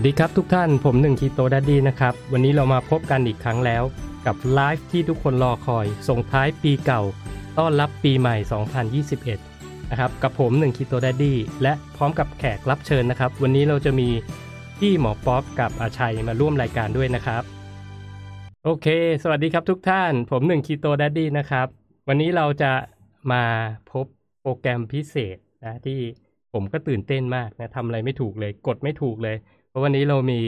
[0.00, 3.82] วัสดีครับทุกท่านผมหนึ่ง Keto Daddy นะครับ วันนี้เรามาพบกันอีกครั้งแล้ว
[4.26, 7.02] กับไลฟ์ที่ทุกคนรอคอย ส่งท้ายปีเก่า
[7.58, 8.36] ต้อนรับปีใหม่
[9.12, 14.08] 2021 นะครับ กับผมหนึ่ง Keto Daddy และพร้อมกับแขกรับเชิญนะครับ วันนี้เราจะมี
[14.78, 17.42] พี่หมอป๊อปกับอาชัยมาร่วมรายการด้วยนะครับ
[18.64, 18.86] โอเค
[19.22, 21.66] สวัสดีครับทุกท่าน ผมหนึ่ง Keto Daddy นะครับ
[22.08, 22.72] วันนี้เราจะ
[23.32, 23.44] มา
[23.92, 24.06] พบ
[24.42, 25.98] โปรแกรมพิเศษนะที่
[26.52, 29.36] ผมก็ตื่นเต้นมากนะทำอะไรไม่ถูกเลย กดไม่ถูกเลย
[29.68, 30.40] เพราะวันนี้เรามี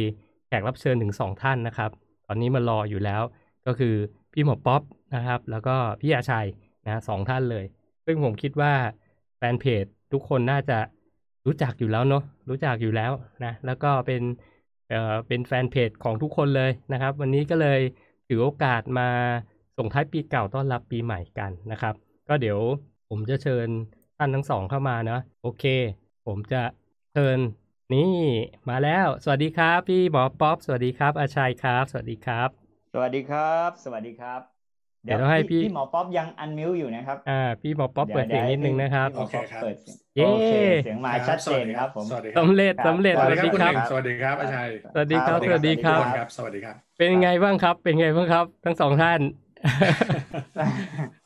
[0.47, 1.91] แขกรับเชิญถึงสองท่านนะครับ
[2.27, 3.23] ตอนนี้มารออยู่แล้ว
[3.67, 3.95] ก็คือ
[4.33, 4.83] พี่หมอป๊อป
[5.15, 6.47] นะครับ แล้วก็พี่อาชัย
[6.85, 7.65] นะสองท่านเลย
[8.07, 8.73] ซึ่งผมคิดว่า
[9.39, 10.79] แฟนเพจทุกคนน่าจะ
[11.47, 13.13] รู้จักอยู่แล้วเนาะรู้จักอยู่แล้ว
[13.45, 14.23] นะแล้วก็เป็น
[14.89, 17.81] เอ่อเป็นแฟนเพจของทุกคนเลยนะครับ วันนี้ก็เลย
[18.29, 19.09] ถือโอกาสมา
[19.77, 21.95] ส่งท้ายปีเก่าต้อนรับปีใหม่กันนะครับ
[22.29, 22.59] ก็เดี๋ยว
[23.09, 23.69] ผมจะเชิญ
[24.17, 25.65] ท่านทั้งสองเข้ามาเนาะโอเค
[26.27, 26.63] ผมจะ
[27.13, 27.39] เชิญ
[27.93, 28.01] นี่
[28.69, 32.49] มาแล้ว สวัสดีครับ พี่หมอป๊อปสวัสดีครับอาชัยครับ สวัสดีครับ
[32.93, 34.41] สวัสดีครับ สวัสดีครับ
[35.05, 49.21] เดี๋ยวให้พี่พี่หมอป๊อปยัง unmute อยู่นะครับ อ่า พี่หมอป๊อปเปิดเสียงนิดนึงนะครับพี่หมอป๊อปเปิดเสียงเย้โอเคเสียงมาชัดเจนครับผมสวัสดีครับสำเร็จสำเร็จสวัวัสสดีดีคครัรับคุณหนึ่งสวัสดีครับอาชัยสวัสดีครับสวัสดีครับทุกบคนครับสวัสดีครับ เป็นไงบ้างครับ เป็นไงบ้างครับ ทั้งสองท่าน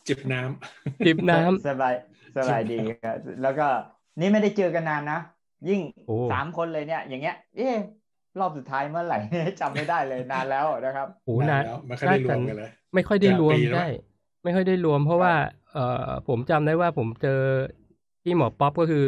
[0.08, 1.94] จิบน้ำจิบน้ำสบาย
[2.36, 3.64] สบายดีครับแล้วก็
[4.20, 5.18] นี่ไม่ได้เจอกันนานนะ
[5.68, 7.76] ยิ่งโอ้สามคนเลยเนี่ย อย่างเงี้ย เอ๊ะ
[8.40, 9.18] รอบสุดท้ายเมื่อไหร่
[9.60, 13.88] จำไม่ได้เลยนานแล้วนะครับโอ้นานแล้วไม่ค่อยได้รวมกันเลยไม่ค่อยได้รวมปีแล้วใช่
[14.44, 15.34] ไม่ค่อยได้รวม เพราะว่า
[15.72, 17.40] เอ่อผมจำได้ว่าผมเจอ
[18.24, 19.06] พี่หมอป๊อปก็คือ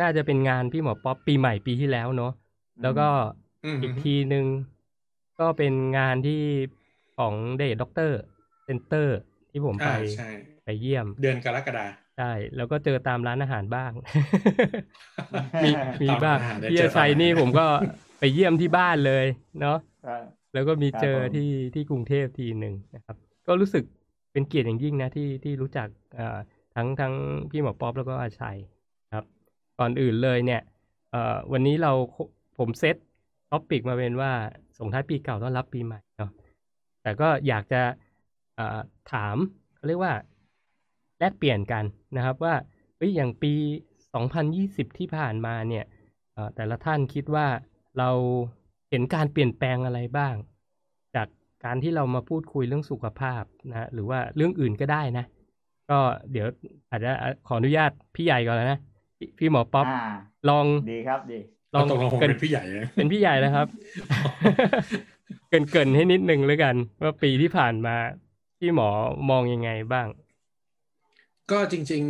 [0.00, 2.32] น่าจะเป็นงานพี่หมอป๊อปปีใหม่ปีที่แล้วเนาะ
[2.82, 3.08] แล้วก็
[3.64, 4.46] อืมอีกทีหนึ่ง
[5.40, 6.42] ก็เป็นงานที่
[7.18, 9.16] ของ Diet Doctor Center
[9.50, 10.28] ที่ผมไปอ่าใช่
[10.64, 11.86] ไปเยี่ยม เดือนกรกฎา
[12.18, 13.90] ใช่แล้วก็เจอตามร้านอาหารบ้าง
[15.64, 15.70] มี
[16.02, 17.66] มีตามบ้างร้านอาหารได้พี่เจออาชัยตามร้านนี่ผมก็
[18.18, 19.26] ไปเยี่ยมที่บ้านเลย
[19.60, 20.22] เนาะครับ
[20.54, 23.16] แล้วก็มีเจอครับผมที่ที่กรุงเทพทีหนึ่งนะครับ
[23.46, 23.84] ก็รู้สึก
[24.32, 26.38] เป็นเกียรติอย่างยิ่งนะที่ที่รู้จักเอ่อ
[26.74, 27.14] ทั้งทั้ง
[27.50, 28.58] พี่หมอป๊อปแล้วก็อาชัย
[29.14, 29.24] ครับ
[29.78, 30.62] ก่อนอื่นเลยเนี่ย
[31.10, 31.92] เอ่อวันนี้เรา
[32.58, 32.96] ผม set
[33.50, 34.32] topic มาเป็นว่า
[34.78, 36.30] ส่งท้ายปีเก่าต้อนรับปีใหม่เนาะ
[37.02, 37.82] แต่ก็อยากจะ
[38.56, 38.78] เอ่อ
[39.12, 39.36] ถาม
[39.76, 40.12] เขาเรียกว่า
[41.18, 41.84] แลกเปลี่ยนกัน
[42.16, 42.54] นะครับว่า
[42.96, 43.52] เฮ้ยอย่างปี
[44.24, 45.84] 2020 ที่ผ่านมาเนี่ย
[46.32, 47.46] เอ่อแต่ละท่านคิดว่า
[47.98, 48.10] เรา
[48.90, 50.34] เห็นการเปลี่ยนแปลงอะไรบ้าง
[51.14, 51.28] จาก
[51.64, 55.24] การที่เรามาพูดคุยเรื่องสุขภาพนะหรือว่าเรื่องอื่นก็ได้นะ
[55.90, 55.98] ก็
[56.32, 56.46] เดี๋ยว
[56.90, 57.10] อาจจะ
[57.46, 58.78] ขออนุญาตพี่ใหญ่ก่อนนะ
[59.18, 60.02] พี่พี่หมอป๊อปอ่า
[60.48, 61.38] ลองดีครับดี
[61.74, 63.66] ลองตกลงผมเกรินเป็นพี่ใหญ่นะเป็นพี่ใหญ่แล้วครับ
[65.50, 67.94] เกรินเกรินให้นิดนึงแล้วกัน ว่าปีที่ผ่านมา
[68.58, 68.88] พี่หมอ
[69.30, 70.06] มองยังไงบ้าง
[71.50, 72.02] ก็จริง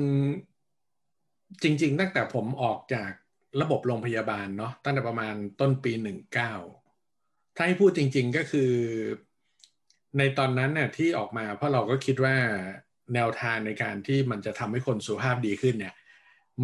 [0.79, 3.11] ๆ จริง ๆ ตั้งแต่ผมออกจาก
[3.63, 6.53] ระบบโรงพยาบาลเนาะตั้งแต่ประมาณต้นปีหนึ่งเก้า
[7.57, 8.71] ถ้าให้พูดจริง ๆ ก็คือ
[10.19, 12.37] ในตอนนั้นเนี่ยที่ออกมาเพราะเราก็คิดว่า
[13.15, 15.95] แนวทางในการที่มันจะทำให้คนสุขภาพดีขึ้นเนี่ย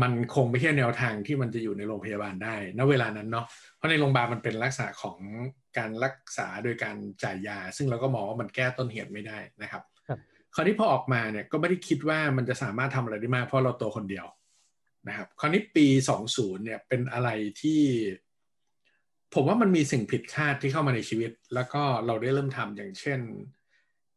[0.03, 5.19] มันคงไม่ใช่แนวทางที่มันจะอยู่ในโรงพยาบาลได้ณเวลานั้นเนาะเพราะในโรงพยาบาลมันเป็นลักษณะของ
[5.79, 9.83] การรักษาโดยการจ่ายยา ซึ่งเราก็มองว่ามันแก้ต้นเหตุไม่ได้นะครับ
[10.55, 14.27] คราวนี้พอออกมาเนี่ยก็ไม่ได้คิดว่ามันจะสามารถทำอะไรได้มาก เพราะเราตัวคนเดียว
[15.09, 15.87] นะครับคราวนี้ปี
[16.27, 17.28] 20 เนี่ยเป็นอะไร
[17.62, 17.81] ที่
[19.34, 23.21] ผมว่ามันมีสิ่งผิดคาดที่เข้ามาในชีวิต แล้วก็เราได้เริ่มทำอย่างเช่น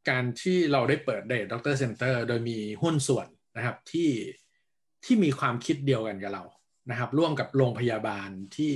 [0.09, 3.27] การที่เราได้เปิด Diet Doctor Center โดยมีหุ้นส่วน
[3.57, 4.09] นะครับที่
[5.05, 6.43] ที่มีความคิดเดียวกันกับเรา
[6.89, 8.73] นะครับ ร่วมกับโรงพยาบาลที่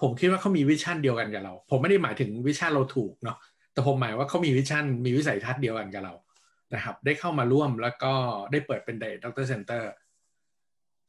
[0.00, 3.38] ผมคิดว่าเขามี vision เดียวกันกับเรา ผมไม่ได้หมายถึง vision เราถูกเนาะ
[3.72, 6.14] แต่ผมหมายว่าเขามี vision มีวิสัยทัศน์เดียวกันกับเรา
[6.74, 8.12] นะครับได้เข้ามาร่วมแล้วก็
[8.52, 9.90] ได้เปิดเป็น Diet Doctor Center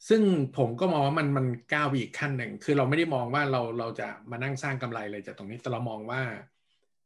[0.10, 0.22] ซึ่ง
[0.58, 6.22] ผมก็มองว่ามันมันก้าวไปอีกขั้นหนึ่ง คือเราไม่ได้มองว่าเราเราจะมานั่งสร้างกำไรเลยจากตรงนี้ แต่เรามองว่า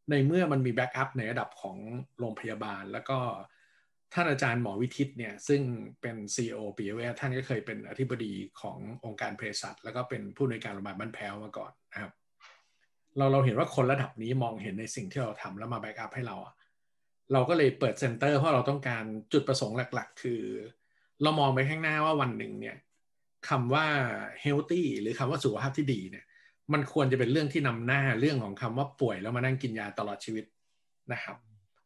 [0.09, 1.77] ในเมื่อมันมี backup ในระดับของ
[2.19, 3.17] โรงพยาบาล แล้วก็
[4.13, 5.61] ท่านอาจารย์หมอวิทิตเนี่ย ซึ่ง
[6.01, 12.11] เป็น CEO ปิยะเวทท่านก็เคยเป็นอธิบดีขององค์การเภสัชแล้วก็เป็นผู้อำนวยการโรงพยาบาลบ้านแพ้วมาก่อนนะครับ
[13.17, 16.53] เราเราเห็นว่าคนระดับนี้มองเห็นในสิ่งที่เราทำแล้วมา backup ให้เราอะ
[17.33, 19.03] เราก็เลยเปิด center เพราะเราต้องการ
[19.33, 20.41] จุดประสงค์หลัก ๆ คือ
[21.21, 22.77] เรามองไปข้างหน้าว่าวันหนึ่งเนี่ย
[23.49, 23.85] คำว่า
[24.43, 26.25] healthy หรือคำว่าสุขภาพที่ดีเนี่ย
[26.73, 30.45] มันควรจะเป็นเรื่องที่นำหน้าเรื่องของคำว่าป่วยแล้วมานั่งกินยาตลอดชีวิต
[31.13, 31.37] นะครับ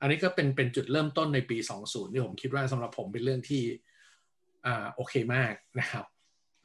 [0.02, 3.64] อันนี้ก็เป็นเป็นจุดเริ่มต้นในปี 20 ที่ผมคิดว่าสำหรับผมเป็นเรื่องที่
[4.66, 6.06] อ่าโอเคมากนะครับ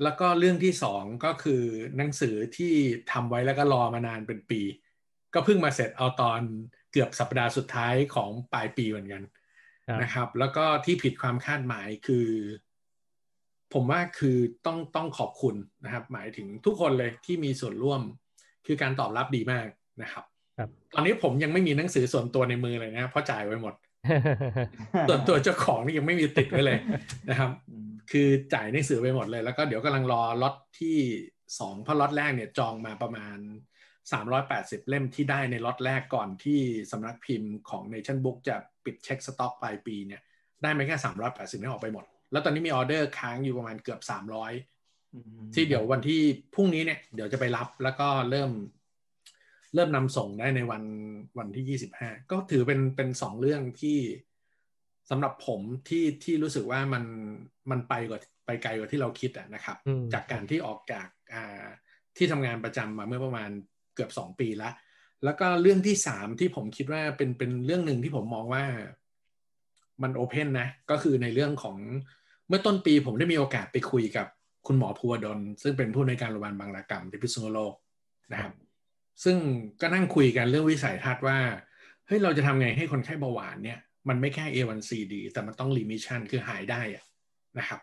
[0.02, 1.62] แล้วก็เรื่องที่สองก็คือ
[1.96, 2.74] หนังสือที่
[3.12, 4.60] ทำไว้แล้วก็รอมานานเป็นปี
[5.34, 6.40] ก็เพิ่งมาเสร็จเอาตอน
[6.92, 9.22] เกือบสัปดาห์สุดท้ายของปลายปีเหมือนกัน
[9.88, 12.26] ครับนะครับ แล้วก็ที่ผิดความคาดหมายคือ
[13.74, 14.36] ผมว่าคือ
[14.66, 15.54] ต้องต้องขอบคุณ
[15.84, 18.00] นะครับ หมายถึงทุกคนเลยที่มีส่วนร่วม
[18.66, 19.66] คือการตอบรับดีมาก
[20.02, 20.24] นะครับ
[20.58, 23.74] ครับตอนนี้ผมยังไม่มีหนังสือส่วนตัวในมือเลยนะเพราะจ่ายไว้หมด
[25.08, 26.78] ส่วนตัวเจ้าของนี่ยังไม่มีติดไว้เลย
[27.28, 30.96] นะครับอืมคือจ่ายหนังสือไปหมดเลย แล้วก็เดี๋ยวกำลังรอล็อตที่
[31.58, 33.38] สองเพราะล็อตแรกเนี่ยจองมาประมาณ
[34.40, 36.60] 380 เล่มที่ได้ในล็อตแรกก่อนที่
[36.92, 40.20] สำนักพิมพ์ของ Nation Book จะปิดเช็คสต็อกปลายปีเนี่ย
[40.62, 40.96] ได้มาแค่
[41.28, 44.00] 380นี่ออกไปหมด แล้วตอนนี้มีออเดอร์ค้างอยู่ประมาณเกือบ
[44.76, 46.20] 300 ที่เดี๋ยววันที่
[46.54, 48.50] พรุ่งนี้เนี่ยเดี๋ยวจะไปรับแล้วก็เริ่ม
[49.74, 50.82] เริ่มนำส่งได้ในวัน
[51.38, 53.98] วันที่ 25 ก็ถือเป็นเป็นสองเรื่องที่
[55.10, 57.04] สำหรับผมที่ที่รู้สึกว่ามัน
[57.70, 61.64] มันไปกว่าไปไกลกว่าที่เราคิดอะนะครับอืมจากการที่ออกจากอ่า
[62.16, 63.50] ที่ทำงานประจำมาเมื่อประมาณ
[63.98, 64.74] เกือบสองปีแล้ว
[65.24, 68.64] แล้วก็เรื่องที่สามที่ผมคิดว่าเป็นเป็นเรื่องหนึ่งที่ผมมองว่า
[70.02, 71.76] มันโอเพนนะ ก็คือในเรื่องของ
[72.48, 74.26] เมื่อต้นปีผมได้มีโอกาสไปคุยกับ
[74.66, 77.74] คุณหมอภูวดล ซึ่งเป็นผู้ในวยการโรงพยาบาลบางระกรรมที่พิษณุโลก
[78.32, 78.52] นะครับ
[79.24, 79.36] ซึ่ง
[79.80, 81.38] ก็นั่งคุยกันเรื่องวิสัยทัศน์ว่า
[82.06, 83.78] เฮ้ยเราจะทำไงให้คนไข้เบาหวานเนี่ย
[84.08, 87.04] มันไม่แค่ A1C ดีแต่มันต้อง remission คือหายได้อะ
[87.58, 87.80] นะครับ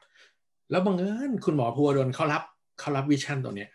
[0.71, 2.43] แล้วบังเอิญคุณหมอภูวดลเขารับ
[2.79, 3.69] เขารับ vision ตัวเนี้ย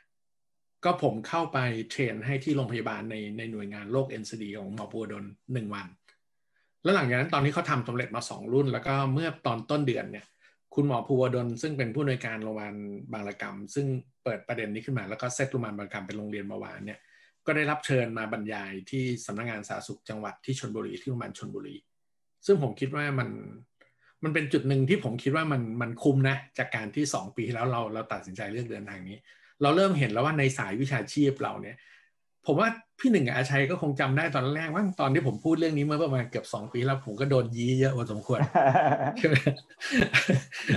[0.85, 1.59] ก็ผมเข้าไป
[1.91, 5.87] train ให้ที่โรงพยาบาลในในหน่วยงานโรค NCD ของหมอภูวดลหนึ่งวัน
[6.83, 10.27] แล้วหลังจากนั้นตอนนี้เขาทำสำเร็จมาสองรุ่น แล้วก็เมื่อตอนต้นเดือนเนี่ย
[10.75, 12.75] คุณหมอภูวดลซึ่งเป็นผู้อำนวยการโรงพยาบาล
[13.13, 13.87] บางระกรรม ซึ่ง
[14.25, 16.99] เปิดประเด็นนี้ขึ้นมาแล้วก็เซตโรงพยาบาลบางระกรรมเป็นโรงเรียนเบาหวานเนี่ย
[17.47, 21.77] ก็ได้รับเชิญมาบรรยายที่สำนักงานสาธารณสุขจังหวัดที่ชลบุรีที่โรงพยาบาลชลบุรี
[22.47, 23.29] ซึ่งผมคิดว่ามัน
[24.25, 29.19] มันเป็นจุดหนึ่งที่ผมคิดว่ามันมันคุ้มนะจากการที่สองปีที่แล้วเราเราตัดสินใจเลือกเดินทางนี้
[29.63, 31.77] เราเริ่มเห็นแล้วว่าในสายวิชาชีพเราเนี่ย
[32.47, 32.69] ผมว่า
[32.99, 38.41] พี่หนึ่งกับอาชัยก็คงจำได้ตอนแรกว่าตอนที่ผมพูดเรื่องนี้เมื่อประมาณเกือบสองปีแล้วผมก็โดนยี้เยอะพอสมควร
[39.19, 39.37] ใช่ไหม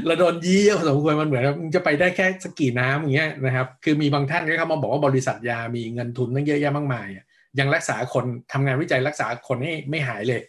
[0.06, 7.26] เราโดนยี้เยอะพอสมควรมันเหมือนว่ามึงจะไปได้แค่สกกี่น้ำอย่างเงี้ยนะครับ คือมีบางท่านก็เข้ามาบอกว่าบริษัทยามีเงินทุนตั้งเยอะแยะมากมายอะ
[7.60, 10.42] ยังรักษาคนทำงานวิจัยรักษาคนให้ไม่หายเลย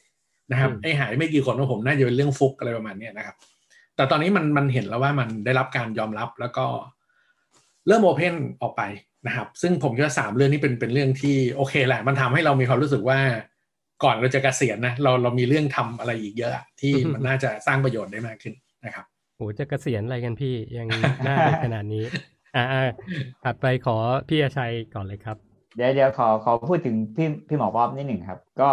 [0.52, 3.36] นะครับอืมไอ้หายไม่กี่คนของผมน่าจะเป็นเรื่องฟุกอะไรประมาณเนี้ยนะครับ
[3.96, 6.64] แต่ตอนนี้มันมันเห็นแล้วว่ามันได้รับการยอมรับแล้วก็
[7.86, 8.82] เริ่มโอเพนออกไป
[9.26, 13.18] นะครับ ซึ่งผมคิดว่าสามเรื่องนี้เป็นเป็นเรื่องที่โอเคแหละ มันทำให้เรามีความรู้สึกว่า
[14.04, 18.54] ก่อนเราจะเกษียณนะเราเรามีเรื่องทำอะไรอีกเยอะอะที่มันน่าจะสร้างประโยชน์ได้มากขึ้น
[18.84, 19.04] นะครับ
[19.36, 20.88] โหจะเกษียณอะไรกันพี่ยัง
[21.24, 22.04] หน้าเด็กขนาดนี้
[22.56, 22.82] อ่าอ่า
[23.44, 23.96] ถัดไปขอ
[24.28, 25.36] พี่อาชัยก่อนเลยครับ
[25.76, 28.70] เดี๋ยวเดี๋ยวขอขอพูดถึงพี่พี่หมอป๊อปนิดหนึ่งครับ ก็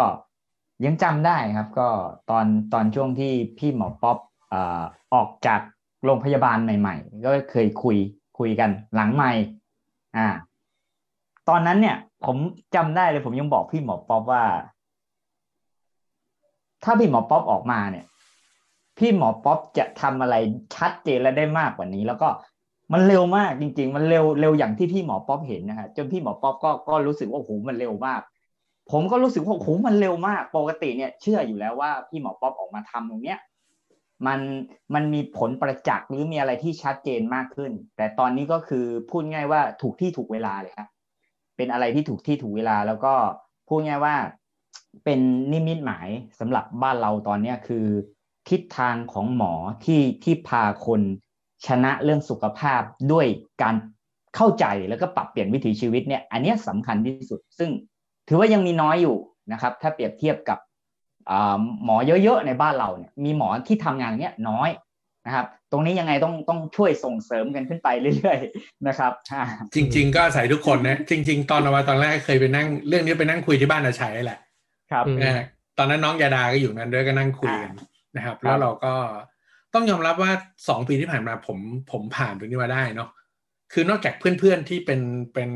[0.84, 1.88] ยังจำได้ครับ ก็
[2.30, 4.18] ตอนตอนช่วงที่พี่หมอป๊อป
[4.52, 4.82] อ่า
[5.14, 5.60] ออกจาก
[6.04, 7.96] โรงพยาบาลใหม่ ๆ ก็เคยคุย
[8.42, 9.32] คุยกันหลังใหม่
[10.16, 10.28] อ่า
[11.48, 11.96] ตอนนั้นเนี่ย
[12.26, 12.36] ผม
[12.74, 14.44] จำได้เลยผมยังบอกพี่หมอป๊อปว่า
[16.84, 18.06] ถ้าพี่หมอป๊อปออกมาเนี่ย
[18.98, 20.36] พี่หมอป๊อปจะทำอะไร
[20.74, 22.28] ชัดเจนและได้มากกว่านี้ แล้วก็
[22.92, 28.20] มันเร็วมากจริง ๆ มันเร็วเร็วอย่างที่พี่หมอป๊อปเห็นนะฮะจนพี่หมอป๊อปก็ก็รู้สึกว่าโอ้โหมันเร็วมาก
[28.90, 33.38] ผมก็รู้สึกว่าโอ้โหมันเร็วมาก ปกติเนี่ย เชื่ออยู่แล้วว่าพี่หมอป๊อปออกมาทำตรงเนี้ย
[34.26, 34.40] มัน
[34.94, 40.88] มันมีผลประจักษ์หรือมีอะไรที่ชัดเจนมากขึ้น แต่ตอนนี้ก็คือพูดง่ายว่าถูกที่ถูกเวลาเลยครับ
[41.56, 43.14] เป็นอะไรที่ถูกที่ถูกเวลาแล้วก็
[43.68, 44.16] พูดง่ายว่า
[45.04, 45.20] เป็น
[45.52, 46.08] นิมิตหมาย
[46.40, 47.86] สำหรับบ้านเราตอนเนี้คือ
[48.48, 49.52] ทิศทางของหมอ
[49.84, 51.00] ที่ที่พาคน
[51.66, 53.26] ชนะเรื่องสุขภาพด้วย
[53.62, 53.74] การ
[54.36, 57.70] เข้าใจแล้วก็ปรับเปลี่ยนวิถีชีวิตเนี่ยอันนี้ยสำคัญที่สุด ซึ่ง
[58.28, 59.16] ถือว่ายังมีน้อยอยู่
[59.52, 60.58] นะครับ ถ้าเปรียบเทียบกับ
[61.84, 64.70] หมอเยอะๆในบ้านเราเนี่ยมีหมอที่ทำงานเนี้ยน้อย
[65.26, 74.40] นะครับ ตรงนี้ยังไงต้องต้องช่วยส่งเสริมกันขึ้นไปเรื่อยๆนะครับอ่าจริง ๆ ก็อาศัยทุกคนนะจริง ๆ ตอนเรามาตอนแรกเคยไปนั่งเรื่องนี้ไปนั่งคุยที่บ้านอาชัยแหละ
[74.90, 75.44] ครับอืมนะฮะ
[75.78, 77.72] ตอนนั้นน้องยาดาก็อยู่นั้นด้วยก็นั่งคุยกัน
[78.16, 78.94] นะครับ แล้วเราก็
[79.74, 80.30] ต้องยอมรับว่า
[80.68, 81.58] สองปีที่ผ่านมาผม
[81.92, 83.08] ผมผ่านตรงนี้มาได้เนาะ
[83.72, 85.00] คือนอกจากเพื่อนๆที่เป็น
[85.34, 85.50] เป็น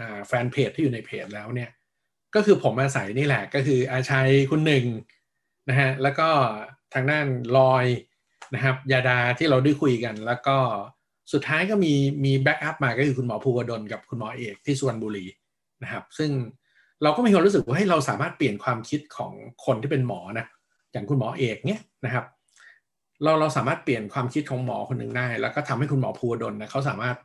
[0.00, 1.70] อ่าแฟนเพจที่อยู่ในเพจแล้วเนี่ย
[2.36, 4.84] ก็คือผมอาศัยนี่แหละ ก็คืออาชัยคุณหนึ่ง
[5.68, 6.28] นะฮะแล้วก็
[6.94, 7.26] ทางด้าน
[7.56, 7.84] ลอย
[8.54, 10.56] นะครับยาดาที่เราได้คุยกัน แล้วก็
[11.32, 11.92] สุดท้ายก็มี
[12.24, 15.26] มีแบ็กอัพมาก็คือคุณหมอภูวดลกับคุณหมอเอกที่สุวรรณบุรี
[15.82, 16.30] นะครับ ซึ่ง
[17.02, 19.32] เราก็มีความรู้สึกว่าให้เราสามารถเปลี่ยนความคิดของ
[19.64, 20.46] คนที่เป็นหมอนะ
[20.92, 22.24] อย่างคุณหมอเอกเนี่ยนะครับ
[23.22, 27.16] เราเราสามารถเปลี่ยนความคิดของหมอคนหนึ่งได้ แล้วก็ทำให้คุณหมอภูวดลนะเขาสามารถ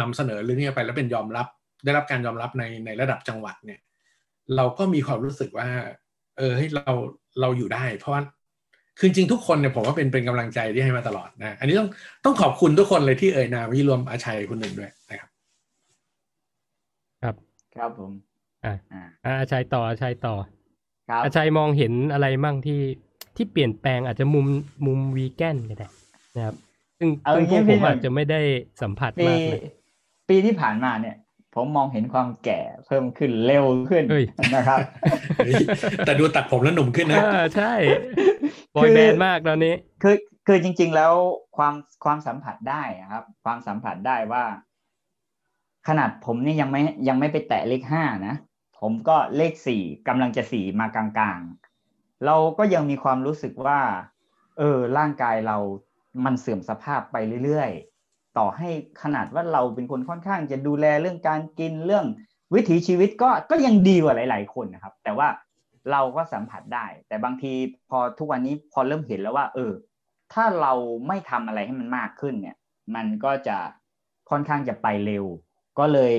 [0.00, 1.46] นำเสนอเรื่องนี้ไปแล้วเป็นยอมรับ
[1.84, 3.80] ได้รับการยอมรับในในระดับจังหวัดเนี่ย
[4.56, 5.68] เราก็มีความรู้สึกว่า
[6.38, 6.92] เออให้เรา
[7.40, 8.22] เราอยู่ได้ เพราะว่า
[8.98, 11.88] คือจริงๆทุกคนเนี่ยผมว่าเป็นเป็นกำลังใจที่ให้มาตลอดนะอันนี้ต้อง
[12.24, 15.30] ต้องขอบคุณทุกคนเลยที่เอ่ยนามที่รวมอาชัยคุณหนึ่งด้วยนะครับ
[17.22, 17.34] ครับ
[17.76, 18.12] ครับผม
[18.64, 20.34] อ่าอ่าอ่าอาชัยต่ออาชัยต่อ
[21.10, 22.80] ครับอาชัยมองเห็นอะไรมั่งที่
[23.36, 24.46] ที่เปลี่ยนแปลงอาจจะมุม
[24.86, 25.88] มุมวีแกนก็ได้
[26.36, 26.54] นะครับ
[26.98, 28.40] ซึ่งเอาซึ่งอย่างพวนี้กผมพี่หนึ่งอาจจะไม่ได้
[28.82, 29.62] สัมผัสปีมากเลย
[30.28, 31.16] ปีที่ผ่านมาเนี่ย
[31.54, 34.78] ผมมองเห็นความแก่เพิ่มขึ้นเร็วขึ้นเฮ้ยนะครับ
[35.36, 35.54] เฮ้ย
[36.06, 37.72] แต่ดูตัดผมแล้วหนุ่มขึ้นนะเออใช่
[38.74, 41.12] บอยแบนด์มากตอนนี้ คือคือจริง ๆ แล้ว
[41.56, 44.44] ความความสัมผัสได้อะครับ ความสัมผัสได้ว่า
[45.88, 48.34] ขนาดผมนี่ยังไม่ยังไม่ไปแตะเลขห้านะ
[48.80, 53.80] ผมก็เลขสี่กำลังจะสี่มากลางๆ เราก็ยังมีความรู้สึกว่า
[54.58, 55.56] เออร่างกายเรา
[56.24, 57.93] มันเสื่อมสภาพไปเรื่อยๆ
[58.38, 58.68] ต่อให้
[59.02, 62.06] ขนาดว่าเราเป็นคนค่อนข้างจะดูแลเรื่องการกินเรื่อง
[62.54, 65.28] วิถีชีวิตก็ก็ยังดีกว่าหลาย ๆ คนนะครับ แต่ว่า
[65.90, 67.52] เราก็สัมผัสได้ แต่บางที
[67.88, 69.72] พอทุกวันนี้พอเริ่มเห็นแล้วว่า เออ
[70.32, 70.72] ถ้าเรา
[71.08, 72.56] ไม่ทำอะไรให้มันมากขึ้นเนี่ย
[72.94, 73.58] มันก็จะ
[74.30, 75.24] ค่อนข้างจะไปเร็ว
[75.78, 76.14] ก็เลย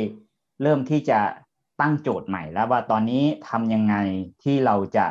[0.62, 1.20] เริ่มที่จะ
[1.82, 3.96] ตั้งโจทย์ใหม่แล้วว่าตอนนี้ทำยังไง
[4.44, 5.06] ที่เราจะ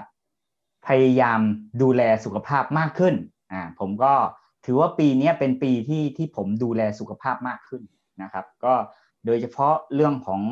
[0.86, 1.40] พยายาม
[1.82, 3.14] ดูแลสุขภาพมากขึ้น
[3.52, 4.14] อ่าผมก็
[4.64, 7.82] ถือว่าปีนี้เป็นปีที่ที่ผมดูแลสุขภาพมากขึ้น
[8.22, 8.74] นะครับ ก็
[9.26, 10.42] โดยเฉพาะเรื่องของ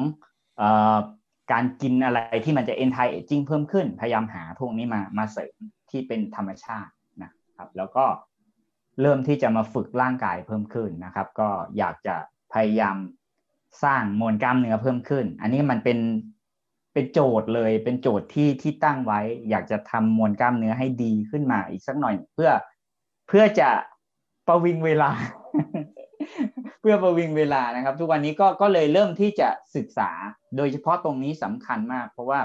[0.61, 0.63] อ
[1.53, 5.57] การกินอะไรที่มันจะ anti aging เพิ่มขึ้น พยายามหาพวกนี้มามาเสริม
[5.91, 6.93] ที่เป็นธรรมชาติ
[7.23, 8.05] นะครับ แล้วก็
[9.01, 12.17] เริ่มที่จะมาฝึกร่างกายเพิ่มขึ้นนะครับ ก็อยากจะ
[12.53, 12.97] พยายาม
[13.85, 15.99] สร้างมวลกล้ามเนื้อเพิ่มขึ้น อันนี้มันเป็น
[16.93, 22.51] เป็นโจทย์เลย เป็นโจทย์ที่ที่ตั้งไว้ อยากจะทำมวลกล้ามเนื้อให้ดีขึ้นมาอีกสักหน่อย เพื่อ
[23.29, 23.69] เพื่อจะ
[24.49, 25.11] ประวิงเวลา
[26.81, 30.11] เพื่อประวิงเวลานะครับ ทุกวันนี้ก็ก็เลยเริ่มที่จะศึกษา
[30.57, 32.41] โดยเฉพาะตรงนี้สำคัญมาก เพราะว่า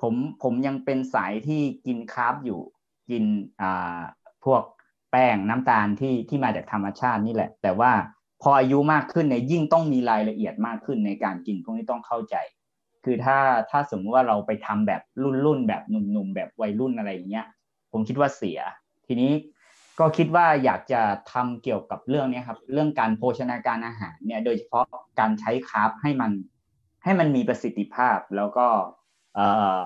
[0.00, 2.60] ผมผมยังเป็นสายที่กินคาร์บอยู่
[3.10, 3.24] กิน
[3.60, 4.00] อ่า
[4.44, 4.62] พวก
[5.10, 7.92] แป้งน้ำตาลที่ที่มาจากธรรมชาตินี่แหละ แต่ว่า
[8.42, 12.36] พออายุมากขึ้นเนี่ยยิ่งต้องมีรายละเอียดมากขึ้นในการกินพวกนี้ต้องเข้าใจ
[13.04, 13.38] คือถ้า
[13.70, 17.46] ถ้าสมมติว่าเราไปทำแบบรุ่นรุ่นแบบหนุ่มๆแบบวัยรุ่นอะไรอย่างเงี้ย
[17.92, 18.58] ผมคิดว่าเสีย
[19.06, 19.32] ทีนี้
[20.00, 21.00] ก็คิดว่าอยากจะ
[21.32, 24.84] ทำเกี่ยวกับเรื่องนี้ครับ เรื่องการโภชนาการอาหารเนี่ย โดยเฉพาะ
[25.20, 26.32] การใช้คาร์บให้มัน
[27.04, 28.66] ให้มันมีประสิทธิภาพแล้วก็
[29.34, 29.78] เอ่อ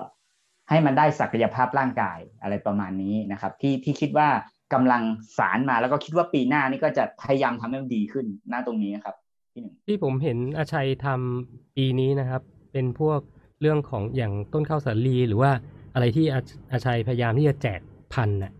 [0.69, 4.29] ให้มันได้ศักยภาพร่างกายอะไรประมาณนี้นะครับ ที่ที่คิดว่า
[4.73, 5.03] กำลัง
[5.37, 9.15] สารมาแล้วก็คิดว่าปีหน้านี่ก็จะพยายามทำให้มันดีขึ้นหน้าตรงนี้ครับ
[9.53, 12.41] พี่หนึ่งที่ผมเห็นอาชัยทำปีนี้นะครับ
[12.71, 13.19] เป็นพวก
[13.61, 15.51] เรื่องของอย่างต้นข้าวสาลีหรือว่า
[15.93, 16.39] อะไรที่อา
[16.71, 17.81] อาชัยพยายามที่จะแจก
[18.13, 18.53] พันธุ์น่ะ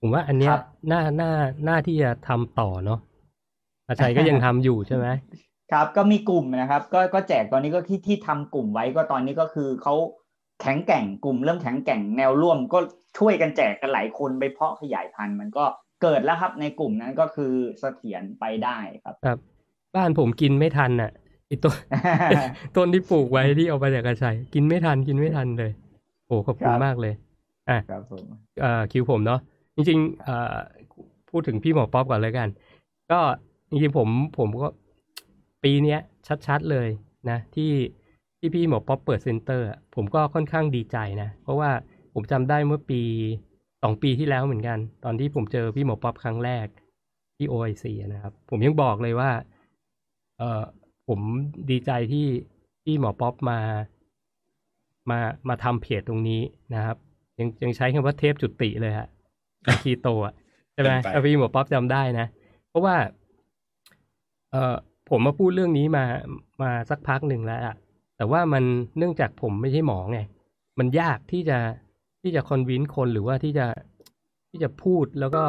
[0.00, 0.54] ผมว่าอันเนี้ย
[0.92, 1.32] น่าน่า
[1.68, 3.00] น่าที่จะทำต่อเนาะ
[3.88, 5.06] อาชัยก็ยังทำอยู่ใช่ไหม
[5.72, 9.94] ครับ ก็มีกลุ่มนะครับ ก็ก็แจกตอนนี้ก็ที่ที่ทำกลุ่มไว้ก็ตอนนี้ก็คือเขา
[10.60, 12.78] แข็งแกร่งกลุ่มเริ่มแข็งแกร่งแนวร่วม ก็
[13.18, 15.64] ช่วยกันแจกกันหลายคนไปเพาะขยายพันธุ์มันก็
[16.02, 19.38] เกิดแล้วครับในกลุ่มนั้นก็คือเสถียรไปได้ครับครับ
[19.96, 21.10] บ้านผมกินไม่ทันน่ะ
[21.46, 21.76] ไอต้น
[22.76, 25.72] ต้นที่ปลูกไว้ที่เอามาจากอาชัยกินไม่ทันกินไม่ทันเลย
[26.26, 27.14] โอ้ขอบคุณครับมากเลย
[27.70, 28.24] อะครับผม
[28.60, 29.40] เอ่อคิวผมเนาะ
[29.78, 32.48] จริงๆพูดถึงพี่หมอป๊อปก่อนเลยกัน
[33.10, 33.20] ก็
[33.70, 34.08] จริงๆผม
[34.38, 34.68] ผมก็
[35.64, 36.00] ปีเนี้ย
[36.46, 36.88] ชัดๆเลย
[37.30, 37.72] นะที่
[38.38, 41.70] ที่พี่หมอป๊อปเปิด center ผมก็ค่อนข้างดีใจนะ เพราะว่า
[42.14, 43.02] ผมจำได้เมื่อปี
[43.82, 46.66] สองปีที่แล้วเหมือนกัน ตอนที่ผมเจอพี่หมอป๊อปครั้งแรก
[47.36, 49.30] ที่ OIC นะครับ ผมยังบอกเลยว่า
[50.38, 50.62] เออ
[51.08, 51.20] ผม
[51.70, 52.26] ดีใจที่
[52.84, 53.58] ที่หมอป๊อปมา
[55.10, 55.18] มา
[55.48, 56.42] มาทำเพจตรงนี้
[56.74, 56.96] นะครับ
[57.38, 59.08] ยังยังใช้คำว่าเทพจุติเลยฮะ
[59.82, 60.34] คีโตอะ
[60.72, 62.26] ใช่ไหมเป็นไปถ้าพี่หมอป๊อปจำได้นะ
[62.68, 62.96] เพราะว่า
[64.50, 64.76] เออ
[65.10, 66.04] ผมมาพูดเรื่องนี้มา
[66.62, 67.76] มาสักพักหนึ่งแล้วอะ
[68.16, 68.64] แต่ว่ามัน
[68.98, 70.20] เนื่องจากผมไม่ใช่หมอไง
[70.78, 71.58] มันยากที่จะ
[72.22, 73.66] ที่จะ convince คนหรือว่าที่จะ
[74.50, 75.44] ที่จะพูดแล้วก็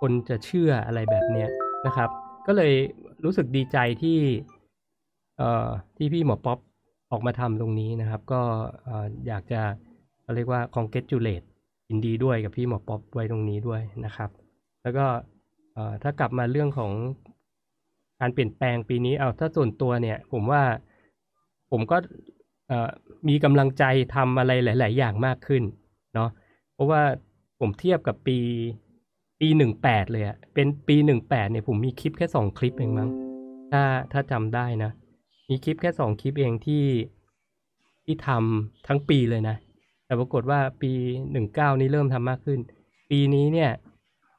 [0.00, 1.48] คนจะเชื่ออะไรแบบเนี้ย
[1.86, 2.10] นะครับ
[2.46, 2.72] ก็เลย
[3.24, 4.18] รู้สึกดีใจที่
[5.38, 6.58] เอ่อที่พี่หมอป๊อป
[7.12, 8.42] ออกมาทำตรงนี้นะครับ ก็
[8.84, 9.60] เอ่ออยากจะ
[10.22, 11.46] เขาเรียกว่า congratulate
[11.88, 14.30] ยินดีด้วยกับพี่หมอป๊อปไว้ตรงนี้ด้วยนะครับ
[14.82, 15.06] แล้วก็
[16.02, 16.92] ถ้ากลับมาเรื่องของ
[18.20, 20.62] การเปลี่ยนแปลงปีนี้เอาถ้าส่วนตัวเนี่ย ผมว่า
[21.70, 21.96] ผมก็
[23.28, 25.62] มีกำลังใจทำอะไรหลาย ๆ อย่างมากขึ้น
[26.14, 26.30] เนาะ
[26.74, 27.02] เพราะว่า
[27.60, 28.38] ผมเทียบกับปี
[29.40, 33.10] ปีหนึ่งแปดเลยอะเป็นปีหนึ่งแปดเนี่ยผมมีคลิปแค่สองคลิปเองมั้ง
[33.72, 34.90] ถ้าถ้าจำได้นะ
[35.48, 36.84] มีคลิปแค่สองคลิปเองที่
[38.04, 39.56] ที่ทำทั้งปีเลยนะ
[40.06, 40.92] แต่ปรากฏว่าปี
[41.32, 42.60] หนึ่งเก้านี้เริ่มทำมากขึ้น
[43.10, 43.70] ปีนี้เนี่ย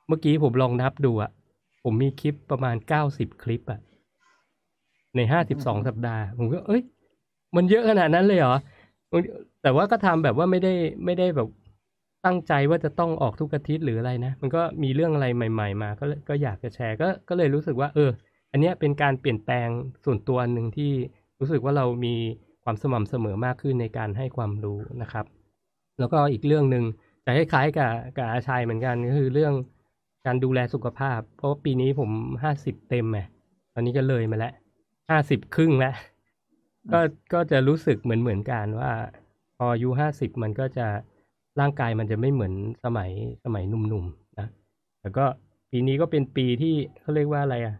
[0.07, 1.31] เมื่อกี้ผมลองนับดูอะ
[1.83, 3.79] ผมมีคลิปประมาณเก้าสิบคลิปอะ
[5.15, 6.81] ในห้าสิบสองสัปดาห์ ผมก็เอ้ย
[7.55, 8.55] มันเยอะขนาดนั้นเลยเหรอ
[9.61, 10.73] แต่ว่าก็ทำแบบว่าไม่ได้
[11.05, 11.49] ไม่ได้แบบ
[12.25, 18.09] ตั้งใจว่าจะต้องออกทุกอาทิตย์หรืออะไรนะ มันก็มีเรื่องอะไรใหม่ ๆ มา ก็ก็อยากจะแชร์ก็ก็เลยรู้สึกว่า เออ
[18.51, 19.67] อันเนี้ยเป็นการเปลี่ยนแปลง
[20.05, 20.91] ส่วนตัวหนึ่งที่
[21.39, 22.15] รู้สึกว่าเรามี
[22.63, 25.25] ความสม่ำเสมอมากขึ้นในการให้ความรู้นะครับ
[25.99, 26.83] แล้วก็อีกเรื่องหนึ่ง
[27.25, 29.53] จะคล้ายๆกับกับอาชัยเหมือนกันก็คือเรื่อง
[30.25, 32.09] การดูแลสุขภาพ เพราะว่าปีนี้ผม
[32.43, 33.19] ห้าสิบเต็มไง
[33.73, 34.53] ตอนนี้ก็เลยมาแล้ว
[35.09, 35.95] ห้าสิบครึ่งแล้ว
[36.91, 36.99] ก็
[37.33, 38.91] ก็จะรู้สึกเหมือนเหมือนกันว่า
[39.57, 40.87] พออายุห้าสิบมันก็จะ
[41.59, 43.11] ร่างกายมันจะไม่เหมือนสมัย
[43.43, 44.47] สมัยหนุ่มๆนะ
[44.99, 45.25] แต่ก็
[45.71, 47.75] ปีนี้ก็เป็นปีที่เขาเรียกว่าอะไรอะ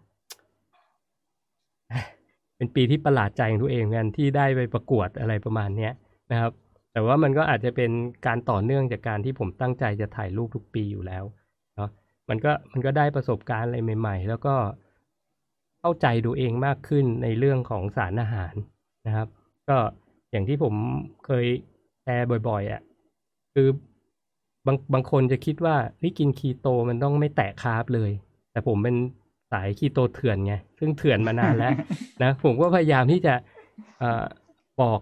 [2.57, 5.93] เป็นปีที่ประหลาดใจของตัวเองกันที่ได้ไปประกวดอะไรประมาณเนี้ย
[6.31, 6.51] นะครับ
[6.97, 7.91] แต่ว่ามันก็อาจจะเป็น
[8.27, 11.23] การต่อเนื่องจากการที่ผมตั้งใจจะถ่ายรูปทุกปีอยู่แล้ว
[11.75, 11.89] เนาะ
[12.29, 14.55] มันก็มันก็ได้ประสบการณ์อะไรใหม่ ๆ แล้วก็
[15.81, 18.53] เข้าใจตัวเองมากขึ้นในเรื่องของสารอาหาร
[19.07, 19.27] นะครับ
[19.69, 19.77] ก็
[20.31, 20.73] อย่างที่ผม
[21.25, 21.45] เคย
[22.03, 22.81] แชร์บ่อยๆอะ่ะ
[23.53, 23.67] คือ
[24.65, 28.11] บางบางคนจะคิดว่าเฮ้ยกินคีโตมันต้องไม่แตะ carb เลย
[28.51, 28.95] แต่ผมเป็น
[29.51, 31.71] สายคีโตเถื่อนไงซึ่งเถื่อนมานานแล้ว
[32.23, 34.23] นะผมก็พยายามที่จะเออ
[34.81, 34.99] บอก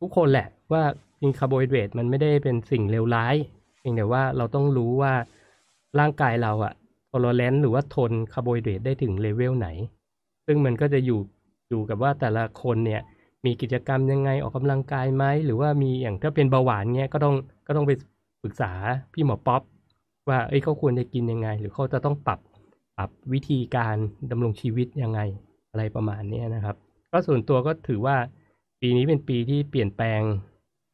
[0.00, 0.84] ทุกคนแหละว่า
[1.20, 3.36] กินคาร์โบไฮเดรตมันไม่ได้เป็นสิ่งเลวร้าย
[3.78, 5.12] เพียงแต่ว่าเราต้องรู้ว่า
[5.98, 6.72] ร่างกายเราอะ
[7.08, 9.68] tolerance หรือว่าทนคาร์โบไฮเดรตได้ถึงเลเวลไหน
[10.46, 11.20] ซึ่งมันก็จะอยู่
[11.68, 13.02] อยู่กับว่าแต่ละคนเนี่ย
[13.44, 17.34] มีกิจกรรมยังไงออกกำลังกายไหมหรือว่ามีอย่างถ้าเป็นเบาหวานเงี้ยก็ต้อง
[17.66, 17.92] ก็ต้องไป
[18.42, 18.72] ปรึกษา
[19.12, 19.62] พี่หมอป๊อป
[20.28, 22.40] ว่าเอ้ยเขาควรจะกินยังไง หรือเขาจะต้องปรับ
[22.96, 23.96] ปรับวิธีการ
[24.30, 25.20] ดำรงชีวิตยังไง
[25.70, 26.76] อะไรประมาณนี้นะครับ
[27.12, 28.16] ก็ส่วนตัวก็ถือว่า
[28.80, 30.20] ปีนี้เป็นปีที่เปลี่ยนแปลง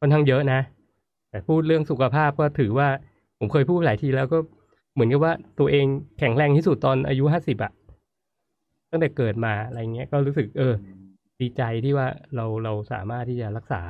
[0.04, 0.60] ค่อนข้างเยอะนะ
[1.30, 2.88] แต่พูดเรื่องสุขภาพก็ถือว่า
[3.38, 4.38] ผมเคยพูดหลายทีแล้วก็
[4.94, 5.86] เหมือนกับว่าตัวเอง
[6.18, 7.72] แข็งแรงที่สุดตอนอายุห้าสิบอะ
[8.90, 10.74] ตั้งแต่เกิดมาอะไรเงี้ยก็รู้สึก เออ
[11.40, 12.06] ดีใจที่ว่า
[12.36, 13.82] เราเราสามารถที่จะรักษา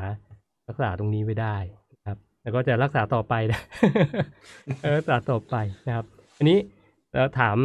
[0.69, 1.57] รักษาตรงนี้ไว้ได้
[1.93, 3.61] นะครับ แล้วก็จะรักษาต่อไปนะ
[4.97, 5.57] รักษาต่อไป
[5.87, 6.07] นะครับ
[6.39, 6.59] อันนี้
[7.13, 7.57] เราถาม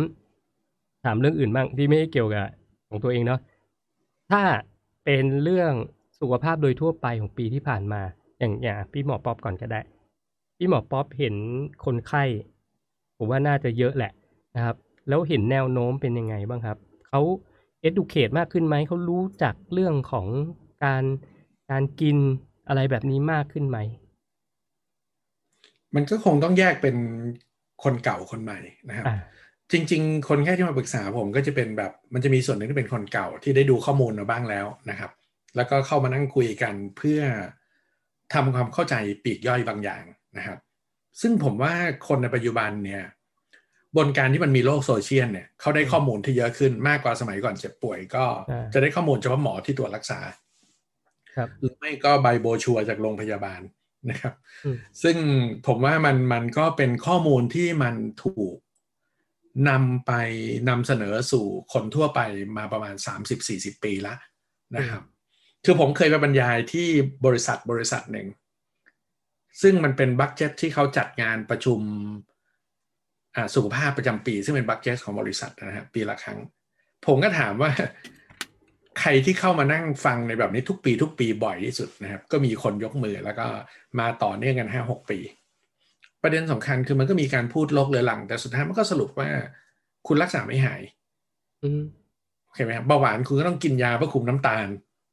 [1.06, 2.48] ถามเรื่องอื่นบ้างที่ไม่เกี่ยวกับ
[2.90, 3.40] ของตัวเองเนาะ
[4.32, 4.42] ถ้า
[5.06, 5.72] เป็นเรื่อง
[6.20, 8.02] สุขภาพโดยทั่วไปของปีที่ผ่านมา
[8.40, 9.82] อย่างอย่างพี่หมอป๊อปก่อนก็ได้
[10.58, 11.36] พี่หมอป๊อปเห็น
[11.86, 12.24] คนไข้
[13.18, 14.12] ผมว่าน่าจะเยอะแหละ
[14.56, 14.76] นะครับ
[15.08, 17.22] แล้วเห็นแนวโน้มเป็นยังไงบ้างครับเขา
[17.88, 20.28] educate มากขึ้นไหมเขารู้จักเรื่องของ
[20.84, 21.04] การ
[21.72, 22.18] การกิน
[22.68, 23.78] อะไรแบบนี้มากขึ้นไหม
[25.96, 26.96] มันก็คงต้องแยกเป็น
[27.84, 29.18] คนเก่าคนใหม่นะครับอ่า
[29.72, 35.12] จริง ๆ คนแค่ที่มาปรึกษาผมก็จะเป็นแบบ มันจะมีส่วนหนึ่งที่เป็นคนเก่าที่ได้ดูข้อมูลมาบ้างแล้วนะครับ
[35.56, 37.22] แล้วก็เข้ามานั่งคุยกันเพื่อ
[38.34, 40.04] ทำความเข้าใจปีกย่อยบางอย่าง
[40.38, 40.60] นะครับ
[41.22, 41.74] ซึ่งผมว่า
[42.08, 43.04] คนในปัจจุบันเนี่ย
[43.98, 50.20] บนการที่มันมีโลกโซเชียลเนี่ยเขาได้ข้อมูลที่เยอะขึ้นมากกว่าสมัยก่อนเจ็บป่วยก็อ่าจะได้ข้อมูลเฉพาะหมอที่ตรวจรักษา
[51.36, 53.62] ครับหรือไม่ก็ใบโบชัวร์จากโรงพยาบาล
[54.10, 54.34] นะครับ
[54.66, 55.18] อืมซึ่ง
[55.68, 58.56] ผมว่ามันมันก็เป็นข้อมูลที่มันถูก
[59.70, 60.12] นำไป
[60.70, 62.20] นำเสนอสู่คนทั่วไป
[62.58, 62.96] มาประมาณ
[63.40, 64.18] 30-40 ปีแล้ว
[64.76, 65.04] นะครับ
[65.66, 66.88] คือผมเคยไปบรรยายที่
[67.26, 68.28] บริษัทบริษัทหนึ่ง
[69.62, 71.80] ซึ่งมันเป็นบัคเจ็ตที่เขาจัดงานประชุม
[73.36, 76.40] อ่าสุขภาพประจำปี ซึ่งเป็นบัคเจ็ตของบริษัทนะฮะปีละครั้ง
[77.06, 77.72] ผมก็ถามว่า
[79.00, 83.46] ใครที่เข้ามานั่งฟังในแบบนี้ทุกปีทุกปีบ่อยที่สุดนะครับ ก็มีคนยกมือแล้วก็
[84.00, 85.20] มาต่อเนื่องกันห้าหกปี
[86.24, 89.30] ประเด็นสำคัญคือมันก็มีการพูดโรคเรื้อรัง แต่สุดท้ายมันก็สรุปว่า
[90.08, 90.82] คุณรักษาไม่หาย
[91.62, 91.82] อืม
[92.46, 94.68] โอเคไหมครับเบาหวานคุณก็ต้องกินยาเพื่อคุมน้ำตาล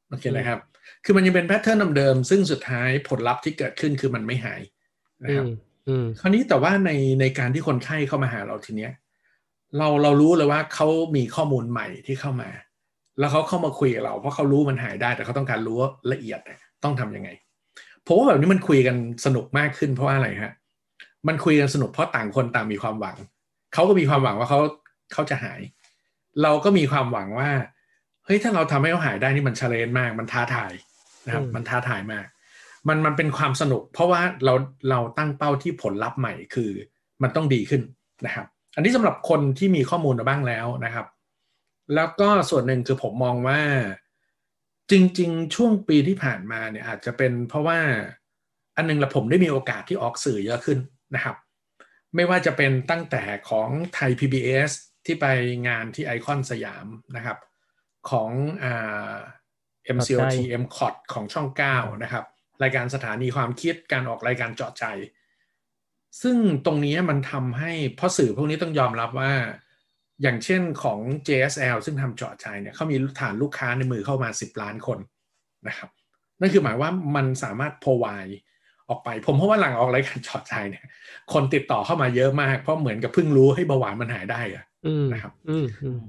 [0.09, 0.59] โอเคนะครับ
[1.03, 4.61] คือมันยังเป็นแพทเทิร์นเดิมๆซึ่งสุดท้ายผลลัพธ์ที่เกิดขึ้นคือมันไม่หาย
[5.23, 5.49] นะอืครับม
[5.87, 6.91] อืมคราวนี้แต่ว่าใน
[7.21, 8.91] ในการที่คนไข้เข้ามาหาเราทีเนี้ย
[9.77, 12.49] เราเรารู้เลยว่าเขามีข้อมูลใหม่ที่เข้ามา
[13.19, 17.29] แล้วเขาเข้ามาคุยกับเราเพราะเขารู้มันหายได้ แต่เขาต้องการรู้ว่าละเอียดเนี่ยต้องทำยังไง
[18.05, 20.53] ผมว่าแบบนี้มันคุยกันสนุกมากขึ้นเพราะว่าอะไรฮะ
[21.27, 23.17] มันคุยกันสนุกเพราะต่างคนต่างมีความหวัง
[23.73, 24.59] เขาก็มีความหวังว่าเขา
[25.13, 25.59] เขาจะหาย
[26.43, 27.49] เราก็มีความหวังว่า
[28.27, 30.73] เฮ้ยถ้าเราทำให้เขาหายได้นี่มันชาเลนมาก มันท้าทาย
[31.25, 32.25] นะครับ มันท้าทายมาก
[32.87, 34.53] มันมันเป็นความสนุก เพราะว่าเรา
[34.89, 36.71] เราตั้งเป้าที่ผลลัพธ์ใหม่คือ
[37.21, 37.81] มันต้องดีขึ้น
[38.25, 41.07] นะครับ อันนี้สำหรับคนที่มีข้อมูลมาบ้างแล้วนะครับ
[41.95, 43.61] แล้วก็ส่วนหนึ่งคือผมมองว่า
[44.91, 47.79] จริง ๆ ช่วงปีที่ผ่านมาเนี่ยอาจจะเป็นเพราะว่า
[48.75, 50.79] อันหนึงละผมได้มีโอกาสที่ออกสื่อเยอะขึ้น
[51.15, 51.35] นะครับ
[52.15, 54.71] ไม่ว่าจะเป็นตั้งแต่ของไทย PBS
[55.05, 55.25] ที่ไป
[55.67, 57.37] งานที่ไอคอนสยามนะครับ
[58.09, 58.29] ของ
[58.63, 59.13] อ่า
[59.97, 62.25] MCOT M c o t ของช่อง 9 นะครับ
[62.63, 64.85] รายการสถานีความคิดการออกรายการเจาะใจ
[66.21, 69.31] ซึ่งตรงนี้มันทำให้เพราะสื่อพวกนี้ต้องยอมรับว่า
[70.21, 74.99] อย่างเช่นของ JSL ซึ่งทำเจาะใจเนี่ยเขามีฐานลูกค้าในมือเข้ามา 10 ล้านคน
[75.67, 75.89] นะครับ
[76.41, 78.35] นั่นคือหมายว่ามันสามารถ provide
[78.89, 80.85] ออกไป ผมเพราะว่าหลังออกรายการเจาะใจเนี่ย
[81.33, 85.99] คนติดต่อเข้ามาเยอะมาก เพราะเหมือนกับเพิ่งรู้ให้เบาหวานมันหายได้อะอืมนะครับอืมอืม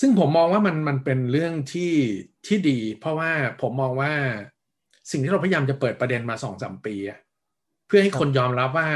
[0.00, 1.92] ซึ่งผมมองว่ามันมันเป็นเรื่องที่
[2.46, 3.30] ที่ดี เพราะว่า
[3.60, 4.12] ผมมองว่า
[5.10, 7.18] สิ่งที่เราพยายามจะเปิดประเด็นมาสองสามปีอะ
[7.86, 8.88] เพื่อให้คนยอมรับว่า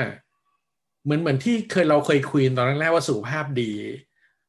[1.05, 3.73] เหมือนเหมือนที่เคยเราเคยคุยตอนแรกๆว่าสุขภาพดี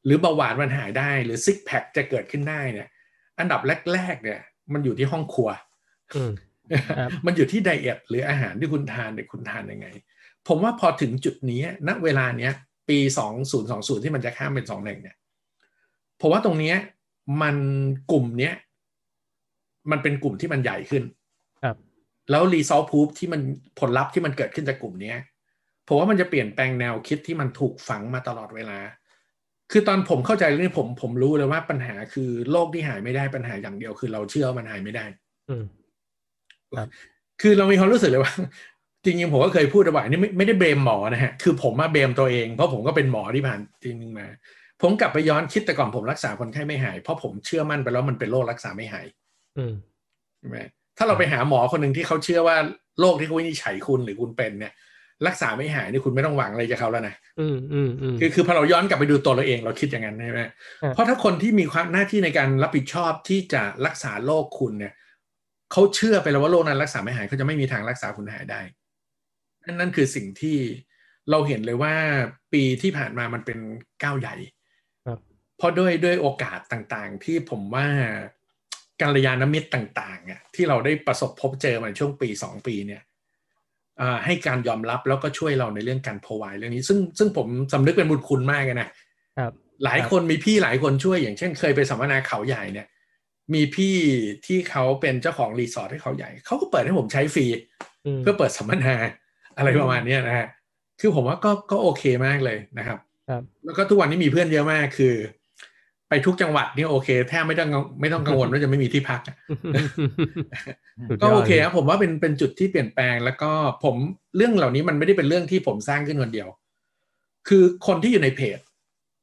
[0.06, 2.90] หรือเบาหวานมันหายได้ หรือซิกแพคจะเกิดขึ้นได้เนี่ย
[3.40, 3.62] อันดับ
[3.94, 4.40] แรกๆเนี่ย
[4.74, 5.50] มันอยู่ที่ห้องครัว
[6.16, 6.32] อืม
[6.98, 9.88] ครับมันอยู่ที่ไดเอทหรืออาหารที่คุณทานเนี่ยคุณทานยังไง
[10.48, 12.54] ผมว่าพอถึงจุดนี้ณเวลาเนี้ย
[12.90, 15.16] ปีสองศูนย์สองศูนย์ที่มันจะข้ามเป็นสองหนึ่งเนี่ย
[16.22, 16.78] ผมว่าตรงเนี้ย
[17.42, 17.56] มัน
[18.12, 18.54] กลุ่มเนี้ย
[19.92, 21.04] มันเป็นกลุ่มที่มันใหญ่ขึ้น
[21.64, 21.76] ครับ
[22.32, 23.42] แล้วรีซอลพูฟที่มัน
[23.80, 25.18] ผลลัพธ์ที่มันเกิดขึ้นจากกลุ่มเนี้ย
[25.88, 28.80] ผมว่ามันจะเปลี่ยนแปลงแนวคิดที่มันถูกฝังมาตลอดเวลา
[29.72, 35.06] คือตอนผมเข้าใจเรื่องนี้ผมผมรู้เลยว่าปัญหาคือโรคที่หายไม่ได้ปัญหาอย่างเดียว คือเราเชื่อว่ามันหายไม่ได้
[35.50, 35.64] อืม
[36.78, 36.88] ครับ
[37.42, 38.34] คือเรามีความรู้สึกเลยว่า
[39.04, 44.28] จริงๆผมก็เคยพูดเอาไว้นี่ไม่ไม่ได้เบรมหมอนะฮะ คือผมมาเบรมตัวเอง เพราะผมก็เป็นหมอที่ผ่านจริงๆมา
[44.82, 49.06] ผมกลับไปย้อนคิดแต่ก่อนผมรักษาคนไข้ไม่หาย เพราะผมเชื่อมั่นไปแล้วมันเป็นโรครักษาไม่หาย
[49.58, 49.74] อืม
[50.40, 50.58] ใช่ไหม
[50.98, 52.58] ถ้าเราไปหาหมอคนหนึ่งที่เขาเชื่อว่า
[53.00, 54.74] โรคที่เขาวินิจฉัยคุณหรือคุณเป็นเนี่ย
[55.28, 60.46] รักษาไม่หายนี่คุณไม่ต้องหวังอะไรจากเขาแล้วนะอืมอืมอืมคือคือพอเราย้อนกลับไปดูตัวเราเองเราคิดอย่างนั้นใช่ไหมค
[60.84, 64.94] รับเพราะถ้าคนที่มีความหน้าที่ในการรับผิดชอบที่จะรักษาโรคคุณเนี่ย
[65.72, 68.62] เขาเชื่อไปแล้วว่าโรคนั้นรักษาไม่หายเขาจะไม่มีทางรักษาคุณหายได้
[69.64, 70.58] นั่นนั่นคือสิ่งที่
[71.32, 71.94] เราเห็นเลยว่า
[72.54, 73.60] ปีที่ผ่านมามันเป็น
[74.04, 74.61] ก้าวใหญ่ครับ
[75.62, 77.88] เพราะด้วยด้วยโอกาสต่างๆ ที่ผมว่า
[79.02, 83.02] การยานมิตรต่างๆอะที่เราได้ประสบพบเจอมาในช่วงปีสองปีเนี่ย
[84.02, 88.90] อ่าให้การยอมรับแล้วก็ช่วยเราในเรื่องการพอไวเรื่องนี้ ซึ่งซึ่งผมสำนึกเป็นบุญคุณมากเลยนะ
[89.38, 89.52] ครับ
[89.86, 92.88] หลายคนมีพี่หลายคนช่วยอย่างเช่น เคยไปสัมมนาเขาใหญ่เนี่ย
[93.54, 93.96] มีพี่
[94.46, 97.46] ที่เขาเป็นเจ้าของรีสอร์ทให้เขาใหญ่เขาก็เปิดให้ผมใช้ฟรี
[98.06, 98.96] อืมเพื่อเปิดสัมมนา
[99.58, 100.48] อะไรประมาณเนี้ยนะฮะ
[101.00, 105.16] คือผมว่าก็ก็โอเคมากเลยนะครับครับ แล้วก็ทุกวันนี้มีเพื่อนเยอะมากคือ
[106.12, 107.70] ไปทุกจังหวัดนี่โอเคแทบไม่ต้อง
[108.02, 109.36] ไม่ต้องกังวลว่าจะไม่มีที่พักอะ
[111.10, 113.52] สุดยก็ดโอเคลยครับผมว่าเป็นเป็นจุดที่เปลี่ยนแปลงแล้วก็
[113.84, 113.96] ผม
[114.36, 116.48] เรื่องเหล่านี้มันไม่ได้เป็นเรื่องที่ผมสร้างขึ้นคนเดียว
[117.48, 118.60] คือคนที่อยู่ในเพจ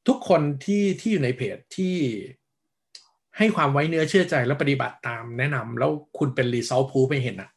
[0.09, 1.95] ทุกคนที่ที่อยู่ในเพจที่
[3.39, 7.51] ให้ความไว้เนื้อเชื่อใจและปฏิบัติตามแนะนำแล้วคุณเป็นรีซอลพูไม่เห็นนะ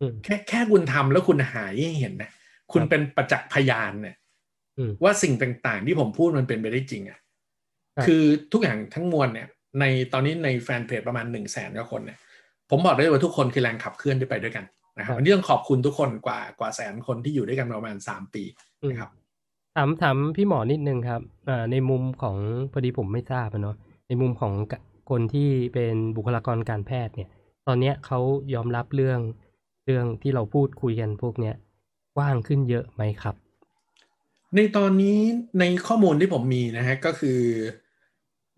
[0.00, 2.30] อืมแค่แค่คุณทำแล้วคุณหายให้เห็นนะ
[2.72, 4.16] คุณครับเป็นประจักษ์พยานเนี่ย
[4.78, 5.34] อืมว่าสิ่ง
[5.66, 7.18] ต่างๆ ที่ผมพูดมันเป็นไปได้จริงอะ่ะ
[8.00, 9.48] ครับคือทุกอย่างทั้งมวลเนี่ย
[9.80, 12.18] ในตอนนี้ในแฟนเพจประมาณหนึ่งแสนกว่าคนเนี่ย
[12.70, 14.64] ผมบอกได้เลยว่าทุกคนคือแรงขับเคลื่อนที่ไปด้วยกัน
[14.98, 18.42] นะครับวันนี้ต้องขอบคุณทุกคนกว่ากว่าแสนคนที่อยู่ด้วยกันมาประมาณสามปี
[18.90, 19.10] นะครับ
[19.76, 22.36] ถามถามพี่หมอนิดนึงครับอ่าในมุมของ
[22.72, 23.76] พอดีผมไม่ทราบอะเนาะ
[24.08, 27.30] ในมุมของกะคนที่เป็นบุคลากรการแพทย์เนี่ย
[27.66, 28.18] ตอนเนี้ยเขา
[28.54, 29.20] ยอมรับเรื่อง
[29.86, 31.54] เรื่องที่เราพูดคุยกันพวกเนี้ย
[32.16, 33.34] กว้างขึ้นเยอะไหมครับ
[34.56, 35.18] ในตอนนี้
[35.60, 37.40] ในข้อมูลที่ผมมีนะฮะก็คือ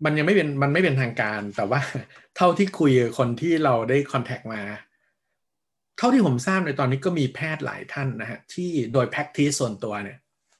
[0.05, 1.79] มันยังไม่เป็นมันไม่เป็นทางการ แต่ว่า
[2.35, 4.61] เท่าที่คุยคนที่เราได้คอนแทคมา
[5.97, 10.17] เท่าที่ผมทราบในตอนนี้ก็มีแพทย์หลายท่านนะฮะที่โดย practice ส่วนตัวเนี่ย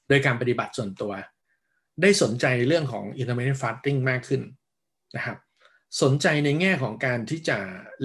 [0.08, 1.12] โดยการปฏิบัติส่วนตัว
[2.02, 4.42] ได้สนใจเรื่องของ intermittent fasting มากขึ้น
[5.16, 5.38] นะครับ
[6.02, 7.58] สนใจในแง่ของการที่จะ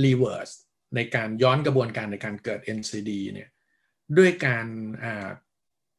[0.04, 0.54] reverse
[0.96, 3.50] ในการย้อนกระบวนการในการเกิด NCD เนี่ย
[4.18, 4.66] ด้วยการ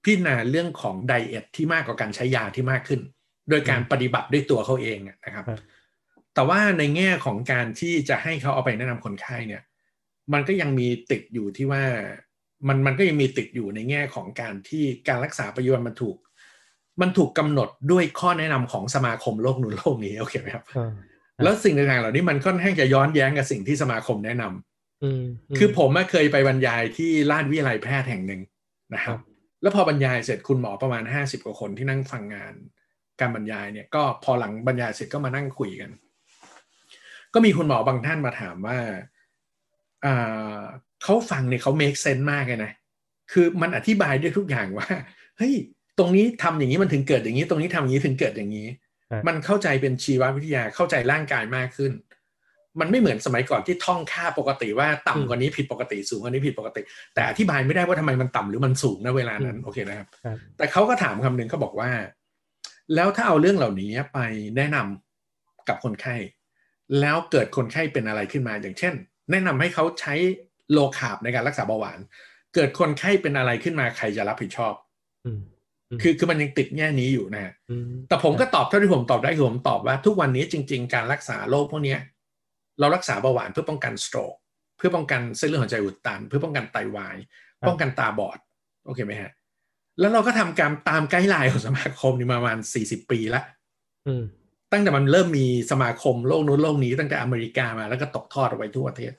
[0.05, 3.01] พิจารณาเรื่องของไดเอทที่มากกว่าการใช้ยาที่มากขึ้น
[3.51, 5.61] โดยการปฏิบัติด้วยตัวเขาเองอะนะครับครับ
[6.35, 9.63] แต่ว่าในแง่ของการที่จะให้เขาเอาไปแนะนำคนไข้เนี่ย
[10.33, 11.83] มันก็ยังมีติดอยู่ที่ว่า
[12.69, 16.17] มันมันก็ยังมีติดอยู่ในแง่ของการที่การรักษาปัจจุบันมันถูก
[17.01, 20.93] มันถูกกำหนดด้วยข้อแนะนำของสมาคมโลกนู้นโลกนี้โอเคไหมครับอ่า
[21.43, 25.23] แล้วสิ่งต่างๆเหล่านี้มันค่อนข้างจะย้อนแย้งกับสิ่งที่สมาคมแนะนำอืม
[25.55, 28.41] มคือผมอะเคยไปบรรยายที่ราชวิทยาลัยแพทย์แห่งหนึ่ง
[28.95, 29.21] นะครัครับบ
[29.63, 32.55] แล้วพอบรรยายเสร็จคุณหมอประมาณ50กว่าคนที่นั่งฟังงาน
[33.21, 35.91] การบรรยายเนี่ยก็พอหลังบรรยายเสร็จก็มานั่งคุยกัน
[37.35, 38.79] ก็มีคุณหมอบางท่านมาถามว่า
[40.05, 40.61] อ่า
[41.03, 42.73] เขาฟังเนี่ยเขา make sense มากเลยนะ
[43.33, 44.89] คือมันอธิบายได้ทุกอย่างว่า
[45.39, 45.55] เฮ้ย
[45.99, 48.67] ตรงนี้ทำอย่างนี้มันถึงเกิดอย่างนี้ ตรงนี้ทำอย่างนี้ถึงเกิดอย่างนี้
[49.11, 51.93] ครับมันเข้าใจเป็นชีววิทยา เข้าใจร่างกายมากขึ้น
[52.81, 56.83] มันไม่เหมือนสมัยก่อนที่ท่องค่าปกติว่าต่ำกว่านี้ผิดปกติสูงกว่านี้ผิดปกติ
[57.15, 61.91] แต่อธิบายไม่ได้ว่าทำไมมันต่ำหรือมันสูงนะเวลานั้นอืมโอเคนะครับครับ แต่เขาก็ถามคำหนึ่งเขาบอกว่า
[62.95, 64.19] แล้วถ้าเอาเรื่องเหล่านี้ไป
[64.57, 66.17] แนะนำกับคนไข้
[67.01, 68.95] แล้วเกิดคนไข้เป็นอะไรขึ้นมา อย่างเช่น
[69.31, 70.15] แนะนำให้เขาใช้
[70.73, 71.99] โลคาร์บในการรักษาเบาหวาน
[72.55, 74.75] เกิดคนไข้เป็นอะไรขึ้นมาใครจะรับผิดชอบ
[75.27, 75.41] อืม
[75.97, 82.01] มคือคือมันยังติดแง่นี้อยู่นะฮะอืมแต่ผมก็ตอบเท่าที่ผมตอบได้คือผมตอบว่า ทุกวันนี้จริง ๆ การรักษาโรคพวกเนี้ย
[82.81, 84.35] เรารักษาเบาหวานเพื่อป้องกันสโตรก
[84.77, 87.17] เพื่อป้องกันเส้นเลือดหัวใจอุดตัน เพื่อป้องกันไตวาย
[87.69, 88.39] ป้องกันตาบอด
[88.87, 89.31] โอเคไหมฮะ
[89.99, 93.45] แล้วเราก็ทำการตามไกด์ไลน์ของสมาคมนี่มาประมาณ40ปีแล้ว
[94.07, 94.23] อืม
[94.73, 99.13] ตั้งแต่มันเริ่มมีสมาคมโลกนู้นโลกนี้ตั้งแต่อเมริกามาแล้วก็ตกทอดออกไปทั่วประเทศ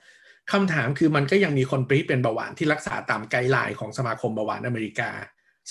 [0.52, 5.10] คำถามคือมันก็ยังมีคนที่เป็นเบาหวานที่รักษาตาม guideline ของสมาคมเบาหวานอเมริกา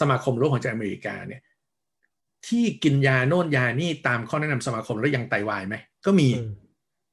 [0.00, 1.42] สมาคมโรคหัวใจอเมริกาเนี่ย
[2.46, 5.74] ที่กินยาโน่นยานี่ตามข้อแนะนำสมาคมแล้วยังไตวายไหม
[6.06, 6.52] ก็มีอืม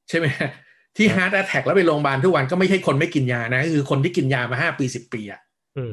[0.09, 0.49] ใช่ไหมฮะ
[0.97, 5.41] ที่ heart attack แล้วไปโรงพยาบาลทุกวันก็ไม่ใช่คนไม่กินยานะ คือคนที่กินยามาห้าปีสิบปีอะ
[5.77, 5.91] อืม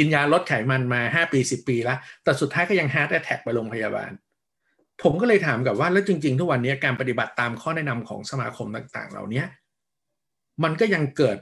[0.00, 4.10] กินยาลดไขมันมาห้าปีสิบปีแล้ว แต่สุดท้ายก็ยัง heart attack ไปโรงพยาบาล
[5.02, 9.42] ผมก็เลยถามกับว่าแล้วจริง ๆ ทุกวันนี้การปฏิบัติตามข้อแนะนำของสมาคมต่าง ๆ เหล่านี้
[10.64, 11.36] มันก็ยังเกิด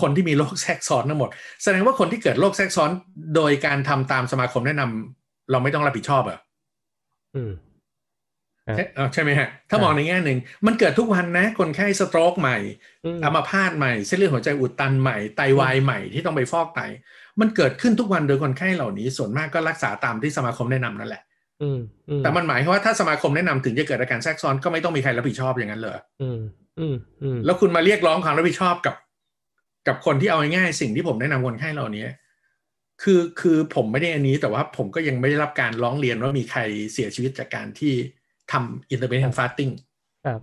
[0.00, 1.30] คนที่มีโรคแทรกซ้อนทั้งหมด
[1.62, 2.90] แสดงว่าคนที่เกิดโรคแทรกซ้อน
[3.36, 6.38] โดยการทำตามสมาคมแนะนำเราไม่ต้องรับผิดชอบเหรอ
[7.34, 7.52] อืม
[8.76, 12.56] ใช่เอาใช่ไหมฮะ ถ้ามองในแง่หนึ่ง มันเกิดทุกวันนะ คนไข้ stroke ใหม่
[13.04, 16.80] อืมอัมาพาตใหม่ เส้นเลือดหัวใจอุดตันใหม่ ไตวายใหม่ที่ต้องไปฟอกไต
[17.40, 21.22] มันเกิดขึ้นทุกวันโดยคนไข้เหล่านี้ ส่วนมากก็รักษาตามที่สมาคมแนะนำนั่นแหละ
[21.62, 26.38] อืมอืมแต่มันหมายความว่าถ้าสมาคมแนะนำถึงจะเกิดอาการแทรกซ้อนก็ไม่ต้องมีใครรับผิดชอบอย่างนั้นเลยอืม
[26.78, 28.94] อืมอืมแล้วคุณมาเรียกร้องความรับผิดชอบกับ
[29.88, 32.06] กับคนที่เอาง่ายๆสิ่งที่ผมแนะนำคนไข้เหล่านี้
[33.02, 36.60] คือคือผมไม่ได้อันนี้แต่ว่าผมก็ยังไม่ได้รับการร้องเรียนว่ามีใคร
[36.92, 37.92] เสียชีวิตจากการที่
[38.52, 39.72] ทำ intermittent fasting
[40.26, 40.40] ครับ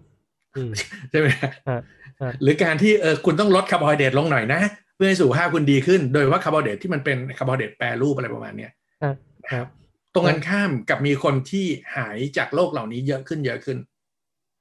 [0.56, 0.72] อืม
[1.12, 1.80] ใช่ไหมฮะฮะ
[2.22, 4.62] ฮะหรือการที่เออคุณต้องลดคาร์โบไฮเดรตลงหน่อยนะ
[4.98, 8.72] เพื่อให้สุขภาพคุณดีขึ้น โดยว่าคาร์โบไฮเดรตที่มันเป็นคาร์โบไฮเดรตแปรรูปอะไรประมาณเนี้ย
[9.04, 9.68] อะนะครับ
[10.14, 13.78] ตรงกันข้ามกับมีคนที่หายจากโรคเหล่านี้เยอะขึ้นเยอะขึ้น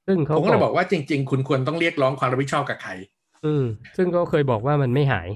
[0.07, 2.91] ซึ่งเขาผมก็เลยบอกว่าจริง ๆ คุณควรต้องเรียกร้องความรับผิดชอบกับใคร
[3.45, 3.65] อืม
[3.97, 5.29] ซึ่งก็เคยบอกว่ามันไม่หาย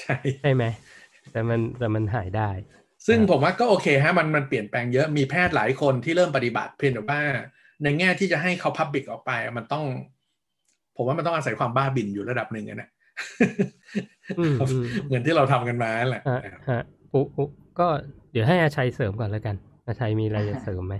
[0.00, 0.64] ใช่ใช่ไหม
[1.32, 2.50] แต่มันแต่มันหายได้
[3.06, 7.20] ซึ่งครับผมว่าก็โอเคฮะมันมันเปลี่ยนแปลงเยอะมีแพทย์หลายคนที่เริ่มปฏิบัติเพียงแต่ว่า
[7.82, 9.84] ในแง่ที่จะให้เขาพับบิกออกไป มันต้อง
[10.96, 12.99] ผมว่ามันต้องอาศัยความบ้าบินอยู่ระดับหนึ่งอะนะอืมอืม
[15.06, 17.86] เหมือนที่เราทำกันมาแหละฮะฮะปุ๊ปุ๊ก็
[18.32, 19.56] เดี๋ยวให้อาชัยเสริมก่อนแล้วกัน
[19.86, 20.94] อาชัยมีอะไรจะเสริมไหม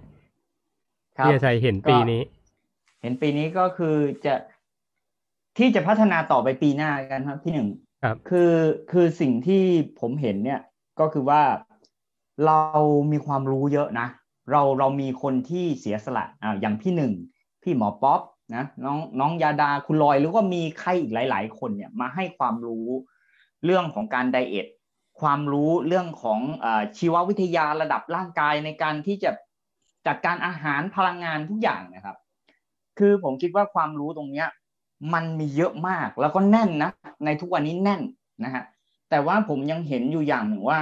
[1.16, 2.22] ครับที่อาชัยเห็นปีนี้
[3.02, 4.35] เห็นปีนี้ก็คือจะ
[5.59, 7.68] ที่จะพัฒนาต่อไปปีหน้ากันครับพี่หนึ่ง
[8.02, 8.54] ครับคือ
[8.92, 9.62] คือสิ่งที่
[10.00, 10.61] ผมเห็นเนี่ย
[11.00, 11.42] ก็คือว่า
[12.46, 12.61] เรา
[13.12, 14.09] มีความรู้เยอะนะ
[14.50, 17.12] เราเรามีคนที่เสียสละอ่าอย่างพี่หนึ่ง
[17.62, 18.20] พี่หมอป๊อป
[18.54, 22.88] นะน้องน้องยาดาคุณลอยหรือว่ามีใครอีกหลาย ๆ คนเนี่ยมาให้ความรู้
[23.64, 24.66] เรื่องของการไดเอท
[25.20, 26.66] ความรู้เรื่องของอ
[26.98, 29.30] ชีววิทยาระดับร่างกายในการที่จะ
[30.06, 32.16] จัดการอาหารพลังงานทุกอย่างนะครับ
[32.98, 34.48] คือผมคิดว่าความรู้ตรงเนี้ย
[35.14, 36.90] มันมีเยอะมากแล้วก็แน่นนะ
[37.24, 38.02] ในทุกวันนี้แน่น
[38.44, 38.64] นะฮะ
[39.10, 40.80] แต่ว่าผมยังเห็นอยู่อย่างหนึ่งว่า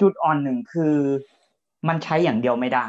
[0.00, 0.96] จุดอ่อนหนึ่งคือ
[1.88, 2.88] มันใช้อย่างเดียวไม่ได้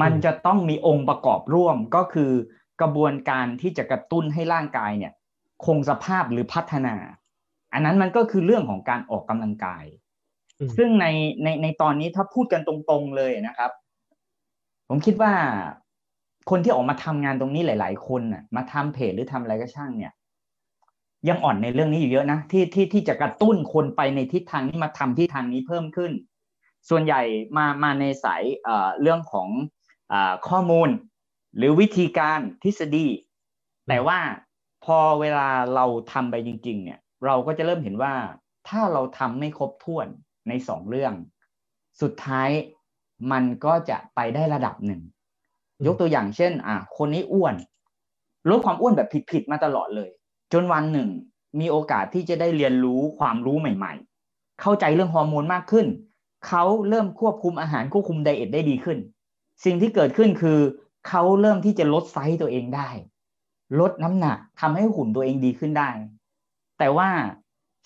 [0.00, 2.32] มันจะต้องมีองค์ประกอบร่วมก็คือ
[2.80, 5.12] กระบวนการที่จะกระตุ้นให้ร่างกายเนี่ย
[5.66, 6.96] คงสภาพหรือพัฒนา
[7.72, 9.84] อันนั้นมันก็คือเรื่องของการออกกำลังกาย
[10.60, 11.06] อืมซึ่งใน
[11.42, 13.70] ในในตอนนี้ถ้าพูดกันตรงๆเลยนะครับ
[14.88, 15.32] ผมคิดว่า
[16.50, 20.12] คนที่ออกมาทำงานตรงนี้หลาย ๆ คนน่ะ มาทำเพจหรือทำอะไรก็ช่างเนี่ย
[21.28, 26.12] ยังอ่อนในเรื่องนี้อยู่เยอะนะที่ที่ที่จะกระตุ้นคนไปในทิศทางนี้มาทำที่ทางนี้เพิ่มขึ้น
[26.88, 27.22] ส่วนใหญ่
[27.56, 29.48] มามาในสายเอ่อเรื่องของ
[30.12, 30.88] อาข้อมูล
[31.56, 33.06] หรือวิธีการทฤษฎี
[33.88, 34.18] แต่ว่า
[34.84, 38.14] พอเวลาเราทำไปจริง ๆ เนี่ย เราก็จะเริ่มเห็นว่า
[38.68, 40.06] ถ้าเราทำไม่ครบถ้วน
[40.48, 41.12] ในสองเรื่อง
[42.00, 42.50] สุดท้าย
[43.32, 45.00] มันก็จะไปได้ระดับหนึ่ง
[45.78, 47.54] อืมยกตัวอย่างเช่น อะคนนี้อ้วน
[48.50, 50.10] ลดความอ้วนแบบผิดๆมาตลอดเลย
[50.52, 51.08] จนวันหนึ่ง
[51.60, 53.94] มีโอกาสที่จะได้เรียนรู้ความรู้ใหม่
[54.28, 55.86] ๆ เข้าใจเรื่องฮอร์โมนมากขึ้น
[56.46, 58.98] เขาเริ่มควบคุมอาหารควบคุมไดเอทได้ดีขึ้น
[59.64, 60.58] สิ่งที่เกิดขึ้นคือ
[61.08, 62.90] เขาเริ่มที่จะลดไซส์ตัวเองได้
[63.80, 65.90] ลดน้ำหนักทำให้หุ่นตัวเองดีขึ้นได้
[66.78, 67.10] แต่ว่า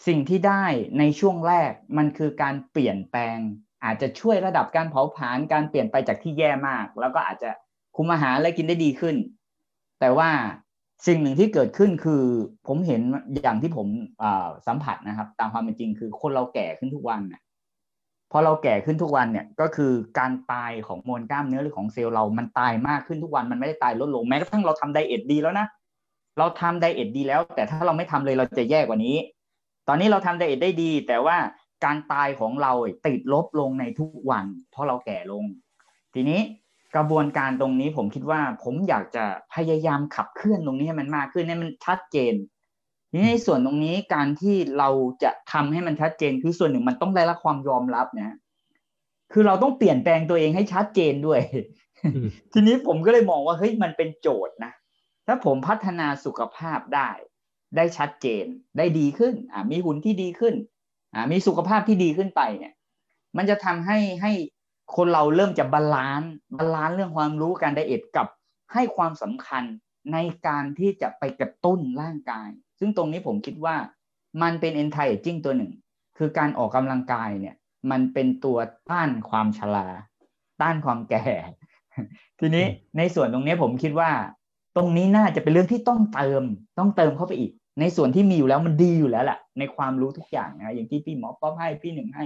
[0.07, 0.65] สิ่งที่ได้
[0.99, 3.39] ในช่วงแรกมันคือการเปลี่ยนแปลง
[3.85, 7.51] อาจจะช่วยระดับการเผาผลาญการเปลี่ยนไปจากที่แย่มาก แล้วก็อาจจะ
[7.97, 9.17] คุมอาหารและกินได้ดีขึ้น
[10.01, 10.31] แต่ว่า
[11.07, 12.23] สิ่งหนึ่งที่เกิดขึ้นคือ
[12.67, 13.01] ผมเห็น
[13.35, 13.89] อย่างที่ผม
[14.67, 17.43] สัมผัสนะครับ ตามความเป็นจริงคือคนเราแก่ขึ้นทุกวันนะ
[18.37, 25.67] พอเราแก่ขึ้นทุกวันเนี่ยก็คือการตายของมวลกล้ามเนื้อหรือของเซลล์เรามันตายมากขึ้นทุกวันมันไม่ได้ตายลดลงแม้กระทั่งเราทำไดเอทดีแล้วนะ
[26.39, 29.17] เราทำไดเอทดีแล้ว แต่ถ้าเราไม่ทำเลยเราจะแย่กว่านี้
[29.89, 31.37] ตอนนี้เราทำไดเอทได้ดี แต่ว่า
[31.85, 32.73] การตายของเรา
[33.07, 35.45] ติดลบลงในทุกวัน เพราะเราแก่ลง
[36.15, 36.41] ทีนี้
[36.97, 42.35] กระบวนการตรงนี้ผมคิดว่าผมอยากจะพยายามขับเคลื่อนตรงนี้ให้มันมากขึ้นให้มันชัดเจน
[43.15, 44.89] ทีนี้ในส่วนตรงนี้การที่เรา
[45.23, 48.37] จะทำให้มันชัดเจนคือส่วนหนึ่งมันต้องได้รับความยอมรับนะ
[49.33, 51.41] คือเราต้องเปลี่ยนแปลงตัวเองให้ชัดเจนด้วย
[52.05, 54.73] อืมทีนี้ผมก็เลยมองว่าเฮ้ยมันเป็นโจทย์นะ
[55.27, 57.11] ถ้าผมพัฒนาสุขภาพได้
[57.77, 58.45] ได้ชัดเจน
[58.79, 60.55] ได้ดีขึ้นอ่ามีหุ่นที่ดีขึ้น
[61.15, 62.75] อ่ามีสุขภาพที่ดีขึ้นไปเนี่ย
[63.37, 64.33] มันจะทำให้ให้
[64.97, 68.27] คนเราเริ่มจะ balance balance เรื่องความรู้การ diet กับ
[68.73, 69.65] ให้ความสำคัญ
[70.13, 72.51] ในการที่จะไปกระตุ้นร่างกาย
[72.85, 73.77] ซึ่งตรงนี้ผมคิดว่า
[74.43, 75.73] มันเป็น anti aging ตัวหนึ่ง
[76.19, 77.57] คือการออกกำลังกายเนี่ย
[77.91, 78.59] มันเป็นตัว
[78.91, 79.87] ต้านความชรา
[80.63, 81.25] ต้านความแก่
[82.39, 82.67] ทีนี้
[82.99, 84.11] ในส่วนตรงนี้ผมคิดว่า
[84.77, 86.43] ตรงนี้น่าจะเป็นเรื่องที่ต้องเติม
[86.79, 92.25] ต้องเติมเข้าไปอีก ในส่วนที่มีอยู่แล้วมันดีอยู่แล้วแหละในความรู้ทุกอย่างนะอย่างที่พี่หมอป๊อปให้พี่หนึ่งให้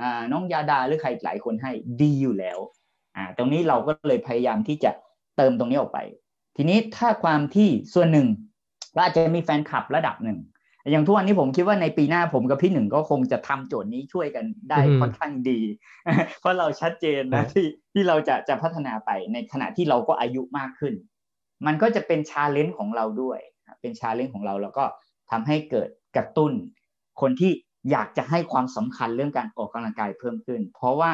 [0.00, 2.58] อ่าน้องยาดาหรือใครหลายคนให้ดีอยู่แล้ว
[3.16, 4.90] อ่าตรงนี้เราก็เลยพยายามที่จะ
[5.36, 6.00] เติมตรงนี้ออกไป
[6.56, 8.26] ทีนี้ถ้าความที่ส่วนหนึ่ง
[8.96, 10.38] เราอาจจะมีแฟนคลับระดับหนึ่ง
[10.90, 15.60] อย่างทุกวันนี้ผมคิดว่าในปีหน้าผมกับพี่หนึ่งก็คงจะทำโจทย์นี้ช่วยกันได้อืมค่อนข้างดี
[16.40, 20.94] เพราะเราชัดเจนครันะบที่ที่เราจะจะพัฒนาไปในขณะที่เราก็อายุมากขึ้น
[21.66, 23.38] มันก็จะเป็น challenge ของเราด้วย
[23.80, 24.84] เป็น challenge ของเราแล้วก็
[25.30, 26.52] ทำให้เกิดกระตุ้น
[27.20, 27.52] คนที่
[27.90, 31.12] อยากจะให้ความสำคัญเรื่องการออกกำลังกายเพิ่มขึ้น เพราะว่า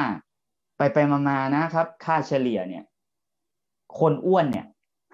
[0.76, 2.84] ไปไปๆมาๆนะครับ ค่าเฉลี่ยเนี่ย
[4.00, 4.66] คนอ้วนเนี่ย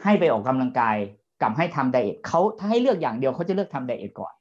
[0.03, 0.97] ให้ไปออกกำลังกาย
[1.43, 4.35] กับให้ทำ diet เขาถ้าให้เลือกอย่างเดียวเขาจะเลือกทำ diet ก่อน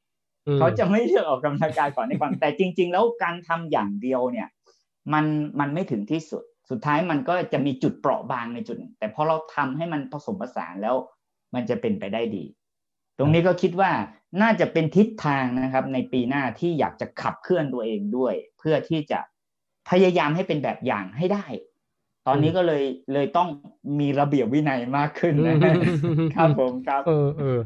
[0.48, 4.48] อืมเขาจะไม่เลือกออกกำลังกายก่อนในความแต่จริง ๆ แล้วการทำอย่างเดียวเนี่ย
[5.14, 5.26] มัน
[5.60, 10.96] มันไม่ถึงที่สุด สุดท้ายมันก็จะมีจุดเปราะบางในจุดหนึ่งแต่พอเราทำให้มันผสมผสานแล้ว
[11.54, 12.46] มันจะเป็นไปได้ดี
[13.18, 13.92] ตรงนี้ก็คิดว่า
[14.42, 19.20] น่าจะเป็นทิศทางนะครับ ในปีหน้าที่อยากจะขับเคลื่อนตัวเองด้วย เพื่อที่จะ
[19.90, 21.46] พยายามให้เป็นแบบอย่างให้ได้
[22.28, 23.48] ตอนนี้ก็เลยเลยต้อง
[24.00, 25.56] มีระเบียบวินัยมากขึ้นนะ
[26.36, 27.60] ครับผมครับเออเออ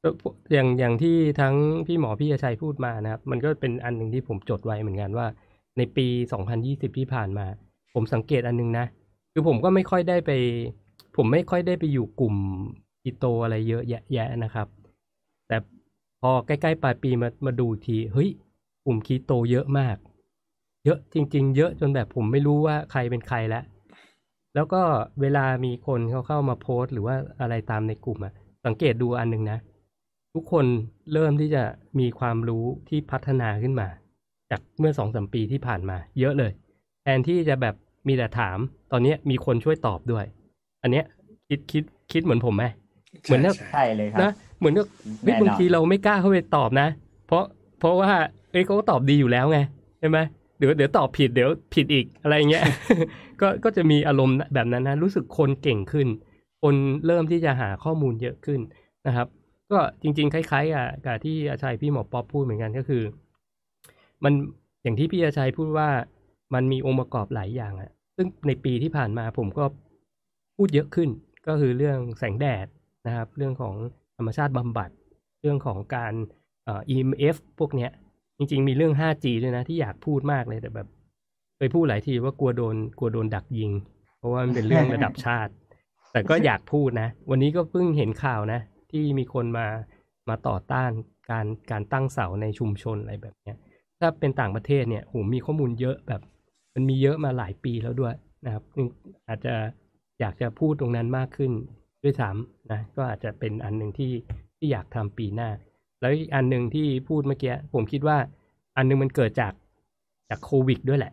[0.00, 0.14] เออ
[0.52, 1.54] อย่างอย่างที่ทั้ง
[1.86, 5.26] พี่หมอพี่ชัยพูดมานะครับ มันก็เป็นอันหนึ่งที่ผมจดไว้เหมือนกันว่า
[5.78, 6.06] ในปี
[6.52, 7.46] 2020 ที่ผ่านมา
[7.94, 8.86] ผมสังเกตอันหนึงนะ
[9.32, 10.30] คือผมก็ไม่ค่อยได้ไป
[11.16, 12.34] ผมไม่ค่อยได้ไปอยู่กลุ่ม
[13.04, 14.66] กีโตอะไรเยอะแยะแยะนะครับ
[15.48, 15.56] แต่
[16.22, 18.30] พอใกล้ๆปลายปีมามาดูอีกที เฮ้ย
[18.86, 19.96] กลุ่มคีโตเยอะมาก
[20.84, 23.64] เยอะจริง ๆ เยอะจนแบบผมไม่รู้ว่าใครเป็นใครแล้ว
[24.54, 24.82] แล้วก็
[25.20, 28.32] เวลามีคนเขาเข้ามาโพสต์หรือว่าอะไรตามในกลุ่มอะ
[28.66, 29.58] สังเกตดูอันหนึ่งนะ
[30.34, 30.64] ทุกคน
[31.12, 31.62] เริ่มที่จะ
[32.00, 33.88] มีความรู้ที่พัฒนาขึ้นมา
[34.50, 36.52] จากเมื่อสองสมปีที่ผ่านมา เยอะเลย
[37.02, 37.74] แทนที่จะแบบ
[38.08, 38.58] มีแต่ถาม
[38.92, 40.24] ตอนเนี้ยมีคนช่วยตอบด้วย
[40.82, 41.04] อันเนี้ย
[41.48, 42.64] คิดคิดคิดเหมือนผมไหม
[43.24, 44.86] เหมือนใช่กับใช่ใช่เลยครับนะเหมือนกับ
[45.22, 46.88] เฮ้ยแน่นอนบางทีเราไม่กล้าเข้าไปตอบนะ
[47.26, 47.44] เพราะ
[47.78, 48.10] เพราะว่า
[48.52, 49.58] เอ้ยเขาก็ตอบดีอยู่แล้วไง
[49.98, 52.64] ใช่ไหมเดี๋ยวเดี๋ยวตอบผิดเดี๋ยวผิดอีกอะไรเงี้ย
[53.40, 56.08] ก็ก็จะมีอารมณ์แบบนั้นนะรู้สึกคนเก่งขึ้น
[56.62, 56.74] คน
[57.06, 58.60] เริ่มที่จะหาข้อมูลเยอะขึ้น
[59.06, 59.28] นะครับ
[59.70, 63.02] ก็จริง ๆ คล้ายๆกับกับที่อาชัยพี่หมอป๊อปพูดเหมือนกันก็คือ
[64.24, 64.32] มัน
[64.82, 65.88] อย่างที่พี่อาชัยพูดว่า
[66.54, 69.64] มันมีองค์ประกอบหลายอย่างอะซึ่งในปีที่ผ่านมาผมก็
[70.56, 71.08] พูดเยอะขึ้น
[71.46, 72.66] ก็คือเรื่องแสงแดด
[73.06, 73.74] นะครับ เรื่องของ
[74.16, 74.90] ธรรมชาติบำบัด
[75.40, 76.12] เรื่องของการ
[76.64, 77.90] เอ่อ EMF พวกเนี้ย
[78.36, 80.88] จริง ๆ มีเรื่อง 5G ด้วยนะที่อยากพูดมากเลยแต่แบบ
[81.56, 83.70] เคยพูดหลายทีว่ากลัวโดนกลัวโดนดักยิง
[84.18, 85.52] เพราะว่ามันเป็นเรื่องระดับชาติ
[86.12, 89.66] แต่ก็อยากพูดนะ วันนี้ก็เพิ่งเห็นข่าวนะ ที่มีคนมา
[90.28, 90.90] มาต่อต้าน
[91.30, 93.56] การการตั้งเสาในชุมชนอะไรแบบเนี้ย
[94.00, 96.20] ถ้าเป็นต่างประเทศเนี่ยโหมีข้อมูลเยอะแบบ
[96.74, 98.14] มันมีเยอะมาหลายปีแล้วด้วย
[98.44, 98.64] นะครับ
[99.28, 99.54] อาจจะ
[100.20, 101.52] อยากจะพูดตรงนั้นมากขึ้น
[102.02, 104.12] ด้วยซ้ำนะก็อาจจะเป็นอันหนึ่งที่
[104.56, 105.50] ที่อยากทำปีหน้า
[106.02, 108.16] แล้วอีกอันหนึ่งที่พูดเมื่อกี้ผมคิดว่า
[108.76, 109.52] อันหนึงมันเกิดจาก
[110.28, 111.12] จากโควิดด้วยแหละ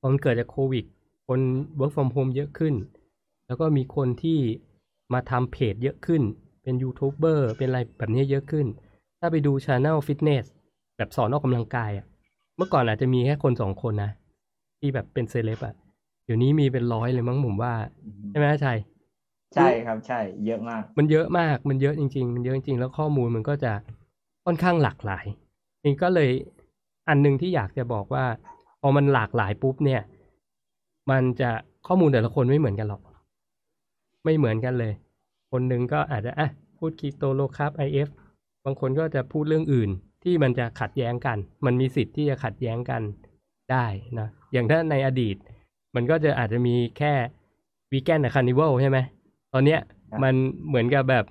[0.00, 0.84] พอมันเกิดจากโควิด
[1.26, 1.40] คน
[1.78, 2.74] work from home เยอะขึ้น
[3.46, 4.38] แล้วก็มีคนที่
[5.12, 6.22] มาทำเพจเยอะขึ้น
[6.62, 8.66] เป็นยูทูบเบอร์เป็นอะไรแบบนี้เยอะขึ้น
[9.18, 10.44] ถ้าไปดูช anel fitness
[10.96, 12.06] แบบสอนออกกำลังกายอะ
[12.56, 14.10] เมื่อก่อนอาจจะมีแค่คนสองคนนะ
[14.78, 15.74] ที่แบบเป็นเซเลบอะ
[16.24, 17.72] เดี๋ยวนี้มีเป็นร้อยเลยมั้งผมว่า
[18.30, 18.78] ใช่ไหมชัย
[19.54, 23.72] ใช่ครับใช่ เยอะมาก มันเยอะมากมันเยอะจริง ๆ มันเยอะจริง ๆ แล้วข้อมูลมันก็จะ
[24.44, 25.24] ค่อนข้างหลากหลาย
[25.82, 26.30] เองก็เลย
[27.08, 28.24] อันหนึ่งที่อยากจะบอกว่า
[28.80, 30.02] พอมันหลากหลายปุ๊บเนี่ย
[31.10, 31.50] มันจะ
[31.86, 33.02] ข้อมูลแต่ละคนไม่เหมือนกันหรอก
[34.24, 34.92] ไม่เหมือนกันเลย
[35.50, 38.08] คนหนึ่งก็อาจจะอะพูดคีโต low carb IF
[38.64, 39.90] บางคนก็จะพูดเรื่องอื่น
[40.24, 43.02] ที่มันจะขัดแย้งกัน มันมีสิทธิ์ที่จะขัดแย้งกัน
[43.72, 43.86] ได้
[44.18, 45.36] นะ อย่างถ้าในอดีต
[45.94, 47.12] มันก็จะอาจจะมีแค่
[47.92, 48.98] วีแกนกับ carnivore ใช่ไหม
[49.52, 49.80] ตอนเนี้ย
[50.10, 50.34] ครับมัน
[50.68, 51.24] เหมือนกับแบบ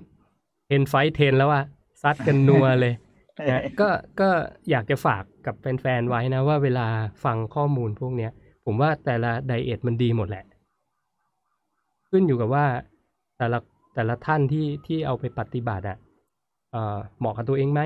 [0.66, 1.64] เทนไฟเทนแล้วอะ
[2.02, 2.94] ซัดกันนัวเลย
[3.50, 3.88] นะก็
[4.20, 4.28] ก็
[4.70, 6.86] อยากจะฝากกับแฟนๆไว้นะว่าเวลา
[7.24, 8.32] ฟังข้อมูลพวกเนี้ย
[8.64, 10.44] ผมว่าแต่ละไดเอทมันดีหมดแหละ
[12.10, 12.66] ขึ้นอยู่กับว่า
[13.38, 13.58] แต่ละ
[13.94, 15.98] แต่ละท่านที่ที่เอาไปปฏิบัติอะ
[16.72, 17.82] เอ่อเหมาะกับตัวเองไหม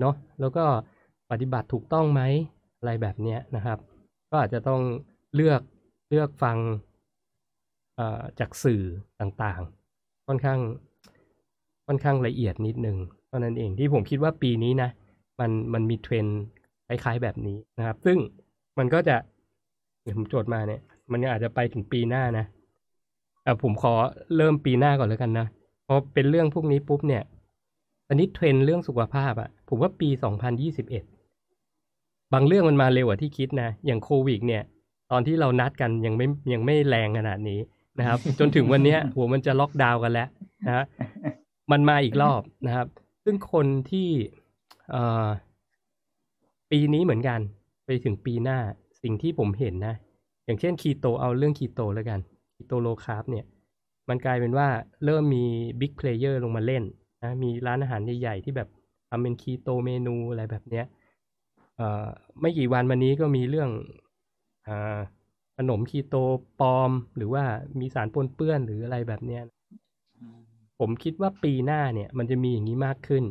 [0.00, 0.64] เนาะแล้วก็
[1.30, 2.22] ปฏิบัติถูกต้องไหม
[2.78, 3.78] อะไรแบบเนี้ยนะครับ
[4.30, 4.80] ก็อาจจะต้อง
[5.34, 5.60] เลือก
[6.10, 6.85] เลือกฟังเอ่อ
[8.40, 8.82] จากสื่อ
[9.20, 10.60] ต่างๆ ค่อนข้าง
[11.86, 12.96] ค่อนข้างละเอียดนิดนึง
[13.28, 14.90] เท่านั้นเองที่ผมคิดว่าปีนี้นะ
[15.40, 16.26] มันมันมีเทรน
[16.88, 18.18] คล้ายๆแบบนี้นะครับ ซึ่ง
[18.78, 19.16] มันก็จะ
[20.02, 20.80] เดี๋ยวผมโจทย์มาเนี่ย
[21.12, 22.44] มันอาจจะไปถึงปีหน้านะ
[23.44, 23.94] อะผมขอ
[24.36, 25.46] เริ่มปีหน้าก่อนแล้วกันนะ
[25.86, 27.22] พอเป็นเรื่องพวกนี้ปุ๊บเนี่ย
[28.08, 30.08] อันนี้เทรนเรื่องสุขภาพอะผมว่าปี
[30.80, 34.62] 2021บางเรื่องมันมาเร็วกว่าที่คิดนะ อย่างโควิดเนี่ย
[35.10, 37.60] ตอนที่เรานัดกันยังไม่ยังไม่แรงขนาดนี้
[37.98, 40.28] นะครับ จนถึงวันเนี้ยหัวมันจะล็อกดาวน์กันแล้ว
[40.66, 40.84] นะฮะ
[41.72, 42.86] มันมาอีกรอบนะครับ
[43.24, 44.08] ซึ่งคนที่
[44.90, 45.28] เอ่อ
[46.70, 47.40] ปีนี้เหมือนกัน
[47.86, 48.58] ไปถึงปีหน้า
[49.02, 49.94] สิ่งที่ผมเห็นนะ
[50.44, 52.20] อย่างเช่นคีโตเอาเรื่องคีโตแล้วกัน
[52.54, 53.44] คีโต low carb เนี่ย
[54.08, 54.68] มันกลายเป็นว่า
[55.04, 55.44] เริ่มมี
[55.80, 56.82] big player ลงมาเล่น
[57.22, 58.68] นะมีร้านอาหารใหญ่ๆที่แบบ
[59.08, 60.86] ทำเป็นคีโตเมนูอะไรแบบเนี้ย
[61.76, 62.06] เอ่อ
[62.40, 63.70] ไม่กี่วันมานี้ก็มีเรื่อง
[64.66, 64.98] อ่า
[65.56, 66.14] ขนมคีโต
[66.60, 67.44] ปลอม หรือว่า
[67.80, 69.42] มีสารปนเปื้อนหรืออะไรแบบเนี้ย
[70.78, 73.24] ผมคิดว่าปีหน้าเนี่ย มันจะมีอย่างนี้มากขึ้น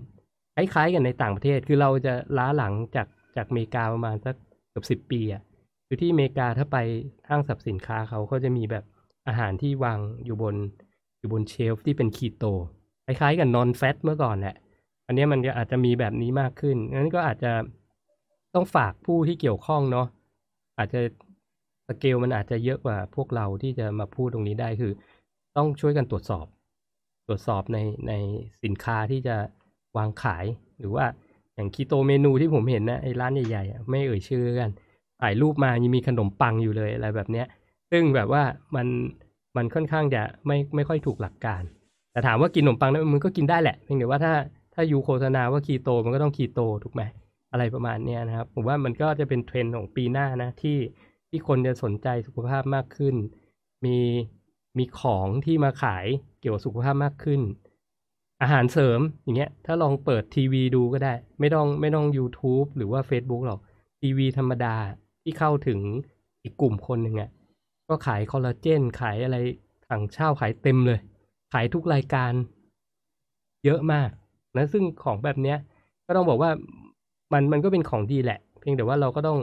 [0.55, 4.35] คล้ายๆกันในต่างประเทศคือเราจะล้าหลังจากจากอเมริกาประมาณสัก
[4.69, 5.41] เกือบสิบปีอะ
[5.87, 6.77] คือที่อเมริกาถ้าไป
[7.29, 8.83] ห้างสรรพสินค้าเขาเขาจะมีแบบ
[9.27, 10.55] อาหารที่วางอยู่บน
[11.19, 12.45] อยู่บนเชลฟ์ที่เป็นคีโต
[13.05, 14.55] คล้ายๆกับนอนแฟตเมื่อก่อนแหละ
[15.07, 17.51] อันนี้มันก็อาจจะมีแบบนี้มากขึ้น งั้นก็อาจจะ
[18.53, 20.07] ต้องฝากผู้ที่เกี่ยวข้องเนาะ
[20.77, 20.99] อาจจะ
[21.87, 24.93] สเกลมันอาจจะเยอะกว่าพวกเราที่จะมาพูดตรงนี้ได้คือ
[25.57, 26.45] ต้องช่วยกันตรวจสอบ
[27.27, 27.77] ตรวจสอบใน
[28.07, 28.13] ใน
[28.63, 29.35] สินค้าที่จะ
[29.97, 30.45] วางขาย
[30.79, 31.05] หรือว่า
[31.55, 34.69] อย่างคีโตเมนูที่ผมเห็นนะไอ้ร้านใหญ่ๆไม่เอ่ยชื่อกัน
[35.21, 37.47] ถ่ายรูปมายังมีขนมปังอยู่เลยอะไรแบบเนี้ย
[37.91, 38.43] ซึ่งแบบว่า
[38.75, 38.87] มัน
[39.57, 41.61] มันค่อนข้างจะไม่ไม่ค่อยถูกหลักการ
[42.11, 44.33] แต่ถามว่ากินขนมปังนั้นมันก็กินได้แหละเพียงแต่ว่าถ้า
[44.73, 47.01] ถ้ายูโฆษณาว่าคีโตมันก็ต้องคีโตถูกไหม
[47.51, 50.77] อะไรประมาณเนี้ยนะครับ ผมว่ามันก็จะเป็นเทรนด์ของปีหน้านะที่
[51.35, 53.15] ที่คนจะสนใจสุขภาพมากขึ้น
[53.85, 53.97] มี
[54.77, 56.05] มีของที่มาขาย
[56.39, 57.41] เกี่ยวกับสุขภาพมากขึ้น
[58.41, 63.59] อาหารเสริมอย่างเงี้ย ถ้าลองเปิดทีวีดูก็ได้ ไม่ต้องไม่ต้อง YouTube หรือว่า Facebook หรอก
[64.01, 64.75] ทีวีธรรมดา
[65.23, 65.79] ที่เข้าถึง
[66.43, 67.29] อีกกลุ่มคนหนึ่งอะ่ะ
[67.89, 69.37] ก็ขายคอลลาเจน ขายอะไร
[69.89, 70.99] ถังเช่าขายเต็มเลย
[71.53, 72.33] ขายทุกรายการ
[73.65, 74.09] เยอะมาก
[74.57, 75.57] นะซึ่งของแบบเนี้ย
[76.05, 76.51] ก็ต้องบอกว่า
[77.33, 79.39] มันมันก็เป็นของดีแหละ เพียงแต่ว่าเราก็ต้อง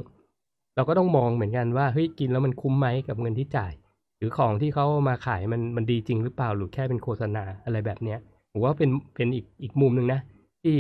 [0.77, 3.73] เราก็ต้องมองเหมือนกันว่าเฮ้ยกินแล้วมันคุ้มไหมกับเงินที่จ่าย
[4.19, 8.19] หรือของที่เขามาขายมันมันดีจริงหรือเปล่าหรือแค่เป็นโฆษณาอะไรแบบเนี้ย
[8.53, 10.21] ผมว่าเป็นเป็นอีกอีกมุมหนึ่งนะ
[10.63, 10.77] ที่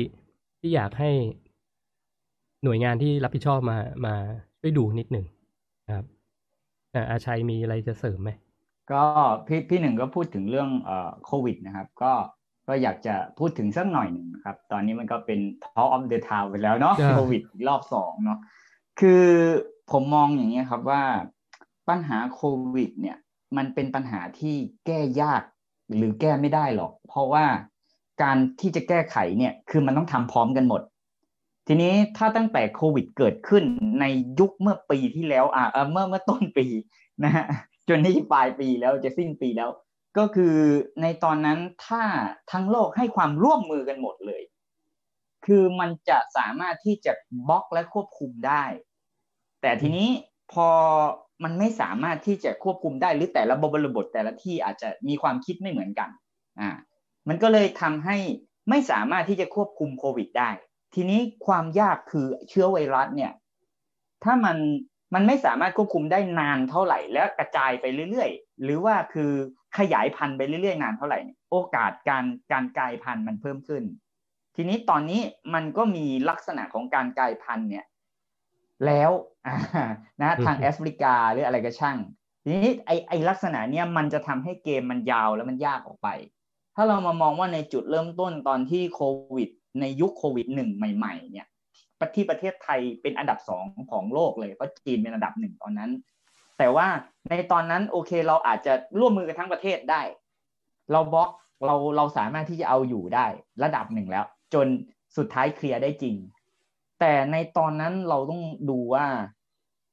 [0.60, 1.10] ที่อยากให้
[2.64, 4.14] หน่วยงานที่รับผิดชอบมามา
[4.60, 5.26] ช่วยดูนิดหนึ่ง
[5.86, 6.06] นะครับ
[6.94, 8.30] อ่าอาชัยมีอะไรจะเสริมไหม
[8.92, 9.02] ก็
[9.46, 12.12] พี่พี่หนึ่งก็พูดถึงเรื่องเอ่อโควิดนะครับ ก็
[12.68, 18.38] ก็อยากจะพูดถึงสักหน่อยหนึ่งนะครับ ตอนนี้มันก็เป็น Talk of the Town ไปแล้วเนาะจ้ะโควิดรอบสองเนาะ
[19.00, 19.24] คือ
[19.92, 21.02] ผมมองอย่างนี้ยครับว่า
[21.88, 22.42] ปัญหาโค
[22.74, 23.16] วิด เนี่ย
[23.56, 25.42] มันเป็นปัญหาที่แก้ยาก
[25.96, 27.44] หรือแก้ไม่ได้หรอก เพราะว่า
[28.22, 30.82] การที่จะแก้ไขเนี่ยคือมันต้องทำพร้อมกันหมด
[31.66, 33.64] ทีนี้ถ้าตั้งแต่โควิดเกิดขึ้น
[34.00, 34.04] ใน
[34.38, 36.66] ยุคเมื่อปีที่แล้วอ่าเมื่อเมื่อต้นปี
[37.24, 37.44] นะฮะ
[37.88, 39.70] จนนี่ปลายปีแล้วจะสิ้นปีแล้ว
[40.18, 40.56] ก็คือ
[41.02, 42.02] ในตอนนั้นถ้า
[42.52, 44.42] ทั้งโลกให้ความร่วมมือกันหมดเลย
[45.46, 47.12] คือมันจะสามารถที่จะ
[47.48, 48.64] บล็อกและควบคุมได้
[49.62, 50.08] แต่ทีนี้
[50.52, 50.68] พอ
[51.44, 56.10] มันไม่สามารถที่จะควบคุมได้หรือแต่ละบริบทแต่ละที่อาจจะมีความคิดไม่เหมือนกัน
[56.60, 56.70] อ่า
[57.28, 58.16] มันก็เลยทำให้
[58.70, 60.50] ไม่สามารถที่จะควบคุมโควิดได้
[60.94, 63.32] ทีนี้ความยากคือเชื้อไวรัสเนี่ย
[64.24, 64.56] ถ้ามัน
[65.14, 69.32] มันไม่สามารถควบคุมได้นานเท่าไหร่ แล้วกระจายไปเรื่อยๆ หรือว่าคือ
[69.78, 71.18] ขยายพันธุ์ไปเรื่อยๆ นานเท่าไหร่
[71.50, 73.82] โอกาสการการกลายพันธุ์มันเพิ่มขึ้น
[74.56, 75.20] ทีนี้ตอนนี้
[75.54, 77.84] มันก็มีลักษณะของการกลายพันธุ์เนี่ย
[78.86, 79.10] แล้ว
[79.46, 79.56] อ่า
[80.22, 81.98] นะทางแอฟริกาหรืออะไรก็ช่าง
[82.42, 86.08] ทีนี้ไอไอลักษณะเนี้ยมันจะทำให้เกมมันยาวแล้วมันยากออกไป
[86.76, 89.02] ถ้าเรามามองว่าในจุดเริ่มต้นตอนที่โค
[89.36, 89.48] วิด
[89.80, 91.48] ในยุคโควิดหนึ่งใหม่ ๆ เนี่ย
[92.16, 95.90] ที่ประเทศไทยเป็นอันดับสองของโลกเลยเพราะจีนเป็นอันดับหนึ่งตอนนั้น
[96.58, 96.86] แต่ว่า
[97.30, 100.02] ในตอนนั้นโอเคเราอาจจะร่วมมือกันทั้งประเทศได้
[100.92, 101.30] เราบล็อก
[101.66, 103.26] เราเราสามารถที่จะเอาอยู่ได้
[103.64, 104.24] ระดับหนึ่งแล้ว
[104.54, 104.66] จน
[105.16, 106.16] สุดท้ายเคลียร์ได้จริง
[107.04, 109.06] แต่ในตอนนั้นเราต้องดูว่า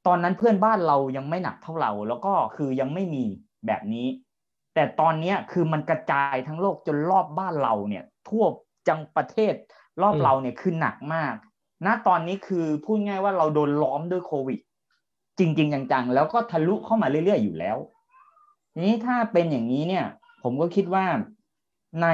[0.08, 3.24] ตอนนั้นเพื่อนบ้านเรายังไม่หนักเท่าเรา แล้วก็คือยังไม่มี
[3.68, 4.08] แบบนี้
[4.74, 8.46] แต่ตอนนี้คือมันกระจายทั้งโลกจนรอบบ้านเราเนี่ย ทั่ว
[8.88, 9.54] จังประเทศ
[10.02, 11.34] รอบอืมเราเนี่ยคือหนักมาก
[11.86, 14.60] ณตอนนี้คือพูดง่ายว่าเราโดนล้อมด้วยโควิด
[15.40, 17.78] จริง ๆ จังๆ แล้วก็ทะลุเข้ามาเรื่อยๆอยู่แล้ว
[18.74, 20.06] ทีนี้ถ้าเป็นอย่างนี้เนี่ย
[20.44, 21.06] ผมก็คิดว่า
[22.02, 22.08] ใน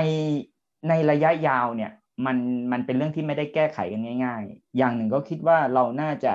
[0.90, 1.92] ในระยะยาวเนี่ย
[2.26, 2.38] มัน
[2.72, 6.34] มันเป็นเรื่องที่ไม่ได้แก้ไขกันง่าย ๆ อย่างหนึ่งก็คิดว่าเราน่าจะ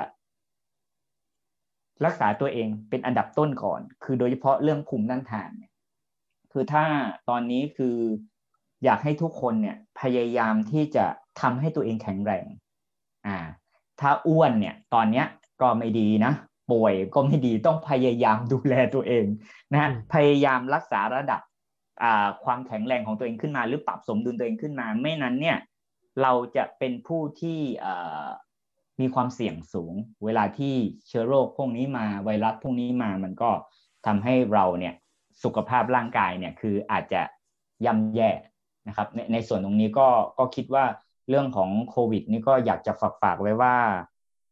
[2.05, 5.71] รักษาตัวเองเป็นอันดับต้นก่อน คือโดยเฉพาะเรื่องภูมิต้านทานเนี่ย
[6.51, 6.83] คือถ้า
[7.29, 7.95] ตอนนี้คือ
[8.83, 11.05] อยากให้ทุกคนเนี่ย พยายามที่จะ
[11.41, 12.45] ทำให้ตัวเองแข็งแรง
[13.27, 13.37] อ่า
[13.99, 15.25] ถ้าอ้วนเนี่ย ตอนเนี้ย
[15.61, 16.33] ก็ไม่ดีนะ
[16.71, 19.25] ป่วยก็ไม่ดีต้องพยายามดูแลตัวเอง
[19.71, 21.41] นะฮะอืมพยายามรักษาระดับ
[22.03, 25.57] อ่าความแข็งแรงของตัวเองขึ้นมา หรือปรับสมดุลตัวเองขึ้นมา ไม่นั้นเนี่ย
[26.21, 27.59] เราจะเป็นผู้ที่
[29.01, 29.93] มีความเสี่ยงสูง
[30.25, 30.75] เวลาที่
[31.07, 33.51] เชื้อโรคพวกนี้มาไวรัสพวกนี้มามันก็
[34.05, 34.93] ทำให้เราเนี่ย
[35.43, 37.21] สุขภาพร่างกายเนี่ยคืออาจจะ
[37.85, 38.29] ย่ำแย่
[38.87, 40.07] นะครับในในส่วนตรงนี้ก็
[40.39, 40.85] ก็คิดว่า
[41.29, 43.75] เรื่องของโควิด นี่ก็อยากจะฝากฝากไว้ว่า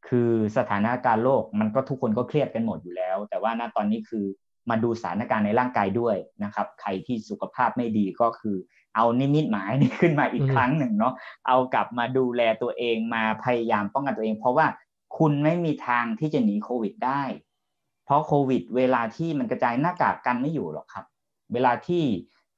[0.08, 4.26] คือสถานการณ์โลกมันก็ทุกคนก็เครียดกันหมดอยู่แล้ว แต่ว่าณตอนนี้คือ
[4.70, 8.58] มาดูสถานการณ์ในร่างกายด้วยนะครับ ใครที่สุขภาพไม่ดีก็คือ
[9.00, 11.14] เอานิมิตหมายนี่ขึ้นมาอีกครั้งหนึ่งเนาะ
[11.48, 14.68] เอากลับมาดูแลตัวเองมาพยายามป้องกันตัวเอง เพราะว่า
[15.18, 17.24] คุณไม่มีทางที่จะหนีโควิดได้
[18.06, 21.06] เพราะโควิด เวลาที่มันกระจายหน้ากากกันไม่อยู่หรอกครับ
[21.54, 22.04] เวลาที่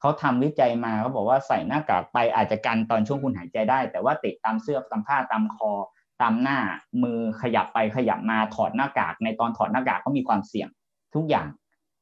[0.00, 5.72] เขาทำวิจัยมาเขาบอกว่าใส่หน้ากากไปอาจจะกันตอนช่วงคุณหายใจได้ แต่ว่าติดตามเสื้อตามผ้าตามคอ
[6.22, 6.58] ตามหน้า
[7.02, 10.68] มือขยับไปขยับมาถอดหน้ากาก ในตอนถอดหน้ากากก็มีความเสี่ยง
[11.14, 11.48] ทุกอย่าง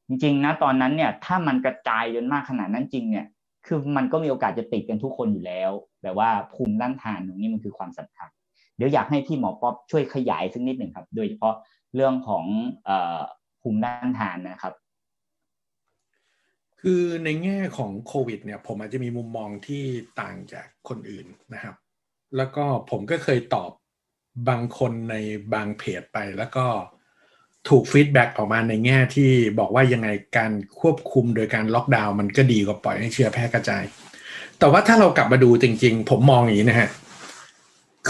[0.07, 3.25] จริงๆนะตอนนั้นเนี่ยถ้ามันกระจายจนมากขนาดนั้นจริงเนี่ย
[3.65, 8.29] คือมันก็มีโอกาสจะติดกันทุกคนอยู่แล้วแต่ว่าภูมิต้านทานตรงนี้มันคือความสำคัญ
[8.77, 11.55] เดี๋ยวอยากให้พี่หมอป๊อปช่วยขยายสักนิดหนึ่งครับ โดยเฉพาะ
[11.95, 12.45] เรื่องของ
[13.61, 14.73] ภูมิต้านทานนะครับ
[16.81, 19.83] คือในแง่ของโควิดเนี่ย ผมอาจจะมีมุมมองที่
[20.21, 21.75] ต่างจากคนอื่นนะครับ
[22.37, 23.71] แล้วก็ผมก็เคยตอบ
[24.49, 25.15] บางคนใน
[25.53, 26.65] บางเพจไปแล้วก็
[27.69, 30.07] ถูก feedback ออกมาในแง่ที่บอกว่ายังไง
[30.37, 33.83] การควบคุมโดยการล็อกดาวน์มันก็ดีกว่าปล่อยให้เชื้อแพร่กระจาย
[34.59, 36.89] แต่ว่าถ้าเรากลับมาดูจริง ๆ ผมมองอย่างนี้นะฮะ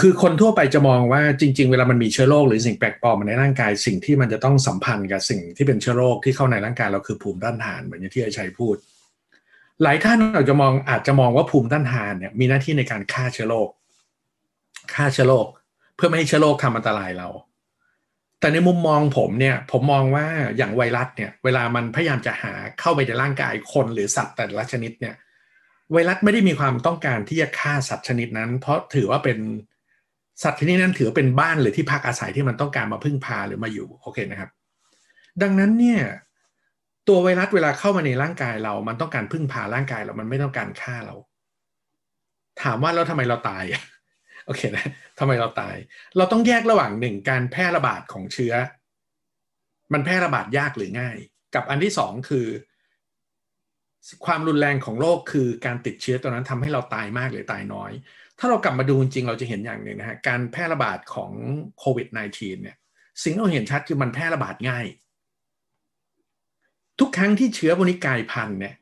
[0.00, 8.76] คือคนทั่วไปจะมองว่าจริง ๆ เวลามันมีเชื้อโรคหรือสิ่งแปลกปลอมในร่างกายสิ่งที่มันจะต้องสัมพันธ์กับสิ่งที่เป็นเชื้อโรคที่เข้าในร่างกายเราคือภูมิต้านทานเหมือนที่ไอชัยพูด
[9.82, 13.68] หลายท่านอาจจะมองอาจจะมองว่าภูมิต้านทานเนี่ยมีหน้าที่ในการฆ่าเชื้อโรค
[14.94, 15.46] ฆ่าเชื้อโรค
[15.96, 17.28] เพื่อไม่ให้เชื้อโรคทำอันตรายเรา
[18.42, 20.26] แต่ในมุมมองผมเนี่ยผมมองว่า
[20.56, 25.14] อย่างไวรัสเนี่ยเวลามันพยายามจะหาเข้าไปในร่างกายคนหรือสัตว์แต่ละชนิดเนี่ย
[25.92, 29.38] ไวรัสไม่ได้มีความต้องการที่จะฆ่าสัตว์ชนิดนั้น เพราะถือว่าเป็น
[30.42, 34.50] สัตว์ชนิดนั้นถือเป็นบ้านหรือที่พักอาศัยที่มันต้องการมาพึ่งพาหรือมาอยู่โอเคนะครับ
[35.42, 36.00] ดังนั้นเนี่ย
[37.08, 41.14] ตัวไวรัสเวลาเข้ามาในร่างกายเรา มันต้องการพึ่งพาร่างกายเรา มันไม่ต้องการฆ่าเรา
[42.62, 44.86] ถามว่าแล้วทำไมเราตายโอเคนะ
[45.18, 45.76] ทำไมเราตาย
[46.16, 48.54] เราต้องแยกระหว่างหนึ่งการแพร่ระบาดของเชื้อ
[49.92, 51.16] มันแพร่ระบาดยากหรือง่าย
[51.54, 52.46] กับอันที่สองคือ
[54.26, 57.92] ความรุนแรงของโรคคือการติดเชื้อตัวนั้นทำให้เราตายมากหรือตายน้อย
[58.38, 61.32] ถ้าเรากลับมาดูจริงเราจะเห็นอย่างหนึ่งนะฮะการแพร่ระบาดของ
[61.78, 62.76] โควิด -19 เนี่ย
[63.22, 64.86] สิ่งที่เราเห็นชัดคือมันแพร่ระบาดง่าย
[67.00, 68.74] ทุกครั้งที่เชื้อพวกนี้กลายพันธุ์เนี่ย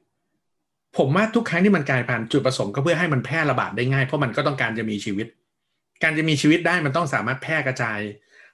[0.97, 5.27] ผมว่าทุกครั้งที่มันกลายพันธุ์จุดประสงค์ก็เพื่อให้มันแพร่ระบาดได้ง่ายเพราะมันก็ต้องการจะมีชีวิต
[6.03, 8.01] การจะมีชีวิตได้มันต้องสามารถแพร่กระจาย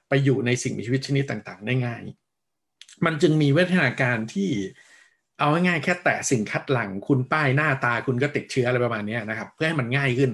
[0.09, 2.03] ไปอยู่ในสิ่งมีชีวิตชนิดต่างๆ ได้ง่าย
[3.05, 4.49] มันจึงมีวิทยาการที่
[5.39, 10.31] เอาง่ายๆแค่แตะสิ่งคัดหลังคุณป้ายหน้าตาคุณก็ติดเชื้ออะไรประมาณนี้นะครับ เพื่อให้มันง่ายขึ้น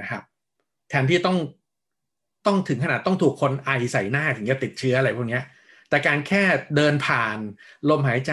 [0.00, 0.22] นะครับ
[0.88, 1.36] แทนที่ต้อง
[2.46, 5.40] ต้องถึงขนาดต้องถูกคนไอใส่หน้าถึงจะติดเชื้ออะไรพวกนี้
[5.88, 6.42] แต่การแค่
[6.76, 7.38] เดินผ่าน
[7.90, 8.32] ลมหายใจ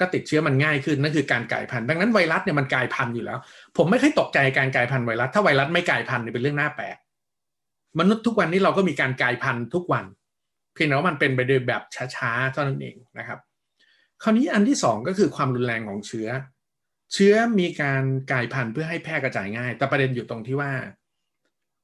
[0.00, 3.38] ก็ติดเชื้อมันง่ายขึ้นนั่นคือการกลายพันธุ์ดังนั้นไวรัสเนี่ยมันกลายพันธุ์อยู่แล้ว
[3.76, 6.96] ผมไม่เคยตกใจการกลายพันธุ์ไวรัสถ้าไวรัสไม่กลายพันธุ์เป็นเรื่องน่าแปลก
[7.98, 10.04] มนุษย์ทุกวันนี้เราก็มีการกลายพันธุ์ทุกวัน
[10.74, 11.82] เพียงแต่ว่ามันเป็นไปโดยแบบ
[12.16, 13.38] ช้าๆเท่านั้นเองนะครับ
[14.22, 16.28] คราวนี้อันที่สองก็คือความรุนแรงของเชื้อ
[17.12, 20.72] เชื้อมีการกลายพันธุ์เพื่อให้แพร่กระจายง่าย แต่ประเด็นอยู่ตรงที่ว่า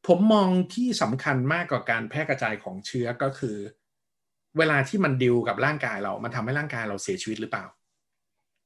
[0.06, 3.56] ผมมองที่สำคัญมากกว่าการแพร่กระจายของเชื้อก็คือ
[4.58, 7.64] เวลาที่มันดิวกับร่างกายเรา มันทำให้ร่างกายเราเสียชีวิตหรือเปล่า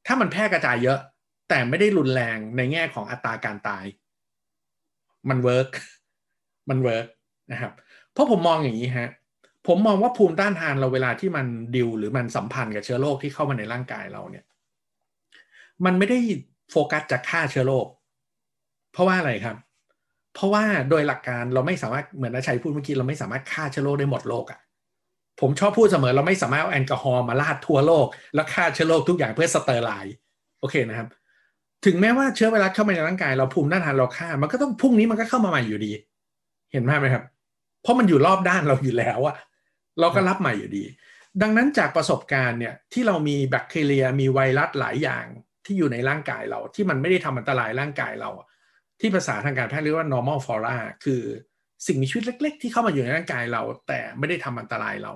[0.06, 0.98] ถ้ามันแพร่กระจายเยอะ
[1.48, 3.84] แต่ไม่ได้รุนแรงในแง่ของอัตราการตาย
[5.28, 5.70] มัน work
[6.68, 7.06] มัน work
[7.52, 7.72] นะครับ
[8.12, 9.10] เพราะผมมองอย่างนี้ฮะ
[9.66, 14.44] ผมมองว่าภูมิต้านทานเราเวลาที่มันดิวหรือมันสัมพันธ์กับเชื้อโรคที่เข้ามาในร่างกายเราเนี่ย
[15.84, 16.18] มันไม่ได้
[16.70, 17.86] โฟกัสจะฆ่าเชื้อโรค
[18.92, 19.56] เพราะว่าอะไรครับ
[20.34, 24.60] เพราะว่าโดยหลักการเราไม่สามารถเหมือนอาชัยพูดเมื่อกี้เราไม่สามารถฆ่าเชื้อโรคได้หมดโลกอะ่ะ
[25.40, 30.14] ผมชอบพูดเสมอเราไม่สามารถเอาแอลกอฮอล์มาลาดทั่วโลก แล้วฆ่าเชื้อโรคทุกอย่างเพื่อ sterilize
[30.60, 31.08] โอเคนะครับ
[31.84, 35.92] ถึงแม้ว่าเชื้อไวรัสเข้ามาในร่างกาย เราภูมิต้านทานเราฆ่า มันก็ต้องพรุ่งนี้มันก็เข้ามาใหม่อยู่ดี
[36.72, 37.24] เห็นไหมครับ
[37.84, 39.36] เพราะมันอยู่รอบด้านเราอยู่แล้วอะ
[40.00, 40.84] เราก็รับใหม่อยู่ดี
[41.42, 45.24] ดังนั้นจากประสบการณ์เนี่ยที่เรามีแบคทีเรียมีไวรัสหลายอย่าง
[45.64, 48.30] ที่อยู่ในร่างกายเรา ที่มันไม่ได้ทำอันตรายร่างกายเรา
[49.00, 51.22] ที่ภาษาทางการแพทย์เรียกว่า normal flora คือ
[51.86, 55.12] สิ่งมีชีวิตเล็ก ๆ ที่เข้ามาอยู่ในร่างกายเรา แต่ไม่ได้ทำอันตรายเรา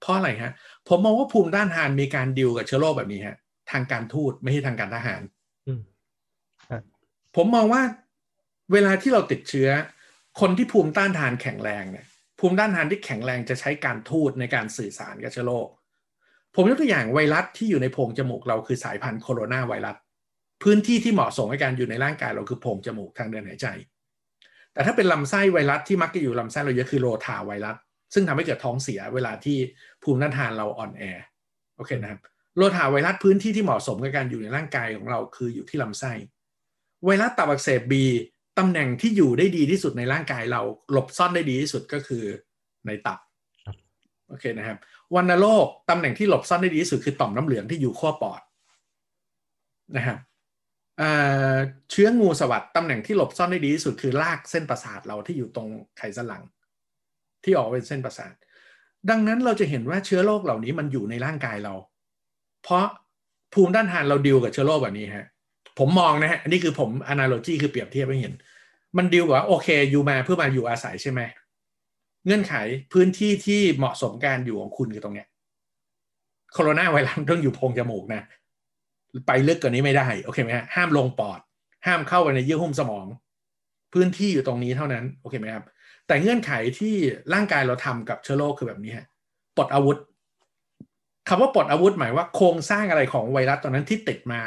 [0.00, 0.52] เพราะอะไรฮะ
[0.88, 3.36] ผมมองว่าภูมิต้านทานมีการดิวกับเชื้อโรคแบบนี้ฮะ
[3.70, 5.22] ทางการทูตไม่ใช่ทางการทหาร
[7.36, 7.82] ผมมองว่า
[8.72, 9.68] เวลาที่เราติดเชื้อ
[10.40, 12.06] คนที่ภูมิต้านทานแข็งแรงเนี่ย
[12.40, 15.68] ภูมิต้านทานที่แข็งแรงจะใช้การทูตในการสื่อสารกับเชื้อโรค
[16.54, 19.96] ผมยกตัวอย่างไวรัสที่อยู่ในโพรงจมูกเราคือสายพันธุ์โคโรนาไวรัส
[20.62, 23.66] พื้นที่ที่เหมาะสมในการอยู่ในร่างกายเราคือโพรงจมูกทางเดินหายใจ
[24.72, 27.76] แต่ถ้าเป็นลำไส้ไวรัสที่มักจะอยู่ลำไส้เราเยอะคือโรทาไวรัส
[28.14, 29.58] ซึ่งทำให้เกิดท้องเสียเวลาที่
[30.02, 31.02] ภูมิต้านทานเราอ่อนแอ
[31.76, 36.12] โอเคนะครับโโรทาไวรัสพื้นที่ที่เหมาะสมกับการอยู่ในร่างกายของเราคืออยู่ที่ลำไส้
[37.04, 38.04] ไวรัสตับอักเสบบี
[38.58, 42.24] ตำแหน่งที่อยู่ได้ดีที่สุดในร่างกายเราหลบซ่อนได้ดีที่สุดก็คือ
[42.86, 43.18] ในตับ
[43.66, 43.76] ครับ
[44.28, 44.78] โอเคนะครับ
[45.14, 48.40] วันโรคตำแหน่งที่หลบซ่อนได้ดีที่สุดคือต่อมน้ำเหลืองที่อยู่ขั้วปอด
[49.96, 50.18] นะครับ
[50.98, 51.10] เอ่
[51.52, 51.54] อ
[51.90, 56.42] เชื้องูสวัสด์ตำแหน่งที่หลบซ่อนได้ดีที่สุดคือรากเส้นประสาทเราที่อยู่ตรงไขสันหลัง
[57.44, 58.34] ที่ออกเป็นเส้นประสาท
[59.10, 61.74] ดังนั้นเราจะเห็นว่าเชื้อโรคเหล่านี้มันอยู่ในร่างกายเรา
[62.62, 62.84] เพราะ
[63.54, 65.26] ภูมิต้านทานเราดิวกับเชื้อโรคแบบนี้ฮะ
[65.78, 68.34] ผมมองนะฮะอันนี้คือผม analogy คือเปรียบเทียบให้เห็น
[68.96, 71.20] มันดิวว่าโอเคอยู่มาเพื่อมาอยู่อาศัยใช่ไหม
[72.26, 72.54] เงื่อนไข
[72.92, 75.28] พื้นที่ที่เหมาะสมการอยู่ของคุณคือตรงเนี้ย
[76.52, 78.22] โคโรนาไวรัสต้องอยู่โพรงจมูกนะ
[79.26, 81.40] ไปลึกกว่านี้ไม่ได้โอเคไหมฮะห้ามลงปอด
[81.86, 83.06] ห้ามเข้าไปในเยื่อหุ้มสมอง
[83.92, 85.64] พื้นที่อยู่ตรงนี้เท่านั้นโอเคไหมครับ
[86.06, 86.94] แต่เงื่อนไขที่
[87.34, 89.06] ร่างกายเราทำกับเชื้อโรคคือแบบนี้ฮะ
[89.56, 89.98] ปลดอาวุธ
[91.28, 94.40] คำว่าปลดอาวุธหมายว่าโครงสร้างอะไรของไวรัสตอนนั้นที่ติดมา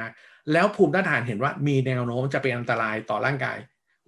[0.54, 3.58] แล้วภูมิต้านทานเห็นว่ามีแนวโน้มจะเป็นอันตรายต่อร่างกาย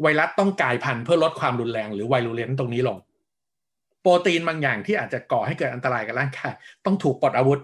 [0.01, 2.97] ไวรัสต้องกลายพันธุ์เพื่อลดความรุนแรงหรือไวรูเลนตรงนี้ลง
[4.01, 6.53] โปรตีนบางอย่างที่อาจจะก่อให้เกิดอันตรายกับร่างกาย
[6.85, 7.59] ต้องถูกปลดอาวุธ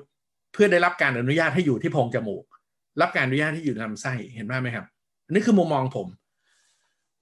[0.53, 2.43] เพื่อได้รับการอนุญาตให้อยู่ที่โพรงจมูก
[3.01, 4.85] รับการอนุญาตให้อยู่ในลำไส้เห็นไหมครับ
[5.29, 6.07] นนี้คือมุมมองผม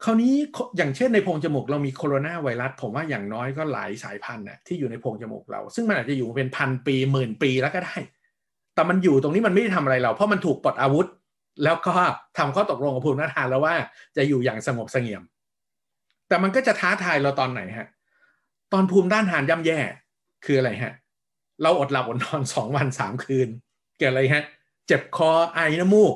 [0.03, 0.33] คราวนี้
[0.77, 7.97] อย่างเช่นในโพรงจมูกเรามีโคโรนาไวรัสผมว่าอย่างน้อยก็หลายสายพันธุ์นะที่อยู่ในโพรงจมูกเรา ซึ่งมันอาจจะอยู่เป็นพันปีหมื่นปีแล้วก็ได้
[8.75, 11.07] แต่มันอยู่ตรงนี้มันไม่ได้ทำอะไรเรา เพราะมันถูกปลดอาวุธ
[11.63, 11.93] แล้วก็
[12.37, 13.75] ทำข้อตกลงกับภูมิต้าทานแล้วว่า
[14.17, 15.23] จะอยู่อย่างสงบเสงี่ยม
[16.27, 17.87] แต่มันก็จะท้าทายเราตอนไหนฮะ
[18.73, 19.79] ตอนภูมิต้านทานย่ำแย่
[20.45, 20.93] คืออะไรฮะ
[21.61, 23.47] เราอดหลับอดนอนสองวันสามคืน
[23.97, 24.43] เกิดอะไรฮะ
[24.87, 26.15] เจ็บคอไอน้ำมูก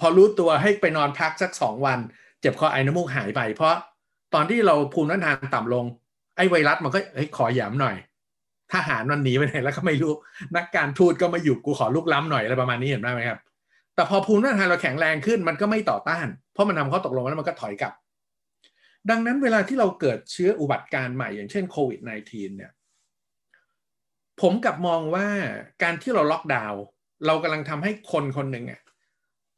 [0.00, 1.98] พอรู้ตัวให้ไปนอนพักสักสองวัน
[2.40, 3.74] เจ็บคอไอน้ำมูกหายไป เพราะ
[4.34, 5.84] ตอนที่เราภูมิต้านทานต่ำลง
[6.36, 7.96] ไอไวรัสมันก็เฮ้ยขอหยามหน่อย
[8.72, 10.12] ทหารมันหนีไปไหนแล้วก็ไม่รู้
[10.56, 13.40] นักการทูตก็มาอยู่กูขอลุกล้ำหน่อยอะไรประมาณนี้เห็นไหมครับ
[13.94, 17.92] แต่พอภูมิต้านทานเราแข็งแรงขึ้นมันก็ไม่ต่อต้าน เพราะมันทำข้อตกลงแล้วมันก็ถอยกลับ
[19.10, 22.72] ดังนั้นเวลาที่เราเกิดเชื้ออุบัติการณ์ใหม่อย่างเช่นโควิด -19 เนี่ย
[24.40, 25.26] ผมกลับมองว่า
[25.82, 26.82] การที่เราล็อกดาวน์
[27.26, 28.80] เรากำลังทำให้คนคนหนึ่งอะ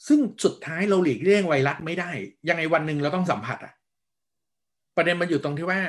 [0.06, 2.10] ซึ่งสุดท้ายเราหลีกเลี่ยงไวรัสไม่ได้
[2.48, 3.72] ยังไงวันหนึ่งเราต้องสัมผัสอะ
[4.96, 5.80] ประเด็นมันอยู่ตรงที่ว่า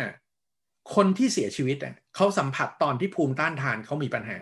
[0.96, 4.40] คนที่เสียชีวิตอะเขาสัมผัสตอนที่ภูมิต้านทานเขามีปัญหา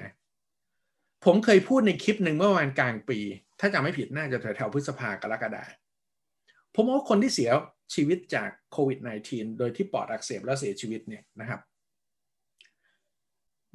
[1.26, 3.20] ผมเคยพูดในคลิปหนึ่งเมื่อวันกลางปี
[3.60, 5.64] ถ้าจำไม่ผิดน่าจะแถวๆพฤษภากรกฎา
[6.76, 7.52] ผมว่าคนที่เสีย
[7.96, 9.00] ชีวิตจากโควิด
[9.30, 11.60] -19 โดยที่ปอดอักเสบแล้วเสียชีวิตเนี่ยนะครับ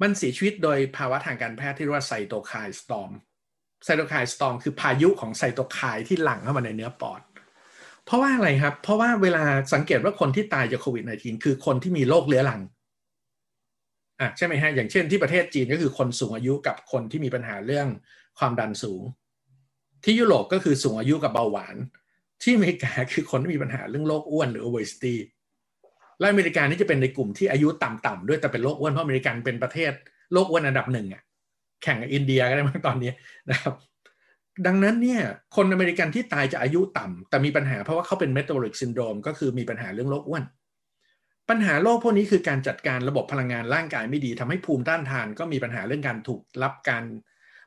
[0.01, 3.11] มันเสียชีวิตโดยภาวะทางการแพทย์ที่เรียกว่าไซโตไคน์สตอม
[3.85, 7.21] ไซโตไคน์สตอมคือพายุของไซโตไคน์ที่หลั่งเข้ามาในเนื้อปอด
[8.05, 12.61] เพราะว่าอะไรครับ เพราะว่าเวลาสังเกตว่าคนที่ตายจากโควิด -19 คือคนที่มีโรคเรื้อรัง
[14.19, 17.87] อะใช่ไหมฮะอย่างเช่นที่ประเทศจีนก็คือคนสูงอายุกับคนที่มีปัญหาเรื่อง
[18.39, 19.01] ความดันสูง
[20.03, 21.75] ที่ยุโรปก็คือสูงอายุกับเบาหวาน
[22.41, 25.15] ที่อเมริกาคือคนที่มีปัญหาเรื่องโรคอ้วนหรือ obesity
[26.19, 29.91] และอเมริกานี่จะเป็นในกลุ่มที่อายุต่ำๆด้วยแต่เป็นโรคอ้วนเพราะอเมริกันเป็นประเทศ
[30.33, 31.23] โรคอ้วนอันดับหนึ่งอะ
[31.83, 33.11] แข่งกับอินเดียก็ได้มั้งตอนนี้
[33.49, 33.73] นะครับ
[34.65, 35.21] ดังนั้นเนี่ย
[35.55, 40.43] คนอเมริกันที่ตายจะอายุต่ำแต่มีปัญหาเพราะว่าเขาเป็น metabolic syndrome ก็คือมีปัญหาเรื่องโรคอ้วน
[41.49, 47.03] ปัญหาโรคพวกนี้คือการจัดการระบบพลังงานร่างกายไม่ดีทำให้ภูมิต้านทานก็มีปัญหาเรื่องการถูกรับการ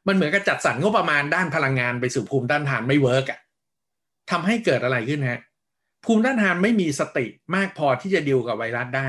[0.07, 3.39] มันเหมือนกับจัดสรรงบประมาณด้านพลังงานไปสู่ภูมิต้านทานไม่ work อะ
[4.31, 5.41] ทำให้เกิดอะไรขึ้นฮะ
[6.05, 9.09] ภูมิต้านทานไม่มีสติมากพอที่จะดิวกับไวรัสได้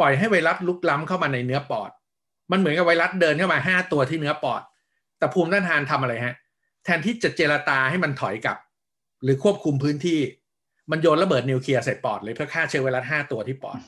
[0.00, 1.90] ปล่อยให้ไวรัสลุกล้ำเข้ามาในเนื้อปอด
[2.50, 4.62] มันเหมือนกับไวรัสเดินเข้ามาห้าตัวที่เนื้อปอด
[5.18, 6.34] แต่ภูมิต้านทานทำอะไรฮะ
[6.84, 8.58] แทนที่จะเจรตาให้มันถอยกลับ
[9.22, 10.20] หรือควบคุมพื้นที่
[10.90, 13.78] มันโยนระเบิดนิวเคลียร์ใส่ปอดเลยเพื่อฆ่าเชื้อไวรัสห้าตัวที่ปอด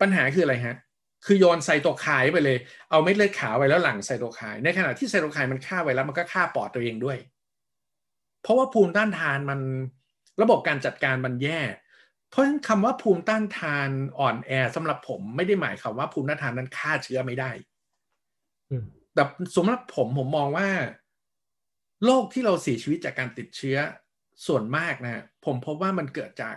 [0.00, 0.76] ปัญหาคืออะไรฮะ
[1.24, 2.58] คือโยนไซโตไคน์ไปเลย
[2.90, 7.18] เอาเม็ดเลือดขาวไปแล้วหลั่งไซโตไคน์ในขณะที่ไซโตไคน์มันฆ่าไวรัสมันก็ฆ่าปอดตัวเองด้วย
[8.42, 9.60] เพราะว่าภูมิต้านทานมัน
[10.42, 11.60] ระบบการจัดการมันแย่
[12.30, 13.88] เพราะฉะนั้นคำว่าภูมิต้านทาน
[14.18, 17.50] อ่อนแอสำหรับผมไม่ได้หมายความว่าภูมิต้านทานนั้นฆ่าเชื้อไม่ได้
[19.14, 19.22] แต่
[19.56, 20.68] สำหรับผมผมมองว่า
[22.04, 23.76] โรคที่เราเสียชีวิตจากการติดเชื้อ
[24.46, 26.56] ส่วนมากนะผมพบว่ามันเกิดจาก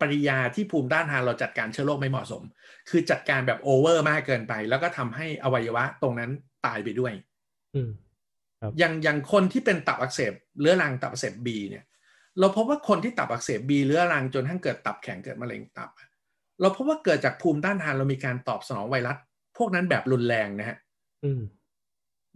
[0.00, 2.42] ปฏิกิริยาที่ภูมิต้านทานเราจัดการเชื้อโรคไม่เหมาะสม
[2.90, 6.30] คือจัดการแบบ over มากเกินไป แล้วก็ทำให้อวัยวะตรงนั้น
[6.66, 7.12] ตายไปด้วย
[8.78, 11.84] อย่างอย่างคนที่เป็นตับอักเสบเรื้อรังตับอักเสบบีเนี่ย
[12.38, 15.90] เราพบว่าคนที่ตับอักเสบบีเรื้อรังจนทั้งเกิดตับแข็งเกิดมะเร็งตับ
[16.60, 19.16] เราพบว่าเกิดจากภูมิต้านทานเรามีการตอบสนองไวรัส
[19.58, 20.76] พวกนั้นแบบรุนแรงนะฮะ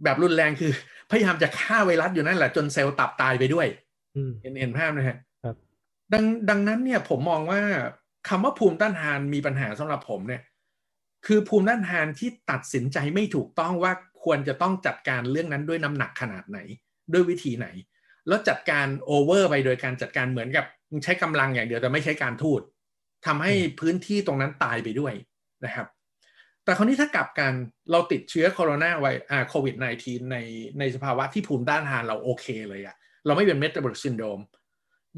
[0.03, 0.71] แบบรุนแรงคือ
[1.11, 3.67] พยายามจะฆ่าไวรัสอยู่นั่นแหละจนเซลล์ตับตายไปด้วย
[4.41, 5.17] เห็นเห็นภาพนะฮะ
[6.13, 7.61] ดังดังนั้นเนี่ยผมมองว่า
[8.29, 10.41] คำว่าภูมิต้านทานมีปัญหาสำหรับผมเนี่ย
[11.25, 13.91] คือภูมิต้านทานที่ตัดสินใจไม่ถูกต้องว่า
[14.23, 16.59] ควรจะต้องจัดการเรื่องนั้นด้วยน้ำหนักขนาดไหน
[17.13, 17.67] ด้วยวิธีไหน
[18.27, 20.65] แล้วจัดการ over ไปโดยการจัดการเหมือนกับ
[21.03, 22.61] ใช้กำลังอย่างเดียวแต่ไม่ใช้การทูต
[23.25, 25.13] ทำให้พื้นที่ตรงนั้นตายไปด้วย
[25.65, 25.87] นะครับ
[26.63, 27.51] แต่คราวนี้ถ้ากลับกัน
[27.91, 30.37] เราติดเชื้อโคโรนาไวอ่าโควิด -19 ใน
[30.79, 32.95] ในสภาวะที่ภูมิต้านทานเราโอเคเลยอะ
[33.25, 34.39] เราไม่เป็น metabolic syndrome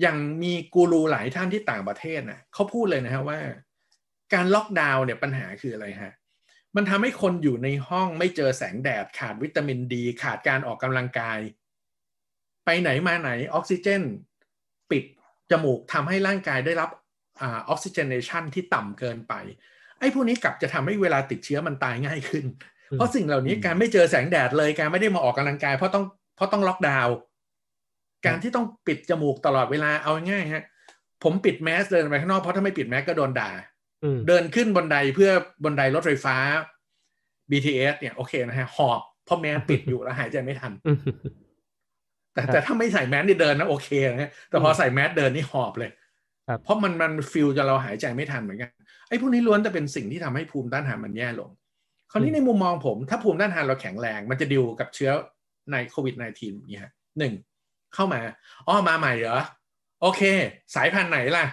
[0.02, 3.40] อย่างมีกูรูหลายท่านที่ต่างประเทศนะเขาพูดเลยนะฮะว่า
[4.34, 6.14] การล็อกดาวน์เนี่ยปัญหาคืออะไรฮะ
[6.76, 11.40] มันทำให้คนอยู่ในห้องไม่เจอแสงแดดขาดวิตามินดี ขาดการออกกำลังกาย
[12.66, 14.02] ไปไหนมาไหนออกซิเจน
[14.92, 15.04] ปิด
[15.52, 16.90] จมูกทำให้ร่างกายได้รับ
[17.42, 19.34] ออกซิเจนเนชันที่ต่ำเกินไป
[20.00, 22.46] ไอ้พวกนี้กลับจะทำให้เวลาติดเชื้อมันตายง่ายขึ้น
[22.92, 27.16] เพราะสิ่งเหล่านี้การไม่เจอแสงแดดเลยการไม่ได้มาออกกำลังกายเพราะต้องเพราะต้องล็อกดาวน์
[28.26, 30.64] การที่ต้องปิดจมูกตลอดเวลาเอาง่ายฮะ
[31.24, 33.50] ผมปิดแมสเดินไปข้างนอกเพราะถ้าไม่ปิดแมสก็โดนด่า
[34.28, 35.32] เดินขึ้นบนไดเพื่อ
[35.64, 36.36] บนไดรถไฟฟ้า
[37.52, 40.72] BTS เนี่ยโอเคนะฮะหอบเพราะแมสปิดอยู่แล้วหายใจไม่ทัน
[42.34, 45.92] แต่แต่ถ้าไม่ใส่แมสนี่เดินนะโอเคนะแต่พอใส่แมสเดินนี่หอบเลย
[46.64, 48.72] เพราะมันมันฟิลจะเราหายใจไม่ทันเหมือนกัน
[49.10, 51.50] ไอ้พวกนี้ล้วนจะเป็นสิ่งที่ทำให้ภูมิต้านทานมันแย่ลง
[52.12, 55.12] คราวนี้ในมุมมองผม ถ้าภูมิต้านทานเราแข็งแรง มันจะดิวกับเชื้อ
[55.72, 57.34] ในโควิด -19 นี่ฮะหนึ่ง
[57.96, 58.22] เข้ามา
[58.68, 59.40] อ๋อมาใหม่เหรอ
[60.02, 60.22] โอเค
[60.76, 61.46] สายพันธุ์ไหนล่ะ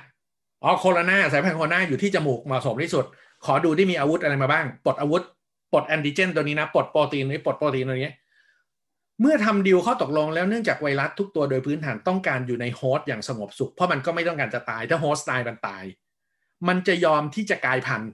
[0.63, 3.05] อ๋อโคโรนาสายพันธุ์โคโรนาอยู่ที่จมูกเหมาะสมที่สุด
[3.45, 5.23] ขอดูที่มีอาวุธอะไรมาบ้างปลดอาวุธ
[5.73, 8.13] ปลด antigen ตัวนี้นะปลดโปรตีนนี้ปลดโปรตีนตัวนี้
[9.21, 15.85] เมื่อทำดีลข้อตกลงแล้วเนื่องจากไวรัสทุกตัวโดยพื้นฐานต้องการอยู่ใน host อย่างสงบสุข เพราะมันก็ไม่ต้องการจะตาย ถ้า host ตายมันตาย
[16.69, 18.11] มันจะยอมที่จะกลายพันธุ์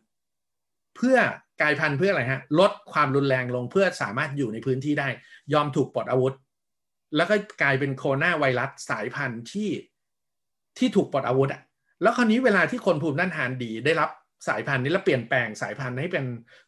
[0.96, 1.18] เพื่อ
[1.60, 5.08] กลายพันธุ์เพื่ออะไรฮะ ลดความรุนแรงลงเพื่อสามารถอยู่ในพื้นที่ได้
[5.52, 6.34] ยอมถูกปลดอาวุธ
[7.16, 9.70] แล้วก็กลายเป็นโคโรนาไวรัสสายพันธุ์ที่
[10.78, 11.62] ที่ถูกปลดอาวุธอะ
[12.02, 14.10] แล้วคราวนี้เวลาที่คนภูมิต้านทานดีได้รับ
[14.48, 16.24] สายพันธุ์นี้แล้วเปลี่ยนแปลงสายพันธุ์ให้เป็น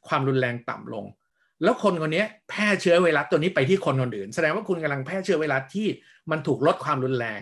[0.08, 1.04] ความรุนแรงต่ำลง
[1.62, 5.86] แล้วคนคนนี้แพร่เชื้อไวรัสตัวนี้ไปที่คนคนอื่น แสดงว่าคุณกำลังแพร่เชื้อไวรัสที่
[6.30, 7.40] มันถูกลดความรุนแรง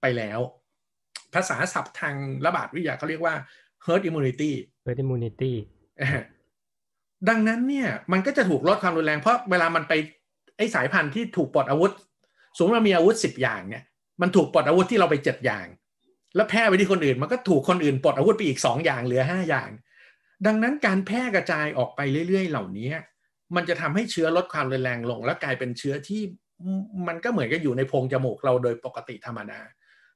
[0.00, 0.40] ไปแล้ว
[1.34, 2.14] ภาษาศัพท์ทาง
[2.46, 3.34] ระบาดวิทยาเขาเรียกว่า
[3.84, 4.52] herd immunity
[4.84, 5.52] herd immunity
[7.28, 9.92] ดังนั้นเนี่ยมันก็จะถูกลดความรุนแรงเพราะเวลามันไป
[10.56, 11.92] ไอสายพันธุ์ที่ถูกปลดอาวุธ
[12.56, 13.82] สมมติมันมีอาวุธสิบอย่างเนี่ย
[14.20, 15.66] มันถูกปลดอาวุธที่เราไปเจ็ดอย่าง
[16.36, 19.70] แล้วแพร่ไปที่คนอื่นมันก็ถูกคนอื่นปลดอาวุธไปอีกสองอย่างเหลือห้าอย่าง
[20.46, 22.88] ดังนั้นการแพร่กระจายออกไปเรื่อย ๆ เหล่านี้
[23.56, 26.22] มันจะทำให้เชื้อลดความรุนแรงลง แล้วกลายเป็นเชื้อที่
[27.08, 29.60] มันก็เหมือนกับอยู่ในโพรงจมูกเราโดยปกติธรรมดา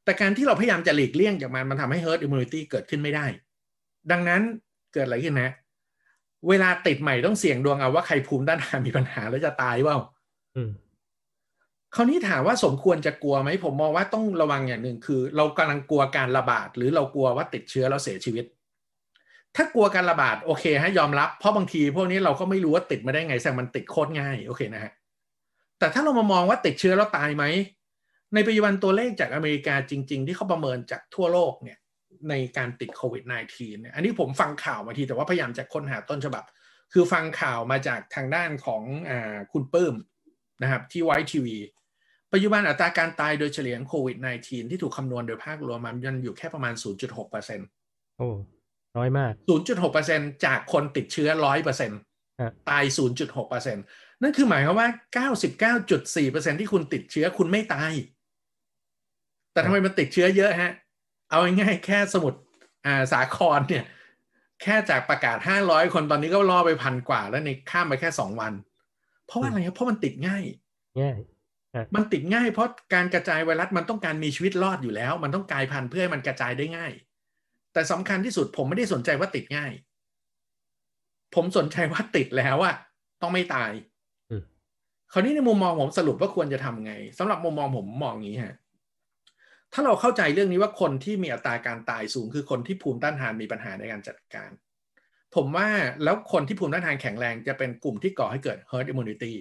[0.04, 3.26] แต่การที่เราพยายามจะหลีกเลี่ยงจากมันมันทำให้ herd immunity เกิดขึ้นไม่ได้
[4.10, 4.42] ดังนั้น
[4.94, 5.50] เกิดอะไรขึ้นนะ
[6.48, 9.98] เวลาติดใหม่ต้องเสี่ยงดวงเอาว่าใครภูมิต้านทานมีปัญหาแล้วจะตายเปล่า
[11.94, 18.44] คราวนี้ถามว่าสมควรจะกลัวไหมผมมองว่าต้องระวังอย่างหนึ่งคือ เรากำลังกลัวการระบาด หรือเรากลัวว่าติดเชื้อแล้วเสียชีวิต
[19.56, 24.92] ถ้ากลัวการระบาดโอเคฮะยอมรับ เพราะบางทีพวกนี้เราก็ไม่รู้ว่าติดมาได้ไงแสดงมันติดโคตรง่ายโอเคนะฮะ
[25.78, 27.44] แต่ถ้าเรามามองว่าติดเชื้อแล้วตายไหม
[28.34, 31.78] ในปัจจุบันตัวเลขจากอเมริกาจริง ๆ ที่เขาประเมินจากทั่วโลกเนี่ย
[32.28, 36.44] ในการติดโควิด -19 เนี่ยอันนี้ผมฟังข่าวมาทีแต่ว่าพยายามจะค้นหาต้นฉบับ
[36.92, 39.12] คือฟังข่าวมาจากทางด้านของอ
[39.52, 39.94] คุณปื้ม
[40.62, 41.56] นะครับที่ไวทีวี
[42.32, 46.74] ปัจจุบันอัตราการตายโดยเฉลี่ยโควิด -19 ที่ถูกคำนวณโดยภาครวมมันยังอยู่แค่ประมาณ
[47.26, 48.28] 0.6%โอ้
[48.96, 49.32] น้อยมาก
[49.88, 51.28] 0.6%จากคนติดเชื้อ
[51.98, 52.84] 100%ตาย
[53.32, 54.88] 0.6%นั่นคือหมายความว่า
[55.88, 57.92] 99.4%ที่คุณติดเชื้อคุณไม่ตาย
[59.52, 60.72] แต่ทำไมมันติดเชื้อเยอะฮะ
[61.30, 62.34] เอาง่ายๆแค่สมุด
[62.86, 63.84] อ่าสาครเนี่ย
[64.62, 68.52] แค่จากประกาศ 500 คนตอนนี้ก็ล่อไปพันกว่าแล้วในข้ามไปแค่ 2 วัน
[69.26, 70.44] เพราะว่าอะไรครับเพราะมันติดง่าย
[71.00, 71.18] ง่าย
[71.94, 76.92] มันติดง่ายเพราะการกระจายไวรัสมันต้องการมีชีวิตรอดอยู่แล้ว มันต้องกลายพันธุ์เพื่อให้มันกระจายได้ง่าย
[77.72, 79.72] แต่สำคัญที่สุดผมไม่ได้สนใจว่าติดง่าย
[81.34, 82.74] ผมสนใจว่าติดแล้วอะ
[83.22, 83.70] ต้องไม่ตาย
[85.12, 88.56] คราวนี้ในมุมมองผมสรุปว่าควรจะทำไงสำหรับมุมมองผมมองอย่างนี้ฮะ
[89.72, 94.50] ถ้าเราเข้าใจเรื่องนี้ว่าคนที่มีอัตราการตายสูง คือคนที่ภูมิต้านทานมีปัญหาในการจัดการ
[95.34, 95.68] ผมว่า
[96.04, 99.32] แล้วคนที่ภูมิต้านทานแข็งแรงจะเป็นกลุ่มที่ก่อให้เกิด herd immunity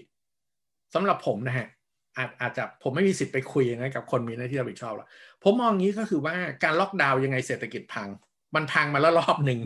[0.94, 1.68] สำหรับผมนะฮะ
[2.20, 5.08] อาจอาจจะผมไม่มีสิทธิ์ไปคุยนะกับคนมีหน้าที่รับผิดชอบหรอก
[5.44, 8.08] ผมมองงี้ก็คือว่าการล็อกดาวน์ยังไงเศรษฐกิจพัง
[8.56, 9.60] มันพังมาแล้วรอบหนึ่ง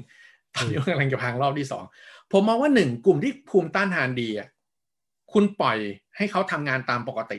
[0.55, 1.83] ตอนนี้กำลังจะพังรอบที่สอง
[2.31, 4.47] ผมมองว่าหนึ่งกลุ่มที่ภูมิต้านทานดีอะ
[5.33, 5.77] คุณปล่อย
[6.17, 7.37] ให้เขาทำงานตามปกติ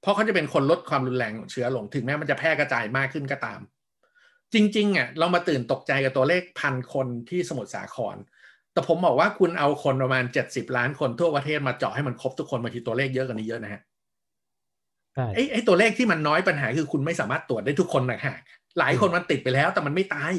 [0.00, 3.60] เพราะเขาจะเป็นคนลดความรุนแรงของเชื้อลงถึงแม้มันจะแพร่กระจายมากขึ้นก็ตาม
[4.54, 8.16] จริงๆอะเรามาตื่นตกใจกับตัวเลขพันคนที่สมุทรสาคร
[8.72, 13.80] แต่ผมบอกว่าคุณเอาคนประมาณเจ็ดสิบล้านคนทั่วประเทศมาเจาะให้มันครบทุกคนบางทีตัวเลขเยอะกว่านี้เยอะนะฮะ
[15.34, 18.36] ไอ้ไอ้ตัวเลขที่มันน้อยปัญหาคือคุณไม่สามารถตรวจได้ทุกคนนะฮะ
[18.78, 20.32] หลายคนมันติดไปแล้วแต่มันไม่ตาย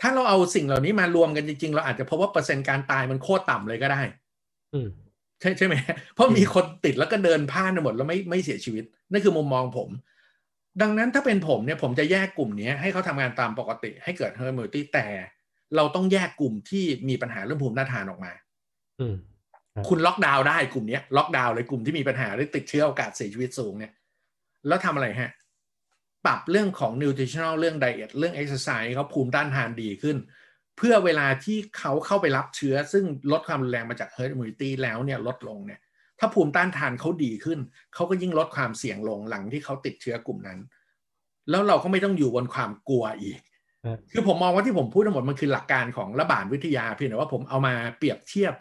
[0.00, 4.00] ถ้าเราเอาสิ่งเหล่านี้มารวมกันจริง ๆ เราอาจจะพบว่าเปอร์เซ็นต์การตายมันโคตรต่ำเลยก็ได้
[5.40, 5.74] ใช่ใช่ไหม
[6.14, 9.88] เพราะมีคนติดแล้วก็เดินผ่านหมดแล้วไม่ไม่เสียชีวิตนั่นคือมุมมองผม
[10.82, 15.06] ดังนั้นถ้าเป็นผมเนี่ยผมจะแยกกลุ่มนี้ให้เขาทำงานตามปกติ ให้เกิด herd immunity แต่
[15.76, 18.32] เราต้องแยกกลุ่มที่มีปัญหาเรื่องภูมิต้านทานออกมา
[19.00, 19.16] อืม
[19.88, 23.92] คุณล็อกดาวน์ได้กลุ่มนี้ล็อกดาวน์เลยกลุ่มที่มีปัญหาหรือติดเชื้อโอกาสเสียชีวิตสูงเนี่ย
[24.68, 25.30] แล้วทำอะไรฮะ
[26.26, 30.16] ปรับเรื่องของ nutritional เรื่อง diet เรื่อง exercise เขาภูมิต้านทานดีขึ้น
[30.76, 35.80] เพื่อเวลาที่เขาเข้าไปรับเชื้อ ซึ่งลดความรุนแรงมาจาก herd immunity แล้วเนี่ยลดลงเนี่ย
[36.18, 37.58] ถ้าภูมิต้านทานเขาดีขึ้น
[37.94, 40.58] เขาก็ยิ่งลดความเสี่ยงลงหลังที่เขาติดเชื้อกลุ่มนั้น
[41.50, 43.40] แล้วเราก็ไม่ต้องอยู่บนความกลัวอีก
[44.12, 48.54] คือผมมองว่าที่ผมพูดทั้งหมดมันคือหลักการของระบาดวิทยาเพียงแต่ว่าผมเอามาเปรียบเทียบ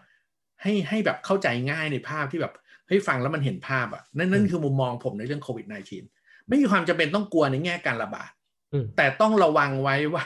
[0.62, 2.54] ให้ให้แบบเข้าใจง่ายในภาพที่แบบ
[2.88, 5.66] เฮ้ยฟังแล้วมันเห็นภาพอะนั่นนั่นคือมุมมองผมในเรื่องโควิด
[6.08, 8.32] -19 ไม่มีความจำเป็นต้องกลัวในแง่การระบาด
[8.98, 10.26] แต่ต้องระวังไว้ว่า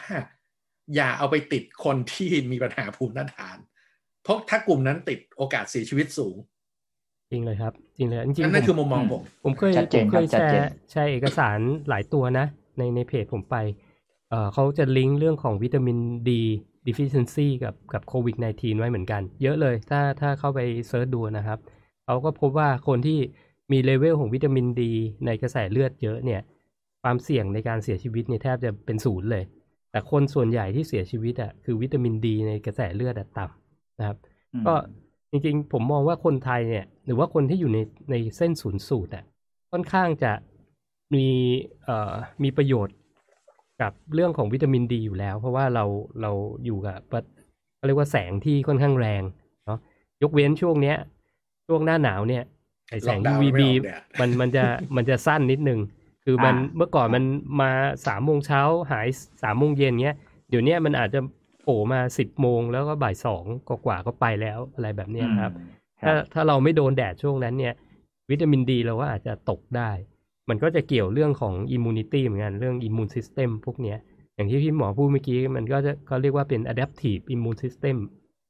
[0.95, 3.57] อย่าเอาไปติดคนที่มีปัญหาภูมิต้านทาน
[4.23, 6.35] เพราะถ้ากลุ่มนั้นติดโอกาสเสียชีวิตสูง
[7.31, 11.59] จริงเลยครับ จริงเลยจริงนั่นคือมุมมองผมผมเคยผมเคยแชร์แชร์เอกสาร
[11.89, 12.45] หลายตัวนะ
[12.77, 13.55] ในในเพจผมไป
[14.29, 15.97] เอ่อเขาจะลิงก์เรื่องของวิตามิน
[16.31, 16.43] ดี
[16.87, 21.59] deficiency กับกับโควิด -19 ไว้เหมือนกัน เยอะเลยถ้าถ้าเข้าไปเซิร์ชดูนะครับ
[22.05, 23.19] เขาก็พบว่าคนที่
[23.71, 24.91] มีเลเวลของวิตามินดี
[25.25, 26.41] ในกระแสเลือดเยอะเนี่ย
[27.03, 29.43] ความเสี่ยงในการเสียชีวิตเนี่ยแทบจะเป็นศูนย์เลย
[29.91, 34.17] แต่คนส่วนใหญ่ที่เสียชีวิตอะคือวิตามินดีในกระแสเลือดต่ำนะครับ
[34.65, 34.73] ก็
[35.31, 37.79] จริงๆ ผมมองว่าคนไทยเนี่ย หรือว่าคนที่อยู่ใน
[38.11, 39.23] ในเส้นศูนย์สูตรอะ
[39.71, 40.31] ค่อนข้างจะ
[41.13, 41.25] มี
[41.83, 42.13] เอ่อ
[42.43, 42.95] มีประโยชน์
[43.81, 45.85] กับเรื่องของวิตามินดีอยู่แล้ว เพราะว่าเรา
[46.21, 46.31] เรา
[46.65, 46.99] อยู่กับ
[47.77, 49.23] เขาเรียกว่าแสงที่ค่อนข้างแรง
[49.65, 49.79] เนาะ
[50.23, 50.97] ยกเว้นช่วงเนี้ย
[51.67, 52.43] ช่วงหน้าหนาวเนี่ย
[52.89, 53.61] ไอแสง UVB
[54.19, 54.63] มันมันจะ
[54.95, 55.79] มันจะสั้นนิดนึง
[56.25, 57.23] คือมันเมื่อก่อนมัน
[57.61, 57.71] มา
[58.07, 58.61] สามโมงเช้า
[58.91, 59.07] หาย
[59.43, 60.17] สามโมงเย็นเงี้ย
[60.49, 61.19] เดี๋ยวนี้มันอาจจะ
[61.61, 63.43] โผล่มาสิบโมงแล้วก็บ่ายสอง
[63.85, 65.53] กว่าก็ไปแล้วอะไรแบบนี้ครับ
[66.01, 67.73] ถ้าถ้าเราไม่โดนแดดช่วงนั้นเนี่ย
[68.29, 69.91] วิตามินดีเราก็อาจจะตกได้
[70.49, 73.97] มันก็จะเกี่ยวเรื่องของ immunity เหมือนกันเรื่อง immune system พวกเนี้ย
[74.35, 77.97] อย่างที่พี่หมอพูดเมื่อกี้มันก็จะเขาเรียกว่าเป็น adaptive immune system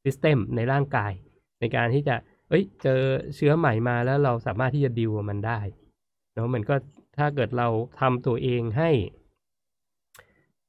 [0.04, 1.12] system ในร่างกาย
[1.60, 2.16] ในการที่จะ
[2.50, 3.02] เอ้ย เจอ
[3.36, 5.60] เชื้อใหม่มาแล้วเราสามารถที่จะดิวมันได้
[6.34, 6.76] เนาะมันก็
[7.18, 7.68] ถ้าเกิดเรา
[8.00, 8.92] ทำตัวเองให้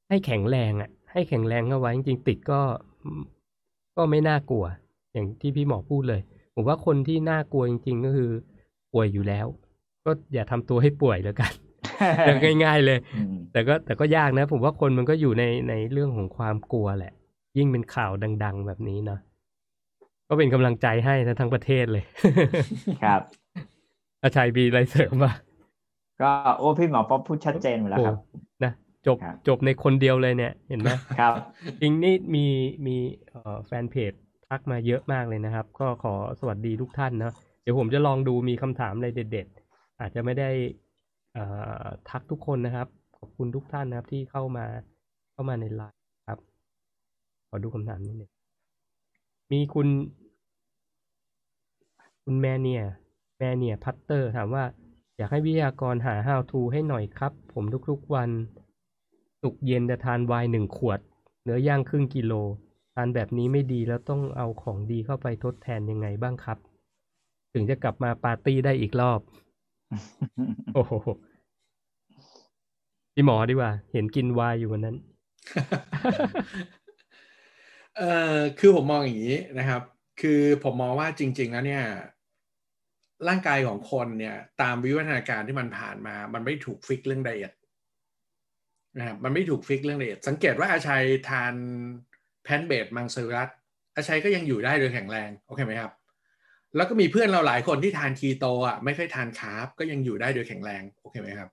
[0.09, 2.61] ให้แข็งแรงอะ ให้แข็งแรงเข้าไว้จริงๆติดก็
[3.97, 4.65] ก็ไม่น่ากลัว
[5.13, 6.21] อย่างที่พี่หมอพูดเลย
[6.55, 8.31] ผมว่าคนที่น่ากลัวจริง ๆ ก็คือ
[8.93, 9.47] ป่วยอยู่แล้ว
[10.05, 11.51] ก็อย่าทำตัวให้ป่วยแล้วกัน
[12.63, 12.97] ง่าย ๆ เลย
[13.51, 17.13] แต่ก็แต่ก็ยากนะ ผมว่าคนมันก็อยู่ในในเรื่องของความกลัวแหละ
[17.57, 18.11] ยิ่งเป็นข่าว
[18.43, 19.17] ดัง ๆ แบบนี้นะ
[20.29, 22.03] ก็เป็นกำลังใจให้นะทั้งประเทศเลย
[23.03, 23.21] ครับ
[24.23, 25.31] อาชัยบีอะไรเสริมมา
[26.21, 28.17] ก็โอ้พี่หมอป๊อปพูดชัดเจนหมดแล้วครับ
[28.63, 28.71] นะ
[29.07, 30.89] จบจบในคนเดียวเลยเนี่ย เห็นไหม
[31.19, 31.33] ครับ
[31.81, 32.45] จริงนี่มี
[32.85, 32.95] มี
[33.29, 34.13] เอ่อแฟนเพจ
[34.49, 39.62] ทักมาเยอะมากเลยนะครับ ก็ขอสวัสดีทุกท่านนะเดี๋ยวผมจะลองดูมีคำถามอะไรเด็ด ๆ
[39.99, 40.49] อาจจะไม่ได้
[42.09, 42.87] ทักทุกคนนะครับ
[43.17, 44.65] ขอบคุณทุกท่านนะครับที่เข้ามา
[45.33, 46.39] เข้ามาในไลน์ครับ
[47.49, 48.31] ขอดูคำถามนิดหนึ่ง
[49.51, 49.87] มีคุณ
[52.23, 52.83] คุณแมเนีย
[53.37, 54.63] แมเนียพัตเตอร์ถามว่า
[55.17, 58.29] อยากให้วิทยากรหา how to ให้หน่อยครับ ผมทุกๆวัน
[59.41, 60.99] สุกเย็นจะทานไวน์หนึ่งขวด
[61.43, 62.33] เนื้อย่างครึ่งกิโล
[62.95, 66.57] ทานแบบนี้ไม่ดีแล้วต้องเอาของดีเข้าไปทดแทนยังไงบ้างครับ
[67.53, 69.19] ถึงจะกลับมาปาร์ตี้ได้อีกรอบ
[70.73, 70.93] โอ้โห
[73.13, 74.95] พี่หมอดีกว่า เห็นกินไวน์อยู่วันนั้น
[77.97, 79.81] เอ่อคือผมมองอย่างนี้นะครับ
[80.21, 81.83] คือผมมองว่าจริง ๆ แล้วเนี่ย
[83.27, 87.53] ร่างกายของคนเนี่ย ตามวิวัฒนาการที่มันผ่านมา มันไม่ถูก fix เรื่อง diet
[88.97, 91.53] นะครับมันไม่ถูก fix เรื่อง diet สังเกตว่าอาชัยทาน
[92.43, 93.49] plant-based มังสวิรัติ
[93.95, 95.91] อาชัยก็ยังอยู่ได้โดยแข็งแรง โอเคไหมครับ
[96.75, 101.49] แล้วก็มีเพื่อนเราหลายคนที่ทานคีโตอะไม่ค่อยทาน carb ก็ยังอยู่ได้โดยแข็งแรงโอเคไหมครับ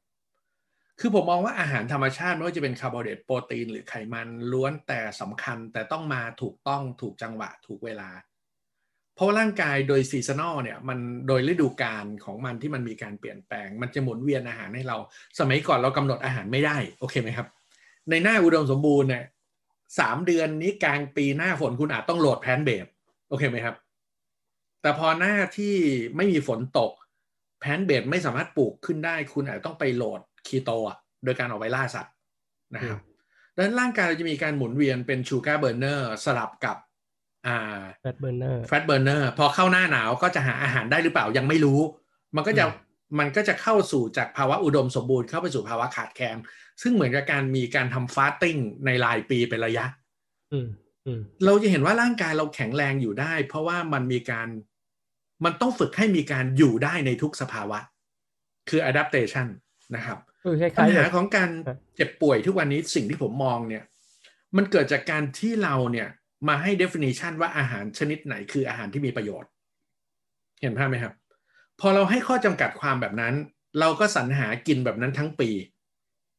[1.01, 8.11] คือผมมองว่าอาหารธรรมชาติไม่ว่าจะเป็นคาร์โบไฮเดรตโปรตีนหรือไขมันล้วนแต่สำคัญแต่ต้องมาถูกต้องถูกจังหวะถูกเวลา
[9.15, 10.99] เพราะว่าร่างกายโดย seasonal เนี่ยมัน
[11.29, 14.97] โดยฤดูกาลของมันที่มันมีการเปลี่ยนแปลง มันจะหมุนเวียนอาหารให้เรา
[15.39, 17.47] สมัยก่อนเรากำหนดอาหารไม่ได้โอเคไหมครับ
[18.11, 19.25] ในหน้าอุดมสมบูรณ์เนี่ย
[19.99, 22.87] สามเดือนนี้กลางปีหน้าฝนคุณอาจต้อง load plant-based
[23.29, 23.77] โอเคไหมครับ
[24.83, 25.75] แต่พอหน้าที่
[26.17, 26.93] ไม่มีฝนตก
[27.61, 32.15] plant-based ไม่สามารถปลูกขึ้นได้ คุณอาจต้องไป load keto อะโดยการออกไปล่าสัตว์
[32.75, 32.99] นะครับ
[33.55, 36.77] ดังนั้นร่างกายเราจะมีการหมุนเวียนเป็น sugar burner สลับกับ
[37.47, 41.81] อ่า fat burner fat burner พอเข้าหน้าหนาวก็จะหาอาหารได้หรือเปล่ายังไม่รู้
[42.37, 42.65] มันก็จะ
[43.19, 46.37] มันก็จะเข้าสู่จากภาวะอุดมสมบูรณ์เข้าไปสู่ภาวะขาดแคลน
[46.83, 48.57] ซึ่งเหมือนกับการมีการทำฟาสติ้ง
[48.87, 49.85] ในรายปีเป็นระยะ
[50.53, 50.69] อืม
[51.07, 54.49] อืมเราจะเห็นว่าร่างกายเราแข็งแรงอยู่ได้ เพราะว่ามันมีการ
[55.45, 57.79] มันต้องฝึกให้มีการอยู่ได้ในทุกสภาวะ
[58.69, 59.47] คือ adaptation
[59.97, 63.85] นะครับเออคล้ปัญายๆหาแบบของการครับเจ็บป่วยทุกวันนี้สิ่งที่ผมมองเนี่ย
[64.57, 66.09] มันเกิดจากการที่เราเนี่ย
[66.49, 69.51] มาให้ definition ว่าอาหารชนิดไหนคืออาหารที่มีประโยชน์
[70.61, 71.15] เห็นภาพไหมครับ
[71.81, 73.35] พอเราให้ข้อจำกัดความแบบนั้น
[73.81, 75.51] เราก็สรรหากินแบบนั้นทั้งปี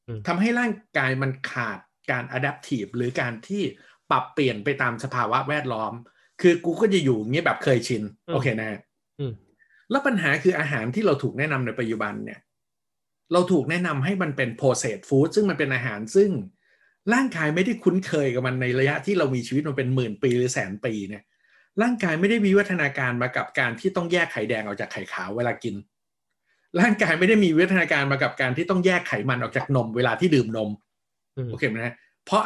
[0.07, 1.79] อืมทำให้ร่างกายมันขาด
[2.11, 3.63] การ adaptive หรือการที่
[4.11, 5.93] ปรับเปลี่ยนไปตามสภาวะแวดล้อม
[6.41, 8.90] คือกูก็จะอยู่อย่างนี้แบบเคยชิน โอเคนะฮะอืม
[9.91, 12.39] แล้วปัญหาคืออาหารที่เราถูกแนะนำในปัจจุบันเนี่ย
[13.33, 16.29] เราถูกแนะนำให้มันเป็น processed food ซึ่งมันเป็นอาหารซึ่ง
[17.13, 21.23] ร่างกายไม่ได้คุ้นเคยกับมันในระยะที่เรามีชีวิตมันเป็นหมื่นปีหรือแสนปีเนี่ย
[21.81, 25.75] ร่างกายไม่ได้วิวัฒนาการมากับการที่ต้องแยกไข่แดงออกจากไข่ขาวเวลากิน
[26.79, 30.69] ร่างกายไม่ได้มีวิวัฒนาการมากับการที่ต้องแยกไขมันออกจากนม เวลาที่ดื่มนม
[31.37, 32.43] อืมโอเคไหมฮะเพราะ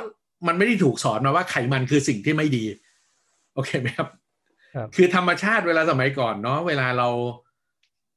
[0.47, 2.63] มันไม่ได้ถูกสอนมาว่าไขมันคือสิ่งที่ไม่ดี
[3.55, 4.07] โอเคไหมครับ
[4.75, 7.09] ครับคือธรรมชาติเวลาสมัยก่อนเนาะเวลาเรา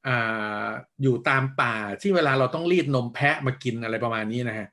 [0.06, 0.68] อ่า
[1.02, 4.68] อยู่ตามป่าที่เวลาเราต้องรีดนมแพะมากินอะไรประมาณนี้นะฮะ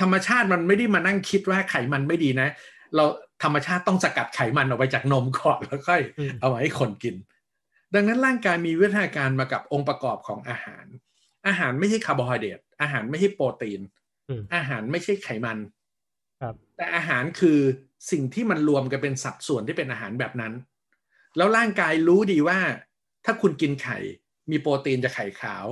[0.00, 2.48] ธรรมชาติมันไม่ได้มานั่งคิดว่าไขมันไม่ดีนะ
[2.94, 3.04] เรา
[3.42, 7.14] ธรรมชาติต้องสกัดไขมันออกไปจากนมก่อนแล้วค่อยอืมเอามาให้คนกิน
[7.94, 10.86] ดังนั้นร่างกายมีวิวัฒนาการมากับองค์ประกอบของอาหาร
[11.46, 13.80] อาหารไม่ใช่คาร์โบไฮเดรตอาหารไม่ใช่โปรตีน
[14.28, 15.58] อืมอาหารไม่ใช่ไขมัน
[16.40, 17.58] ครับ แต่อาหารคือ
[18.10, 20.52] สิ่งที่มันรวมกันเป็นสัดส่วนที่เป็นอาหารแบบนั้น
[21.36, 22.58] แล้วร่างกายรู้ดีว่า
[23.24, 23.98] ถ้าคุณกินไข่
[24.50, 25.64] มีโปรตีนจากไข่ขาว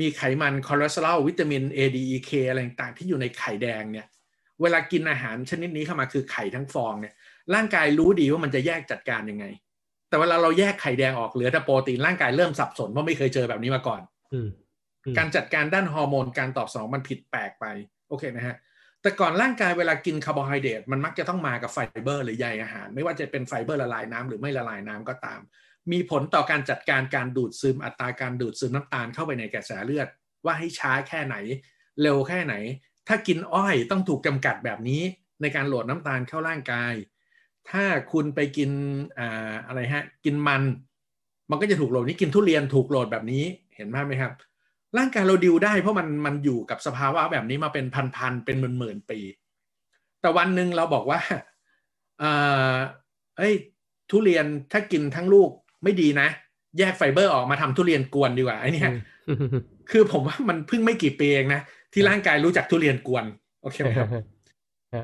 [0.00, 4.06] มีไขมันคอเลสเตอรอลวิตามิน A D E K อะไรต่างๆที่อยู่ในไข่แดงเนี่ย
[4.62, 7.14] เวลากินอาหารชนิดนี้เข้ามาคือไข่ทั้งฟองเนี่ย
[7.54, 9.46] ร่างกายรู้ดีว่ามันจะแยกจัดการยังไง
[10.08, 14.48] แต่เวลาเราแยกไข่แดงออกเหลือแต่โปรตีนร่างกายเริ่มสับสนเพราะไม่เคยเจอแบบนี้มาก่อนอืม
[15.04, 17.64] อืมการจัดการด้านฮอร์โมนการตอบสนองมันผิดแปลกไป
[18.08, 18.56] โอเคนะฮะ
[19.02, 25.40] แต่ก่อนร่างกายเวลากินคาร์โบไฮเดรตมันมักจะต้องมากับไฟเบอร์หรือใยอาหาร ไม่ว่าจะเป็นไฟเบอร์ละลายน้ำหรือไม่ละลายน้ำก็ตาม
[25.92, 30.08] มีผลต่อการจัดการการดูดซึมอัตราการดูดซึมน้ำตาลเข้าไปในกระแสเลือด
[30.44, 31.36] ว่าให้ช้าแค่ไหน
[32.02, 32.54] เร็วแค่ไหน
[33.08, 35.02] ถ้ากินอ้อยต้องถูกจำกัดแบบนี้
[35.40, 36.94] ในการโหลดน้ำตาลเข้าร่างกาย
[37.70, 38.70] ถ้าคุณไปกิน
[39.18, 40.62] อ่าอะไรฮะกินมัน
[41.50, 43.44] มันก็จะถูกโหลดนี้กินทุเรียนถูกโหลดแบบนี้
[43.76, 44.32] เห็นภาพไหมครับ
[44.98, 47.86] ร่างกายเราดิวได้เพราะมันมันอยู่กับสภาวะแบบนี้มาเป็น
[48.16, 49.20] พันๆเป็นหมื่นๆปี
[50.20, 51.20] แต่วันหนึ่งเราบอกว่า
[52.18, 52.30] เอ่
[52.72, 52.74] อ
[53.38, 53.54] เอ้ย
[54.10, 55.50] ทุเรียนถ้ากินทั้งลูก
[55.84, 56.28] ไม่ดีนะ
[56.78, 58.90] แยกไฟเบอร์ออกมาทำทุเรียนกวนดีกว่าไอ้เนี่ย
[59.28, 59.38] อืม
[59.90, 61.60] คือผมว่ามันเพิ่งไม่กี่ปีเองนะ
[61.92, 63.24] ที่ร่างกายรู้จักทุเรียนกวน
[63.62, 64.08] โอเคไหมครับ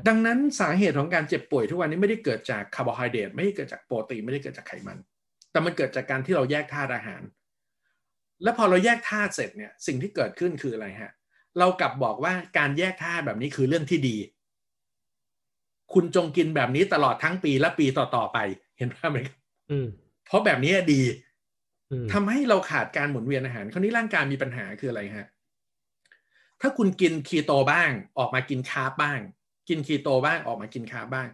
[0.07, 4.97] ดังนั้นสาเหตุของการเจ็บป่วยทุกวันนี้ไม่ได้เกิดจากคาร์โบไฮเดรตไม่ได้เกิดจากโปรตีนไม่ได้เกิดจากไขมัน
[5.51, 7.21] แต่มันเกิดจากการที่เราแยกธาตุอาหาร
[8.43, 11.11] แล้วพอเราแยกธาตุเสร็จเนี่ยสิ่งที่เกิดขึ้นคืออะไรฮะ
[11.59, 14.17] เรากลับบอกว่าการแยกธาตุแบบนี้คือเรื่องที่ดี
[15.93, 18.37] คุณจงกินแบบนี้ตลอดทั้งปีและปีต่อๆไป
[18.77, 19.37] เห็นภาพไหมครับ
[19.71, 19.87] อืม
[20.25, 21.01] เพราะแบบนี้ดี
[21.91, 25.27] อืมทำให้เราขาดการหมุนเวียนอาหารคราวนี้ร่างกายมีปัญหาคืออะไรฮะ
[26.61, 29.19] ถ้าคุณกินคีโตบ้าง ออกมากิน carb บ้าง
[29.69, 31.27] กินคีโตบ้างออกมากิน carb บ้าง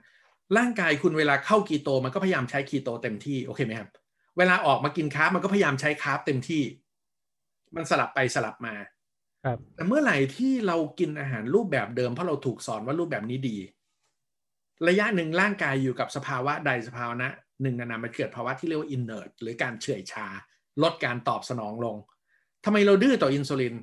[0.57, 3.89] ร่างกายคุณเวลาเข้าคีโตมันก็พยายามใช้คีโตเต็มที่โอเคไหมครับ
[4.37, 6.61] เวลาออกมากิน carb มันก็พยายามใช้ carb เต็มที่
[7.75, 8.75] มันสลับไปสลับมา
[9.45, 13.57] ครับ แต่เมื่อไหร่ที่เรากินอาหารรูปแบบเดิมเพราะเราถูกสอนว่ารูปแบบนี้ดี
[14.87, 17.29] ระยะหนึ่งร่างกายอยู่กับสภาวะใดสภาวะ
[17.61, 20.27] หนึ่งนะมันเกิดภาวะที่เรียกว่า inert หรือการเฉื่อยชา
[20.83, 21.97] ลดการตอบสนองลง
[22.65, 23.75] ทำไมเราดื้อต่ออินซูลิน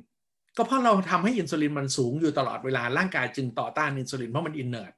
[0.57, 4.93] ก็เพราะเราทำให้อินซูลินมันสูงอยู่ตลอดเวลาร่างกายจึงต่อต้านอินซูลินเพราะมัน inert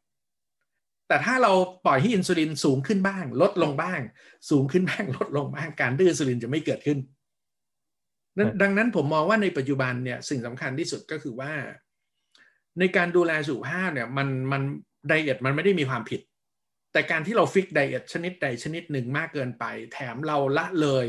[1.09, 1.53] แต่ถ้าเรา
[1.86, 4.01] ปล่อยให้อินซูลินสูงขึ้นบ้าง ลดลงบ้าง
[4.51, 7.24] สูงขึ้นบ้างลดลงบ้างการดื้ออินซูลินจะไม่เกิดขึ้นนั้น
[8.62, 11.53] ดังนั้นผมมองว่าในปัจจุบันเนี่ยสิ่งสำคัญที่สุดก็คือว่า
[12.78, 14.62] ในการดูแลสุขภาพเนี่ยมันมัน
[15.09, 16.20] diet มันไม่ได้มีความผิด
[16.93, 21.07] แต่การที่เรา fix diet ชนิดใดชนิดหนึ่งมากเกินไป แถมเราละเลย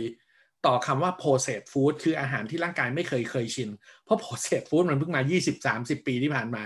[0.65, 3.69] ต่อคำว่า processed food คืออาหารที่ร่างกายไม่เคยเคยชิน
[4.03, 5.21] เพราะ processed food มันเพิ่งมา
[5.65, 6.65] 20-30 ปีที่ผ่านมา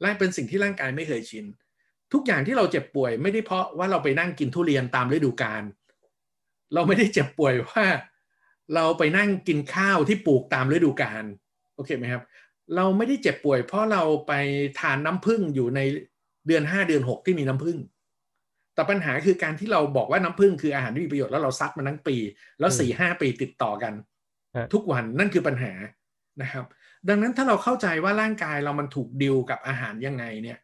[0.00, 1.44] และเป็นสิ่งที่ร่างกายไม่เคยชิน
[2.12, 5.62] ทุกอย่างที่เราเจ็บป่วยไม่ได้เพราะว่าเราไปนั่งกินทุเรียนตามฤดูกาล
[6.74, 7.84] เราไม่ได้เจ็บป่วยว่า
[8.74, 11.24] เราไปนั่งกินข้าวที่ปลูกตามฤดูกาล
[11.76, 12.22] โอเคไหมครับ
[12.76, 14.32] เราไม่ได้เจ็บป่วย เพราะเราไป
[14.80, 15.80] ทานน้ำผึ้งอยู่ใน
[16.46, 17.78] เดือนห้าเดือนหกที่มีน้ำผึ้ง
[18.74, 22.16] แต่ปัญหาคือการที่เราบอกว่าน้ำผึ้งคืออาหารที่มีประโยชน์แล้วเราซัดมันทั้งปี
[22.60, 23.92] แล้วสี่ห้าปีติดต่อกัน
[24.56, 25.72] ฮะทุกวันนั่นคือปัญหา
[26.42, 26.64] นะครับ
[27.08, 30.58] ดังนั้นถ้าเราเข้าใจว่าร่างกายเรามันถูกดิวกับอาหารยังไงเนี่ย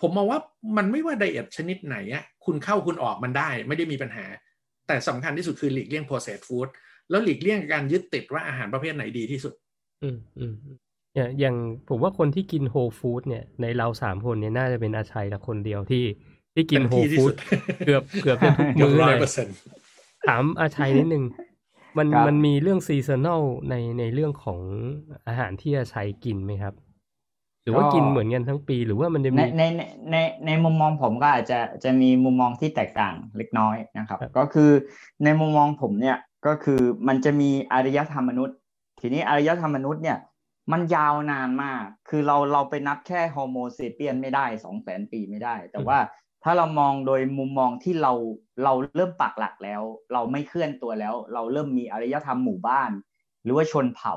[0.00, 0.40] ผมมองว่า
[0.76, 4.26] มันไม่ว่าไดเอทชนิดไหนอะคุณเข้าคุณออกมันได้ไม่ได้มีปัญหา
[4.86, 6.68] แต่สำคัญที่สุดคือหลีกเลี่ยง processed food
[7.10, 9.54] แล้วหลีกเลี่ยงการยึดติดว่าอาหารประเภทไหนดีที่สุด
[10.02, 10.76] อืมอืมอืม
[11.16, 11.56] อย่างอย่าง
[11.88, 16.04] ผมว่าคนที่กินโฮลฟู้ดเนี่ยในเราสามคนเนี่ยน่าจะเป็นอาชัยละคนเดียวที่
[16.54, 17.34] ที่กินเต็มโฮที่ลที่ฟู้สุดด
[17.86, 19.54] เกือบเกือบจะทุกเกือบมื้อร้อเลยยเปอร์เซ็นต์
[20.28, 21.24] ถามอาชัยนิดนึง
[21.98, 24.60] มันครับมันมีเรื่องซีซันอลในในเรื่องของ
[25.26, 26.74] อาหารที่จะใช้กินไหมครับ
[27.62, 34.70] หรือว่ากินเหมือนกันทั้งปีหรือว่ามันจะในมีในในในในมุมมองผมก็อาจจะจะมีมุมมองที่แตกต่างเล็กน้อยนะครับครับก็คือ
[35.24, 38.56] ในมุมมองผมเนี่ย ก็คือมันจะมีอารยธรรมมนุษย์
[39.00, 40.18] ทีนี้อารยธรรมมนุษย์เนี่ย
[40.72, 45.98] มันยาวนานมาก คือเราเราไปนับแค่ Homo sapiens ไม่ได้สองแสนปีไม่ได้ แต่ว่า
[46.44, 48.12] ถ้าเรามองโดยมุมมองที่เรา
[48.64, 49.82] เราเริ่มปักหลักแล้ว
[50.12, 52.90] เราไม่เคลื่อนตัวแล้ว เราเริ่มมีอารยธรรมหมู่บ้าน
[53.42, 54.14] หรือว่าชนเผ่า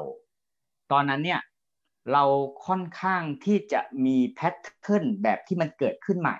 [0.91, 1.41] ตอนนั้นเนี่ย
[2.13, 2.23] เรา
[2.67, 6.36] ค่อนข้างที่จะมี pattern แบบที่มันเกิดขึ้นใหม่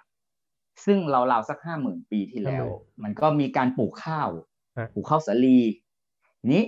[0.86, 4.30] ซึ่งเราเราวๆสักห้าหมื่นปีที่แล้ว50,000มันก็มีการปลูกข้าว
[4.78, 5.60] ฮะปลูกข้าวสาลี
[6.42, 6.64] ทีนี้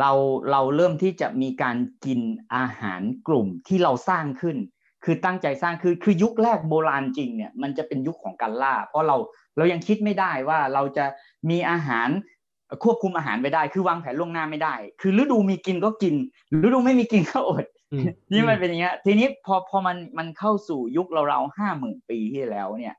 [0.00, 0.12] เรา
[0.50, 2.20] เราเริ่มที่จะมีการกิน
[2.56, 4.56] อาหารกลุ่มที่เราสร้างขึ้น
[5.04, 9.16] คือตั้งใจสร้างคือคือยุคแรกโบราณจริงเนี่ยมันจะเป็นยุคของการล่า เพราะเรา
[9.56, 11.04] เรายังคิดไม่ได้ว่าเราจะ
[11.50, 12.08] มีอาหาร
[12.82, 16.14] ควบคุมอาหารไว้ได้ คือวางแผนล่วงหน้าไม่ได้ คือฤดูมีกินก็กิน
[16.64, 22.94] ฤดูไม่มีกินก็อดอืมนี่มันเป็นอย่างเงี้ย ทีนี้พอพอมันมันเข้าสู่ยุคเราเราห้าหมื่นปีที่แล้วเนี่ย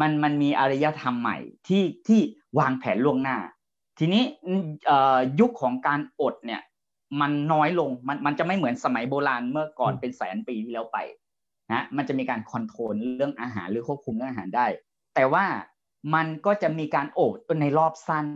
[0.00, 1.38] มันมันมีอารยธรรมใหม่
[1.68, 2.20] ที่ที่
[2.58, 3.38] วางแผนล่วงหน้า
[3.98, 4.22] ทีนี้
[4.86, 6.62] เอ่อยุคของการอดเนี่ย
[7.20, 10.98] มันน้อยลงมันมันจะไม่เหมือนสมัยโบราณเมื่อก่อนอืมเป็นแสนปีที่แล้วไป
[11.72, 14.66] นะมันจะมีการ control เรื่องอาหารหรือควบคุมเรื่องอาหารได้
[15.14, 15.44] แต่ว่า
[16.14, 18.26] มันก็จะมีการอดในรอบสั้น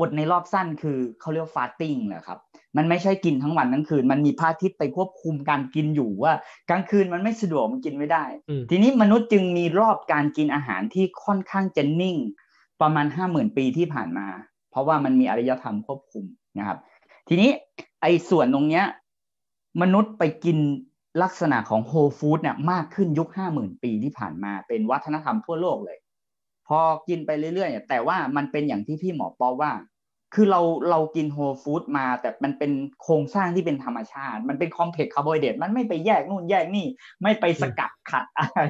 [0.00, 2.38] อดในรอบสั้นคือเขาเรียก fasting แหละครับ
[2.76, 6.32] มันไม่ใช่กินทั้งวันทั้งคืน มันมีพระอาทิตย์ไปควบคุมการกินอยู่ว่า
[6.70, 12.16] กลางคืนมันไม่สะดวกมันกินไม่ได้อืมทีนี้มนุษย์จึงมีรอบการกินอาหารที่ค่อนข้างจะนิ่ง
[12.80, 14.26] ประมาณห้าหมื่นปีที่ผ่านมา
[14.70, 16.24] เพราะว่ามันมีอารยธรรมควบคุม
[16.58, 16.78] นะครับ
[17.28, 17.50] ทีนี้
[18.02, 18.84] ไอ้ส่วนตรงเนี้ย
[19.82, 20.58] มนุษย์ไปกิน
[21.22, 25.98] ลักษณะของโฮฟู้ดเนี่ยมากขึ้นยุคห้าหมื่นปีที่ผ่านมาเป็นวัฒนธรรมทั่วโลกเลย
[26.68, 29.72] พอกินไปเรื่อยๆเนี่ยแต่ว่ามันเป็นอย่างที่พี่หมอปอว่า
[30.34, 30.60] คือเรา
[30.90, 36.86] เรากินโฮลฟู้ดมา แต่มันเป็นโครงสร้างที่เป็นธรรมชาติ มันเป็นคอมเพล็กซ์คาร์โบไฮเดรตมันไม่ไปแยกนู่นแยกนี่
[37.22, 38.60] ไม่ไปสกัดขัดอะไร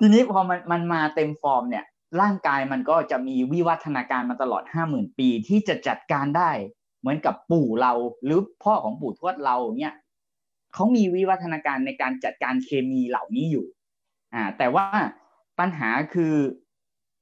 [0.00, 1.84] ทีนี้พอมันมันมาเต็มฟอร์มเนี่ย
[2.20, 6.50] ร่างกายมันก็จะมีวิวัฒนาการมาตลอดห้าหมื่นปีที่จะจัดการได้
[7.00, 7.92] เหมือนกับปู่เรา
[8.24, 9.94] หรือพ่อของปู่ทวดเราเนี่ย
[10.74, 13.66] เขามีวิวัฒนาการในการจัดการเคมีเหล่านี้อยู่
[14.34, 14.86] อ่าแต่ว่า
[15.58, 16.34] ปัญหาคือ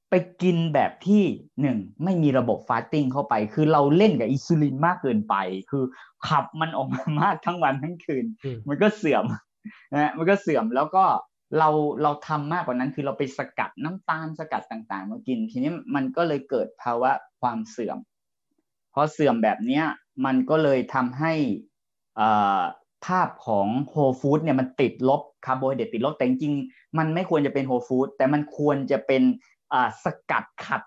[0.09, 1.23] ไปกินแบบที่
[1.61, 5.35] หนึ่งไม่มีระบบ fasting เข้าไป คือเราเล่นกับอินซูลินมากเกินไป
[5.71, 5.83] คือ
[6.27, 9.25] ขับมันออกมามากทั้งวันทั้งคืนอืมมันก็เสื่อม
[9.93, 11.05] นะมันก็เสื่อมแล้วก็
[11.57, 11.69] เรา
[12.01, 17.97] เราทำมากกว่านั้นคือเราไปสกัดน้ำตาลสกัดต่างๆ มากิน ทีนี้มันก็เลยเกิดภาวะความเสื่อม
[18.93, 19.85] พอเสื่อมแบบเนี้ย
[20.25, 21.33] มันก็เลยทำให้
[22.15, 22.29] เอ่
[22.59, 22.61] อ
[23.05, 29.23] ภาพของ whole food เนี่ยมันติดลบคาร์โบไฮเดรตติดลบแต่จริงๆมันไม่ควรจะเป็น whole food แต่มันควรจะเป็น
[29.73, 30.81] อ่าสกัดขัด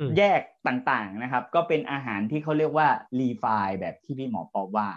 [0.00, 2.88] อืมแยกต่างๆนะครับ ก็เป็นอาหารที่เขาเรียกว่า
[3.18, 3.44] รีไฟ
[3.80, 4.88] แบบที่พี่หมอปอว่า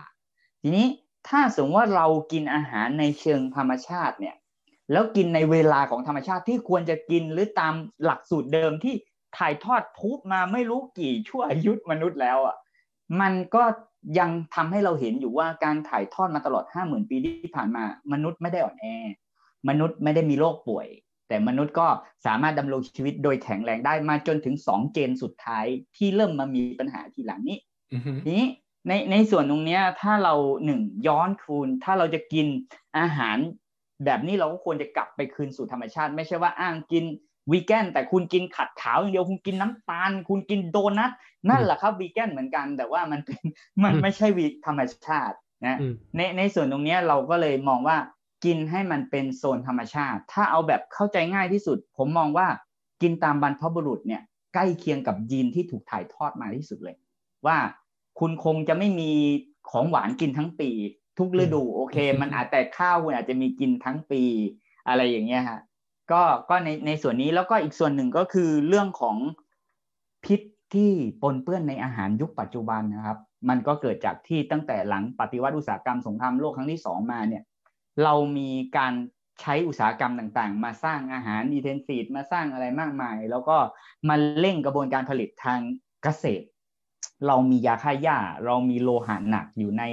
[0.61, 0.87] ทีนี้
[1.27, 4.35] ถ้าสมมติว่าเรากินอาหารในเชิงธรรมชาติเนี่ย
[4.93, 8.95] แล้วกินในเวลาของธรรมชาติที่ควรจะกินหรือตามหลักสูตรเดิมที่
[9.37, 12.55] ถ่ายทอดทุบมาไม่รู้กี่ชั่วอายุมนุษย์แล้วอะ
[13.21, 13.63] มันก็
[14.19, 17.83] ยังทำให้เราเห็นอยู่ว่าการถ่ายทอดมาตลอดห้าหมื่นปีที่ผ่านมา
[18.13, 18.85] มนุษย์ไม่ได้อ่อนแอ
[19.69, 20.87] มนุษย์ไม่ได้มีโรคป่วย
[21.27, 21.87] แต่มนุษย์ก็
[22.25, 25.65] สามารถดำรงชีวิตโดยแข็งแรงได้มาจนถึงสองเจนสุดท้าย
[25.97, 27.57] ที่เริ่มมามีปัญหาทีหลังนี้
[27.93, 28.47] อือฮึทีนี้
[28.87, 32.47] ในในส่วนตรงเนี้ยถ้าเราหนึ่งย้อนคืนถ้าเราจะกิน
[32.97, 33.37] อาหาร
[34.05, 37.05] แบบนี้เราก็ควรจะกลับไปคืนสู่ธรรมชาติ ไม่ใช่ว่าอ้างกิน
[37.51, 41.11] วีแกนแต่คุณกินขัดขาวอย่างเดียวคุณกินน้ำตาล คุณกินโดนัท
[41.49, 43.41] นั่นแหละครับวีแกนเหมือนกัน แต่ว่ามันเป็น
[43.83, 47.97] มันอืมไม่ใช่วีธรรมชาตินะอืมในในส่วนตรงเนี้ยเราก็เลยมองว่า
[48.45, 52.47] กินให้มันเป็นโซนธรรมชาติ ถ้าเอาแบบเข้าใจง่ายที่สุด ผมมองว่า
[53.01, 54.21] กินตามบรรพบุรุษเนี่ย
[54.53, 56.95] ใกล้เคียงกับยีนที่ถูกถ่ายทอดมาที่สุดเลย
[57.45, 57.57] ว่า
[58.19, 59.11] คุณคงจะไม่มี
[59.69, 60.69] ของหวานกินทั้งปี
[61.17, 64.23] ทุกฤดูโอเค มันอาจแต่ข้าวคุณอาจจะมีกินทั้งปี
[64.87, 65.59] อะไรอย่างเงี้ยฮะ
[66.11, 69.17] ก็ก็ในในส่วนนี้แล้วก็อีกส่วนหนึ่งก็คือเรื่องของ
[70.25, 70.41] พิษ
[70.73, 70.91] ที่
[71.21, 73.17] ปนเปื้อนในอาหารยุคปัจจุบันนะครับ
[73.49, 77.43] มันก็เกิดจากที่ตั้งแต่หลังปฏิวัติอุตสาหกรรมสงครามโลกครั้งที่สองมาเนี่ย
[78.03, 78.93] เรามีการ
[79.41, 83.57] ใช้อุตสาหกรรมต่างๆ มาสร้างอาหารอีเทนซีดมาสร้างอะไรมากมาย แล้วก็
[84.09, 85.59] มาเร่งกระบวนการผลิตทาง
[86.03, 86.45] เกษตร
[87.27, 89.83] เรามียาฆ่าหญ้า เรามีโลหะหนักอยู่ใน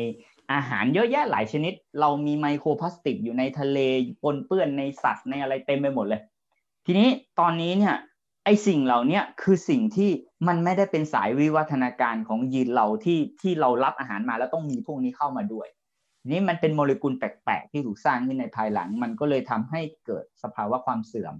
[0.52, 3.78] อาหารเยอะแยะหลายชนิด เรามีไมโครพลาสติกอยู่ในทะเล
[4.22, 6.20] ปนเปื้อนในสัตว์ในอะไรเต็มไปหมดเลย
[6.86, 7.08] ทีนี้
[7.40, 7.96] ตอนนี้เนี่ย
[8.44, 10.10] ไอ้สิ่งเหล่านี้คือสิ่งที่
[10.48, 15.68] มันไม่ได้เป็นสายวิวัฒนาการของยีนเราที่ที่เรารับอาหารมาแล้วต้องมีพวกนี้เข้ามาด้วย
[16.26, 21.34] นี่มันเป็นโมเลกุลแปลกๆที่ถูกสร้างขึ้นในภายหลัง มันก็เลยทำให้เกิดสภาวะความเสื่อม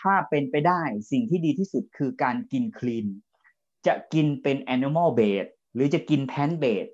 [0.00, 3.06] ถ้าเป็นไปได้สิ่งที่ดีที่สุดคือการกินคลีน
[3.86, 6.86] จะกินเป็น animal base หรือจะกินแพนเบด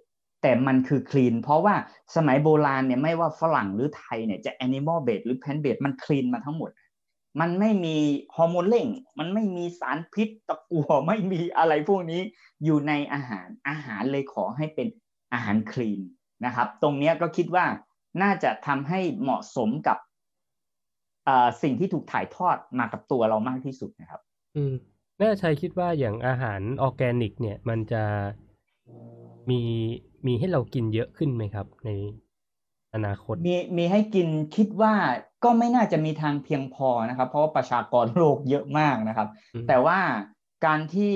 [0.43, 1.75] แต่มันคือคลีนเพราะว่า
[2.17, 6.71] สมัยโบราณเนี่ยไม่ว่าฝรั่งหรือไทยเนี่ยจะ animal based หรือ plant based มัน clean มาทั้งหมด
[7.41, 7.97] มันไม่มี
[8.37, 8.87] ฮอร์โมนเร่ง
[9.19, 12.21] มันไม่มีสารพิษตะกัวไม่มีอะไรพวกนี้
[12.65, 14.89] อยู่ในอาหารอาหารเลยขอให้เป็น
[15.33, 16.01] อาหารคลีน
[16.45, 17.65] นะครับ ตรงนี้ก็คิดว่า
[18.23, 19.99] น่าจะทำให้เหมาะสมกับ
[21.63, 24.21] สิ่งที่ถูกถ่ายทอดมากับตัวเรามากที่สุดนะครับ
[24.57, 24.75] อืม
[25.19, 28.05] แม่ชัยคิดว่าอย่างอาหารออร์แกนิก เนี่ย มันจะ
[29.51, 29.63] มี
[30.27, 31.91] มีให้เรากินเยอะขึ้นไหมครับ ใน
[32.95, 34.95] อนาคต มีมีให้กินคิดว่า
[35.45, 39.29] ก็ไม่น่าจะมีทางเพียงพอนะครับ เพราะว่าประชากรโลกเยอะมากนะครับ
[39.69, 39.99] แต่ว่า
[40.67, 41.13] การที่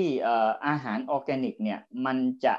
[0.67, 2.55] อาหารออร์แกนิกเนี่ยมันจะ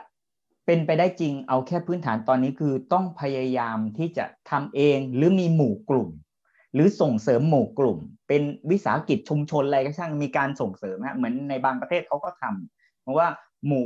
[0.66, 6.09] เป็นไปได้จริงเอาแค่พื้นฐานตอนนี้คือต้องพยายามที่จะทำเองหรือมีหมู่กลุ่ม
[6.74, 7.98] หรือส่งเสริมหมู่กลุ่ม
[8.28, 13.28] เป็นวิสาหกิจชุมชนอะไรก็ช่างมีการส่งเสริมฮะเหมือนในบางประเทศเขาก็ทำเพราะว่า
[13.66, 13.85] หมู่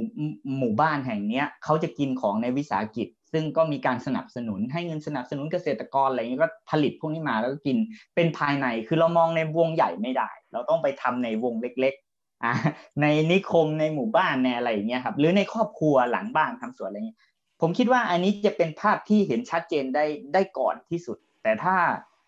[0.58, 7.76] หมู่บ้านแห่งเนี้ยเขาจะกินของในวิสาหกิจ ซึ่งก็มีการสนับสนุนให้เงินสนับสนุนเกษตรกรอะไรเงี้ยก็ผลิตพวกนี้มาแล้วก็กิน
[8.14, 17.18] เป็นภายในคือเรามองในวงใหญ่ไม่ได้ เราต้องไปทำในวงเล็กๆในนิคมในหมู่บ้านในอะไรอย่างเงี้ยครับหรือในครอบครัวหลังบ้านทำสวนอะไรเงี้ย
[17.60, 21.76] ผมคิดว่าอันนี้จะเป็นภาพที่เห็นชัดเจนได้ได้ก่อนที่สุด แต่ถ้า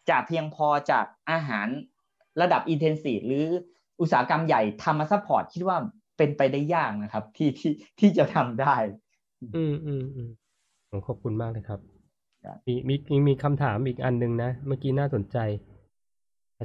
[0.08, 1.68] จะเพียงพอจากอาหาร
[2.40, 3.46] ระดับอินเทนซีฟหรือ
[4.00, 5.76] อุตสาหกรรมใหญ่ทำมา support คิดว่า
[6.16, 8.76] เป็นไปได้ยากนะครับ ที่ที่ที่จะทำได้
[9.56, 10.30] อืมอืมอืม
[10.90, 11.80] ผมขอบคุณมากเลยครับ
[12.66, 15.38] มีมีมีคำถามอีกอันนึงนะ เมื่อกี้น่าสนใจ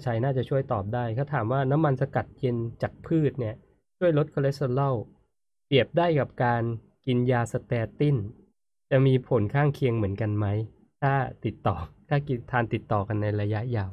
[0.06, 3.56] ชัยน่าจะช่วยตอบได้เขาถามว่าน้ำมันสกัดเย็นจากพืชเนี่ย
[3.98, 4.96] ช่วยลดคอเลสเตอรอล
[5.66, 6.64] เปรียบได้กับการ
[7.06, 8.16] กินยา statin
[8.92, 10.46] จะมีผลข้างเคียงเหมือนกันไหม
[11.02, 11.14] ถ้า
[11.46, 11.76] ติดต่อ
[12.10, 13.90] ถ้ากินทานติดต่อกันในระยะยาว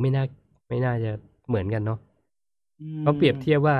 [0.00, 0.24] ไม่น่า
[0.68, 1.12] ไม่น่าจะ
[1.48, 1.98] เหมือนกันเนาะ
[3.02, 3.76] เขาเปรียบเทียบว่า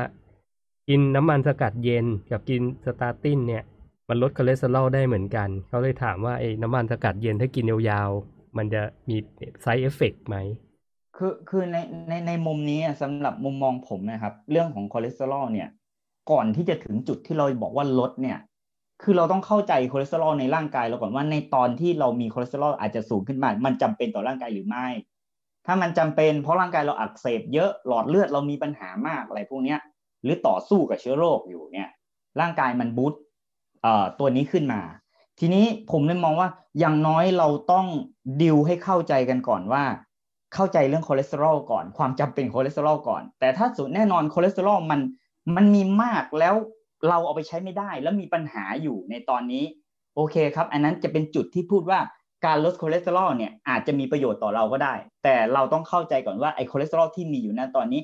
[0.88, 3.62] กินน้ำมันสกัดเย็นกับกิน statin เนี่ย
[4.08, 9.16] มันลดคอเลสเตอรอลได้เหมือนกัน เขาเลยถามว่าไอ้น้ำมันสกัดเย็นถ้ากินยาวๆ มันจะมี
[9.62, 10.36] side effect ไหม
[11.16, 11.76] คือคือใน
[12.08, 15.68] ในในมุมนี้สำหรับมุมมองผมนะครับ เรื่องของคอเลสเตอรอลเนี่ย
[16.30, 18.38] ก่อนที่จะถึงจุดที่เราบอกว่าลดเนี่ย
[19.02, 24.86] คือเราต้องเข้าใจคอเลสเตอรอลในร่างกายเราก่อนว่าในตอนที่เรามีคอเลสเตอรอลอาจจะสูงขึ้นมา มันจำเป็นต่อร่างกายหรือไม่
[25.66, 29.78] ถ้ามันจำเป็นเพราะร่างกายเราอักเสบเยอะหลอดเลือดเรามีปัญหามากอะไรพวกเนี้ย
[30.26, 31.88] หรือต่อสู้กับเชื้อโรคอยู่เนี่ย
[32.40, 33.14] ร่างกายมัน boost
[34.18, 34.80] ตัวนี้ขึ้นมา
[35.40, 36.48] ทีนี้ผมเลยมองว่า
[36.78, 37.86] อย่างน้อยเราต้อง
[38.42, 39.84] ดิวให้เข้าใจกันก่อนว่า
[40.54, 45.00] เข้าใจเรื่องคอเลสเตอรอลก่อน ความจำเป็นคอเลสเตอรอลก่อน แต่ถ้าสุดแน่นอนคอเลสเตอรอลมัน
[45.56, 46.54] มันมีมากแล้ว
[47.08, 49.64] เราเอาไปใช้ไม่ได้ แล้วมีปัญหาอยู่ในตอนนี้
[50.16, 52.00] โอเคครับ อันนั้นจะเป็นจุดที่พูดว่า
[52.46, 54.94] การลดคอเลสเตอรอลเนี่ยอาจจะมีประโยชน์ต่อเราก็ได้
[55.24, 58.00] แต่เราต้องเข้าใจก่อนว่าไอ้คอเลสเตอรอลที่มีอยู่ณตอนนี้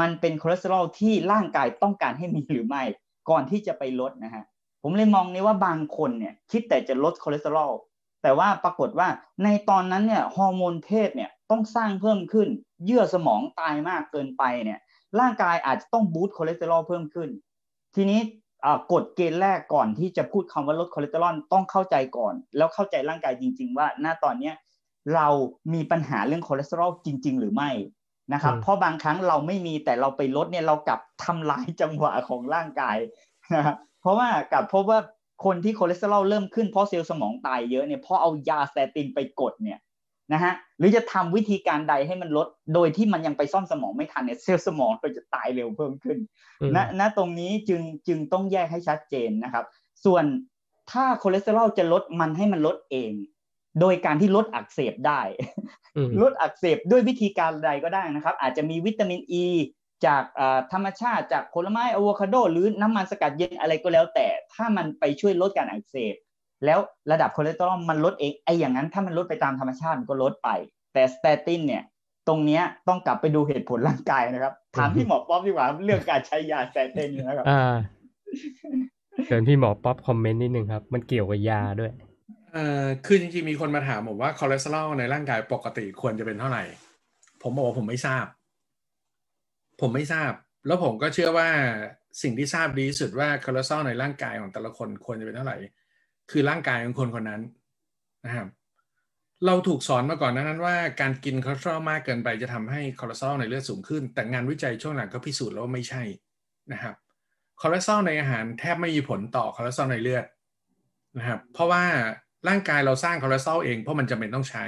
[0.00, 2.82] มันเป็นคอเลสเตอรอลที่ร่างกายต้องการให้มีหรือไม่
[3.30, 4.44] ก่อนที่จะไปลดนะฮะ
[4.82, 7.72] ผมเลยมองนี้ว่าบางคนเนี่ยคิดแต่จะลดคอเลสเตอรอล
[8.22, 9.08] แต่ว่าปรากฏว่า
[9.44, 12.48] ในตอนนั้นเนี่ยฮอร์โมนเพศเนี่ยต้องสร้างเพิ่มขึ้น
[12.84, 14.78] เยื่อสมองตายมากเกินไปเนี่ย
[15.20, 17.28] ร่างกายอาจจะต้อง boost คอเลสเตอรอลเพิ่มขึ้น
[17.94, 18.20] ทีนี้
[18.92, 24.54] กฎเกณฑ์แรกก่อนที่จะพูดคำว่าลดคอเลสเตอรอลต้องเข้าใจก่อน แล้วเข้าใจร่างกายจริง ๆ ว่าณตอนเนี้ย
[25.14, 25.28] เรา
[25.74, 27.70] มีปัญหาเรื่องคอเลสเตอรอลจริง ๆ หรือไม่
[28.32, 32.96] นะครับเพราะบางครั้งเราไม่มีแต่เราไปลดเนี่ยเรากลับทำลายจังหวะของร่างกาย
[33.54, 35.00] นะเพราะว่ากลับพบว่า
[35.44, 39.78] คนที่คอเลสเตอรอลเริ่มขึ้นเพราะเซลล์สมองตายเยอะเนี่ยเพราะเอายา statin ไปกดเนี่ย
[40.32, 46.18] นะฮะหรือจะทำวิธีการใดให้มันลด โดยที่มันยังไปซ่อมสมองไม่ทันเนี่ยเซลล์สมองก็จะตายเร็วเพิ่มขึ้น
[46.76, 49.64] ณณตรงนี้จึงจึงต้องแยกให้ชัดเจนนะครับ
[50.04, 50.24] ส่วน
[50.90, 53.12] ถ้าคอเลสเตอรอลจะลดมันให้มันลดเอง
[53.80, 55.20] โดยการที่ลดอักเสบได้
[56.22, 59.46] ลดอักเสบด้วยวิธีการใดก็ได้นะครับ อาจจะมีวิตามินอ e ี
[60.06, 60.22] จาก
[60.72, 66.14] ธรรมชาติจากผลไม้อะโวคาโด หรือน้ำมันสกัดเย็นอะไรก็แล้วแต่ ถ้ามันไปช่วยลดการอักเสบ
[66.64, 66.78] แล้ว
[67.12, 70.48] ระดับคอเลสเตอรอลมันลดเองไอ้อย่างนั้นถ้ามันลดไปตามธรรมชาติมันก็ลดไป
[70.94, 71.82] แต่ statin เนี่ย
[72.28, 77.74] ตรงเนี้ยต้องกลับไปดูเหตุผลร่างกายนะครับถามพี่หมอป๊อปดีกว่าเรื่องการใช้ยา statin นะครับอ่า
[79.26, 81.92] เชิญพี่หมอป๊อป comment นิดนึงครับ มันเกี่ยวกับยาด้วย
[82.54, 86.64] เอ่อคือจริงๆมีคนมาถามผมว่าคอเลสเตอรอลในร่างกายปกติควรจะเป็นเท่าไหร่
[87.42, 88.26] ผมบอกว่าผมไม่ทราบ
[89.80, 90.32] ผมไม่ทราบ
[90.66, 91.48] แล้วผมก็เชื่อว่า
[92.22, 95.56] สิ่งที่ทราบดีที่สุดว่าคอเลสเตอรอลในร่างกายของแต่ละคนควรจะเป็นเท่าไหร่
[96.30, 97.42] คือร่างกายของคนคนนั้น
[98.24, 98.48] นะครับ
[99.46, 106.02] เราถูกสอนมาก่อนนั้นว่าการกินคอเลสเตอรอลมากเกินไปจะทำให้คอเลสเตอรอลในเลือดสูงขึ้น แต่งานวิจัยช่วงหลังก็พิสูจน์แล้วว่าไม่ใช่
[106.72, 106.94] นะครับ
[107.60, 110.24] คอเลสเตอรอลในอาหารแทบไม่มีผลต่อคอเลสเตอรอลในเลือด
[111.18, 111.82] นะครับเพราะว่า
[112.48, 114.64] ร่างกายเราสร้างคอเลสเตอรอลเองเพราะมันจำเป็นต้องใช้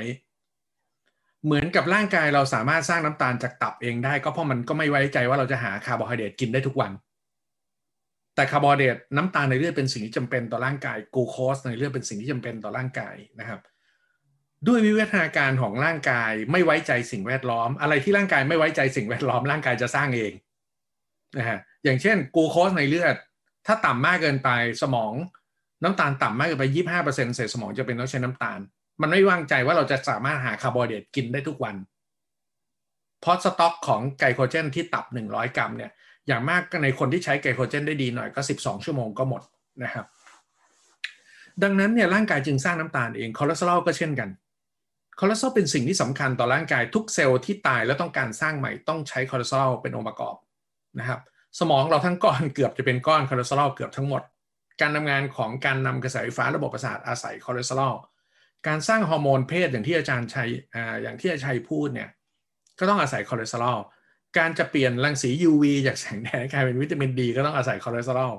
[1.44, 6.92] เหมือนกับร่างกายเราสามารถสร้างน้ำตาลจากตับเองได้ ก็เพราะมันก็ไม่ไว้ใจว่าเราจะหาคาร์โบไฮเดรตกินได้ทุกวัน
[8.34, 13.60] แต่คาร์โบไฮเดรตน้ำตาลในเลือดเป็นสิ่งที่จำเป็นต่อร่างกายกูโคสในเลือดเป็นสิ่งที่จำเป็นต่อร่างกายนะครับ
[14.66, 20.32] ด้วยวิวัฒนาการของร่างกายไม่ไว้ใจสิ่งแวดล้อม อะไรที่ร่างกายไม่ไว้ใจสิ่งแวดล้อมร่างกายจะสร้างเอง
[21.38, 23.16] นะฮะอย่างเช่นกูโคสในเลือด
[23.66, 24.50] ถ้าต่ำมากเกินไป
[24.82, 25.12] สมอง
[25.82, 28.58] น้ำตาลต่ำมากเกินไปยี่ห้าเปอร์เซ็นเศษสมองจะเป็นต้องใช้น้ำตาล
[29.00, 31.76] มันไม่วางใจว่าเราจะสามารถหาคาร์โบไฮเดรตกินได้ทุกวัน
[33.20, 35.90] เพราะสต็อกของไกลโคเจนที่ตับหนึ่งร้อยกรัมเนี่ย
[36.26, 39.42] อย่างมากในคนที่ใช้ไกลโคเจนได้ดีหน่อยก็สิบสองชั่วโมงก็หมด
[39.82, 40.06] นะครับ
[41.62, 44.28] ดังนั้นเนี่ยร่างกายจึงสร้างน้ำตาลเองคอเลสเตอรอลก็เช่นกัน
[45.20, 50.36] คอเลสเตอรอลเป็นสิ่งที่สำคัญต่อร่างกายทุกเซลล์ที่ตายแล้วต้องการสร้างใหม่ต้องใช้คอเลสเตอรอลเป็นองค์ประกอบ
[50.98, 51.20] นะครับ
[51.58, 54.22] สมองเราทั้งก้อนเกือบจะเป็นก้อนคอเลสเตอรอลเกือบทั้งหมด
[54.80, 57.94] การทำงานของการนำกระแสไฟฟ้าระบบประสาทอาศัยคอเลสเตอรอล
[58.66, 62.10] การสร้างฮอร์โมนเพศอย่างที่อาจารย์ชัยออย่างที่อาจารย์ชัยพูดเนี่ย
[62.78, 63.78] ก็ต้องอาศัยคอเลสเตอรอล
[64.38, 68.34] การจะเปลี่ยนรังสี UV จากแสงแดดกลายเป็นวิตามินดีก็ต้องอาศัยคอเลสเตอรอล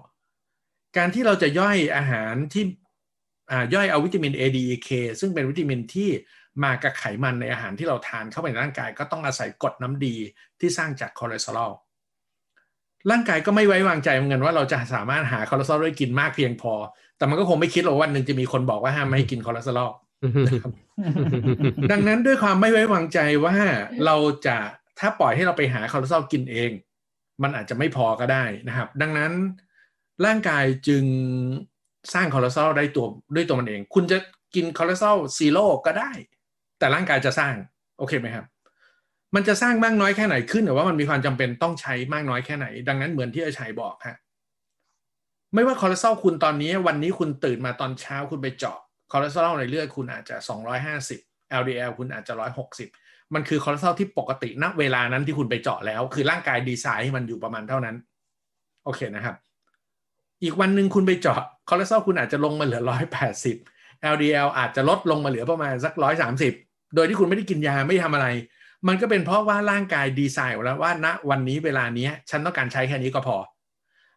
[0.98, 2.64] การที่เราจะย่อยอาหารที่
[3.76, 4.90] ย่อยเอาวิตามิน A D E K
[5.20, 6.10] ซึ่งเป็นวิตามินที่
[6.64, 10.16] มากับไขมันในอาหารที่เราทานเข้าไปในร่างกาย ก็ต้องอาศัยกรดน้ำดี
[10.60, 11.72] ที่สร้างจากคอเลสเตอรอล
[13.12, 16.74] ร่างกายก็ไม่ไว้วางใจเหมือนกันว่าเราจะสามารถหาคอเลสเตอรอลได้กินมากเพียงพอ
[17.18, 19.90] แต่มันก็คงไม่คิดหรอกวันหนึ่งจะมีคนบอกว่าห้ามไม่ให้กินคอเลสเตอรอล
[21.92, 23.56] ดังนั้นด้วยความไม่ไว้วางใจว่า
[24.06, 24.16] เรา
[24.46, 24.58] จะ
[25.00, 26.72] ถ้าปล่อยให้เราไปหาคอเลสเตอรอลกินเอง
[27.44, 29.32] มันอาจจะไม่พอก็ได้นะครับ ดังนั้น
[30.26, 31.04] ร่างกายจึง
[32.14, 34.18] สร้างคอเลสเตอรอลได้ตัวด้วยตัวมันเอง คุณจะ
[34.56, 36.12] กินคอเลสเตอรอล zero ก็ได้
[36.80, 37.54] แต่ร่างกายจะสร้าง
[37.98, 38.46] โอเคไหมครับ
[39.40, 44.18] มันจะสร้างมากน้อยแค่ไหนขึ้นอยู่ว่ามันมีความจำเป็นต้องใช้มากน้อยแค่ไหน ดังนั้นเหมือนที่อาชัยบอกฮะ
[45.54, 48.78] ไม่ว่าคอเลสเตอรอลคุณตอนนี้ วันนี้คุณตื่นมาตอนเช้าคุณไปเจาะ
[49.12, 50.36] คอเลสเตอรอลในเลือดคุณอาจจะ
[50.98, 52.34] 250 LDL คุณอาจจะ
[52.84, 57.96] 160 มันคือคอเลสเตอรอลที่ปกติณเวลานั้นที่คุณไปเจาะแล้ว คือร่างกายดีไซน์ให้มันอยู่ประมาณเท่านั้น
[58.86, 59.36] โอเคนะครับ
[60.44, 62.82] อีกวันหนึ่งคุณไปเจาะคอเลสเตอรอลคุณอาจจะลงมาเหลือ
[63.46, 65.94] 180 LDL อาจจะลดลงมาเหลือประมาณสัก
[66.44, 68.28] 130 โดยที่คุณไม่ได้กินยาไม่ทำอะไร
[68.88, 73.38] มันก็เป็นเพราะว่าร่างกายดีไซน์ไว้แล้วว่าณวันนี้เวลานี้ฉันต้องการใช้แค่นี้ก็พอ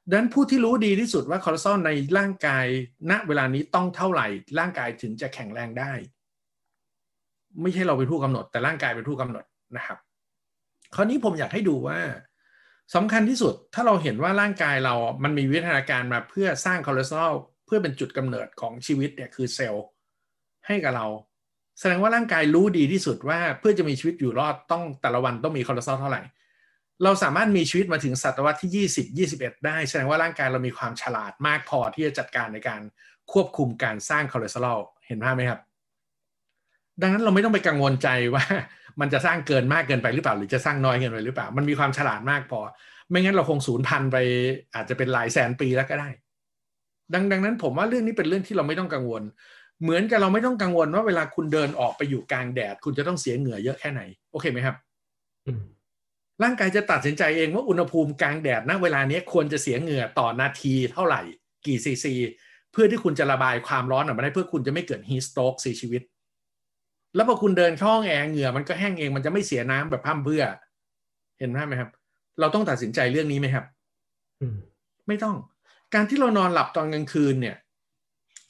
[0.08, 2.66] ดังนั้นผู้ที่รู้ดีที่สุดว่าคอเลสเตอรอลในร่างกาย
[3.10, 4.26] ณเวลานี้ต้องเท่าไหร่
[4.58, 5.92] ร่างกายถึงจะแข็งแรงได้
[7.62, 9.44] ไม่ใช่เราเป็นผู้กำหนด แต่ร่างกายเป็นผู้กำหนด
[9.76, 9.98] นะครับ
[10.94, 11.98] คราวนี้ผมอยากให้ดูว่า
[12.94, 17.34] สำคัญที่สุดถ้าเราเห็นว่าร่างกายเรา มันมีวิวัฒนาการมาเพื่อสร้างคอเลสเตอรอล
[17.66, 19.86] เพื่อเป็นจุดกำเนิดของชีวิตเนี่ยคือเซลล์
[20.66, 21.06] ให้กับเรา
[21.80, 26.22] แสดงว่าร่างกายรู้ดีที่สุดว่าเพื่อจะมีชีวิตอยู่รอดต้องแต่ละวันต้องมีคอเลสเตอรอลเท่าไหร่
[27.04, 28.88] เราสามารถมีชีวิตมาถึงศตวรรษที่
[29.26, 32.80] 20 21 ได้ แสดงว่าร่างกายเรามีความฉลาดมากพอที่จะจัดการในการ
[33.32, 35.60] ควบคุมการสร้างคอเลสเตอรอลเห็นภาพไหมครับ
[37.02, 38.44] ดังนั้นเราไม่ต้องไปกังวลใจว่า
[39.00, 42.60] มันจะสร้างเกินมากเกินไปหรือเปล่า หรือจะสร้างน้อยเกินไปหรือเปล่า มันมีความฉลาดมากพอ
[43.10, 44.16] ไม่งั้นเราคงสูญพันธุ์ไป
[44.74, 46.08] อาจจะเป็นหลายแสนปีแล้วก็ได้
[47.14, 49.22] ดังดังนั้นผมว่าเรื่องนี้เป็นเรื่องที่เราไม่ต้องกังวล
[49.82, 54.00] เหมือนกับเราไม่ต้องกังวลว่าเวลาคุณเดินออกไปอยู่กลางแดด คุณจะต้องเสียเหงื่อเยอะแค่ไหน
[54.30, 54.76] โอเคไหมครับ
[56.42, 61.20] ร่างกายจะตัดสินใจเองว่าอุณหภูมิกลางแดดณเวลานี้ควรจะเสียเหงื่อต่อนาทีเท่าไหร่
[61.66, 62.14] กี่ซีซี
[62.72, 66.02] เพื่อที่คุณจะระบายความร้อนออกมาได้เพื่อคุณจะไม่เกิดฮีสโตรกเสียชีวิต
[67.14, 70.42] แล้วพอคุณเดินเข้าห้องแอร์เหงื่อมันก็แห้งเองมันจะไม่เสียน้ำแบบพั่มเพื่อ
[71.38, 71.90] เห็นไหมครับ
[72.40, 73.64] เราต้องตัดสินใจเรื่องนี้ไหมครับ
[75.08, 75.36] ไม่ต้อง
[75.94, 77.56] การที่เรานอนหลับตอนกลางคืนเนี่ย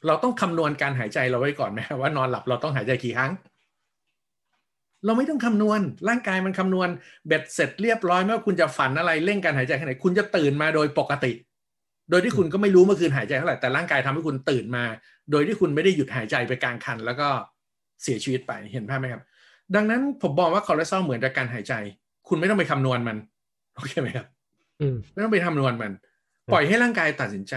[0.07, 3.33] เราต้องคำนวณการหายใจเราไว้ก่อนไหมว่านอนหลับเราต้องหายใจกี่ครั้ง
[5.05, 6.89] เราไม่ต้องคำนวณ ร่างกายมันคำนวณ
[7.27, 11.33] เบ็ดเสร็จเรียบร้อยไม่ว่าคุณจะฝันอะไรเร่งการหายใจแค่ไหนคุณจะตื่นมาโดยปกติ
[12.11, 14.85] โดยที่คุณก็ไม่รู้เมื่อคืนหายใจเท่าไหร่แต่ร่างกายทำให้คุณตื่นมา
[15.31, 17.29] โดยที่คุณไม่ได้หยุดหายใจไปกลางคัน แล้วก็
[18.03, 19.23] เสียชีวิตไปเห็นภาพไหมครับ
[19.75, 21.75] ดังนั้นผมบอกว่าคอเลสเตอรอลเหมือนกับการหายใจ
[22.29, 23.17] คุณไม่ต้องไปคำนวณมัน
[23.75, 24.27] โอเคไหมครับ
[25.13, 25.93] ไม่ต้องไปคำนวณมัน
[26.53, 27.55] ปล่อยให้ร่างกายตัดสินใจ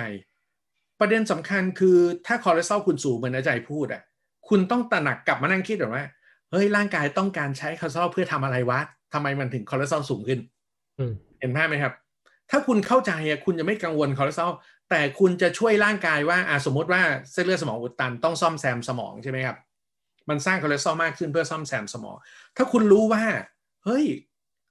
[1.00, 1.98] ประเด็นสำคัญคือ
[2.28, 4.02] ถ้าคอเลสเตอรอลคุณสูงเหมือนอาจารย์พูดอะ
[4.50, 6.04] คุณต้องตระหนักกลับมานั่งคิดหรือว่า
[6.52, 8.80] เฮ้ยร่างกายต้องการใช้คอเลสเตอรอลเพื่อทำอะไรวะ
[9.14, 10.40] ทำไมมันถึงคอเลสเตอรอลสูงขึ้น
[11.40, 11.94] เห็นภาพไหมครับ
[12.52, 14.54] ถ้าคุณเข้าใจอะคุณจะไม่กังวลคอเลสเตอรอล
[14.90, 17.02] แต่คุณจะช่วยร่างกายว่าอ่าสมมติว่า
[17.32, 19.58] เส้นเลือดสมองอุดตันต้องซ่อมแซมสมองใช่ไหมครับ
[20.30, 22.16] มันสร้างคอเลสเตอรอลมากขึ้นเพื่อซ่อมแซมสมอง
[22.58, 23.24] ถ้าคุณรู้ว่า
[23.86, 24.06] เฮ้ย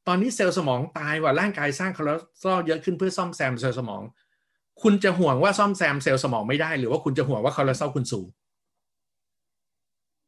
[0.09, 4.03] ตอนนี้เซลล์สมองตายว่าร่างกายสร้างคอเลสเตอรอลเยอะขึ้นเพื่อซ่อมแซมเซลล์สมอง
[4.83, 8.27] คุณจะห่วงว่าซ่อมแซมเซลล์สมองไม่ได้ หรือว่าคุณจะห่วงว่าคอเลสเตอรอลคุณสูง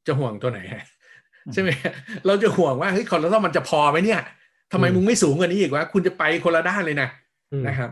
[0.07, 0.61] จะห่วงตัวไหน
[1.53, 1.71] ใช่ไหม
[2.27, 4.21] เราจะห่วงว่าเฮ้ยคอเลสเตอรอลมันจะพอไหมเนี่ย
[4.73, 7.09] ทำไมมึงไม่สูงกว่านี้อีกวะคุณจะไปคนละด้านเลยนะ
[7.69, 7.91] นะครับ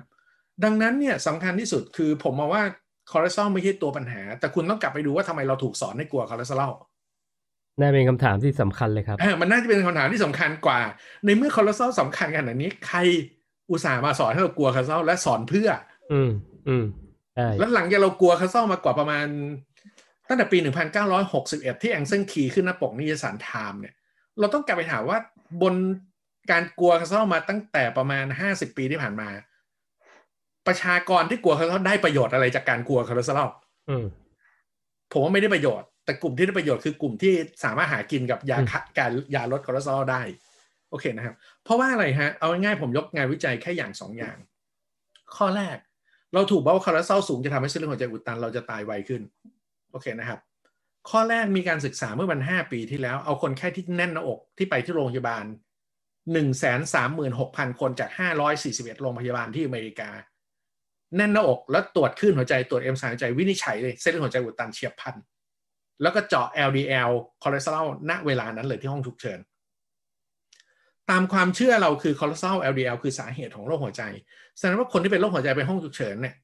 [0.64, 2.62] ดังนั้นเนี่ยสำคัญที่สุดคือผมมองว่า
[3.10, 6.72] คอเลสเตอรอลไม่ใช่ตัวปัญหา แต่คุณต้องกลับไปดูว่าทำไมเราถูกสอนให้กลัวคอเลสเตอรอล
[7.80, 10.80] น่าเป็นคำถามที่สำคัญเลยครับมันน่าจะเป็นคำถามที่สำคัญกว่า
[11.24, 12.98] ในเมื่อคอเลสเตอรอลสำคัญขนาดนี้ ใคร
[13.70, 15.68] อุตส่าห์มาสอนให้เรากลัวคอเลสเตอรอลและสอนเพื่อ
[16.12, 16.20] อื
[16.68, 16.84] อืม
[17.34, 19.26] ใช่แล้วหลังจากเรากลัวคอเลสเตอรอลมากว่าประมาณ
[20.28, 20.58] ตั้งแต่ปี
[21.20, 23.94] 1961 ที่ Ancel Keys ขึ้นหน้าปกนิตยสาร Time เนี่ย
[24.38, 25.18] เราต้องกลับไปถามว่า
[25.62, 25.74] บน
[26.50, 29.28] การกลัวคอเลสเตอรอลมาตั้งแต่ประมาณ 50 ปีที่ผ่านมา
[30.66, 33.50] ประชากรที่กลัวคอเลสเตอรอลได้ประโยชน์อะไรจากการกลัวคอเลสเตอรอล
[33.88, 34.04] อืม
[35.12, 37.32] ผมว่าไม่ได้ประโยชน์แต่กลุ่มที่ได้ประโยชน์คือกลุ่มที่
[37.64, 40.22] สามารถหากินกับยาอืมคะการยาลดคอเลสเตอรอลได้
[40.90, 41.34] โอเคนะครับ
[41.64, 44.36] เพราะว่าอะไรฮะ เอาง่ายๆผมยกงานวิจัยแค่อย่างสองอย่าง
[45.36, 45.76] ข้อแรก
[46.34, 49.22] เราถูกบอกว่าคอเลสเตอรอลสูงจะทำให้เส้นเลือดหัวใจอุดตันเราจะตายไวขึ้น
[49.92, 50.40] โอเคนะครับ
[51.10, 55.44] ข้อแรกมีการศึกษาเมื่อวันห้าปีที่แล้ว เอาคนไข้ที่แน่นหน้าอกที่ไปที่โรงพยาบาล
[56.32, 60.10] หนึ่งแสนสามหมื่นหกพันคนจากห้าร้อยสี่สิบเอ็ดโรงพยาบาลที่อเมริกา
[61.16, 65.16] แน่นหน้าอกแล้วตรวจคลื่นหัวใจตรวจเอนไซม์หัวใจวินิจฉัยเลยเส้นเลือดหัวใจอุดตันเฉียบพลัน
[66.02, 67.10] แล้วก็เจาะ LDL
[67.42, 69.38] คอเลสเตอรอลณเวลานั้นเลยที่ห้องฉุกเฉิน
[71.12, 74.02] ตามความเชื่อเราคือคอเลสเตอรอล LDL คือสาเหตุของโรคหัวใจ
[74.58, 76.34] แสดงว่าคนที่เป็นโรคหัวใจไปห้องฉุกเฉินเนี่ย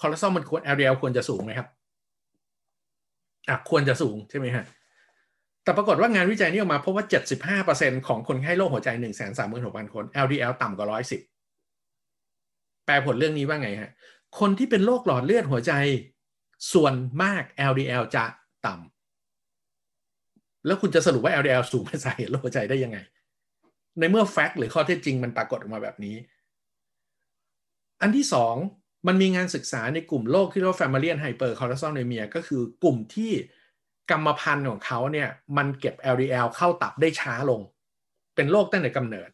[0.00, 1.68] คอเลสเตอรอลมันควร LDL ควรจะสูงไหมครับ
[3.48, 4.64] อะควรจะสูงใช่ไหมฮะ
[5.64, 7.04] แต่ปรากฏว่างานวิจัยนี้ออกมาพบว่า
[7.66, 13.90] 75%ของคนไข้โรคหัวใจ 1 3 6 0 0 0 คน LDL ต่ำกว่า 110 แปลผลเรื่องนี้ว่าไงฮะ
[14.38, 15.72] คนที่เป็นโรคหลอดเลือดหัวใจ
[16.72, 18.24] ส่วนมาก LDL จะ
[18.66, 22.98] ต่ำ แล้วคุณจะสรุปว่า LDL สูงเป็นสาเหตุโรคหัวใจได้ยังไง
[23.98, 26.16] ในเมื่อ fact หรือข้อเท็จจริงมันปรากฏออกมาแบบนี้
[28.00, 28.54] อันที่สอง
[29.06, 33.32] มันมีงานศึกษาในกลุ่มโรคที่เรียกว่า familial hypercholesterolemia ก็คือกลุ่มที่
[34.10, 37.60] กรรมพันธุ์ของเขาเนี่ยมันเก็บ LDL เข้าตับได้ช้าลง
[38.34, 39.28] เป็นโรคตั้งแต่กำเนิด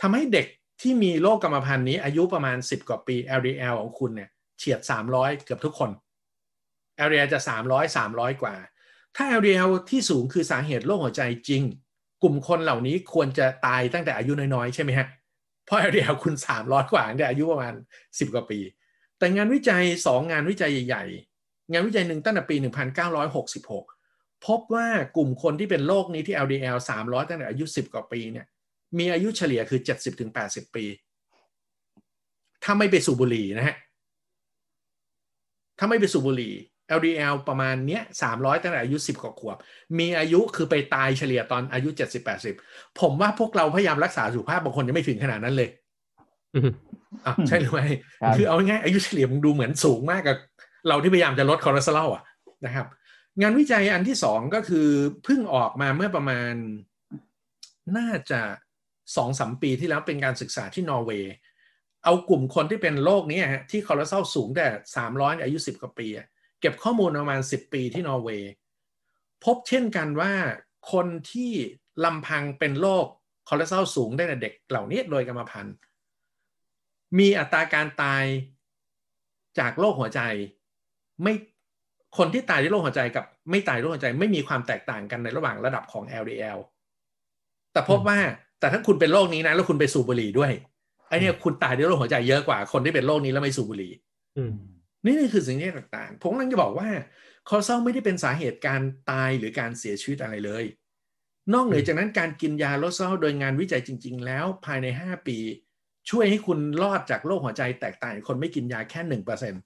[0.00, 0.46] ทำให้เด็ก
[0.80, 4.80] ที่มีโรคกรรมพันธุ์นี้อายุประมาณ 10 กว่าปี LDL ของคุณเนี่ยเฉียด
[5.12, 5.90] 300 เกือบทุกคน
[7.06, 7.40] LDL จะ
[7.70, 8.54] 300 300 กว่า
[9.16, 11.62] ถ้า LDL ที่สูงคือสาเหตุโรคหัวใจจริง
[12.22, 15.06] กลุ่มคนเหล่านี้ควรจะตายตั้งแต่อายุน้อยๆ ใช่ไหมฮะ
[15.66, 17.74] เพราะ LDL คุณ300กว่าตั้งแต่อายุประมาณ
[18.04, 18.58] 10กว่าปี
[19.18, 22.56] แต่งานวิจัย2งานวิจัยใหญ่ๆ งานวิจัยหนึ่งตั้งแต่ปี
[23.70, 24.86] 1966 พบว่า
[25.16, 28.46] กลุ่มคนที่เป็นโรคนี้ที่ LDL 300 ตั้งแต่อายุ 10 กว่าปีเนี่ย
[28.98, 29.80] มีอายุเฉลี่ยคือ
[30.28, 30.84] 70-80 ปี
[32.64, 33.76] ถ้าไม่ไปสูบบุหรี่นะฮะ
[35.78, 36.54] ถ้าไม่ไปสูบบุหรี่
[36.98, 39.56] LDL ประมาณเนี้ย300ตั้งแต่อายุ10กว่าขวบ
[39.98, 41.88] มีอายุคือไปตายเฉลี่ยตอนอายุ
[42.44, 45.68] 70-80ผมว่าพวกเราพยายามรักษาสุขภาพบางคนยังไม่ถึงขนาดนั้นเลย
[46.54, 46.70] อืม
[47.26, 47.86] อะใช่หรือไม่
[48.22, 50.36] ครับคือเอาง่ายๆอายุเฉลี่ยมันดูเหมือนสูงมากกับ
[50.88, 52.24] เราที่พยายามจะลดคอเลสเตอรอลอะ
[52.66, 52.86] นะครับ
[53.40, 54.88] งานวิจัยอันที่สองก็คือ
[55.24, 56.52] เพิ่งออกมาเมื่อประมาณ
[57.96, 58.40] น่าจะ
[59.16, 61.34] สองสามปีที่แล้วเป็นการศึกษาที่นอร์เวย์
[62.04, 66.26] เอากลุ่มคนที่เป็นโรคนี้ฮะที่คอเลสเตอรอลสูงแต่สามร้อยอายุสิบกว่าปีอะ
[66.60, 68.50] เก็บข้อมูลประมาณสิบปีที่นอร์เวย์
[69.44, 70.32] พบเช่นกันว่า
[70.92, 71.50] คนที่
[72.04, 73.06] ลำพังเป็นโรค
[73.48, 75.74] คอเลสเตอรอลสูงได้แต่เด็กเหล่านี้โดยกรรมพันธุ์
[77.18, 78.24] มีอัตราการตาย
[79.58, 80.20] จากโรคหัวใจ
[81.22, 81.34] ไม่
[82.18, 86.58] คนที่ตายด้วยโรคหัวใจกับไม่ตายด้วยโรคหัวใจไม่มีความแตกต่างกันในระหว่างระดับของ LDL
[87.72, 88.18] แต่พบว่า
[88.60, 90.52] แต่ถ้าคุณเป็นโรคนี้นะแล้วคุณไปสูบบุหรี่ด้วย
[91.08, 93.92] ไอเนี่ยคุณตายด้วยโรคหัวใจเยอะกว่าคนที่เป็นโรคนี้แล้วไม่สูบบุหรี่
[94.36, 94.54] อืม
[95.04, 96.88] นี่นี่คือสิ่งที่ต่างๆ ผมกำลังจะบอกว่า
[97.48, 100.64] คอเลสเตอรอลไม่ได้เป็นสาเหตุการตายหรือการเสียชีวิตอะไรเลย
[101.52, 105.38] นอกเหนือจากนั้นการกินยาลดคอเลสเตอรอลโดยงานวิจัยจริง ๆ แล้วภายใน 5 ปี
[106.10, 109.62] ช่วยให้คุณรอดจากโรคหัวใจแตกต่างคนไม่กินยาแค่หนึ่งเปอร์เซ็นต์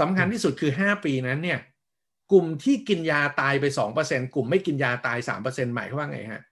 [0.00, 1.58] สำคัญที่สุดคือ 5 ปีนั้นเนี่ย
[2.32, 3.64] กลุ่มที่กินยาตายไป
[4.00, 6.42] 2%กลุ่มไม่กินยาตาย3%หมายความว่าไงฮะ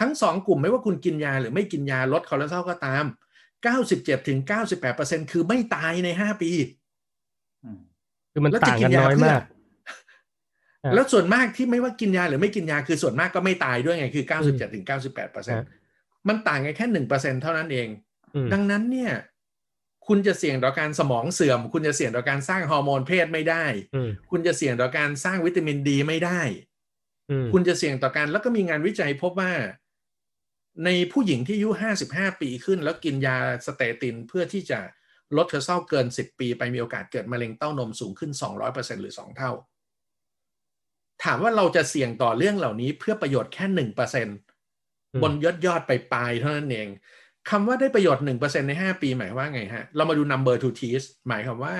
[0.00, 3.04] ทั้ง2กลุ่มไม่ว่าคุณกินยาหรือไม่กินยาลดคอเลสเตอรอลก็ตาม
[4.18, 6.79] 97-98%คือไม่ตายใน 5 ปีอื
[8.32, 9.42] คือมันแล้วต่างกันน้อยมาก
[10.84, 15.66] ครับแล้วส่วนมากที่ไม่ว่ากินยาหรือไม่กินยาคือส่วนมากก็ไม่ตายด้วยไงคือ97ถึง98เปอร์เซ็นครับ
[16.28, 17.88] มันต่างกันแค่หนึ่งเปอร์เซ็นเท่านั้นเอง
[18.34, 19.12] อืมดังนั้นเนี่ย
[20.08, 26.40] คุณจะเสี่ยงต่อการสมองเสื่อม คุณจะเสี่ยงต่อการสร้างฮอร์โมนเพศไม่ได้อืมคุณจะเสี่ยงต่อการสร้างวิตามินดีไม่ได้
[27.30, 29.52] อืมคุณจะเสี่ยงต่อการแล้วก็มีงานวิจัยพบว่า
[30.84, 31.70] ในผู้หญิงที่อายุ
[32.06, 33.36] 55ปีขึ้น แล้วกินยา
[33.66, 34.80] statin เพื่อที่จะ
[35.36, 38.30] ลดคอเลสเตอรอลเกิน 10 ปีไปมีโอกาสเกิดมะเร็งเต้านมสูงขึ้น
[38.66, 39.52] 200%หรือ 2 เท่า
[41.24, 44.28] ถามว่าเราจะเสี่ยงต่อเรื่องเหล่านี้เพื่อประโยชน์แค่หนึ่งเปอร์เซ็น
[45.22, 46.88] บนยอดยอดไปปลายๆเท่านั้นเอง
[47.50, 51.74] คำว่าได้ประโยชน์หนึ่งเปอร์เซ็นในห้าปีหมายว่าไงฮะ เรามาดู number to treat หมายความว่า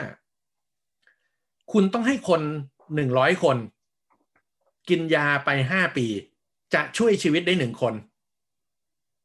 [1.73, 2.43] คุณต้องให้คน
[2.95, 3.57] หนึ่งร้อยคน
[4.89, 6.07] กินยาไปห้าปี
[6.75, 7.95] จะช่วยชีวิตได้หนึ่งคน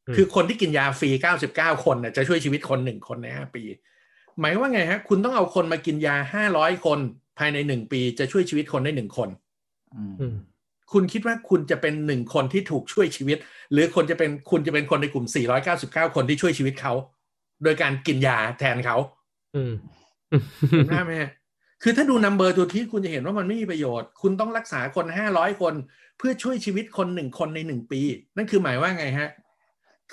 [0.07, 3.63] อืมคือคนที่กินยาฟรีเก้าสิบเก้าคนน่ะจะช่วยชีวิตคนหนึ่งคนในห้าปี
[4.39, 6.99] หมายว่าไงฮะ คุณต้องเอาคนมากินยาห้าร้อยคน
[7.37, 9.29] ภายในหนึ่งปีจะช่วยชีวิตคนได้หนึ่งคน
[9.95, 10.35] อืมอืม
[10.93, 13.37] คุณคิดว่าคุณจะเป็นหนึ่งคนที่ถูกช่วยชีวิต
[13.71, 15.25] หรือคนจะเป็นคุณจะเป็นคนในกลุ่ม
[15.71, 16.93] 499 คนที่ช่วยชีวิตเขา
[17.63, 18.97] โดยการกินยาแทนเขา
[19.55, 19.73] อืม
[20.69, 21.31] เห็นภาพไหมฮะ
[21.83, 25.73] คือถ้าดู number to treat คุณจะเห็นว่ามันไม่มีประโยชน์ คุณต้องรักษาคนห้าร้อยคน
[26.17, 28.01] เพื่อช่วยชีวิตคนหนึ่งคนในหนึ่งปี
[28.37, 29.29] นั่นคือหมายว่าไงฮะ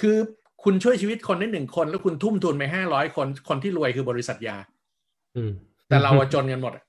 [0.01, 0.16] คือ
[0.64, 4.56] คุณช่วยชีวิตคนได้หนึ่งคน แล้วคุณทุ่มทุนไปห้าร้อยคน คนที่รวยคือบริษัทยา
[5.36, 5.52] อืม
[5.89, 6.84] แต่เราอะจนกันหมดอะ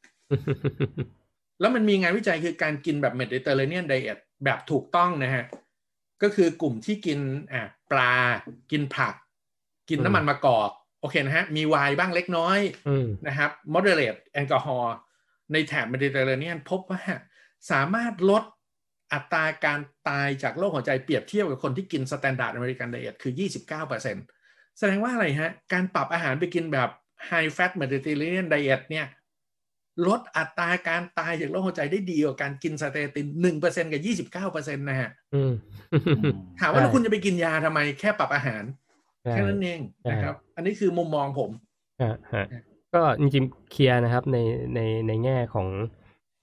[1.59, 5.45] แล้วมันมีงานวิจัยคือการกินแบบ Mediterranean diet แบบถูกต้องนะฮะ
[6.23, 7.19] ก็คือกลุ่มที่กิน
[7.53, 8.13] อะปลา
[8.71, 9.15] กินผัก
[9.89, 10.71] กินน้ำมันมะกอก
[11.01, 14.93] โอเคนะฮะ มีไวน์บ้างเล็กน้อยอืมนะครับ moderate แอลกอฮอล์
[15.51, 17.01] ในแถบเมดิเตอร์เรเนียนพบว่า
[17.71, 18.43] สามารถลด
[19.13, 19.79] อัตราการ
[20.09, 23.33] ตายจากโรคหัวใจเปรียบเทียบกับคนที่กิน standard American diet คือ
[24.01, 26.89] 29%แสดงว่าอะไรฮะ การปรับอาหารไปกินแบบ
[27.29, 29.07] high fat Mediterranean diet เนี่ย
[30.07, 34.01] ลดอัตราการตายจากโรคหัวใจได้ดีกว่าการกิน statin 1%กับ
[34.51, 35.51] 29%นะฮะอืม
[36.59, 38.63] ถามว่าแล้วคุณจะไปกินยาทำไมแค่ปรับอาหาร
[39.23, 41.49] ใช่แค่นั้นเองใช่นะครับ อันนี้คือมุมมองผม
[42.01, 42.45] ฮะฮะ
[42.93, 44.37] ก็จริงๆเคลียร์นะครับใน
[44.75, 45.67] ในในแง่ของ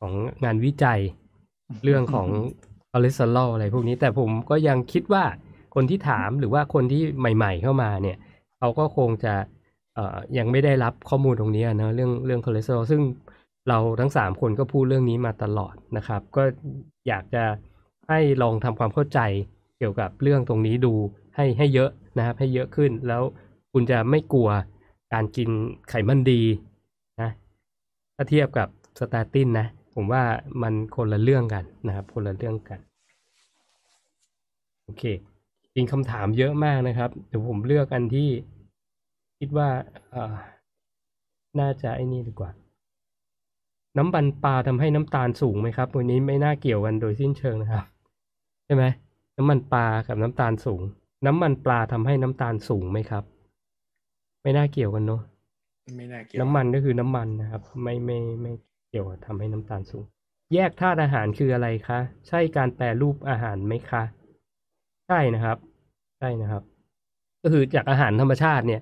[0.00, 0.12] ของ
[0.44, 1.00] งานวิจัย
[1.84, 2.28] เรื่องของ
[2.90, 5.24] คอเลสเตอรอลอะไรพวกนี้ แต่ผมก็ยังคิดว่า
[5.74, 8.16] คนที่ถามหรือว่าคนที่ใหม่ ๆ เข้ามาเนี่ย
[8.58, 9.34] เขาก็คงจะ
[9.94, 13.02] เออยังไม่ได้รับข้อมูลตรงนี้นะเรื่องเรื่องคอเลสเตอรอลซึ่ง
[13.68, 16.42] เราทั้งสามคนก็พูดเรื่องนี้มาตลอดนะครับ ก็
[17.08, 17.44] อยากจะ
[18.08, 19.20] ให้ลองทำความเข้าใจ
[19.78, 20.92] เกี่ยวกับเรื่องตรงนี้ดู
[21.36, 23.22] ให้ให้เยอะนะครับ ให้เยอะขึ้นแล้ว
[23.72, 24.48] คุณจะไม่กลัว
[25.12, 25.48] การกิน
[25.88, 26.42] ไขมันดี
[27.20, 27.30] นะ
[28.16, 28.68] ถ้าเทียบกับ
[28.98, 29.66] สแตตินนะ
[30.02, 30.26] ผมว่า
[30.62, 32.80] มันคนละเรื่องกันนะครับ คนละเรื่องกัน
[34.84, 35.02] โอเค
[35.74, 38.28] จริงคำถามเยอะมากนะครับ เดี๋ยวผมเลือกอันที่
[39.38, 39.68] คิดว่า
[40.10, 40.34] เอ่อ
[41.60, 42.50] น่าจะไอ้นี่ดีกว่า
[43.98, 47.84] น้ำมันปลาทำให้น้ำตาลสูงไหมครับ วันนี้ไม่น่าเกี่ยวกันโดยสิ้นเชิงนะครับ
[48.64, 48.84] ใช่ไหม
[49.36, 50.82] น้ำมันปลากับน้ำตาลสูง
[51.26, 53.24] น้ำมันปลาทำให้น้ำตาลสูงไหมครับ
[54.42, 55.22] ไม่น่าเกี่ยวกันเนาะ
[55.96, 58.52] ไม่น่าเกี่ยวน้ำมันก็คือน้ำมันนะครับ ไม่ไม่ไม่
[58.90, 60.04] เกี่ยวกับทำให้น้ำตาลสูง
[60.54, 61.98] แยกธาตุอาหารคืออะไรคะ
[62.28, 64.02] ใช่การแปรรูปอาหารไหมคะ
[65.08, 65.58] ใช่นะครับ
[66.18, 66.62] ใช่นะครับ
[67.42, 68.80] ก็คือจากอาหารธรรมชาติเนี่ย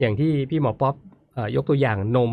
[0.00, 2.32] อย่างที่พี่หมอป๊อปยกตัวอย่างนม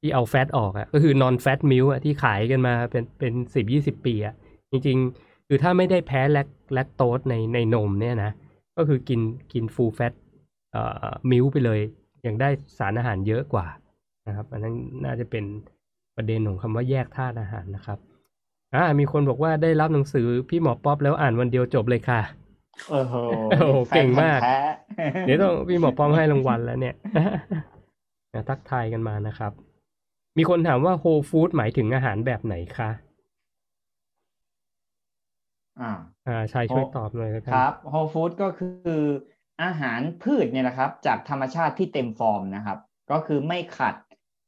[0.00, 4.34] ที่เอา fat ออกอะก็คือ non-fat milk อะที่ขายกันมาเป็นเป็นสิบยี่สิบปีอะ
[4.70, 8.32] จริงๆ คือถ้าไม่ได้แพ้แลคแลคโตสในในนมเนี่ยนะ
[8.76, 9.20] ก็คือกิน
[9.52, 10.14] กิน full fat
[11.30, 11.80] milk ไปเลย
[12.26, 12.48] ยังได้
[12.78, 13.66] สารอาหารเยอะกว่า
[14.28, 14.74] นะครับ อันนั้น
[15.04, 15.44] น่าจะเป็น
[16.16, 17.98] ประเด็นของคำว่าแยกธาตุอาหารนะครับ
[18.74, 22.20] อ่ามีคนบอกว่าได้รับหนังสือพี่หมอป๊อปแล้วอ่านวันเดียวจบเลยค่ะ
[22.90, 23.14] โอ้โห
[23.50, 26.94] โอ้โหเก่งมากแฟนพันธุ์แท้เดี๋ยวต้องพี่หมอป๊อปให้รางวัลแล้วเนี่ย
[28.34, 29.52] นะทักทายกันมานะครับ
[30.38, 32.90] มีคนถามว่า whole food หมายถึงอาหารแบบไหนคะ
[35.80, 35.92] อ่า
[36.28, 38.92] อ่าชายช่วยตอบหน่อยแล้วกันครับ whole food ก็คือ
[39.62, 42.78] อาหารพืชเนี่ยนะครับ จากธรรมชาติที่เต็มฟอร์มนะครับ
[43.10, 43.94] ก็คือไม่ขัด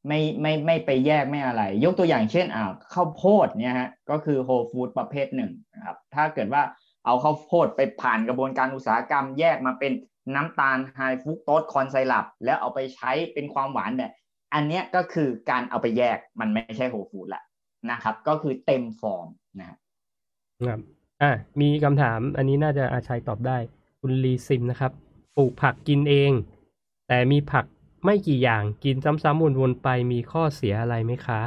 [0.07, 2.65] ไม่ไม่ไม่ไปแยกไม่อะไร ยกตัวอย่างเช่นอ่า
[2.95, 6.63] ข้าวโพดเนี่ยฮะก็คือโฮฟู้ดประเภทหนึ่งนะครับถ้าเกิดว่า
[7.05, 9.93] เอาข้าวโพดไปผ่านกระบวนการอุตสาหกรรมแยกมาเป็น
[10.35, 14.13] น้ำตาลไฮฟุกโตสคอนไซรัปแล้วเอาไปใช้เป็นความหวานเนี่ย
[14.55, 17.43] อันเนี้ยก็คือการเอาไปแยกมันไม่ใช่โฮฟู้ดละ
[17.91, 19.29] นะครับ ก็คือเต็มฟอร์ม
[19.59, 19.79] นะครับ
[20.67, 20.81] ครับ
[21.23, 23.59] อ่ามีคำถามอันนี้น่าจะอาชัยตอบได้
[24.01, 24.93] คุณลีซิมนะครับ
[25.37, 26.33] ปลูกผักกินเอง
[27.09, 27.65] แต่มีผัก
[28.05, 31.41] ไม่กี่อย่างกินซ้ำๆวนๆไปมีข้อเสียอะไรไหมคะ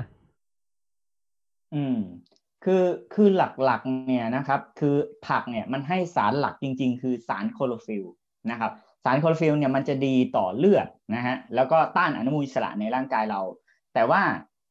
[1.73, 1.97] อืม
[2.63, 4.95] คือคือหลักๆ เนี่ยนะครับ คือ
[5.27, 8.05] ผักเนี่ยมันให้สารหลักจริง ๆ คือสารคลอโรฟิลล์
[8.51, 8.71] นะครับ
[9.03, 13.41] สารคลอโรฟิลล์เนี่ยมันจะดีต่อเลือดนะฮะแล้วก็ต้านอนุมูลอิสระในร่างกายเรา
[13.93, 14.21] แต่ว่า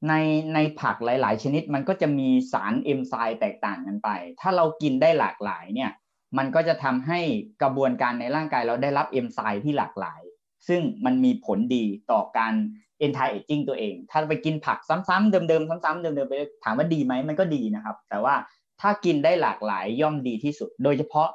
[0.09, 0.14] ใน
[0.55, 4.09] ในผักหลาย ๆ ชนิดมันก็จะมีสารเอนไซม์แตกต่างกันไป
[4.40, 5.90] ถ้าเรากินได้หลากหลายเนี่ย
[6.38, 7.20] มันก็จะทำให้
[7.62, 10.20] กระบวนการในร่างกายเราได้รับเอนไซม์ที่หลากหลาย
[10.68, 12.55] ซึ่งมันมีผลดีต่อการ
[13.05, 18.35] anti aging ตัวเอง ถ้าไปกินผักซ้ำๆเดิมๆซ้ำๆเดิมๆไปถามว่าดีไหมมันก็ดีนะครับ แต่ว่า
[18.80, 21.28] ถ้ากินได้หลากหลายย่อมดีที่สุด โดยเฉพาะ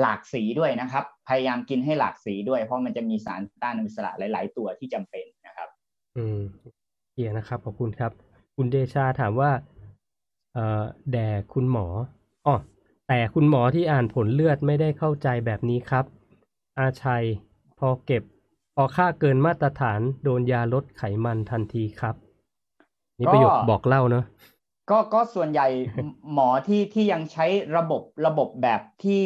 [0.00, 5.68] หลากสีด้วยนะครับ พยายามกินให้หลากสีด้วย เพราะมันจะมีสารต้านอนุมูลอิสระหลาย ๆ ตัวที่จำเป็นนะครับ
[6.16, 6.40] อืม
[7.12, 8.12] เกียร์นะครับขอบคุณครับ
[8.56, 9.50] คุณเดชาถามว่า
[10.54, 10.82] เอ่อ
[11.12, 11.86] แด่คุณหมอ
[12.46, 12.56] อ๋อ
[13.08, 16.04] แต่คุณหมอที่อ่านผลเลือดไม่ได้เข้าใจแบบนี้ครับ
[16.78, 17.24] อาชัย
[17.78, 18.22] พอเก็บ
[18.82, 22.14] อค่าเกินมาตรฐานโดนยาลดไขมันทันทีครับ
[23.18, 24.24] นี่ประโยคก็บอกเล่าเนอะ
[24.90, 25.66] ก็ก็ส่วนใหญ่
[26.32, 27.46] หมอที่ที่ยังใช้
[27.76, 29.22] ระบบระบบแบบที่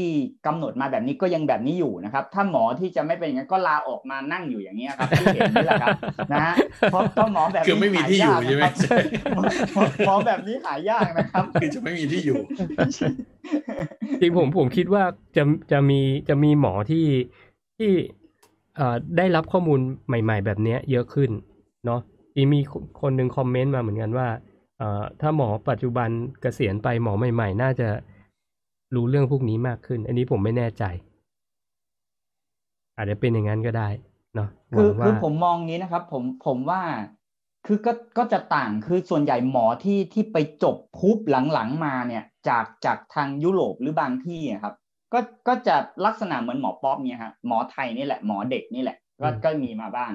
[0.47, 5.97] กำหนดมาแบบนี้ก็ยังแบบนี้อยู่นะครับ ถ้าหมอที่จะไม่เป็นอย่างนั้นก็ลาออกมานั่งอยู่อย่างนี้ยครับที่เห็นนี่แหละครับ
[6.33, 6.55] นะฮะ
[6.91, 9.43] เพราะเพราะหมอแบบนี้คือไม่มีที่อยู่หาากใช่ไหมนะครับหมอ
[9.75, 12.41] หมอหมอแบบนี้หายากนะครับคือจะไม่มีที่อยู่
[14.21, 15.03] จริงผมผมคิดว่า
[15.37, 15.43] จะ
[15.73, 17.07] จะมีจะมีหมอที่
[17.79, 18.22] ที่เอ่อ
[19.17, 21.31] ได้รับข้อมูลใหม่ ๆ แบบเนี้ยเยอะขึ้น
[21.87, 22.01] เนาะ
[22.37, 22.61] อีมี
[23.01, 24.29] คนหนึ่งคอมเมนต์มาเหมือนกันว่า
[24.79, 26.09] เอ่อถ้าหมอปัจจุบัน
[26.41, 27.89] เกษียณไปหมอใหม่ ๆ น่าจะ
[28.95, 30.85] รู้เรื่องพวกนี้มากขึ้น อันนี้ผมไม่แน่ใจ
[32.97, 33.89] อาจจะเป็นอย่างนั้นก็ได้
[34.35, 36.83] เนาะคือหวังว่าคือผมมองงี้นะครับ ผมผมว่า
[37.67, 44.75] คือก็ก็จะต่างคือส่วนใหญ่หมอที่ที่ไปจบพุบหลังๆมาเนี่ย จากจากทางยุโรปหรือบางที่อะครับ
[45.13, 45.19] ก็
[45.49, 45.77] ก็จะ
[46.07, 50.13] ลักษณะเหมือนหมอป๊อปเนี่ยฮะหมอไทยนี่แหละหมอเด็กนี่แหละ ก็อืมก็มีมาบ้าง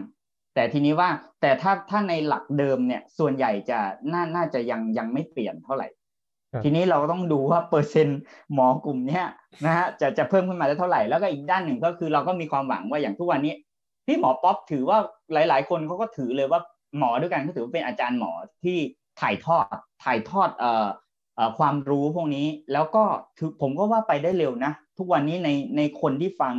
[0.56, 1.10] แต่ทีนี้ว่า
[1.41, 3.80] แต่ถ้าถ้าในหลักเดิมเนี่ย ส่วนใหญ่จะ
[4.14, 5.88] น่าน่าจะยังยังไม่เปลี่ยนเท่าไหร่
[6.52, 8.19] ครับทีนี้เราก็ต้องดูว่าเปอร์เซ็นต์
[8.53, 9.26] หมอกลุ่มเนี้ย
[9.65, 13.53] นะฮะจะจะเพิ่มขึ้นมาได้เท่าไหร่แล้วก็อีกด้านหนึ่งก็คือเราก็มีความหวังว่าอย่างทุกวันนี้
[14.07, 14.98] พี่หมอป๊อปถือว่า
[15.34, 16.61] หลาย ๆ คนเขาก็ถือเลยว่า
[16.98, 18.32] หมอด้วยกันก็ถือว่าเป็นอาจารย์หมอ
[18.64, 18.78] ที่
[19.22, 20.88] ถ่ายทอดถ่ายทอดเอ่อ
[21.36, 23.03] เอ่อความรู้พวกนี้ แล้วก็
[23.38, 26.56] ถือผมก็ว่าไปได้เร็วนะ ทุกวันนี้ในในคนที่ฟัง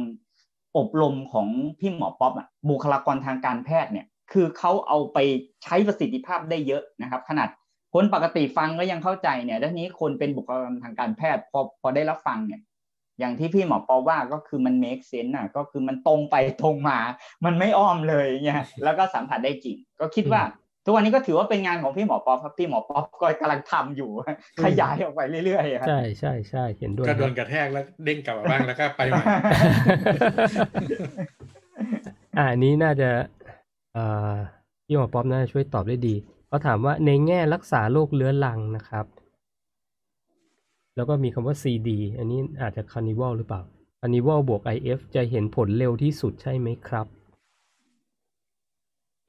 [0.78, 1.48] อบรมของ
[1.80, 5.18] พี่หมอป๊อปอะบุคลากรทางการแพทย์เนี่ย คือเขาเอาไป
[5.64, 7.48] ใช้ประสิทธิภาพได้เยอะนะครับ ขนาด
[7.94, 12.60] คนปกติฟังก็ยังเข้าใจเนี่ยทีนี้คนเป็นบุคลากรทางการแพทย์พอพอได้รับฟังเนี่ย
[13.18, 16.98] อย่างที่พี่หมอปอว่าก็คือมัน make sense น่ะก็คือมันตรงไปตรงมา
[17.44, 20.42] มันไม่อ้อมเลยเนี่ยแล้วก็สัมผัสได้จริง ก็คิดว่า
[20.88, 24.10] ทุกวันนี้ก็ถือว่าเป็นงานของพี่หมอปอครับพี่หมอปอก็กำลังทำอยู่
[24.64, 29.24] ขยายออกไปเรื่อยๆครับใช่ใช่ใช่เห็นด้วยก็โดครันบกระแทกแล้วเด้งกลับมาบ้างแล้วก็ไปใหม่
[32.38, 33.08] อ่าอันนี้น่าจะ
[33.94, 34.34] เอ่อ
[34.86, 36.14] พี่หมอป๊อปน่าจะช่วยตอบได้ดี
[36.48, 39.06] เขาถามว่าในแง่รักษาโรคเรื้อรังนะครับ
[40.96, 41.88] แล้วก็มีคำว่า CD
[42.18, 43.62] อันนี้อาจจะ Carnival หรือเปล่า
[44.00, 47.06] Carnival บวก IF จะเห็นผลเร็วที่สุดใช่ไหมครับ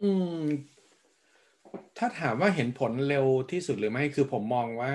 [0.01, 0.11] อื
[0.41, 0.78] ม
[1.97, 4.93] ถ้าถามว่าเห็นผลเร็วที่สุดหรือไม่คือผมมองว่า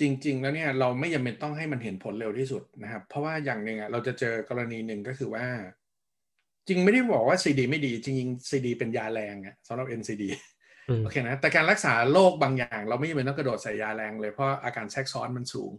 [0.00, 5.46] จริง ๆ แล้วเนี่ยเราไม่จำเป็นต้องให้มันเห็นผลเร็วที่สุดนะครับ เพราะว่าอย่างหนึ่งอะเราจะเจอกรณีหนึ่งก็คือว่า
[6.68, 10.24] จริงไม่ได้บอกว่าซีดีไม่ดี จริงๆซีดีเป็นยาแรงอะสำหรับ NCD
[10.88, 15.72] อืมโอเคนะแต่การรักษาโรคบางอย่าง เราไม่จำเป็นต้องกระโดดใส่ยาแรงเลยเพราะอาการแทรกซ้อนมันสูง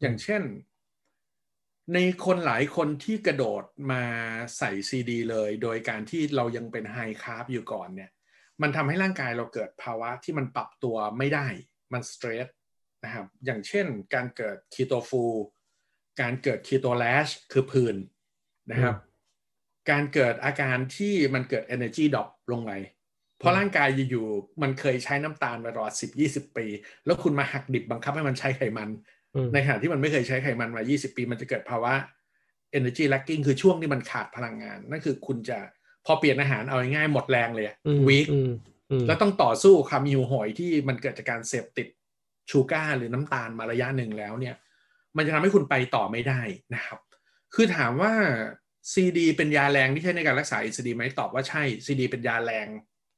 [0.00, 0.42] อย่างเช่น
[1.94, 4.02] ในคนหลายคนที่กระโดดมา
[4.58, 8.10] ใส่ซีดีเลย โดยการที่เรายังเป็น high carb อยู่ก่อนเนี่ย
[8.62, 11.46] มันทำให้ร่างกายเราเกิดภาวะที่มันปรับตัวไม่ได้
[11.92, 12.48] มัน stress
[13.04, 15.24] นะครับ อย่างเช่นการเกิด keto flu
[16.20, 17.96] การเกิดคีโตแลชคือผื่น
[18.70, 18.96] นะครับ
[19.90, 22.72] การเกิดอาการที่มันเกิด energy drop ลงไป
[23.38, 26.66] เพราะร่างกายอยู่ๆมันเคยใช้น้ำตาลมาตลอด10 20ปี
[27.04, 28.90] แล้วคุณมาหักดิบบังคับให้มันใช้ไขมัน
[29.34, 31.92] อืมในขณะที่มันไม่เคยใช้ไขมันมา 20 ปี มันจะเกิดภาวะ
[32.78, 35.58] energy lacking คือช่วงที่มันขาดพลังงาน นั่นคือคุณจะ
[36.06, 38.50] พอเปลี่ยนอาหารเอาง่ายๆหมดแรงเลยอืมวีคอืม
[38.90, 41.86] อืมแล้วต้องต่อสู้ความหิวโหยที่มันเกิดจากการเสพติด
[42.50, 44.54] sugar หรือน้ำตาลมาระยะหนึ่งแล้วเนี่ย
[45.16, 46.40] มันจะทำให้คุณไปต่อไม่ได้
[46.74, 46.98] นะครับ
[47.54, 48.12] คือถามว่า
[48.92, 52.68] CD เป็นยาแรงที่ใช้ในการรักษา NCD ไหมตอบว่าใช่ CD เป็นยาแรง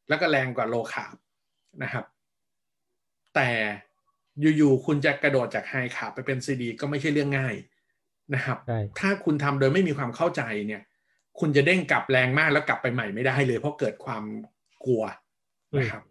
[0.09, 1.17] แล้วก็แรงกว่า low carb
[1.83, 2.05] นะครับ
[3.35, 3.51] แต่
[4.57, 7.55] อยู่ๆคุณจะกระโดดจาก high carb ไปเป็น CD ก็ไม่ใช่เรื่องง่าย
[8.35, 10.83] นะครับใช่ถ้าคุณทำโดยไม่มีความเข้าใจเนี่ย
[11.41, 14.25] คุณจะเด้งกลับแรงมากแล้วกลับไปใหม่ไม่ได้เลย เพราะเกิดความ
[14.85, 15.03] กลัว
[15.79, 16.03] นะครับ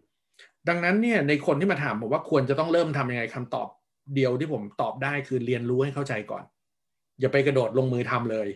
[0.68, 3.68] ดังนั้นเนี่ยในคนที่มาถามผมว่าควรจะต้องเริ่มทำยังไงคำตอบ
[4.14, 6.44] เดียวที่ผมตอบได้คือเรียนรู้ให้เข้าใจก่อน
[7.20, 8.48] อย่าไปกระโดดลงมือทำเลย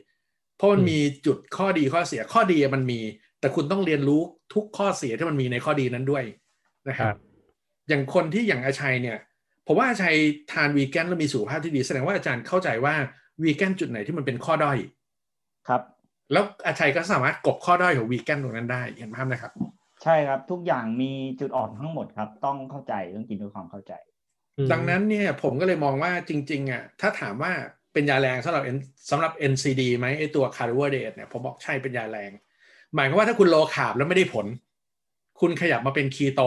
[0.57, 3.01] เพราะมันอืมมีจุดข้อดีข้อเสียข้อดีมันมี
[3.41, 4.21] แต่คุณต้องเรียนรู้
[4.55, 6.25] ทุกข้อเสียที่มันมีในข้อดีนั้นด้วย
[6.89, 7.17] นะคครัรับบ
[7.89, 9.19] อย่างคนที่อย่างอาชัยเนี่ย
[9.67, 10.17] ผมว่าอาชัย
[10.53, 12.95] ทานวีแกนแล้วมีสุขภาพที่ดี แสดงว่าอาจารย์เข้าใจว่า
[13.43, 14.79] วีแกนจุดไหนที่มันเป็นข้อด้อย
[15.69, 15.83] ครับ
[16.33, 19.53] แล้วอาชัยก็สามารถกลบข้อด้อยของวีแกนตรงนั้นได้เห็นภาพนะครับ
[20.03, 23.93] ใช่ครับทุกอย่างมีจุดอ่อนทั้งหมดครับ ต้องเข้าใจต้องกินด้วยความเข้าใจ
[24.59, 27.53] อืมดังนั้นเนี่ยผมก็เลยมองว่าจริง ๆอะถ้าถามว่า
[27.93, 31.13] เป็นยาแรงสำหรับ N- สำหรับ NCD ไหมไอตัว c a r b o h y d r a t
[31.13, 32.31] e เนี่ยผมบอกใช่เป็นยาแรง
[32.95, 34.47] หมายความว่าถ้าคุณโลคาร์บแล้วไม่ได้ผล
[35.41, 36.43] คุณขยับมาเป็นคีโต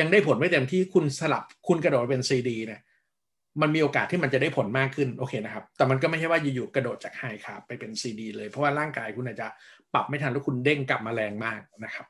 [0.00, 2.80] ยังได้ผลไม่เต็มที่คุณสลับคุณกระโดดมาเป็น CD เนี่ย
[3.62, 9.46] มันมีโอกาสที่มันจะได้ผลมากขึ้นโอเคนะครับ แต่มันก็ไม่ใช่ว่าอยู่ๆกระโดดจากไฮคาร์บไปเป็น CD เลยเพราะว่าร่างกายคุณอาจจะ
[9.94, 12.06] ปรับไม่ทันแล้วคุณเด้งกลับมาแรงมากนะครับ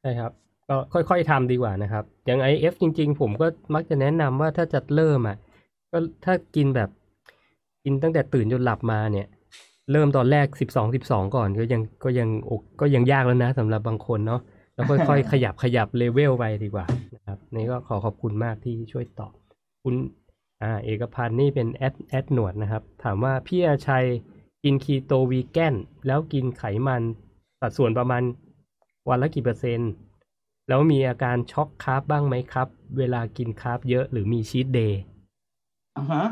[0.00, 0.32] ใช่ครับ
[0.68, 5.36] ก็ค่อยๆทำดีกว่านะครับ อย่าง IF จริงๆ ผมก็มักจะแนะนำว่าถ้าจะเริ่มอะ
[5.92, 6.90] ก็ถ้ากินแบบ
[7.84, 9.26] กินตั้งแต่ตื่นจนหลับมาเนี่ย
[9.92, 14.40] เริ่มตอนแรกสิบสองสิบสองก่อนก็ยังก็ยังอกก็ยังยากแล้วนะสำหรับบางคนเนาะ
[14.74, 16.86] แล้วค่อยๆขยับขยับเลเวลไปดีกว่า
[17.16, 19.32] นะครับนี่ก็ขอขอบคุณมากที่ช่วยตอบ
[19.84, 19.94] คุณ
[20.62, 24.06] อ่าเอกพันธ์นี่เป็นแอดแอดหนวดนะครับ ถามว่าพี่อาชัย
[24.64, 25.74] กิน keto vegan
[26.06, 27.02] แล้วกินไขมัน
[27.60, 28.22] สัดส่วนประมาณ
[29.08, 29.90] วันละกี่เปอร์เซ็นต์
[30.68, 32.68] แล้วมีอาการช็อก carb บ้างไหมครับ
[32.98, 35.00] เวลากิน carb เยอะหรือมี cheat day
[35.96, 36.24] อ่าฮะ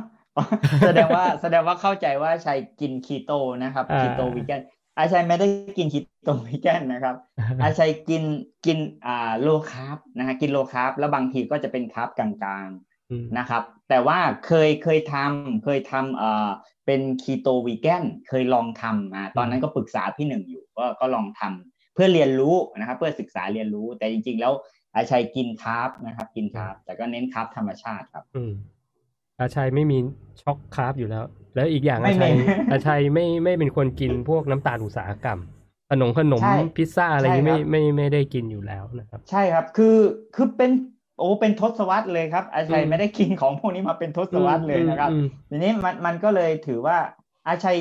[0.86, 3.32] แสดงว่าแสดงว่าเข้าใจว่าชัยกินคีโต
[3.64, 4.60] นะครับอ่า keto vegan
[4.98, 5.46] อาชัยไม่ได้
[5.78, 7.16] กิน keto vegan นะครับ
[7.62, 8.22] อาชัยกิน
[8.66, 12.93] กินอ่า low carb นะฮะกิน low carb แล้วบางทีก็จะเป็น carb กลางๆ
[13.39, 16.48] นะครับ แต่ว่าเคยเคยทำเคยทำเอ่อ
[16.86, 24.52] เป็น keto vegan เคยลองทำอ่าตอนนั้นก็ปรึกษาพี่หนึ่งอยู่ก็ก็ลองทำเพื่อเรียนรู้นะครับ เพื่อศึกษาเรียนรู้แต่จริง ๆ แล้ว
[24.94, 28.52] อาชัยกิน carb นะครับ กิน carb แต่ก็เน้น carb ธรรมชาติครับ อืม
[29.40, 29.98] อาชัยไม่มี
[30.43, 31.24] ช็อก carb อยู่แล้ว
[31.55, 32.32] แล้วอีกอย่างอาชัย
[32.72, 35.39] อาชัยไม่ไม่เป็นคนกินพวกน้ำตาลอุตสาหกรรม
[35.90, 36.43] ขนมขนม
[36.76, 39.98] พิซซ่าอะไรนี้ไม่ไม่ไม่ได้กินอยู่แล้วนะครับ ใช่ครับ คือ
[40.35, 40.70] คือเป็น
[41.18, 45.10] โอ้เป็นทศวรรษเลยครับอาชัยไม่ได้กินของพวกนี้มาเป็นทศวรรษเลยนะครับ
[45.50, 46.96] ทีนี้มันมันก็เลยถือว่า
[47.46, 47.78] อาชัย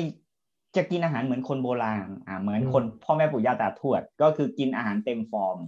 [0.76, 5.58] จะกินอาหารเหมือนคนโบราณอ่าเหมือนคนพ่อแม่ปู่ย่าตาทวด ก็คือกินอาหารเต็มฟอร์ม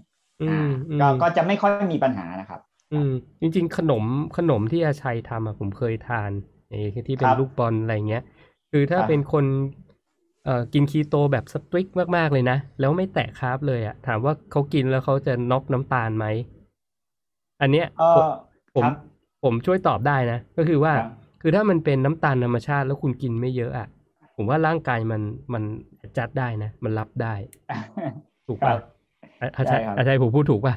[0.51, 0.61] อ่า
[1.01, 2.61] ก็ก็จะไม่ค่อยมีปัญหานะครับ
[2.93, 4.05] อืมจริง ๆ ขนม
[4.37, 6.31] ขนมที่อาชัยทำอะผมเคยทาน
[6.69, 8.23] ไอ้ที่เป็นลูกบอลอะไรเงี้ย
[8.73, 9.45] คือถ้าเป็นคน
[10.45, 16.27] เอ่อกินคีโตแบบสตริกมากๆเลยนะ แล้วไม่แตะคาร์บเลยอะถามว่าเขากินแล้วเขาจะน็อกน้ำตาลไหม
[17.61, 17.87] อันเนี้ย
[18.75, 18.85] ผม
[19.45, 20.93] ผมช่วยตอบได้นะ ก็คือว่า
[21.43, 23.89] คือถ้ามันเป็นน้ำตาลธรรมชาติแล้วคุณกินไม่เยอะอะ
[24.37, 25.23] ผมว่าร่างกายมัน
[25.53, 25.63] มัน
[26.19, 27.35] จัดได้นะ มันรับได้
[28.49, 28.75] ถูกป่ะ
[29.57, 30.75] อาชัยอาชัยผมพูดถูกป่ะ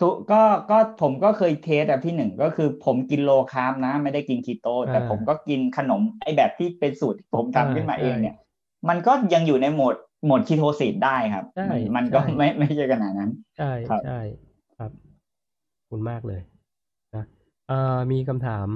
[0.00, 8.36] ถูกก็ก็ผมก็เคย test อะพี่หนึ่งก็คือผมกิน low carb นะ ไม่ได้กินคีโต แต่ผมก็กินขนมไอแบบที่เป็นสูตรผมทำขึ้นมาเองเนี่ย
[8.88, 9.94] มันก็ยังอยู่ในโหมด
[10.24, 11.44] โหมด ketosis ได้ครับ
[11.96, 13.72] มันก็ไม่ไม่ใช่ขนาดนั้น ใช่
[14.06, 14.20] ใช่
[14.78, 14.90] ครับ
[15.92, 16.40] คุณมากเลย
[17.14, 17.24] นะ
[17.68, 18.68] เอ่อมีคำถาม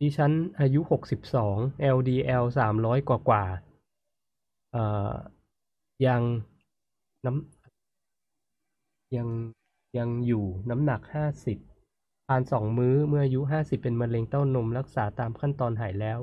[0.00, 1.56] ดิฉันอายุหกสิบสอง
[1.96, 3.44] LDL สามร้อยกว่ากว่า
[4.72, 5.12] เอ่อ
[6.06, 6.22] ยัง
[7.26, 9.28] น้ำยัง
[9.98, 11.58] ยังอยู่น้ำหนักห้าสิบ
[12.26, 16.18] ทานสองมื้อเมื่ออายุห้าสิบเป็นมะเร็งเต้านมรักษาตามขั้นตอนหายแล้ว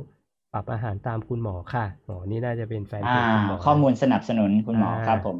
[0.54, 5.38] ปรับอาหารตามคุณหมอค่ะหมอนี่น่าจะเป็นแฟนคุณหมอข้อมูลสนับสนุนคุณหมอครับผม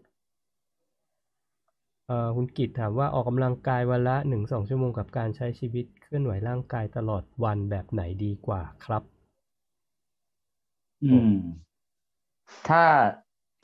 [2.35, 9.03] คุณกิตถามว่าออกกำลังกายวันละหนึ่งสองชั่วโมงกับการใช้ชีวิตเคลื่อนไหวร่างกายตลอดวันแบบไหนดีกว่าครับ
[11.03, 11.33] อืม
[12.67, 12.83] ถ้า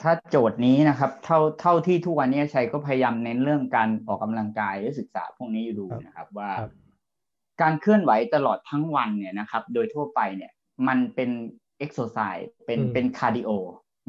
[0.02, 6.52] ถ้าโจทย์นี้นะครับ เท่าเท่าที่ทุกวันนี้ชัยก็พยายามเน้นเรื่องการออกกำลังกายและศึกษาพวกนี้อยู่ดูนะครับ ว่า
[7.62, 10.52] การเคลื่อนไหวตลอดทั้งวันเนี่ยนะครับ โดยทั่วไปเนี่ย
[10.88, 11.30] มันเป็น
[11.78, 13.50] เอ็กโซไซส์เป็นเป็น cardio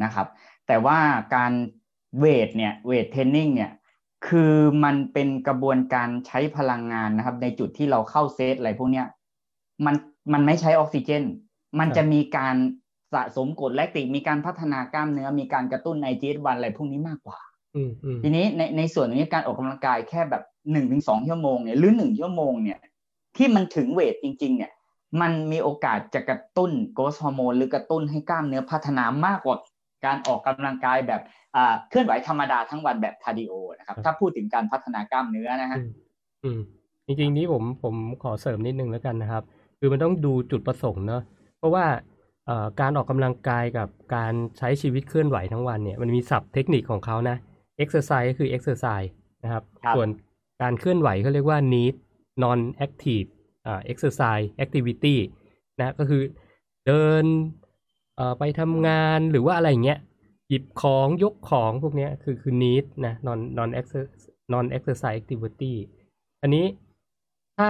[0.05, 0.27] นะครับ
[0.67, 0.99] แต่ว่า
[1.35, 1.53] การ
[2.19, 3.71] weight เนี่ย weight training เนี่ย
[4.27, 4.55] คือ
[4.85, 9.07] มันเป็นกระบวนการใช้พลังงานนะครับ ในจุดที่เราเข้าเซตอะไรพวกเนี้ย
[9.85, 9.95] มัน
[10.33, 11.25] มันไม่ใช้ออกซิเจน
[11.79, 12.57] มันจะมีการ
[13.15, 17.39] สะสมกรดแลคติก มีการพัฒนากล้ามเนื้อ มีการกระตุ้นในจีวันอะไรพวกนี้มากกว่า
[18.23, 20.43] ทีนี้ในในส่วนนี้การออกกำลังกายแค่แบบ
[20.73, 22.79] หนึ่งถึงสองชั่วโมงเนี่ยหรือหนึ่งชั่วโมงเนี่ย
[23.37, 24.73] ที่มันถึง weight จริง ๆ เนี่ย
[25.21, 29.57] มันมีโอกาสจะกระตุ้น growth hormone หรือกระตุ้นให้กล้ามเนื้อพัฒนามากกว่า
[30.05, 31.23] การออกกำลังกายแบบ
[31.89, 35.79] เคลื่อนไหวธรรมดาทั้งวันแบบ cardio นะครับ ถ้าพูดถึงการพัฒนากล้ามเนื้อนะฮะ
[36.45, 36.61] อืม
[37.07, 39.43] จริงๆนี้ผมผมขอเสริมนิดนึงแล้วกันนะครับ
[39.79, 41.23] คือมันต้องดูจุดประสงค์เนาะ
[41.59, 41.87] เพราะว่า
[42.81, 47.37] การออกกำลังกายกับการใช้ชีวิตเคลื่อนไหวทั้งวันเนี่ยมันมีศัพท์เทคนิคของเขานะ
[47.83, 49.09] exercise ก็คือ exercise
[49.45, 50.09] นะครับรบส่วน
[50.63, 51.95] การเคลื่อนไหวเขาเรียกว่า need
[52.43, 53.29] non active
[53.67, 55.17] อ่า exercise activity
[55.79, 56.23] นะก็คือ
[56.87, 57.25] เดิน
[58.39, 59.99] ไปทำงานหรือว่าอะไรเงี้ย
[60.49, 65.75] หยิบของยกของพวกนี้คือคือ need นะ non non exercise non exercise activity
[66.43, 66.67] อันนี้
[67.59, 67.69] ถ้า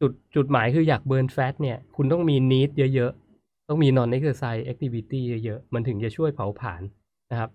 [0.00, 6.82] จุดจุดหมายคืออยากเบิร์นแฟตเนี่ย คุณต้องมี need เยอะๆ ต้องมี non exercise activity เยอะๆ มันถึงจะช่วยเผาผลาญ
[7.30, 7.50] นะครับ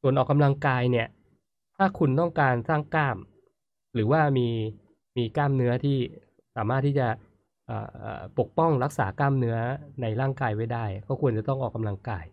[0.00, 1.08] ส่วนออกกำลังกายเนี่ย
[1.76, 3.16] ถ้าคุณต้องการสร้างกล้าม
[3.94, 4.48] หรือว่ามี
[5.16, 5.98] มีกล้ามเนื้อที่
[6.56, 7.08] สามารถที่จะ
[8.38, 9.56] ปกป้องรักษากล้ามเนื้อ
[10.00, 12.24] ในร่างกายไว้ได้ ก็ควรจะต้องออกกำลังกาย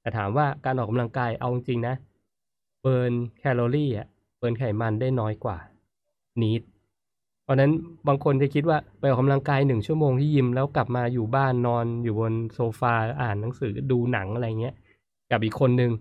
[0.00, 1.94] แต่ถามว่าการออกกำลังกายเอาจริงนะ
[2.82, 4.06] เบิร์นแคลอรี่อะ
[4.38, 5.58] เบิร์นไขมันได้น้อยกว่า
[6.42, 6.62] นิด
[7.42, 7.72] เพราะนั้น
[8.08, 14.74] บางคนจะคิดว่าไปออกกำลังกายหนึ่งชั่วโมงที่ยิมแล้วกลับมาอยู่บ้านนอนอยู่บนโซฟาอ่านหนังสือดูหนังอะไรเงี้ย
[15.30, 15.92] กับอีกคนนึง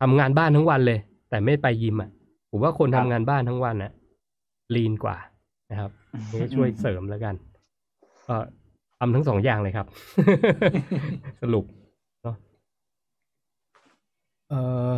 [0.00, 0.98] ทำงานบ้านทั้งวันเลย
[1.30, 2.10] แต่ไม่ไปยิมอะ
[2.50, 3.92] ผมว่าคนทำงานบ้านทั้งวันอะ
[4.74, 5.16] ลีนกว่า
[5.70, 5.90] นะครับ
[6.32, 7.34] นี่ช่วยเสริมแล้วกัน
[8.28, 8.36] ก็
[8.98, 9.86] ทำทั้งสองอย่างเลยครับ
[11.42, 11.64] สรุป
[14.48, 14.60] เอ่
[14.92, 14.94] อ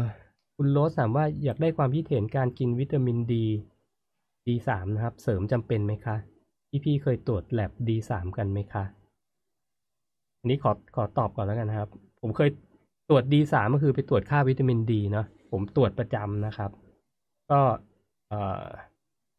[0.56, 3.44] คุณโรสถามว่าอยากได้ความคิดเห็นการกินวิตามินดี
[4.48, 6.16] ดีสามนะครับ เสริมจำเป็นไหมคะ
[6.68, 8.84] พี่พี่เคยตรวจแลบดีสามกันไหมคะ
[10.38, 11.88] อันนี้ขอขอตอบก่อนแล้วกันนะครับ
[12.20, 12.50] ผมเคย
[13.08, 16.70] ตรวจดีสามก็คือไปตรวจค่าวิตามินดีเนาะผมตรวจประจำนะครับ
[17.50, 17.60] ก็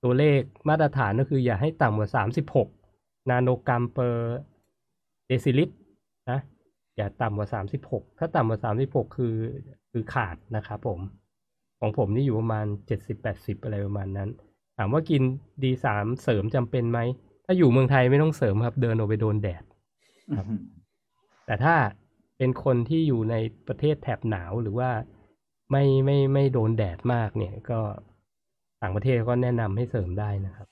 [0.03, 0.39] ตัวเลข
[0.69, 2.67] มาตรฐานก็คืออย่าให้ต่ำกว่าสามสิบหก
[3.30, 4.38] นาโนกรัมเปอร์
[5.27, 5.76] เดซิลิตร
[6.31, 6.39] นะ
[6.97, 9.35] อย่าต่ำกว่าสามสิบหกถ้าต่ำกว่าสามสิบหกคือ
[9.91, 10.99] คือขาดนะครับผม
[11.80, 14.30] ของผมนี่อยู่ประมาณเจ็ดสิบแปดสิบอะไรประมาณนั้น
[14.77, 15.22] ถามว่ากิน
[15.64, 16.99] ดีสามเสริมจำเป็นไหม
[17.45, 19.64] ถ้าอยู่เมืองไทยไม่ต้องเสริมครับ เดินออกไปโดนแดด
[20.38, 20.47] ครับ
[21.45, 21.76] แต่ถ้า
[22.38, 23.35] เป็นคนที่อยู่ใน
[23.68, 24.89] ประเทศแถบหนาวหรือว่า
[25.72, 27.80] ไม่ไม่ไม่โดนแดดมากเนี่ยก็
[28.81, 30.68] ต่างประเทศก็แนะนำให้เสริมได้นะครับ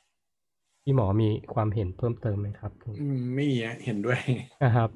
[0.83, 4.19] พี่หมอมีความเห็นเพิ่มเติมไหมครับอืมไม่มีอะเห็นด้วย
[4.63, 4.89] นะครับ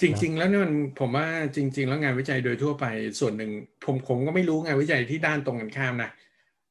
[0.00, 1.26] จริง ๆ แล้วเนี่ยมันผมว่า
[1.56, 2.86] จริง ๆ แล้วงานวิจัยโดยทั่วไป
[3.20, 3.50] ส่วนหนึ่ง
[3.84, 6.10] ผมผมก็ไม่รู้งานวิจัยที่ด้านตรงกันข้ามนะ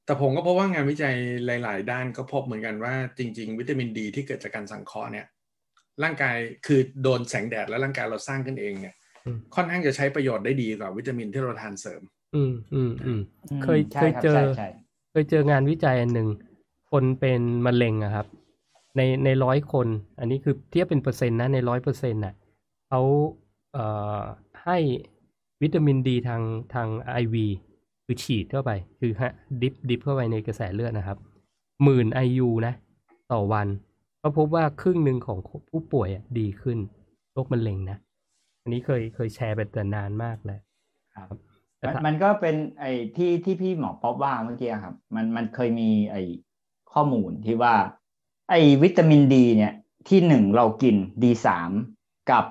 [0.06, 1.16] แต่ผมก็พบว่างานวิจัย
[1.46, 5.26] หลาย ๆ ด้านก็พบเหมือนกันว่าจริง ๆ วิตามินดีที่เกิดจากการสังเคราะห์เนี่ย
[6.04, 12.02] ร่างกายคือโดนแสงแดดแล้วร่างกายเราสร้างขึ้นเองเนี่ยอืมค่อนข้างจะใช้ประโยชน์ได้ดีกว่าวิตามินที่เราทานเสริม
[12.36, 13.20] อืมอืมอืม
[13.64, 14.68] เคยใช่เคยรับเจอใช่ใช่
[15.12, 16.30] เคยเจองานวิจัยอันหนึ่ง
[16.92, 18.28] คนเป็นมะเร็งอะครับ
[18.98, 19.88] ในในร้อยคน
[20.20, 22.34] อันนี้คือเทียบเป็นเปอร์เซ็นต์นะในร้อยเปอร์เซ็นต์น่ะ
[22.90, 23.02] เขา
[23.74, 23.86] เอ่
[24.18, 24.20] อ
[24.64, 24.78] ให้
[25.62, 26.42] วิตามินดีทาง
[26.74, 27.48] ทาง IV
[28.06, 29.32] คือฉีดเข้าไป คือฮะ
[29.62, 31.18] drip drip เข้าไปในกระแสเลือดนะครับ
[31.84, 32.74] หมื่น IU นะ
[33.32, 33.68] ต่อวัน
[34.22, 35.38] ก็พบว่าครึ่งหนึ่งของ
[35.70, 36.78] ผู้ป่วยอะดีขึ้น
[37.34, 37.98] โรคมะเร็งนะ
[38.62, 40.62] อันนี้เคยเคยแชร์ไปแต่นานมากแล้ว
[41.16, 41.38] ครับ
[41.78, 46.22] แต่มันถ้ามันก็เป็นไอ้ที่ที่พี่หมอป๊อปว่าเมื่อกี้ครับ มันมันเคยมีไอ้
[46.94, 47.74] ข้อมูลที่ว่า
[48.50, 49.74] ไอ้วิตามินดีเนี่ย
[50.10, 51.72] ที่หนึ่งเรากินดีสาม
[52.32, 52.46] กับ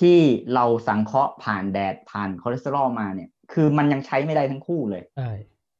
[0.00, 0.18] ที่
[0.54, 5.30] เราสังเคราะห์ผ่านแดดผ่านคอเลสเตอรอลมาเนี่ยคือมันยังใช้ไม่ได้ทั้งคู่เลยใช่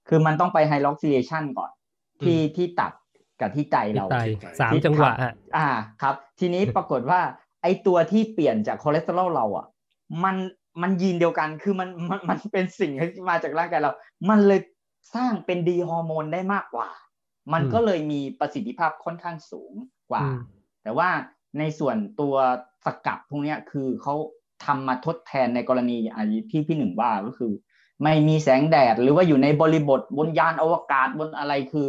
[0.08, 1.70] คือมันต้องไป hydroxylation ก่อน
[2.24, 2.92] ที่อืมที่ตับ
[3.40, 5.68] กับที่ใจที่เราไตใจสามที่จังหวะขับอะอ่า
[6.02, 7.20] ครับ ทีนี้ปรากฏว่า
[7.62, 9.66] ไอตัวที่เปลี่ยนจากคอเลสเตอรอลเราอะ
[10.24, 10.36] มัน
[10.82, 13.92] มันยีนเดียวกันคือมันมันมันเป็นสิ่งที่มาจากร่างกายเรา
[14.30, 14.60] มันเลย
[15.14, 16.88] สร้างเป็นดีฮอร์โมนได้มากกว่า
[17.52, 19.72] มันก็เลยมีประสิทธิภาพค่อนข้างสูง
[20.10, 20.38] กว่าอืม
[20.82, 21.08] แต่ว่า
[21.58, 22.34] ในส่วนตัว
[22.84, 24.14] สกัดพวกเนี้ยคือเขา
[24.64, 27.52] ทำมาทดแทนในกรณีอันที่พี่หนึ่งว่าก็คือ
[28.02, 31.86] ไม่มีแสงแดดหรือว่าอยู่ในบริบทบนยานอวกาศบนอะไรคือ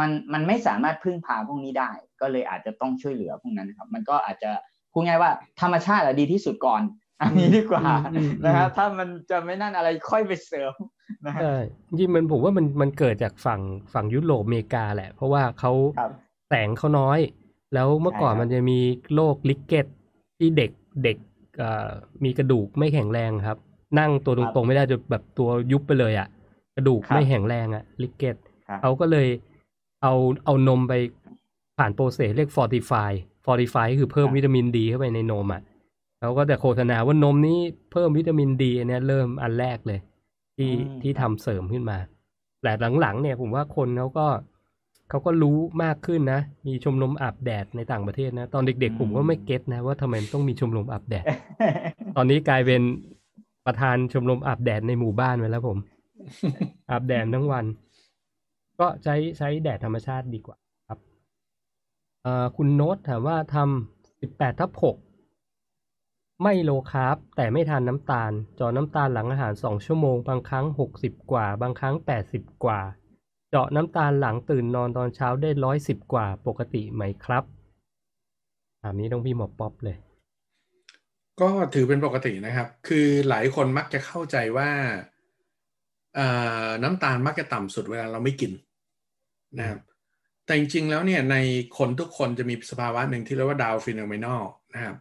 [0.00, 4.50] มันมันไม่สามารถพึ่งพาพวกนี้ได้ ก็เลยอาจจะต้องช่วยเหลือพวกนั้นนะครับ มันก็อาจจะ
[4.92, 5.30] พูดง่ายว่า
[5.60, 6.82] ธรรมชาติอะดีที่สุดก่อน
[7.20, 7.84] อันนี้ดีกว่า
[8.14, 10.72] อืมอืมนะครับถ้ามันจะไม่นั่นอะไรค่อยไปเสริม
[11.26, 11.56] นะฮะใช่
[11.88, 13.60] จริงๆมันผมว่ามันมันเกิดจากฝั่ง
[13.94, 16.10] ฝั่งยุโรปอเมริกาแหละ เพราะว่าเขาครับ
[16.48, 17.18] แสงเขาน้อย
[17.74, 18.78] แล้วเมื่อก่อนใช่ครับมันจะมี
[19.14, 19.86] โรคลิกเก็ต
[20.38, 20.70] ที่เด็ก
[21.04, 21.16] เด็ก
[21.58, 21.90] เอ่อ
[22.24, 23.58] มีกระดูกไม่แข็งแรงครับ
[23.98, 26.28] นั่งตัวตรงๆไม่ได้จนแบบตัวยุบไปเลยอะ่ะ
[26.76, 28.36] กระดูกครับไม่แข็งแรงอะ rickets
[28.68, 29.28] ครับเขาก็เลย
[30.02, 30.14] เอา
[30.44, 30.94] เอานมไป
[31.78, 33.10] ผ่าน process เรียก fortify
[33.46, 35.62] fortify ก็คือเพิ่มครับวิตามินดีเข้าไปในนมอะ
[36.20, 37.58] เขาก็แต่โฆษณาว่านมนี้
[37.92, 39.98] เพิ่มวิตามินดีอันเนี้ยเริ่มอันแรกเลย
[40.56, 41.98] ที่อืมที่ครัทำเสริมขึ้นมา
[42.62, 44.26] แต่หลังๆเนี่ยผมว่าคนเขาก็
[45.10, 51.26] เขาก็รู้มากขึ้นนะ มีชมรมอาบแดดในต่างประเทศนะ ตอนเด็กๆผมก็ไม่ get นะว่าทำไมมันต้องมีชมรมอาบแดด
[52.16, 52.82] ตอนนี้กลายเป็น
[53.66, 55.78] ประธานชมรมอาบแดดในหมู่บ้านไปแล้วผม
[56.90, 57.64] อาบแดดทั้งวัน
[58.80, 60.56] ก็ใช้ใช้แดดธรรมชาติดีกว่า
[60.88, 60.98] ครับ
[62.22, 64.96] เอ่อคุณโน้ตถามว่าทำสิบแปดทับหก
[66.42, 72.80] ไม่โลคาร์บแต่ไม่ทานน้ำตาล เจาะน้ำตาลหลังอาหารสองชั่วโมง บางครั้งหกสิบกว่า บางครั้งแปดสิบกว่า
[73.50, 77.44] เจาะน้ำตาลหลังตื่นนอนตอนเช้าได้ร้อยสิบกว่า ปกติไหมครับ
[78.82, 79.96] ถามนี้ต้องพี่หมอป๊อปเลย
[81.40, 84.70] ก็ถือเป็นปกตินะครับ คือหลายคนมักจะเข้าใจว่า
[86.82, 88.52] น้ำตาลมักจะต่ำสุดเวลาเราไม่กิน
[89.58, 89.80] นะครับ
[90.46, 91.36] แต่จริงๆแล้วเนี่ยใน
[91.78, 94.42] คนทุกคนจะมีสภาวะหนึ่งที่เรียกว่า dawn phenomenon
[94.74, 94.96] นะครับ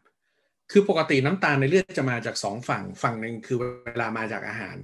[0.72, 4.78] คือปกติน้ำตาลในเลือดจะมาจากสองฝั่งฝั่งหนึ่งคือเวลามาจากอาหาร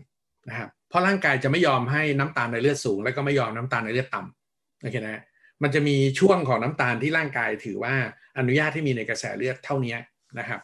[0.49, 5.21] นะครับเพราะร่างกายจะไม่ยอมให้น้ำตาลในเลือดสูง แล้วก็ไม่ยอมน้ำตาลในเลือดต่ำโอเคนะ
[5.63, 7.93] มันจะมีช่วงของน้ำตาลที่ร่างกายถือว่า
[8.37, 9.95] อนุญาตให้มีในกระแสเลือดเท่านี้
[10.39, 10.61] นะครับ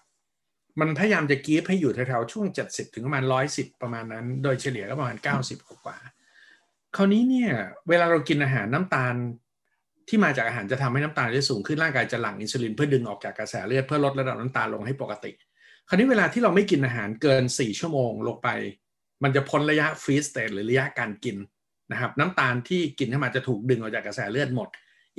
[0.79, 3.23] มันพยายามจะกีฟให้อยู่แถวๆช่วง 70 ถึงประมาณ
[3.53, 5.97] 110 ประมาณนั้น โดยเฉลี่ยก็ประมาณ 90 กว่า
[6.95, 7.51] คราวนี้เนี่ย
[7.89, 9.15] เวลาเรากินอาหารน้ำตาล
[10.09, 15.31] ที่มาจากอาหารจะทำให้น้ำตาลได้สูงขึ้นร่างกายจะหลั่งอินซูลินเพื่อดึงออกจากกระแสเลือดเพื่อลดระดับน้ำตาลลงให้ปกติ
[15.87, 18.49] คราวนี้เวลาที่เราไม่กินอาหารเกิน 4 ชั่วโมงลงไป
[19.23, 21.37] มันจะพ้นระยะ fed state หรือระยะการกิน
[21.91, 24.69] นะครับน้ำตาลที่กินเข้ามาจะถูกดึงออกจากกระแสเลือดหมด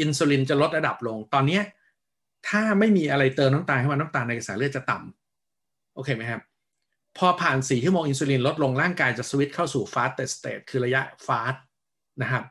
[0.01, 1.61] อินซูลินจะลดระดับลงตอนเนี้
[2.49, 6.43] ถ้าไม่มีอะไรเติมน้ำตาลเข้มาน้ำตาลในกระแสเลือดจะต่ำโอเคไหมครับ
[7.19, 11.63] พอผ่าน4ชั่วโมงอินซูลินลดลงร่างกายจะสวิตช์เข้าสู่ fast state คือระยะ fast
[12.23, 12.45] นะครับ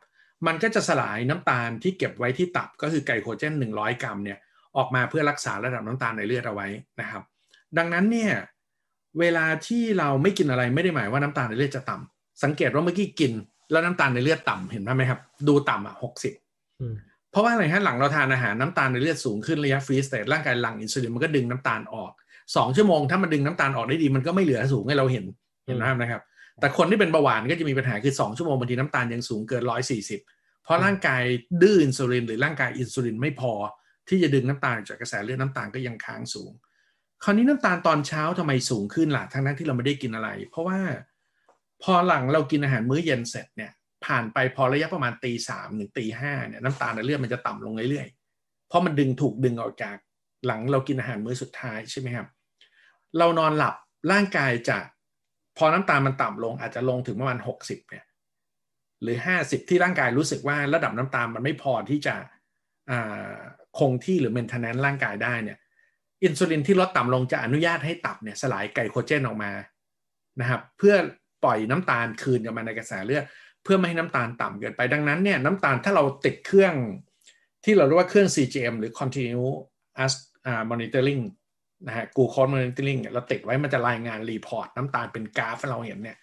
[0.47, 4.37] มันก็จะสลายน้ำตาลที่เก็บไว้ที่ตับก็คือไกลโคเจน 100 กรัมเนี่ย
[4.77, 6.67] ออกมาเพื่อรักษาระดับน้ำตาลในเลือดเอาไว้
[7.01, 7.23] นะครับ
[7.77, 8.33] ดังนั้นเนี่ย
[9.19, 13.33] เวลาที่เราไม่กินอะไรไม่ได้หมายว่าน้ำตาลในเลือดจะต่ำสังเกตว่าเมื่อกี้กิน
[13.71, 16.33] แล้วน้ำตาลในเลือดต่ำเห็นไหมครับ ดูต่ำอะหกสิบ
[16.81, 16.95] อืม
[17.31, 22.11] เพราะว่าอะไรฮะหลังเราทานอาหารน้ำตาลในเลือดสูงขึ้นระยะฟรีสเตทร่างกายหลั่งอินซูลินมันก็ดึงน้ำตาลออก
[22.55, 25.25] สองชั่วโมงถ้ามันดึงน้ำตาลออกได้ดีมันก็ไม่เหลือสูงให้เราเห็น
[25.67, 26.21] เห็นไหมครับ
[26.61, 30.21] แต่คนที่เป็นเบาหวานก็จะมีปัญหาคือสองชั่วโมงบางทีน้ำตาลยังสูงเกินร้อยสี่สิบ
[30.63, 31.23] เพราะร่างกาย
[31.61, 33.53] ดื้ออินซูลินหรือร่างกายอินซูลินไม่พอ
[34.09, 36.51] ที่จะดึงน้ำตาลจากกระแสเลือดน้ำตาลก็ยังค้างสูง
[37.23, 40.79] คราวนี้น้ำตาลตอนเช้าทำไมสูงขึ้นล่ะทั้งนั้นที่เราไม่ได้กินอะไร เพราะว่า
[41.83, 43.71] พอหลังเรากินอาหารมื้อเย็นเสร็จเนี่ย
[44.05, 49.97] ผ่านไปพอระยะประมาณตีสามถึงตีห้าเนี่ยน้ำตาลในเลือดมันจะต่ำลงเรื่อยๆ เพราะมันดึงถูกดึงออกจาก
[50.45, 52.27] หลังเรากินอาหารมื้อสุดท้ายใช่ไหมครับ
[53.17, 53.75] เรานอนหลับ
[54.11, 54.77] ร่างกายจะ
[55.57, 58.05] พอน้ำตาลมันต่ำลงอาจจะลงถึงประมาณหกสิบเนี่ย
[59.01, 62.15] หรือห้าสิบที่ร่างกายรู้สึกว่าระดับน้ำตาลมันไม่พอที่จะ
[63.79, 65.57] คงที่หรือ maintenance ร่างกายได้เนี่ย
[66.23, 69.51] อินซูลินที่ลดต่ำลงจะอนุญาตให้ตับเนี่ยสลายไกลโคเจนออกมา
[70.39, 70.95] นะครับเพื่อ
[71.43, 73.23] ปล่อยน้ำตาลคืนกลับมาในกระแสเลือด
[73.63, 76.73] เพื่อไม่ให้น้ำตาลต่ำเกินไปดังนั้นเนี่ยน้ำตาลถ้าเราติดเครื่อง
[77.63, 80.13] ที่เราเรียกว่าเครื่อง CGM หรือ continuous
[80.71, 81.21] monitoring
[81.87, 86.17] นะฮะกูคอนมอนิเตอร์ลิงเราติดไว้มันจะรายงาน report น้ำตาลเป็นกราฟให้เราเห็นเนี่ย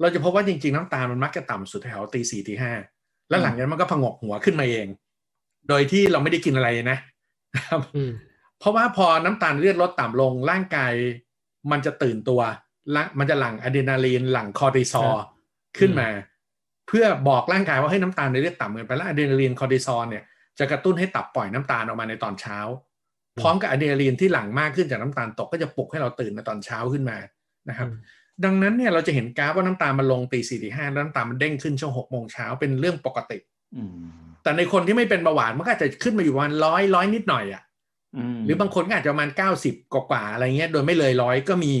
[0.00, 2.72] เราจะพบว่าจริงๆ น้ำตาลมันมักจะต่ำสุดแถวตีสี่ตีห้า
[3.28, 4.86] แล้วหลังจากนั้นมันก็ผงกหัวขึ้นมาเอง
[5.68, 6.98] โดยที่เราไม่ได้กินอะไรนะ
[7.68, 7.80] ครับ
[8.58, 10.92] เพราะว่าพอน้ำตาลเลือดลดต่ำลงร่างกาย
[11.70, 12.40] มันจะตื่นตัว
[13.18, 15.12] มันจะหลั่งอะดรีนาลีนหลั่งคอร์ติซอล
[15.78, 16.08] ขึ้นมา
[16.88, 20.24] เพื่อบอกร่างกายว่าให้น้ำตาลในเลือดต่ำเกินไปแล้วอะดรีนาลีนคอร์ติซอลเนี่ย
[20.58, 22.58] จะกระตุ้นให้ตับปล่อยน้ำตาลออกมาในตอนเช้า
[23.40, 27.16] พร้อมกับอะดรีนาลีนที่หลั่งมากขึ้นจากน้ำตาลตกก็จะปลุกให้เราตื่นในตอนเช้าขึ้นมา
[27.68, 27.88] นะครับ
[28.44, 33.38] ดังนั้นเนี่ยเราจะเห็นกราฟว่าน้ำตาลมันลงตีสี่ตีห้าน้ำตาลมันเด้งขึ้นช่วงหกโมงเช้าเป็นเรื่องปกติ
[34.42, 37.62] แต่ในคนที่ไม่เป็นเบาหวานมันก็อาจจะขึ้นมาอยู่ประมาณร้อยร้อยนิดหน่อยอะ
[38.44, 41.74] หรือบางคนก็อาจจะประมาณเก้าสิบกว่าอะไรเงี้ยโดยไม่เลยร้อยก็มี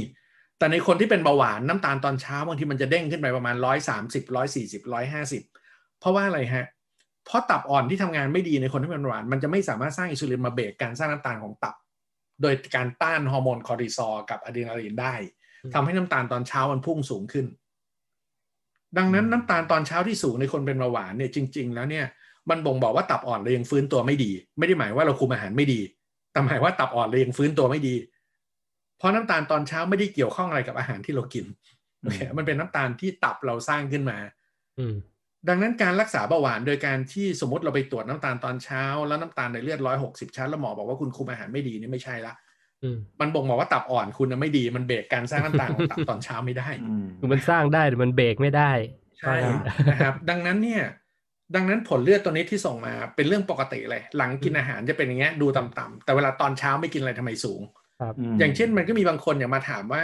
[0.58, 5.42] แต่ในคนที่เป็นเบาหวานน้ำตาลตอนเช้าบางทีมันจะเด้งขึ้นไปประมาณร้อยสามสิบร้อยสี่สิบร้อยห้าสิบ
[6.00, 6.66] เพราะว่าอะไรฮะ
[7.26, 11.74] เพราะตับอ่อนที่ทำงานไม่ดีในคนที่เป็นเบาหวาน มันจะไม่สามารถสร้างอินซูลินมาเบรกการสร้างน้ำตาลของตับ
[12.42, 15.14] โดยการต้านฮอร์โมนคอร์ติซอลกับอะดรีนาลีนได้
[15.74, 17.46] ทำให้น้ำตาลตอนเช้ามันพุ่งสูงขึ้น
[18.98, 22.06] ดังนั้นน้ำตาลตอนเช้าที่สูงในคนเป็นเบาหวานเนี่ยจริง ๆ แล้วเนี่ย
[22.50, 25.80] มันบ่งบอกว่าตับอ่อนเรายังฟื้นตัวไม่ดี ไม่ได้หมายว่าเราคุมอาหารไม่ดี
[26.32, 27.94] แต่หมายว่าตับอ่อนเรายังฟื้นตัวไม่ดี
[28.98, 31.44] เพราะน้ำตาลตอนเช้าไม่ได้เกี่ยวข้องอะไรกับอาหารที่เรากิน
[32.00, 34.18] โอเคมันเป็นน้ำตาลที่ตับเราสร้างขึ้นมา
[34.78, 34.84] อื
[35.48, 42.34] ดังนั้นการรักษาเบาหวานโดยการที่สมมติเราไปตรวจน้ำตาลตอนเช้า แล้วน้ำตาลในเลือดร้อยหกสิบชั้นแล้วหมอบอกว่าคุณคุมอาหารไม่ดีนี่ไม่ใช่ละ
[43.20, 46.68] มันบ่งบอกว่าตับอ่อนคุณไม่ดีมันเบรกการสร้างน้ำตาลของตับตอนเช้าไม่ได้
[47.20, 48.72] คือมันสร้างได้แต่มันเบรกไม่ได้
[49.18, 49.34] ใช่
[49.90, 50.82] นะครับ ดังนั้นเนี่ย
[51.54, 57.60] ดังนั้นผลเลือดตัวนี้ที่ส่งมาเป็นเรื่องปกติเลย หลังกินอาหารจะเป็นอย่างเงี้ยดูต่ำๆแต่เวลาตอนเช้าไม่กินอะไรทำไมสูง
[58.00, 60.02] ครับอย่างเช่นมันก็มีบางคนอย่างมาถามว่า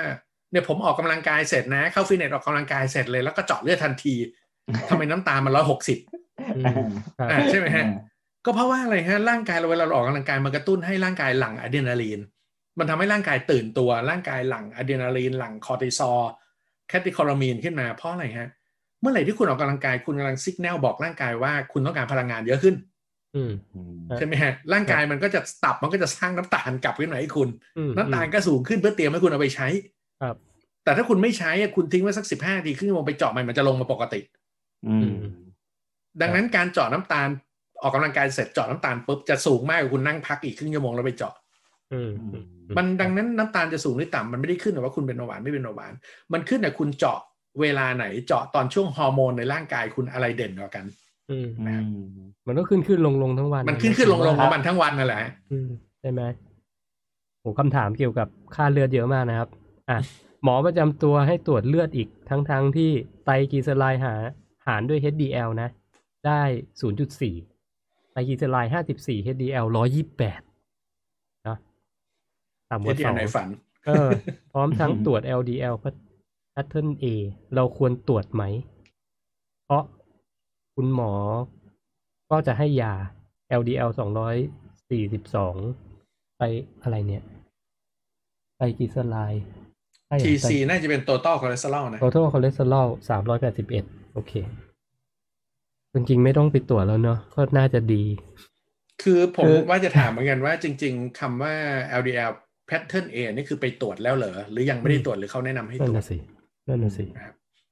[0.51, 4.15] เนี่ยผมออกกำลังกายเสร็จนะ เข้าฟิตเนสออกกำลังกายเสร็จเลยแล้วก็เจาะเลือดทันที
[4.91, 5.99] ทำไมน้ำตาลมันร้อยหกสิบ
[7.51, 7.85] ใช่ไหมฮะ
[8.45, 12.21] ก็เพราะว่าอะไรฮะร่างกายเราเวลาเราออกกำลังกายมันกระตุ้นให้ร่างกายหลั่งอะดรีนาลีน
[12.79, 16.21] มันทำให้ร่างกายตื่นตัวร่างกายหลั่งอะดรีนาลีนหลั่งคอร์ติซอล
[16.89, 18.49] catecholamine ขึ้นมาเพราะอะไรฮะ
[19.01, 22.75] เมื่อไหร่ที่คุณออกกำลังกายคุณกำลัง signal บอกร่างกายว่าคุณต้องการพลังงานเยอะขึ้น
[24.17, 27.49] ใช่ไหมฮะร่างกายมันก็จะตับมันก็จะสร้างน้ำตาลกลับขึ้นมาให้คุณ
[27.97, 29.69] น้ำตาลก็สูงขึ้นเพื่อเตรียมให้คุณเอาไปใช้
[30.23, 30.37] ครับ
[30.85, 34.21] แต่ถ้าคุณไม่ใช้คุณทิ้งไว้สักสิบห้าทีครึ่งชั่วโมงไปเจาะมันมันจะลงมาปกติ
[36.21, 37.29] ดังนั้นการเจาะน้ำตาล
[37.83, 41.35] ออกกำลังกายเสร็จเจาะน้ำตาลปุ๊บจะสูงมากกว่าคุณนั่งพักอีกครึ่งชั่วโมงแล้วไปเจาะ
[42.77, 45.93] มันดังนั้นน้ำตาลจะสูงหรือต่ำมันไม่ได้ขึ้นว่าคุณเป็นเบาหวานไม่เป็นเบาหวาน
[46.33, 47.19] มันขึ้นแต่คุณเจาะ
[47.61, 50.85] เวลาไหนเจาะตอนช่วงฮอร์โมนในร่างกายคุณอะไรเด่นกว่ากัน
[51.67, 51.85] นะครับ
[52.47, 55.21] มันก็ขึ้นขึ้นลงลงทั้งวัน มันขึ้นขึ้นลงลงของมันทั้งวันนั่นแหละ
[56.01, 56.23] ใช่ไหม
[57.41, 59.49] โอ้คำถามเกี่ยวกับค่าเลือดเยอะมากนะครับ
[59.91, 59.99] อะ
[60.45, 62.91] หมอประจำตัวให้ตรวจเลือดอีกทั้งทั้งที่
[63.25, 65.69] ไตรกลีเซอไรด์หาหารด้วย HDL นะ
[66.27, 66.43] ได้
[66.83, 69.67] 0.4ไตรกลีเซอไรด์54 HDL
[70.17, 71.57] 128นะ
[72.71, 73.49] ต่ำกว่าสองในฝัน
[73.87, 74.09] เออ
[74.53, 75.75] พร้อมทั้งตรวจ LDL
[76.55, 77.05] pattern A
[77.55, 78.43] เราควรตรวจไหม
[79.65, 79.83] เพราะ
[80.75, 81.13] คุณหมอ
[82.31, 82.95] ก็จะให้ยา
[83.61, 83.91] LDL
[84.75, 86.43] 242 ไป
[86.83, 87.23] อะไรเนี่ย
[88.57, 89.45] ไตรกลีเซอไรด์
[90.25, 94.33] TC น่าจะเป็น total cholesterol นะ total cholesterol 381โอ เค
[95.95, 98.03] จริงๆไม่ต้องไปตรวจแล้วเนาะก็น่าจะดี
[99.03, 101.55] คือผมว่าจะถามเหมือนกันว่าจริง ๆคำว่า
[102.01, 102.33] LDL
[102.69, 106.17] pattern A นี่คือไปตรวจแล้วเหรอ หรือยังไม่ได้ตรวจหรือเขาแนะนำให้ตรวจนั่นสิ
[106.69, 107.05] นั่นสิ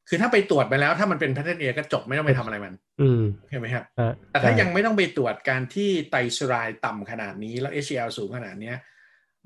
[0.09, 3.85] คือถ้าไปตรวจไปแล้วถ้ามันเป็น pattern A ก็จบไม่ต้องไปทำอะไรมัน อืมเห็นไหมครับ
[4.31, 8.77] แต่ถ้ายังไม่ต้องไปตรวจการที่ไตรสรายต่ำขนาดนี้แล้ว HDL สูงขนาดเนี้ย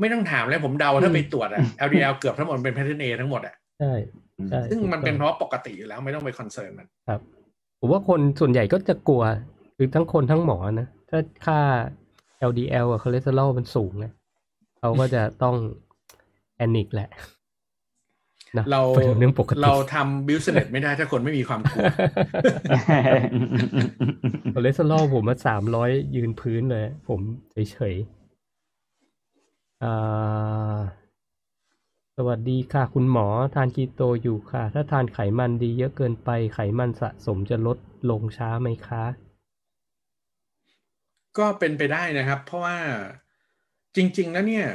[0.01, 3.93] ไม่ต้องถามเลยผมเดาถ้าไปตรวจอะ LDL เกือบทั้งหมดเป็น pattern A ทั้งหมดอะใช่
[4.49, 7.21] ใช่ซึ่งมันเป็นเพราะปกติอยู่แล้วไม่ต้องไป concern มันครับ
[7.81, 9.23] ผมว่าคนส่วนใหญ่ก็จะกลัว
[9.77, 11.59] คือทั้งคนทั้งหมอนะ ถ้าค่า
[12.51, 14.13] LDL กับคอเลสเตอรอลมันสูงนะ
[14.79, 15.57] เขาก็จะต้อง
[16.57, 17.11] panic แหละ
[18.59, 21.85] นะเราเป็นเรื่องปกติเราทำ businessไม่ได้ถ้าคนไม่มีความกลัว
[24.55, 27.21] คอเลสเตอรอลผมมาสามร้อยยืนพื้นเลย ผม
[27.53, 30.72] เฉยๆอ่าส
[32.33, 37.79] วัสดีค่ะคุณหมอทานคีโตอยู่ค่ะ ถ้าทานไขมันดีเยอะเกินไปไขมันสะสมจะลด
[38.11, 39.05] ลงช้าไหมคะ
[41.39, 42.79] ก็เป็นไปได้นะครับ เพราะว่า
[43.97, 44.67] จริง ๆ แล้วเนี่ย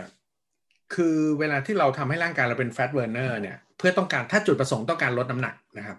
[0.96, 5.98] คือเวลาที่เราทำให้ร่างกายเราเป็นแฟตเบ r ร์เนอร์เนี่ย เพื่อต้องการถ้าจุดประสงค์ต้องการลดน้ำหนักนะครับ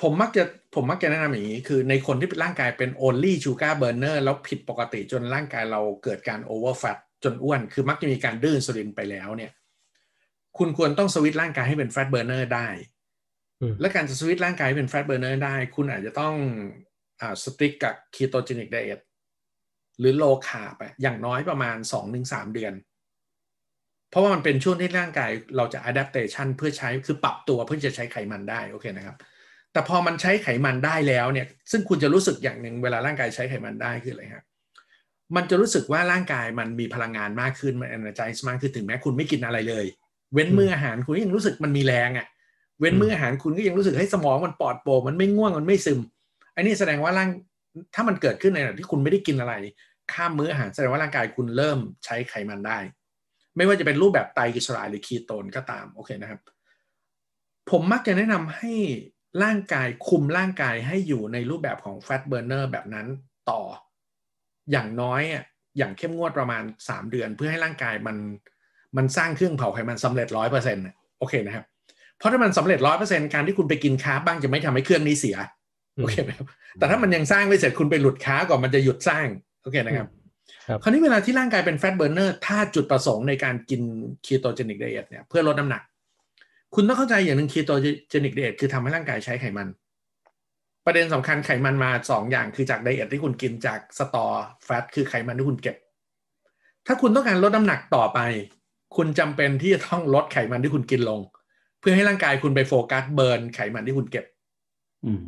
[0.00, 0.42] ผมมักจะ
[0.74, 9.52] ผมมักจะแนะนำอย่างนี้ คือในคนที่ร่างกายเป็น only sugar burner แล้วผิดปกติจนร่างกายเราเกิดการ over fat จนอ้วน คือมักจะมีการดื้ออินซูลินไปแล้วเนี่ย
[10.58, 12.68] คุณควรต้องสวิตช์ร่างกายให้เป็นแฟตเบ r ร์เนอร์ได้
[13.60, 16.34] อืมและการจะสวิตช์ร่างกายให้เป็นแฟตเบ r ร์เนอร์ได้ คุณอาจจะต้อง
[17.20, 19.00] อ่า stick กับ ketogenic diet
[19.98, 21.76] หรือ low carb อะอย่างน้อยประมาณ
[22.14, 22.74] 2-3 เดือน
[24.10, 29.16] เพราะว่ามันเป็นช่วงที่ร่างกายเราจะ adaptation เพื่อใช้คือปรับตัวเพื่อจะใช้ไขมันได้โอเคนะครับ
[29.72, 34.46] แต่พอมันใช้ไขมันได้แล้วเนี่ย ซึ่งคุณจะรู้สึกอย่างหนึ่งเวลาร่างกายใช้ไขมันได้คืออะไรครับ
[35.36, 39.86] มันจะรู้สึกว่าร่างกายมันมีพลังงานมากขึ้นมัน energize มากขึ้นถึงแม้คุณไม่กินอะไรเลย
[40.34, 42.26] เว้นมื้ออาหารคุณก็ยังรู้สึกมันมีแรงอะ่ะ
[42.80, 46.00] เว้นมื้ออาหารคุณก็ยังรู้สึกให้สมองมันปลอดโปร่งมันไม่ง่วงมันไม่ซึม
[46.56, 47.28] อันนี้แสดงว่าร่าง
[47.94, 49.54] ถ้ามันเกิดขึ้นในขณะที่คุณไม่ได้กินอะไร
[50.12, 52.78] ข้ามมื้ออาหารแสดงว่าร่างกายคุณเริ่มใช้ไขมันได้
[53.56, 56.40] ไม่ว่าจะเป็นรูปแบบไตรกลีเซอไรด์หรือคีโตนก็ตามโอเคนะครับ
[57.70, 58.72] ผมมักจะแนะนำให้
[59.44, 63.06] ร่างกายคุมร่างกายให้อยู่ในรูปแบบของแฟตเบ r ร์เนอร์แบบนั้น
[63.50, 63.62] ต่อ
[64.70, 65.44] อย่างน้อยอะ
[65.78, 68.16] อย่างเข้มงวดประมาณ 3 เดือนเพื่อให้ร่างกายมัน
[68.96, 70.82] มันสร้างเครื่องเผาไขมันสำเร็จร้อยเปอร์เซ็นต์
[71.18, 71.64] โอเคนะครับ
[72.18, 75.36] เพราะถ้ามันสำเร็จร้อยเปอร์เซ็นต์การที่คุณไปกินค้าบ้างจะไม่ทำให้เครื่องนี้เสีย
[76.02, 76.46] โอเคไหมครับ
[76.78, 79.26] แต่ถ้ามันยังสร้างไม่เสร็จคุณไปหลุดค้าก่อนมันจะหยุดสร้าง
[79.62, 80.08] โอเคนะครับ
[80.68, 83.82] ครับคราวนี้เวลาที่ร่างกายเป็นแฟตเบ r ร์เนอร์ถ้าจุดประสงค์ในการกิน
[84.24, 85.82] ketogenic diet เนี่ยเพื่อลดน้ำหนัก
[86.74, 89.68] คุณต้องเข้าใจอย่างหนึ่ง ketogenic diet คือทำให้ร่างกายใช้ไขมัน
[90.86, 95.76] ประเด็นสำคัญไขมันมาสองอย่างคือจาก diet ที่คุณกินจาก stored fat คือไขมันที่คุณเก็บ
[96.86, 98.18] ถ้าคุณต้องการลดน้ำหนักต่อไป
[98.96, 101.20] คุณจำเป็นที่จะต้องลดไขมันที่คุณกินลง
[101.80, 104.24] เพื่อให้ร่างกายคุณไป focus burn ไขมันที่คุณเก็บ
[105.04, 105.24] อืม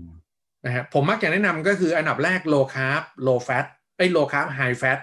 [0.65, 3.67] นะฮะผมมักจะแนะนำก็คืออันดับแรก low carb low fat
[3.97, 5.01] ไอ้ low carb high fat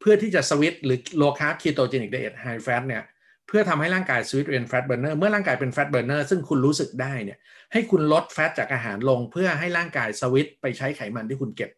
[0.00, 3.02] เพื่อที่จะสวิตหรือ low carb ketogenic diet high fat เนี่ย
[3.48, 7.38] เพื่อทำให้ร่างกายสวิตเป็น fat burner เมื่อร่างกายเป็น fat burner ซึ่งคุณรู้สึกได้เนี่ย
[7.72, 11.70] ให้คุณลดแฟตจากอาหารลง เพื่อให้ร่างกายสวิตไปใช้ไขมันที่คุณเก็บ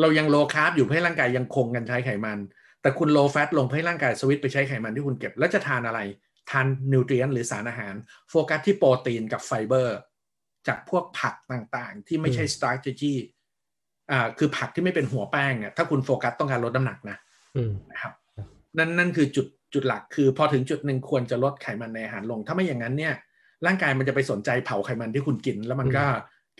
[0.00, 2.38] เรายัง low carb อยู่เพื่อให้ร่างกายยังคงกันใช้ไขมัน
[2.84, 6.00] แต่คุณ low fat ลงเพื่อให้ร่างกายสวิตไปใช้ไขมันที่คุณเก็บ แล้วจะทานอะไร
[6.50, 7.94] ทานนิวเทรียนหรือสารอาหาร
[8.30, 9.96] โฟกัสที่โปรตีนกับไฟเบอร์
[10.68, 13.14] จากพวกผักต่างๆ ที่ไม่ใช่ strategy
[14.10, 17.16] อ่าคือผักที่ไม่เป็นหัวแป้งเนี่ยถ้าคุณโฟกัสต้องการลดน้ำหนักนะ
[17.56, 18.12] อืมนะครับ
[18.78, 23.14] นั่นนั่นคือจุดจุดหลักคือพอถึงจุดหนึ่งควรจะลดไขมันในอาหารลง ถ้าไม่อย่างนั้นเนี่ย
[23.66, 26.04] ร่างกายมันจะไปสนใจเผาไขมันที่คุณกิน แล้วมันก็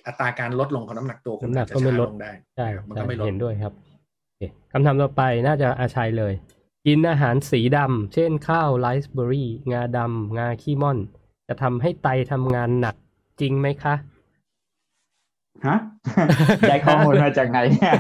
[0.07, 6.35] อัตราการลดลงของน้ำหนักตัวคุณน้ำหนัอากจจะก็ไม่ช้าลลดงได้ใช่มันใช่ก็ไม่ลดเห็นด้วยครับโอเคำถามต่อไปน่าจะอาชัยเลย
[6.87, 10.99] กินอาหารสีดำ เช่นข้าวไรซ์เบอร์รี่ งาดำ งาขี้ม่อน
[11.49, 12.97] จะทำให้ไตทำงานหนัก
[13.41, 13.95] จริงไหมคะ
[15.67, 15.79] ฮะ
[16.69, 17.93] ได้ข้อมูลมาจากไหนเนี่ย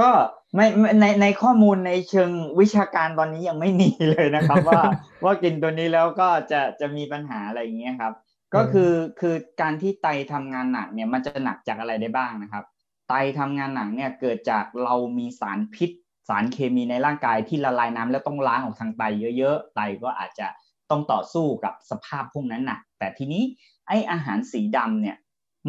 [0.00, 0.10] ก็
[0.54, 2.30] ไม่ไม่ในในข้อมูลในเชิง
[2.60, 4.82] วิชาการตอนนี้ยังไม่มีเลยนะครับ ว่า
[5.24, 8.12] ว่ากินตัวนี้แล้วก็จะจะมีปัญหาอะไรอย่างเงี้ยครับ
[8.54, 12.64] ก็คือคือการที่ไตทำงานหนักเนี่ยมันจะหนักจากอะไรได้บ้างนะครับ
[13.08, 15.90] ไตทำงานหนักเนี่ยเกิดจากเรามีสารพิษ
[16.28, 19.02] สารเคมีในร่างกายที่ละลายน้ำแล้วต้องล้างออกทางไต
[19.36, 20.46] เยอะๆไตก็อาจจะ
[20.90, 23.42] ต้องต่อสู้กับสภาพพวกนั้นหนักแต่ทีนี้
[23.88, 25.16] ไออาหารสีดำเนี่ย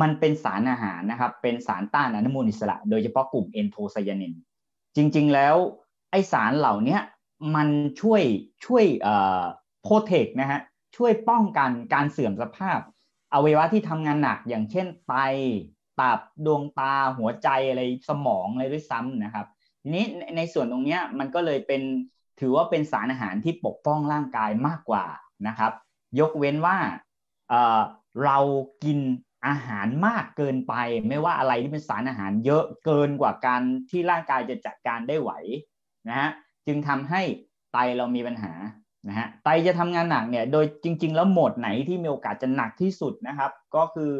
[0.01, 4.33] มันเป็นสารอาหารนะครับ เป็นสารต้านอนุมูลอิสระ โดยเฉพาะกลุ่มเอนโทไซยานิน
[4.95, 5.55] จริงๆแล้ว
[6.11, 6.97] ไอสารเหล่านี้
[7.55, 7.69] มัน
[8.01, 8.21] ช่วย
[8.65, 9.43] ช่วยเอ่อ
[9.81, 10.59] โปรเทคนะฮะ
[10.95, 12.79] ช่วยป้องกันการเสื่อมสภาพ
[13.33, 15.13] อวัยวะที่ทำงานหนักอย่างเช่นไต
[15.99, 19.47] ตับดวงตาหัวใจอะไรสมองอะไรด้วยซ้ำนะครับ
[19.81, 20.05] ทีนี้
[20.37, 21.81] ในส่วนตรงนี้มันก็เลยเป็น
[22.39, 25.05] ถือว่าเป็นสารอาหารที่ปกป้องร่างกายมากกว่า
[25.47, 25.71] นะครับ
[26.19, 26.77] ยกเว้นว่า
[27.49, 28.37] เเรา
[28.83, 28.99] กิน
[29.47, 30.73] อาหารมากเกินไป
[31.07, 35.31] ไม่ว่าอะไรที่เป็นสารอาหารเยอะเกินกว่าการที่ร่างกายจะจัดการได้ไหว
[36.07, 36.29] นะฮะ
[36.67, 37.21] จึงทำให้
[37.73, 38.53] ไตเรามีปัญหา
[39.07, 44.13] นะฮะไตจะทำงานหนักเนี่ยโดยจริง ๆ แล้วโหมดไหนที่มีโอกาสจะหนักที่สุดนะครับ ก็คือ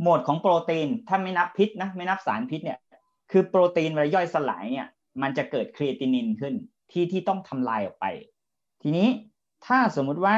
[0.00, 2.78] โหมดของโปรตีนถ้าไม่นับพิษนะไม่นับสารพิษเนี่ย
[3.30, 4.88] คือโปรตีนเวลาย่อยสลายเนี่ย
[5.22, 6.54] มันจะเกิดครีเอตินินขึ้น
[6.92, 8.06] ที่ที่ต้องทำลายออกไป
[8.82, 9.08] ทีนี้
[9.66, 10.36] ถ้าสมมุติว่า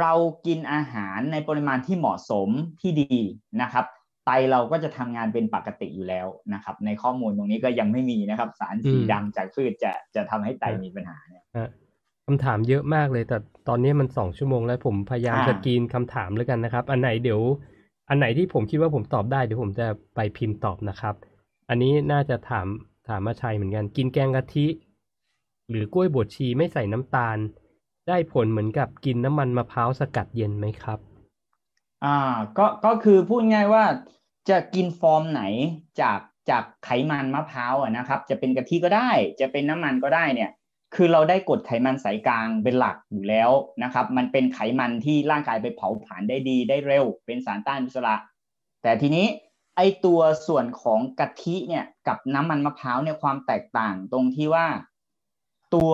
[0.00, 0.12] เรา
[0.46, 2.48] กินอาหารในปริมาณที่เหมาะสม
[2.80, 3.16] ที่ดี
[3.62, 3.84] นะครับ
[4.26, 11.70] ไตเราก็จะทำงานเป็นปกติอยู่แล้วนะครับ ในข้อมูลตรงนี้ก็ยังไม่มีนะครับ สารสีอืมดำจากพืชจะจะทำให้ไตมีปัญหาเนี่ยฮะ
[12.26, 17.40] คำถามเยอะมากเลยแต่ตอนนี้มันสองชั่วโมงแล้วผมพยายามอ่าสกรีนคำถามแล้วกันนะครับ อันไหนเดี๋ยว
[18.10, 21.14] อันไหนที่ผมคิดว่าผมตอบได้เดี๋ยวผมจะไปพิมพ์ตอบนะครับ
[21.68, 22.66] อันนี้น่าจะถาม
[23.08, 24.66] ถามมาชัยเหมือนกัน กินแกงกะทิ
[25.70, 27.38] หรือกล้วยบวชชีไม่ใส่น้ำตาล
[28.08, 30.98] ได้ผลเหมือนกับกินน้ำมันมะพร้าวสกัดเย็นไหมครับ
[32.04, 32.16] อ่า
[32.58, 33.84] ก็ก็คือพูดง่ายว่า
[34.50, 35.42] จะกินฟอร์มไหน
[36.00, 36.20] จาก
[36.50, 39.10] จากไขมันมะพร้าวอะนะครับ จะเป็นกะทิก็ได้
[39.40, 40.50] จะเป็นน้ำมันก็ได้เนี่ย
[40.94, 43.50] คือเราได้กรดไขมันสายกลางเป็นหลักอยู่แล้ว
[43.82, 48.16] นะครับ มันเป็นไขมันที่ร่างกายไปเผาผลาญได้ดีได้เร็ว เป็นสารต้านอนุมูลอิสระ
[48.82, 49.26] แต่ทีนี้
[49.76, 54.66] ไอตัวส่วนของกะทิเนี่ยกับน้ำมันมะพร้าวเนี่ยความแตกต่างตรงที่ว่า
[55.74, 55.92] ตัว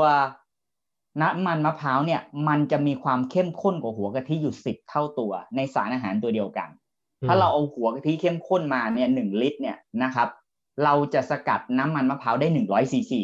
[1.23, 6.69] น้ำมันมะพร้าวเนี่ย มันจะมีความเข้มข้นกว่าหัวกะทิอยู่สิบเท่าตัว ในสารอาหารตัวเดียวกัน
[7.27, 10.29] ถ้าเราเอาหัวกะทิเข้มข้นมาเนี่ยหนึ่งลิตรเนี่ยนะครับ
[10.85, 13.23] เราจะสกัดน้ำมันมะพร้าวได้หนึ่งร้อยซีซี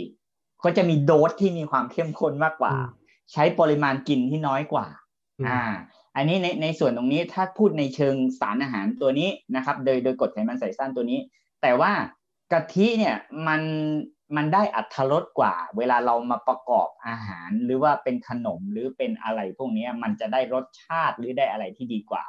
[0.65, 2.87] ก็จะมีโดสที่มีความเข้มข้นมากกว่าอืม
[3.33, 4.87] ใช้ปริมาณกินที่น้อยกว่า
[5.39, 5.63] อืมอ่า
[6.17, 11.21] อันนี้ในในส่วนตรงนี้ถ้าพูดในเชิงสารอาหารตัวนี้นะครับ โดยโดยกรดไขมันใส่สั้นตัวนี้
[11.63, 11.93] แต่ว่า
[12.53, 13.17] กะทิเนี่ย
[13.47, 13.63] มัน
[14.37, 22.25] มันได้อัตรสกว่า เวลาเรามาประกอบอาหารหรือว่าเป็นขนมหรือเป็นอะไรพวกเนี้ยมันจะได้รสชาติหรือได้อะไรที่ดีกว่า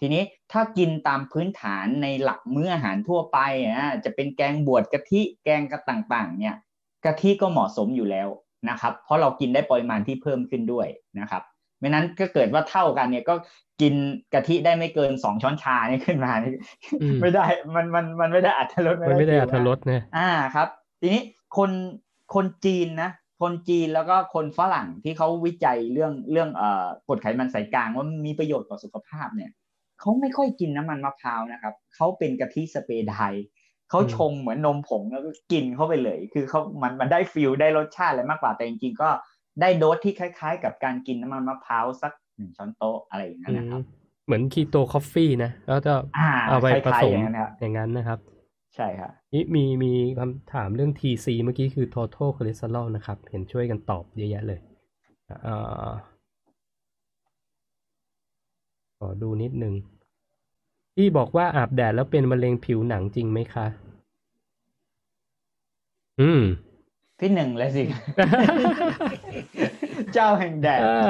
[0.00, 0.22] ทีนี้
[0.52, 6.56] ถ้ากินตามพื้นฐานในหลักมื้ออาหารทั่วไปอะจะเป็นแกงบวชกะทิแกงกระต่างๆ เนี่ย
[7.04, 8.28] กะทิก็เหมาะสมอยู่แล้ว
[8.70, 10.86] นะครับ เพราะเรากินได้ปริมาณที่เพิ่มขึ้นด้วย
[11.20, 11.42] นะครับ
[11.80, 13.34] ไม่นั้นก็เกิดว่าเท่ากันเนี่ยก็
[13.80, 13.94] กิน
[14.34, 16.52] กะทิได้ไม่เกินสองช้อนชานี่ขึ้นมานี่
[17.02, 20.68] อืมไม่ได้มันมันมันไม่ได้อัตรสมันไม่ได้ฟิลอัธรสนะอ่าครับ
[21.00, 21.22] ทีนี้
[21.56, 21.70] คน
[22.34, 23.10] คนจีนนะ
[23.42, 29.50] คนจีนแล้วก็คนฝรั่งที่เขาวิจัยเรื่องเรื่องเอ่อกรดไขมันสายกลางว่ามันมีประโยชน์ต่อสุขภาพเนี่ย
[30.00, 33.46] เขาไม่ค่อยกินน้ำมันมะพร้าวนะครับเขาเป็นกะทิ spray dry
[33.92, 39.08] เขาอืมชงเหมือนนมผงแล้วก็กินเข้าไปเลย คือเขามันมันได้ feel ได้รสชาติอะไรมากกว่าแต่จริงๆก็
[39.60, 43.82] ได้โดสที่คล้ายๆ กับการกินน้ำมันมะพร้าวสักหนึ่งช้อนโต๊ะอะไรอย่างนั้นนะครับ
[44.26, 48.18] เหมือน keto coffee นะแล้วจะอ่าเอาไปผสมคล้ายๆ อย่างนั้นครับอย่างนั้นนะครับ
[48.76, 54.60] ใช่ครับนี่มีมีคำถามเรื่อง TC เมื่อกี้คือ total cholesterol นะครับ เห็นช่วยกันตอบเยอะแยะเลย
[55.42, 55.56] เอ่
[55.86, 55.88] อ
[58.98, 59.74] ขอดูนิดนึง
[60.96, 63.66] ที่บอกว่าอาบแดดแล้วเป็นมะเร็งผิวหนังจริงไหมคะ
[66.20, 66.42] อืม
[67.18, 67.84] พี่หนึ่งเลยสิ
[70.12, 71.02] เจ้าแห่งแดดอ่า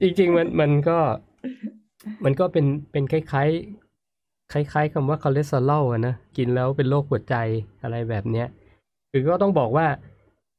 [0.00, 0.98] จริงๆมันมันก็
[2.24, 7.36] มันก็เป็นเป็นคล้ายๆคล้ายๆคำว่าคอเลสเตอรอลอะนะกินแล้วเป็นโรคหัวใจ
[7.82, 8.46] อะไรแบบเนี้ย
[9.10, 9.86] คือก็ต้องบอกว่า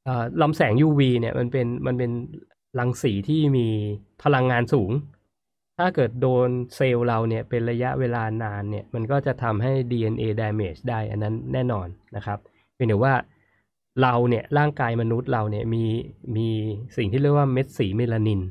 [0.06, 2.12] เอ่อลำแสง UV เนี่ย มันเป็นมันเป็น
[2.80, 3.68] รังสีที่มี
[4.24, 4.92] พลังงานสูง
[5.78, 12.40] ถ้าเกิดโดนเซลล์เราเนี่ยเป็นระยะเวลานานเนี่ย มันก็จะทำให้ DNA damage ได้อันนั้นแน่นอนนะครับ
[12.76, 13.14] เพียงแต่ว่า
[14.02, 15.86] เราเนี่ยร่างกายมนุษย์เราเนี่ยมี
[16.38, 16.48] มี
[16.98, 18.42] สิ่งที่เรียกว่าเม็ดสีเมลานิน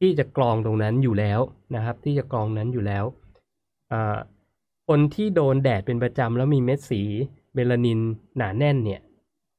[0.00, 1.40] ที่จะกรองตรงนั้นอยู่แล้ว
[1.74, 3.04] นะครับ ที่จะกรองนั้นอยู่แล้ว
[4.88, 7.02] คนที่โดนแดดเป็นประจำแล้วมีเม็ดสี
[7.54, 8.00] เมลานิน
[8.36, 9.00] หนาแน่นเนี่ย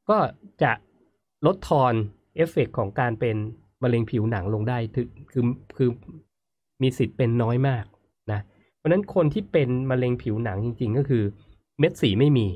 [0.10, 0.18] ก็
[0.64, 0.72] จะ
[1.46, 1.94] ลดทอน
[2.36, 3.36] เอฟเฟกต์ของการเป็น
[3.84, 5.44] มะเร็งผิวหนังลงได้ถึงคือ
[5.78, 5.90] คือ
[6.82, 7.86] มีสิทธิ์เป็นน้อยมาก
[8.32, 8.40] นะ
[8.78, 11.24] เพราะนั้นคนที่เป็นมะเร็งผิวหนังจริง ๆ ก็คือ
[11.80, 12.48] เม็ดสีไม่มี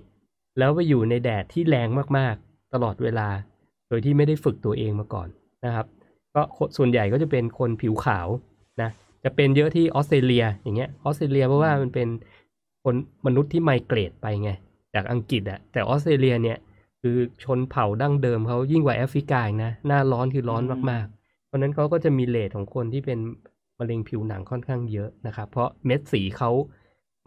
[0.58, 1.88] แล้วไปอยู่ในแดดที่แรง
[2.18, 3.28] มากๆ ตลอดเวลา
[3.88, 5.28] โดยที่ไม่ได้ฝึกตัวเองมาก่อน
[5.66, 5.86] นะครับ
[6.36, 6.42] ก็
[6.78, 8.28] ส่วนใหญ่ก็จะเป็นคนผิวขาว
[8.82, 8.90] นะ
[9.24, 12.08] จะเป็นเยอะที่ออสเตรเลียอย่างเงี้ยออสเตรเลียเพราะว่ามันเป็น
[12.84, 14.52] คนมนุษย์ที่ไมเกรดไปไง
[14.94, 16.58] จากอังกฤษอะแต่ออสเตรเลียเนี่ย
[17.02, 23.20] คือชนเผ่าดั้งเดิมเขายิ่งกว่าแอฟริกาอีกนะหน้าร้อนคือร้อนมากๆ เพราะนั้นเขาก็จะมีเลทของคนที่เป็น
[23.80, 26.52] มะเร็งผิวหนังค่อนข้างเยอะนะครับ เพราะเม็ดสีเขา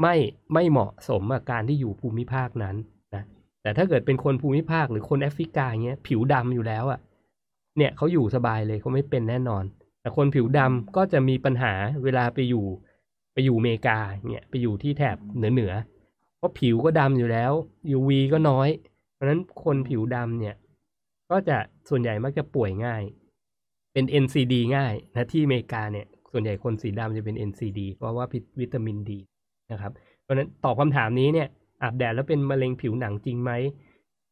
[0.00, 0.14] ไม่
[0.54, 2.76] ไม่เหมาะสมกับการที่อยู่ภูมิภาคนั้น
[3.14, 3.24] นะ
[3.62, 7.00] แต่ถ้าเกิดเป็นคนภูมิภาคหรือคนแอฟริกาเงี้ยผิวดำอยู่แล้วอะ
[7.76, 9.64] เนี่ยเขาอยู่สบายเลยเขาไม่เป็นแน่นอน
[10.00, 11.72] แต่คนผิวดำก็จะมีปัญหา
[12.04, 12.66] เวลาไปอยู่
[13.32, 13.98] ไปอยู่อเมริกา
[14.28, 15.72] เนี่ยไปอยู่ที่แถบเหนือเหนือ
[16.36, 17.52] เพราะผิวก็ดำอยู่แล้ว
[17.96, 18.68] UV ก็น้อย
[19.14, 20.54] เพราะฉะนั้นคนผิวดำเนี่ย
[21.30, 21.58] ก็จะ
[21.88, 23.02] ส่วนใหญ่มักจะป่วยง่าย
[23.92, 29.18] เป็น NCD ง่ายนะที่อเมริกาเนี่ย ส่วนใหญ่คนสีดำจะเป็น NCD เพราะว่าพิษวิตามินดี
[29.72, 29.92] นะครับ
[30.22, 31.48] เพราะนั้นตอบคำถามนี้เนี่ย
[31.82, 33.50] อาบแดดแล้วเป็นมะเร็งผิวหนังจริงไหม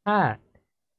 [0.06, 0.16] ถ้า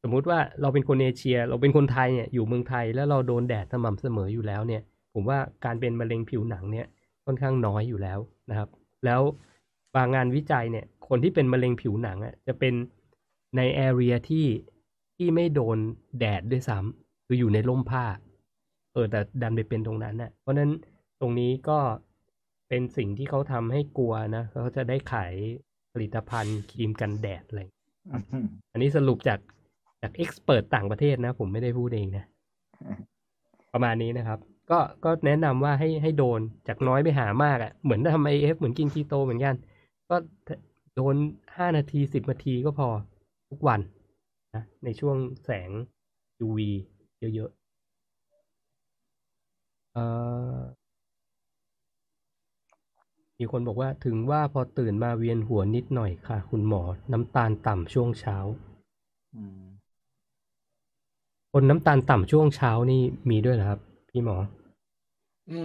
[0.02, 4.82] สมมุติว่าเราเป็นคนเอเชีย เราเป็นคนไทยเนี่ยอยู่เมืองไทยแล้วเราโดนแดดสม่ำเสมออยู่แล้วเนี่ย
[5.14, 6.88] ผมว่าการเป็นมะเร็งผิวหนังเนี่ย
[7.26, 8.20] ค่อนข้างน้อยอยู่แล้ว
[8.50, 8.70] นะครับ
[9.06, 9.22] แล้ว
[9.96, 12.74] บางงานวิจัยเนี่ย คนที่เป็นมะเร็งผิวหนังอะจะเป็น
[13.58, 14.46] ในแอเรียที่
[15.16, 15.78] ที่ไม่โดน
[16.20, 18.06] แดดด้วยซ้ำคืออยู่ในร่มผ้า
[18.94, 20.70] เออแต่ดันไปเป็นตรงนั้นน่ะ เพราะนั้น
[21.22, 21.80] ตรงนี้ก็
[22.70, 25.34] เป็นสิ่งที่เขาทำให้กลัวนะเขาจะได้ขาย
[25.94, 27.60] ผลิตภัณฑ์ครีมกันแดดอะไร
[28.72, 29.40] อันนี้สรุปจาก
[30.02, 32.26] จาก expert ต่างประเทศนะ ผมไม่ได้พูดเองนะ
[33.74, 34.40] ประมาณนี้นะครับ
[34.72, 39.56] ก็ก็แนะนำว่าให้ให้โดนจากน้อยไปหามากอะ่ะ เหมือนทำ IF เหมือนกินคีโตเหมือนกัน
[40.10, 40.16] ก็
[40.96, 41.16] โดน
[41.58, 42.88] ห้านาทีสิบนาทีก็พอ
[43.50, 43.82] ทุกวัน
[44.56, 45.70] นะในช่วงแสง
[46.48, 46.60] UV
[47.36, 47.62] เยอะๆ
[49.94, 50.06] เอ่
[50.56, 50.58] อ
[53.42, 56.82] มีคนบอกว่าถึงว่าพอตื่นมาเวียนหัวนิดหน่อยค่ะ คุณหมอ
[57.12, 58.38] น้ำตาลต่ำช่วงเช้า
[59.36, 59.62] อืม
[61.54, 64.38] คนน้ำตาลต่ำช่วงเช้านี่มีด้วยเหรอครับ พี่หมอ
[65.52, 65.60] อื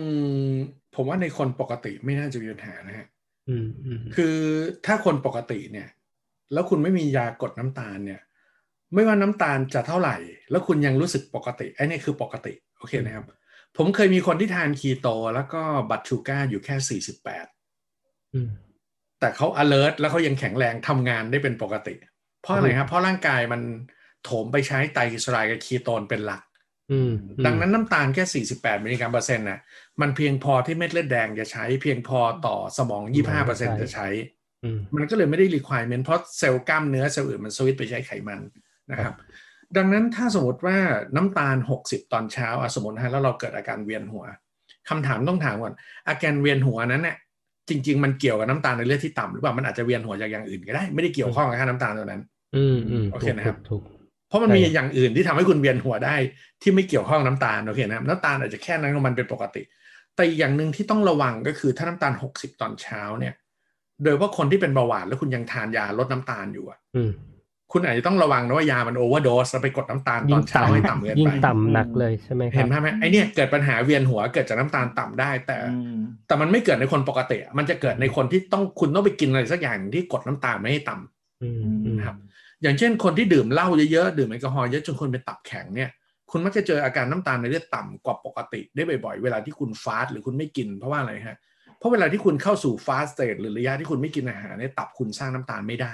[0.51, 0.53] ม
[0.95, 3.07] ผมว่าในคนปกติไม่น่าจะมีปัญหานะฮะ
[3.49, 4.37] อืมอืมคือ
[4.87, 5.89] ถ้าคนปกติเนี่ย
[6.53, 8.21] แล้วคุณไม่มียากดน้ำตาลเนี่ย
[8.95, 10.17] ไม่ว่าน้ำตาลจะเท่าไหร่
[10.51, 13.25] แล้วคุณยังรู้สึกปกติไอ้นี่คือปกติ โอเคนะครับ
[13.77, 21.95] ผมเคยมีคนที่ทานคีโต แล้วก็ blood sugar อยู่แค่48อืมแต่เขา alert แล้วเขายังแข็งแรงทำงานได้เป็นปกติ
[22.43, 23.63] เพราะอะไรครับ เพราะร่างกายมัน
[24.25, 26.43] โถมไปใช้ไตรกลีเซอไรด์กับคีโตนเป็นหลัก
[26.93, 29.61] อืมอืมดังนั้นน้ำตาลแค่ 48 มิลลิกรัมเปอร์เซ็นต์น่ะ
[30.01, 34.09] มันเพียงพอที่เม็ดเลือดแดงจะใช้เพียงพอต่อสมอง 25เปอร์เซ็นต์จะใช้
[34.65, 38.41] อืมมันก็เลยไม่ได้ requirement เพราะเซลล์กล้ามเนื้อเซลล์อื่นมันสวิตช์ไปใช้ไขมัน
[38.91, 39.15] นะครับ
[39.77, 40.79] ดังนั้นถ้าสมมติว่า
[41.17, 44.25] น้ำตาล 60 ตอนเช้าอะสมมตินะฮะแล้วเราเกิดอาการเวียนหัว
[44.89, 45.75] คำถามต้องถามก่อน
[46.09, 47.17] อาการเวียนหัวนั้นเนี่ย
[47.69, 52.23] จริง ๆ มันเกี่ยวกับน้ำตาลในเลือดที่ต่ำหรือเปล่ามันอาจจะเวียนหัวจากอย่างอื่นก็ได้ไม่ได้เกี่ยวข้องกับค่าน้ำตาลตัวนั้น
[52.57, 53.83] อืมอืมโอถูเคกนะครับถูก
[54.29, 56.17] เพราะมันมีใช่อย่างอื่นที่ทำให้คุณเวียนหัวได้
[56.63, 59.63] ที่ไม่เกี่ยวข้องน้ำตาลโอเคนะครับน้ำตาลอาจจะแค่นั้นของมันเป็นปกติ
[60.15, 63.35] แต่อีกอย่างหนึ่งที่ต้องระวังก็คือถ้าน้ำตาล60ตอนเช้าเนี่ย
[64.03, 67.11] โดยเฉพาะคนที่เป็นเบาหวานแล้วคุณยังทานยาลดน้ำตาลอยู่อะอืม
[67.73, 82.17] คุณอาจจะต้องระวังนะว่ายามันโอเวอร์โดสแล้วไปกดน้ำตาลตยิ่องนเช้าให้ต่ำต่ำเกินยิ่งไปต่ำหนักเลยใช่ไหมครัเห็บนภาพไหมไอเนี่ยเกิดปัญหาเวียนหัวเกิดจากน้ำตาลต่ำได้ แต่อืมแต่มันไม่เกิดในคนปกติอะมันจะเกิดในคนที่ต้องคุณต้องไปกินอะไรสักอย่างที่กดน้ำตาลไม่ให้ต่ำอืมอืมครับ
[82.63, 85.91] อย่างเช่นคนที่ดื่มเหล้าเยอะๆดื่มแอลกอฮอล์เยอะจนคนเป็นตับแข็งเนี่ย
[86.31, 91.39] คุณมักจะเจออาการน้ำตาลในเลือดต่ำกว่าปกติได้บ่อยๆ เวลาที่คุณฟาสต์หรือคุณไม่กินเพราะว่าอะไรฮะ
[91.79, 95.93] เพราะเวลาที่คุณเข้าสู่ fasted state หรือระยะที่คุณไม่กินอาหารเนี่ยตับคุณสร้างน้ำตาลไม่ได้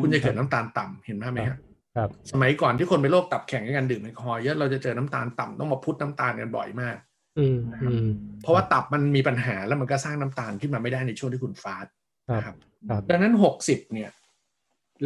[0.00, 1.58] คุณจะเกิดน้ำตาลต่ำเห็นภาพไหมครับ
[1.96, 6.96] ครับ สมัยก่อนที่คนเป็นโรคตับแข็งกันดื่มแอลกอฮอล์เยอะเราจะเจอน้ำตาลต่ำต้องมา push น้ำตาลกันบ่อยมาก
[7.38, 8.06] อืมอืม
[8.42, 11.92] เพราะว่าตับมันมีปัญหาแล้วมันก็สร้างน้ำตาลขึ้นมาไม่ได้ในช่วงที่คุณ fast
[12.28, 12.56] ครับนะครับ
[12.88, 14.10] ครับดังนั้นหกสิบเนี่ย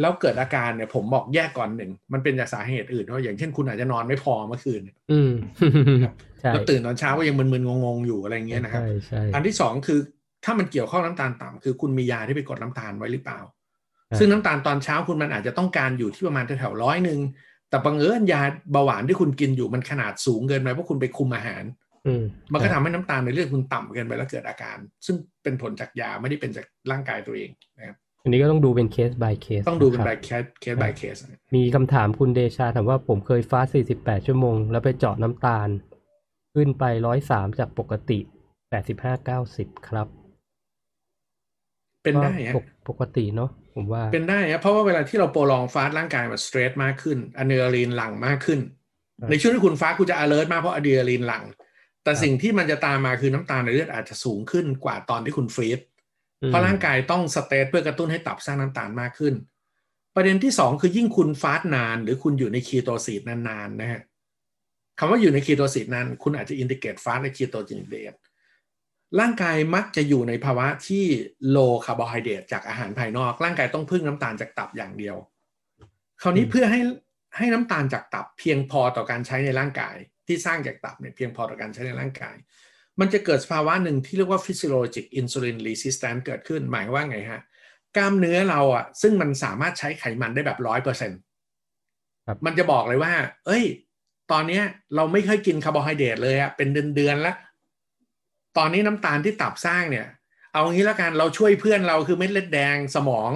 [0.01, 5.33] แล้วเกิดอาการเนี่ย ผมบอกแยกก่อนหนึ่ง มันเป็นจากสาเหตุอื่นเพราะอย่างเช่นคุณอาจจะนอนไม่พอเมื่อคืนเนี่ยอืม
[6.41, 9.99] ใช่แล้วตื่นตอนเช้าก็ยังมึนๆงงๆอยู่อะไรอย่างเงี้ยนะครับใช่ใช่อันที่สองคือ
[10.45, 13.51] ถ้ามันเกี่ยวข้องน้ำตาลต่ำคือคุณมียาที่ไปกดน้ำตาลไว้หรือเปล่าครับ
[14.19, 17.19] ซึ่งน้ำตาลตอนเช้าคุณมันอาจจะต้องการอยู่ที่ประมาณแถวๆร้อยหนึ่ง
[17.69, 18.41] แต่บังเอิญยา
[18.71, 21.63] เบาหวานที่คุณกินอยู่มันขนาดสูงเกินไปเพราะคุณไปคุมอาหาร
[22.07, 22.23] อืม
[22.53, 31.17] มันก็ทำให้น้ำตาลในเลือดคุณต่ำเกินไปแล้วเกิดอาการ ซึ่งเป็นผลจากยาไม่ได้เป็นจากร่างกายตัวเองนะครับอันนี้ก็ต้องดูเป็นเคส by เคสต้องดูเป็นะคบารับยเคcase by case
[31.55, 35.67] มีคำถามคุณเดชาถามว่าผมเคย fast 48 ชั่วโมง แล้วไปเจาะน้ำตาล
[36.53, 36.83] ขึ้นไป
[37.21, 38.19] 103 จากปกติ
[39.03, 40.07] 85-90 ครับ
[42.03, 48.59] เป็นได้ก็ฮะปกปกติเนาะ ผมว่าเป็นได้ครับเพราะว่าเวลาที่เรา prolonged fast ร่างกายมัน stress มากขึ้นอะดรีนาลีนหลั่งมากขึ้น
[49.19, 51.43] ครับในช่วงที่คุณ fast คุณจะ alert มากเพราะอะดรีนาลีนหลั่ง
[52.03, 55.79] แต่ครับสิ่งที่มันจะตามมาคือน้ำตาลในเลือดอาจจะสูงขึ้นกว่าตอนที่คุณ feed
[56.41, 59.33] อืมเพราะร่างกายต้อง stress เพื่อกระตุ้นให้ตับสร้างน้ำตาลมากขึ้น
[60.15, 64.01] ประเด็นที่สองคือยิ่งคุณ fast นาน หรือคุณอยู่ใน ketosis นานๆนะฮะ
[64.99, 68.13] คำว่าอยู่ใน ketosis นานคุณอาจจะ integrate fast และ ketogenic diet
[69.19, 71.03] ร่างกายมักจะอยู่ในภาวะที่
[71.55, 75.15] low คาร์โบไฮเดรตจากอาหารภายนอก ร่างกายต้องพึ่งน้ำตาลจากตับอย่างเดียว
[76.21, 76.79] คราวนี้อืมเพื่อให้
[77.37, 79.95] ให้น้ำตาลจากตับเพียงพอต่อการใช้ในร่างกาย
[80.27, 82.35] ที่สร้างจากตับเนี่ยเพียงพอต่อการใช้ในร่างกาย
[82.99, 87.41] มันจะเกิดสภาวะหนึ่งที่เรียกว่า physiologic insulin resistance เกิดขึ้นหมายว่าไงฮะ
[87.97, 91.19] กล้ามเนื้อเราอะซึ่งมันสามารถใช้ไขมันได้แบบร้อยเปอร์เซ็นต์
[92.27, 93.13] ครับมันจะบอกเลยว่า
[93.45, 93.63] เอ้ย
[94.31, 94.63] ตอนเนี้ย
[94.95, 97.35] เราไม่เคยกินคาร์โบไฮเดรตเลยอะเป็นเดือนๆแล้ว
[98.57, 100.07] ตอนนี้น้ำตาลที่ตับสร้างเนี่ย
[100.51, 103.31] เอางี้แล้วกันเราช่วยเพื่อนเราคือเม็ดเลือดแดงสมอง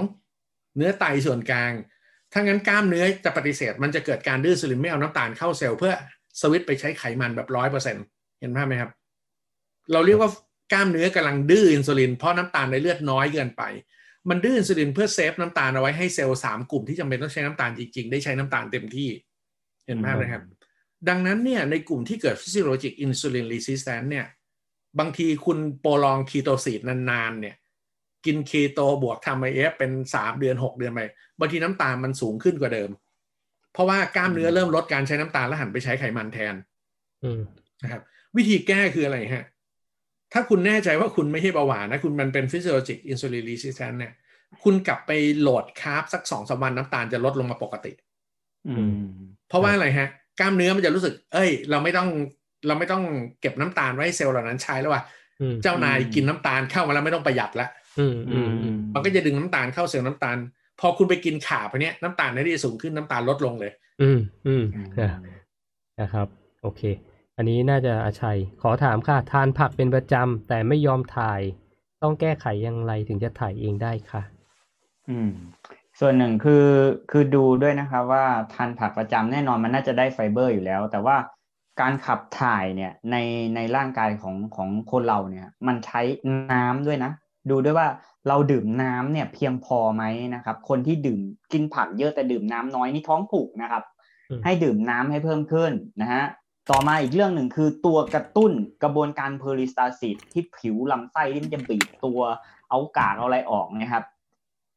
[0.76, 1.72] เนื้อไตส่วนกลาง
[2.32, 5.92] ถ้างั้นกล้ามเนื้อจะปฏิเสธ มันจะเกิดการดื้ออินซูลินไม่เอาน้ำตาลเข้าเซลล์เพื่อ
[6.40, 7.96] สวิตช์ไปใช้ไขมันแบบร้อยเปอร์เซ็น
[8.40, 8.90] เห็นภาพไหมครับ
[9.92, 10.30] เราเรียกว่า
[10.72, 13.62] กล้ามเนื้อกำลังดื้ออินซูลินเพราะน้ำตาลในเลือดน้อยเกินไป
[14.28, 19.08] มันดื้ออินซูลินเพื่อ save น้ำตาลเอาไว้ให้เซลล์สามกลุ่มที่จำเป็นต้องใช้น้ำตาลจริงๆ ได้ใช้น้ำตาลเต็มที่
[19.86, 20.42] เห็นภาพไหมครับ
[21.08, 24.26] ดังนั้นเนี่ยในกลุ่มที่เกิด physiologic insulin resistance เนี่ย
[24.98, 27.56] บางทีคุณ prolonged ketosis นานๆเนี่ย
[28.26, 31.00] กินคีโตบวกทำ IF เป็นสามเดือนหกเดือนไป
[31.38, 32.90] บางทีน้ำตาลมันสูงขึ้นกว่าเดิม
[33.72, 36.54] เพราะว่ากล้ามเนื้อเริ่มลดการใช้น้ำตาลแล้วหันไปใช้ไขมันแทน
[37.24, 37.40] อืม
[37.82, 38.02] นะครับ
[38.36, 39.46] วิธีแก้คืออะไรฮะ
[40.32, 44.12] ถ้าคุณแน่ใจว่าคุณไม่ใช่เบาหวานนะ คุณมันเป็น physiologic insulin resistance เนี่ย
[44.64, 45.10] คุณกลับไป
[45.40, 47.92] โหลดคาร์บสักสองสามวันน้ำตาลจะลดลงมาปกติ
[48.68, 49.04] อืม
[49.48, 50.08] เพราะว่าอะไรฮะ
[50.40, 52.08] กล้ามเนื้อมันจะรู้สึก เอ้ย เราไม่ต้อง
[52.66, 53.02] เราไม่ต้อง
[53.40, 55.02] เก็บน้ำตาลไว้ให้เซลล์เหล่านั้นใช้แล้วว่า
[55.40, 57.68] อืมเจ้านายกินน้ำตาลเข้ามาแล้วไม่ต้องประหยัดละ
[57.98, 60.36] อืมอืมอืมมันก็จะดึงน้ำตาลเข้าเซลล์น้ำตาล
[60.80, 63.72] พอคุณไปกินคาร์บไปเนี้ยน้ำตาลในที่สูงขึ้นน้ำตาลลดลงเลย
[64.02, 65.12] อืมอืมอืมนะ
[66.00, 66.26] นะครับ
[66.62, 66.82] โอเค
[67.36, 71.40] อันนี้น่าจะอาชัย ขอถามค่ะ ทานผักเป็นประจำแต่ไม่ยอมถ่าย
[72.02, 74.22] ต้องแก้ไขอย่างไรถึงจะถ่ายเองได้ค่ะ
[75.08, 75.30] อืม
[76.00, 76.66] ส่วนหนึ่งคือ
[77.10, 78.24] คือดูด้วยนะครับว่า
[78.54, 81.16] ทานผักประจำแน่นอนมันน่าจะได้ไฟเบอร์อยู่แล้ว แต่ว่า
[81.80, 83.16] การขับถ่ายเนี่ยใน
[83.54, 86.00] ในร่างกายของของคนเราเนี่ย มันใช้
[86.52, 87.12] น้ำด้วยนะ
[87.50, 87.88] ดูด้วยว่า
[88.28, 90.04] เราดื่มน้ำเนี่ยเพียงพอไหม
[90.34, 91.20] นะครับ คนที่ดื่ม
[91.52, 93.82] กินผักเยอะแต่ดื่มน้ำน้อยนี่ท้องผูกนะครับ
[94.30, 96.24] อืมให้ดื่มน้ำให้เพิ่มขึ้นนะฮะ
[96.70, 98.52] ต่อมาอีกเรื่องหนึ่งคือตัวกระตุ้น
[98.82, 102.20] กระบวนการเพอริสตาซิสที่ผิวลำไส้ที่มันจะบีบตัว
[102.70, 104.04] เอากากเอาอะไรออกนะครับ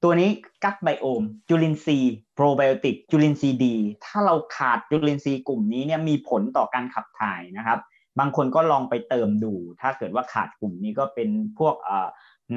[0.03, 0.29] ตัวนี้
[0.63, 3.75] กัดไบโอม จุลินทรีย์โปรไบโอติกจุลินทรีย์ดี
[4.05, 7.79] ถ้าเราขาดจุลินทรีย์กลุ่มนี้เนี่ยมีผลต่อการขับถ่ายนะครับ
[8.19, 12.07] บางคนก็ลองไปเติมดู ถ้าเกิดว่าขาดกลุ่มนี้ก็เป็นพวกเอ่อ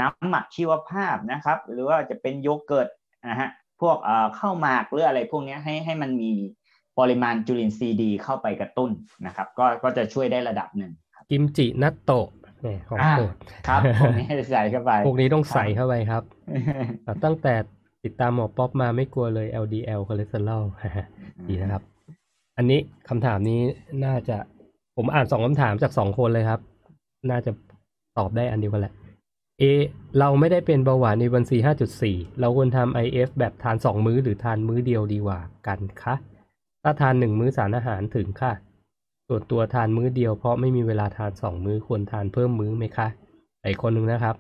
[0.00, 2.88] น้ำหมักชีวภาพนะครับ หรือว่าจะเป็นโยเกิร์ต
[3.28, 3.48] นะฮะ
[3.80, 3.96] พวก
[4.36, 6.32] เข้าวหมากหรืออะไรพวกนี้ให้ให้มันมี
[6.98, 8.90] ปริมาณจุลินทรีย์ดีเข้าไปกระตุ้น
[9.26, 10.92] นะครับ ก็ก็จะช่วยได้ระดับหนึ่ง
[11.30, 12.28] กิมจินัตโตะ
[12.62, 13.34] เนี่ยของอ่าโปรด
[13.68, 16.22] ครับพวกนี้ให้ใส่เข้าไปพวกนี้ต้องใส่เข้าไปครับ
[17.06, 17.54] อะตั้งแต่
[18.04, 20.64] ติดตามหมอป๊อปมาไม่กลัวเลย LDL คอเลสเตอรอล
[21.48, 21.82] ดีนะครับ
[22.56, 23.60] อันนี้คำถามนี้
[24.04, 24.36] น่าจะ
[24.96, 26.60] ผมอ่านสองคำถามจากสองคนเลยครับ
[27.30, 27.50] น่าจะ
[28.18, 28.94] ตอบได้อันเดียวกันแหละ
[29.62, 29.64] A
[30.18, 31.56] เราไม่ได้เป็นเบาหวานในวันซี
[31.98, 36.14] 5.4เราควรทำ IF แบบทานสองมื้อหรือทานมื้อเดียวดีกว่ากันคะ
[36.82, 38.52] ถ้าทานหนึ่งมื้อสารอาหารถึงค่ะ
[39.28, 43.08] ส่วนตัวทานมื้อเดียวเพราะไม่มีเวลาทานสองมื้อควรทานเพิ่มมื้อไหมคะ
[43.64, 44.36] อีกคนหนึ่งนะครับ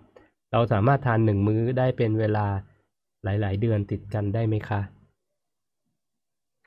[0.52, 2.46] เราสามารถทานหนึ่งมื้อได้เป็นเวลา
[3.24, 4.80] หลาย ๆ เดือนติดกันได้ไหมคะ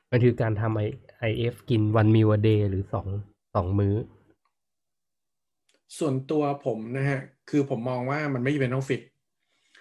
[0.10, 0.98] มันคือการทำ I-
[1.32, 3.08] IF กิน one meal a day หรือสอง
[3.56, 3.96] สองมื้อ
[5.98, 7.20] ส่วนตัวผมนะฮะ
[7.50, 9.02] คือผมมองว่ามันไม่จำเป็นต้อง fix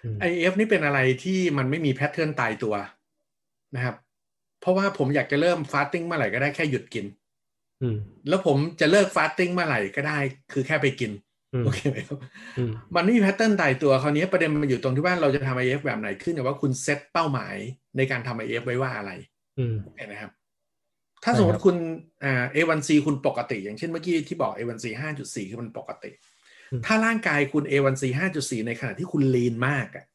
[0.03, 2.75] อืม IF นี่เป็นอะไรที่มันไม่มี pattern ตายตัว
[3.75, 3.95] นะครับ
[4.61, 7.28] เพราะว่าผมอยากจะเริ่ม fasting เมื่อไหร่ก็ได้แค่หยุดกินอืม
[8.29, 10.17] แล้วผมจะเลิก fasting เมื่อไหร่ก็ได้
[10.53, 11.11] คือแค่ไปกิน
[11.53, 12.17] อืมโอเคไหมครับ
[12.57, 17.55] อืมมันไม่มีแพทเทิร์นตายตัวคราวนี้ประเด็นมันอยู่ตรงที่ว่าเราจะทำ IF แบบไหนขึ้นกับว่าคุณเซตเป้าหมาย
[17.97, 19.11] ในการทำ IF ไว้ว่าอะไร
[19.59, 20.31] อืมเห็นไหมครับ
[21.23, 21.75] ถ้าใช่สมมครัติบคุณ
[22.23, 24.85] อ่า A1C คุณปกติ อย่างเช่นเมื่อกี้ที่บอก A1C
[25.19, 26.11] 5.4 คือมันปกติ
[26.71, 28.03] อืมถ้าร่างกายคุณ A1C
[28.37, 30.05] 5.4 ในขณะที่คุณลีนมากอะ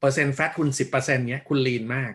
[0.00, 2.12] เปอร์เซ็นต์แฟตคุณ 10%เนี้ยคุณลีนมาก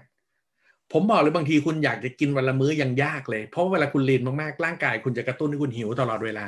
[0.92, 6.48] ผมบอกเลยบางทีคุณอยากจะกินวันละมื้อยังยากเลย เพราะเวลาคุณลีนมากๆ ร่างกาย คุณจะกระตุ้นให้คุณหิวตลอดเวลา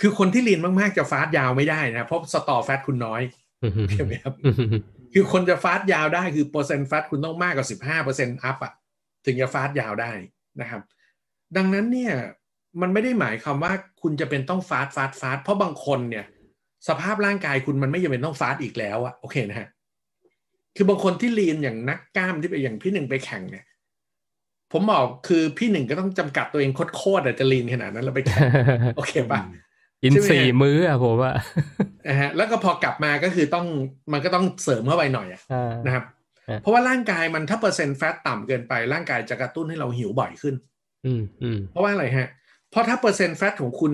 [0.00, 3.22] คือคนที่ lean มากๆจะ fast ยาวไม่ได้นะเพราะ store fat คุณน้อย
[3.92, 4.54] ใช่ไหมครับอืม
[5.12, 8.72] คือคนจะ fast ยาวได้คือเปอร์เซ็นต์ fat คุณต้องมากกว่าสิบห้าเปอร์เซ็นต์ up อะ
[9.24, 10.12] ถึงจะ fast ยาวได้
[10.60, 10.82] นะครับ
[11.56, 12.12] ดังนั้นเนี่ย
[12.80, 13.72] มันไม่ได้หมายความว่า
[14.02, 16.24] คุณจะเป็นต้อง fast fast fast เพราะบางคนเนี่ย
[16.88, 19.68] สภาพร่างกายคุณมันไม่จำเป็นต้อง fast อีกแล้วอะโอเคนะฮะ
[20.76, 23.64] คือบางคนที่ lean อย่างนักกล้ามที่ไปอย่างพี่หนึ่งไปแข่งเนี่ย
[24.72, 28.48] ผมบอกคือพี่หนึ่งก็ต้องจำกัดตัวเองโคตรๆอะจะ lean ขนาดนั้นแล้วไปแข่ง
[28.96, 29.40] โอเคปะ
[30.02, 31.32] กินใช่ไหมสี่มื้ออะผมว่า
[32.08, 33.66] นะฮะแล้วก็พอกลับมาก็คือต้อง
[34.12, 36.04] มันก็ต้องเสริมเข้าไปหน่อยอะอ่านะครับ
[36.50, 40.54] ฮะเพราะว่าร่างกายมันถ้าเปอร์เซ็นต์ fat ต่ำเกินไปร่างกายจะกระตุ้นให้เราหิวบ่อยขึ้น
[41.06, 42.28] อืมอืมเพราะว่าอะไรฮะ
[42.70, 43.92] เพราะถ้าเปอร์เซ็นต์ fat ของคุณ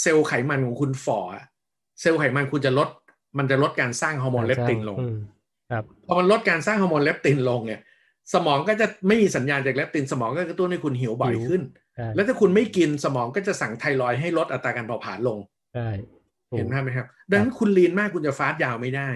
[0.00, 1.44] เซลล์ไขมันของคุณฝ่ออะ
[2.00, 2.88] เซลล์ไขมันคุณจะลด
[3.38, 5.41] มันจะลดการสร้างฮอร์โมนเลปตินลงอืมครับ
[6.06, 7.80] พอมันลดการสร้างฮอร์โมนเลปตินลงเนี่ย
[8.34, 11.62] สมองก็จะไม่มีสัญญาณจากเลปติน สมองก็กระตุ้นให้คุณหิวบ่อยขึ้น
[11.96, 15.38] ใช่แล้วถ้าคุณไม่กินสมองก็จะสั่งไทรอยด์ให้ลดอัตราการเผาผลาญลง
[15.74, 15.88] ใช่
[16.50, 19.10] ถูกเห็นภาพไหมครับ ดังนั้นคุณลีนมากคุณจะฟาสต์ยาวไม่ได้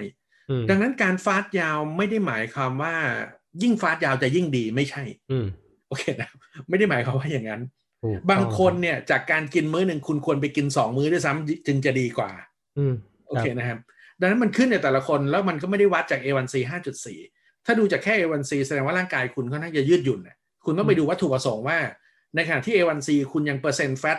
[0.50, 2.94] อืมดังนั้นการฟาสต์ยาวไม่ได้หมายความว่า
[3.62, 5.46] ยิ่งฟาสต์ยาวจะยิ่งดีไม่ใช่ อืม
[5.88, 6.30] โอเคนะ
[6.68, 7.62] ไม่ได้หมายความว่าอย่างนั้น
[8.02, 12.30] ถูกบางต้องคนเนี่ยจากการกินมื้อหนึ่งคุณควรไปกินสองมื้อด้วยซ้ำจึงจะดีกว่า
[12.78, 12.94] อืม
[13.28, 13.78] โอเคนะครับ
[14.20, 16.54] ดังนั้นมันขึ้นในแต่ละคนแล้วมันก็ไม่ได้วัดจาก A1C
[17.14, 21.78] 5.4 ถ้าดูจากแค่ A1C แสดงว่าร่างกายคุณค่อนข้างจะยืดหยุ่นนะคุณต้องไปดูวัตถุประสงค์ว่า
[22.34, 24.18] ในขณะที่ A1C คุณยังเปอร์เซ็นต์ fat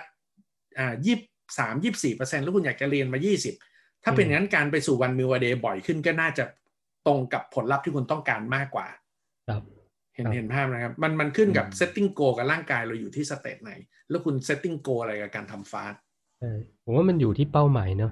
[0.79, 1.17] อ่ายี่
[1.59, 3.19] สามยี่สี่เปอร์เซ็นต์แล้วคุณอยากจะ lean มา
[3.61, 6.43] 20 ถ้าเป็นอย่างนั้นการไปสู่ one meal a day บ่อยขึ้นก็น่าจะ
[7.07, 8.87] ตรงกับผลลัพธ์ที่คุณต้องการมากกว่า
[9.49, 9.61] ครับ
[10.15, 13.71] เห็นครับเห็นภาพนะครับ มันมันขึ้นกับอืม setting goal กับร่างกายเราอยู่ที่ state ไหน
[14.09, 15.99] แล้วคุณ setting goal อะไรกับการทำ fast
[16.39, 16.51] ใช่
[16.83, 18.11] ผมว่ามันอยู่ที่เป้าหมายเนอะ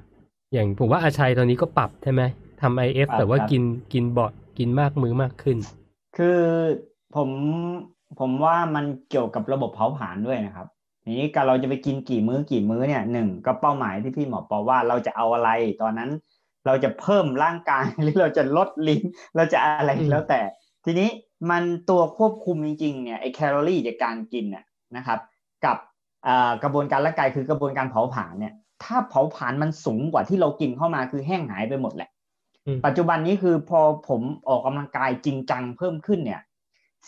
[0.56, 2.22] อย่างผมว่าอาชัยตอนนี้ก็ปรับใช่ไหม
[2.62, 3.64] ทำไอเอฟปรับแต่ว่าครับกิน
[3.94, 5.58] กินบ่อยกินมากมื้อมากขึ้น
[6.18, 6.40] คือ
[7.16, 7.30] ผม
[8.20, 10.68] ผมว่ามันเกี่ยวกับระบบเผาผลาญด้วยนะครับ
[11.04, 15.50] ทีนี้การเราจะไปกินกี่มื้อกี่มื้อเนี่ยหนึ่งก็เป้าหมายที่พี่หมอปอว่าเราจะเอาอะไร
[15.82, 16.10] ตอนนั้น
[16.66, 19.02] เราจะเพิ่มร่างกายหรือเราจะลดลิ้น
[19.36, 20.42] เราจะอะไรอืมแล้วแต่
[20.86, 21.10] ทีนี้
[21.50, 24.66] มันตัวควบคุมจริงๆเนี่ยไอแคลอรี่จากการกินเนี่ย
[24.98, 25.20] นะครับ
[25.66, 25.78] กับ
[26.28, 28.54] อ่ากระบวนการร่างกายคือกระบวนการเผาผลาญเนี่ย
[28.84, 32.10] ถ้าเผาผลาญมันสูงกว่าที่เรากินเข้ามาคือแห้งหายไปหมดแหละ
[32.66, 33.80] อืมปัจจุบันนี้คือพอ
[34.10, 36.42] ผมออกกำลังกายจริงจังเพิ่มขึ้นเนี่ย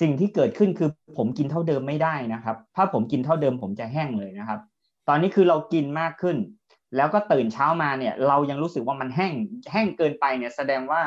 [0.02, 4.60] สิ่งที่เกิดขึ้นคือผมกินเท่าเดิมไม่ได้นะครับ ถ้าผมกินเท่าเดิมผมจะแห้งเลยนะครับ
[5.08, 6.38] ตอนนี้คือเรากินมากขึ้น
[6.96, 9.34] แล้วก็ตื่นเช้ามาเนี่ย เรายังรู้สึกว่ามันแห้ง
[9.72, 11.02] แห้งเกินไปเนี่ย แสดงว่า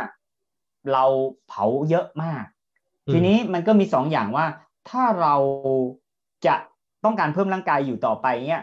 [0.92, 1.04] เรา
[1.48, 2.44] เผาเยอะมาก
[3.06, 4.46] อืมทีนี้มันก็มีสองอย่างว่า
[4.90, 5.34] ถ้าเรา
[6.46, 6.54] จะ
[7.04, 8.62] ต้องการเพิ่มร่างกายอยู่ต่อไปเนี่ย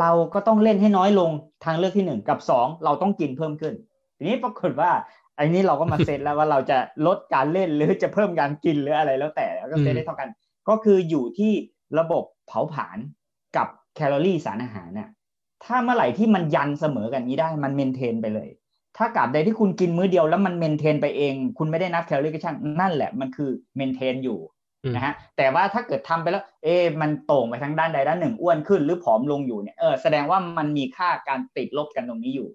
[0.00, 1.30] เราก็ต้องเล่นให้น้อยลง
[1.64, 3.74] ทางเลือกที่หนึ่งกับสองเราต้องกินเพิ่มขึ้น
[4.16, 4.90] ทีนี้ปรากฏว่า
[5.36, 10.28] ไอ้นี้เราก็มาเซตแล้วว่าเราจะลดการเล่นหรือจะเพิ่มการกินหรืออะไรแล้วแต่แล้วก็เซตได้เท่ากัน
[10.68, 11.52] ก็คืออยู่ที่
[11.98, 12.98] ระบบเผาผลาญ
[13.56, 15.10] กับแคลอรี่สารอาหารน่ะ
[15.64, 18.48] ถ้าเมื่อไหร่ที่มันยันเสมอกันนี้ได้มันเมนเทนไปเลย
[18.96, 24.61] ถ้ากาบใดที่คุณกินมื้อเดียวแล้วมัน maintain ไปเอง คุณไม่ได้นับแคลอรี่ก็ช่างนั่นแหละมันคือ maintain อยู่อืม
[24.94, 32.48] นะฮะแต่ว่าถ้าเกิดทำไปแล้ว เอ๊ะมันโต่งไปทางด้านใดด้านหนึ่งอ้วนขึ้น หรือผอมลงอยู่เนี่ยเออแสดงว่ามันมีค่าการติดลบกันตรงนี้อยู่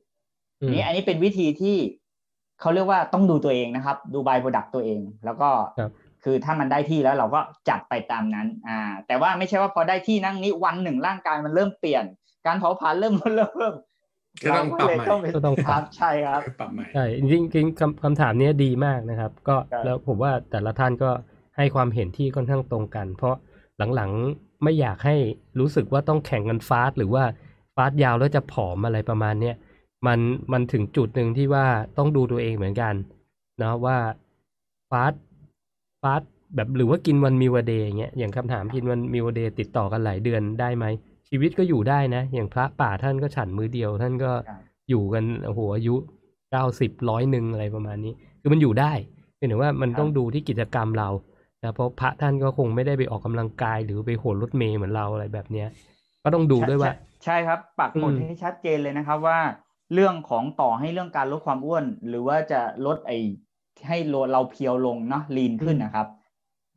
[0.62, 1.78] อืมนี่อันนี้เป็นวิธีที่
[2.62, 5.49] เขาเรียกว่าต้องดูตัวเองนะครับ ดู by-product ตัวเอง แล้วก็
[5.80, 5.91] ครับ
[6.24, 7.40] คือถ้ามันได้ที่แล้วเราก็
[7.70, 12.06] จัดไปตามนั้น อ่า แต่ว่าไม่ใช่ว่าพอได้ที่นั่งนี้วันหนึ่งร่างกายมันเริ่มเปลี่ยน
[12.45, 13.76] การเผาผลาญเริ่มเริ่มเริ่ม
[14.44, 21.10] ก็ต้องปรับใหม่เราก็เลยก็ต้องปรัรับใช่ครับปรับใหม่ใช่จริงๆจริงๆคำคำถามเนี้ยดีมากนะครับ ก็ครับแล้วผมว่าแต่ละท่านก็
[21.58, 23.36] ให้ความเห็นที่ค่อนข้างตรงกัน เพราะ
[23.96, 25.16] หลังๆไม่อยากให้
[25.60, 27.24] รู้สึกว่าต้องแข่งกัน fast หรือว่า
[27.76, 29.56] fast ยาวแล้วจะผอมอะไรประมาณเนี้ย
[30.08, 30.20] มัน
[30.54, 31.66] มันถึงจุดหนึ่งที่ว่า
[31.98, 32.94] ต้องดูตัวเองเหมือนกัน
[33.60, 33.98] เนาะว่า
[34.91, 40.86] fast fast แบบหรือว่ากิน one meal a day อย่างเงี้ยอย่างคำถามกิน one meal a day ติดต่อกันหลายเดือนได้ไหม
[41.30, 45.96] ชีวิตก็อยู่ได้นะ อย่างพระป่าท่านก็ฉันมือเดียว ท่านก็ครับอยู่กันโอ้โหอายุ
[46.52, 48.94] เก้าสิบร้อยหนึ่งอะไรประมาณนี้ คือมันอยู่ได้
[49.36, 51.10] เพียงแต่ว่ามันต้องดูที่กิจกรรมเรา
[51.64, 55.68] นะเพราะพระท่านก็คงไม่ได้ไปออกกำลังกายหรือไปโหนรถเมล์เหมือนเราอะไรแบบเนี้ย
[56.24, 59.40] ก็ต้องดูด้วยว่า ใช่ใช่ครับปักหมุดอืมให้ชัดเจนเลยนะครับว่า
[59.94, 63.12] เรื่องของต่อให้เรื่องการลดความอ้วน หรือว่าจะลดไอ
[63.88, 63.98] ให้
[64.32, 66.08] เราเพียวลงเนาะลีนขึ้นนะครับ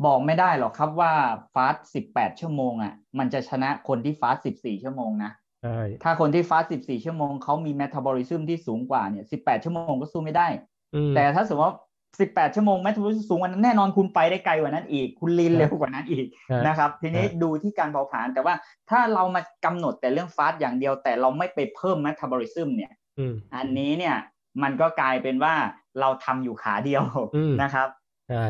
[0.05, 1.13] บอกไม่ได้หรอกครับว่า
[1.55, 5.31] fast สิบแปดชั่วโมงอะ มันจะชนะคนที่ fast สิบสี่ชั่วโมงนะ
[5.63, 10.49] ใช่ถ้าคนที่ fast สิบสี่ชั่วโมงเขามีเมตาบอลิซึมที่สูงกว่าเนี่ยสิบแปดชั่วโมงก็สู้ไม่ได้
[10.95, 11.77] อืมแต่ถ้าสมมติว่า
[12.21, 18.55] สิบแปดชั่วโมงเมตาบอลิซึมสูงกว่านั้นแน่นอนคุณไปได้ไกลกว่านั้นอีก คุณ lean ครับเร็วกว่านั้นอีกครับนะครับ ทีนี้ครับดูที่การเผาผลาญแต่ว่า
[18.91, 24.17] ถ้าเรามากำหนดแต่เรื่อง fast อย่างเดียว แต่เราไม่ไปเพิ่มเมตาบอลิซึมเนี่ยอืมอันนี้เนี่ย
[24.63, 25.55] มันก็กลายเป็นว่า
[26.01, 27.03] เราทำอยู่ขาเดียว
[27.37, 27.89] อืมนะครับ
[28.31, 28.47] ใช่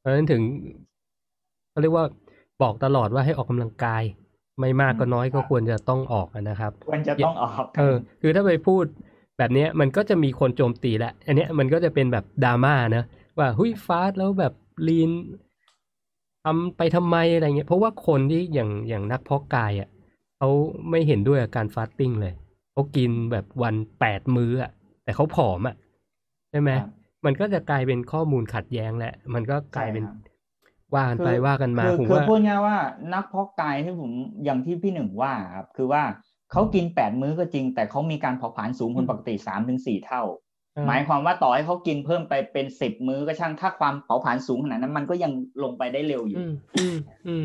[0.00, 0.42] เพราะฉะนั้นถึง
[1.70, 2.04] เขาเรียกว่า
[2.62, 4.02] บอกตลอดว่าให้ออกกำลังกาย
[4.60, 8.84] ไม่มากก็น้อยก็ควรจะต้องออกนะครับ ควรจะต้องออกเออคือถ้าไปพูด
[9.38, 13.04] แบบเนี้ยมันก็จะมีคนโจมตีแหละ อันเนี้ยมันก็จะเป็นแบบดราม่านะ
[13.38, 14.52] ว่าหุยฟาสต์แล้วแบบ
[14.88, 15.10] ลีน
[16.44, 19.88] ทำไปทำไมอะไรเงี้ย เพราะว่าคนที่อย่างอย่างนักเพาะกายอะ
[20.38, 20.48] เขา
[20.90, 22.34] ไม่เห็นด้วยกับการฟาสติ้งเลย
[22.72, 24.70] เขากินแบบวันแปดมื้ออะ
[25.04, 25.76] แต่เขาผอมอะ
[26.50, 26.88] ใช่ไหมครับ
[27.24, 30.34] มันก็จะกลายเป็นข้อมูลขัดแย้งแหละ มันก็กลายเป็นใช่ครับ
[30.94, 32.76] ว่ากันไปคือว่ากันมาคือผมคือว่าพูดง่ายว่า
[33.14, 34.10] นักเพาะกายที่ผม
[34.44, 36.02] อย่างที่พี่หนึ่งว่าครับคือว่า
[36.52, 40.22] เขากินแปดมื้อก็จริง แต่เขามีการเผาผลาญสูงคนปกติสามถึงสี่เท่า
[40.88, 46.96] หมายความว่าต่อให้เขากินเพิ่มไปเป็นสิบมื้อก็ช่างถ้าความเผาผลาญสูงขนาดนั้น มันก็ยังลงไปได้เร็วอยู่ อืมอืม
[47.26, 47.44] อืม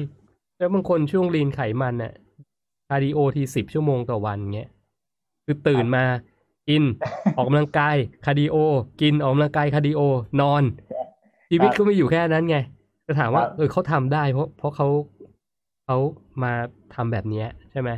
[0.57, 2.13] แล้วบางคนช่วง lean ไขมันน่ะ
[2.89, 4.69] cardio ทีสิบชั่วโมงต่อวันเงี้ย
[5.45, 6.03] คือตื่นมา
[6.69, 6.83] กิน
[7.35, 7.95] ออกกำลังกาย
[8.25, 8.55] cardio
[9.01, 10.01] กินออกกำลังกาย cardio
[10.41, 10.63] นอน
[11.49, 12.57] ชีวิตก็มีอยู่แค่นั้นไง
[13.07, 14.87] จะถามว่าครับเออเขาทำได้เพราะเพราะเขา
[15.85, 15.97] เขา
[16.43, 16.53] มา
[16.95, 17.89] ทำแบบเนี้ยใช่ไหม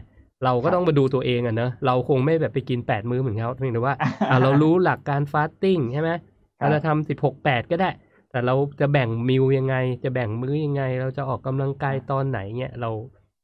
[0.44, 3.96] เราก็ครับต้องมาดูตัวเองอะเนอะเราคงไม่แบบไปกินแปดมื้อเหมือนเขาเพียงแต่ว่า
[4.30, 6.10] อะเรารู้หลักการ fasting ใช่ไหม
[6.60, 7.90] ครับเราจะทำสิบหกแปดก็ได้
[8.32, 12.90] แต่เราจะแบ่ง meal ยังไง จะแบ่งมื้อยังไง เราจะออกกำลังกายตอนไหนเงี้ยเรา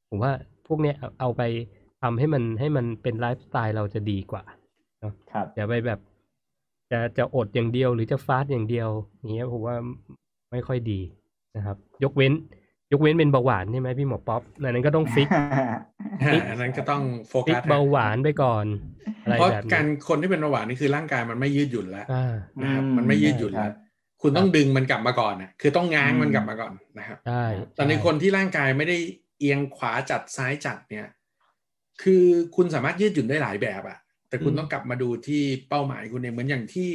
[0.09, 0.31] ผมว่า
[0.67, 1.41] พวกเนี้ยเอาเอาไป
[2.01, 4.43] ทำให้มันให้มันเป็นไลฟ์สไตล์เราจะดีกว่า
[5.33, 5.99] ครับอย่าไปแบบ
[6.91, 9.75] จะจะอดอย่างเดียวหรือจะ fast อย่างเดียวอย่างเงี้ยผมว่า
[10.51, 10.99] ไม่ค่อยดี
[11.55, 12.33] นะครับ ยกเว้น
[12.91, 15.96] ยกเว้นเป็นเบาหวานใช่ไหมพี่หมอป๊อปอันนั้นก็ต้อง fix fix
[16.49, 18.65] อันนั้นก็ต้องโฟฟิกักสเบาหวานไปก่อน
[19.23, 23.75] อะไรเพราะแบบการนี้คนที่เป็นเบาหวานนี่คือร่างกายมันไม่ยืดหยุ่นแล้วอ่านะครับอืมมันไม่ยืดหยุ่นใช่ครัแล้วบ
[24.21, 27.43] คุณต้องดึงมันกลับมาก่อนนะคือต้องง้างอืมมันกลับมาก่อนนะครับใช่
[27.75, 28.97] แต่ในช่คนที่ร่างกายไม่ได้
[29.39, 31.07] เอียงขวาจัดซ้ายจัดเนี่ย
[32.03, 32.23] คือ
[32.55, 33.97] คุณสามารถยืดหยุ่นได้หลายแบบอะ
[34.29, 36.91] แต่คุณต้องกลับมาดูที่เป้าหมายคุณเองเหมือนอย่างที่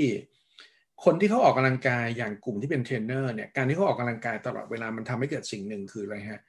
[1.05, 6.43] คนที่เขาออกกำลังกายอย่างกลุ่มที่เป็นเทรนเนอร์เนี่ยการที่เขาออกกำลังกายตลอดเวลามันทำให้เกิดสิ่งหนึ่งคืออะไรฮะ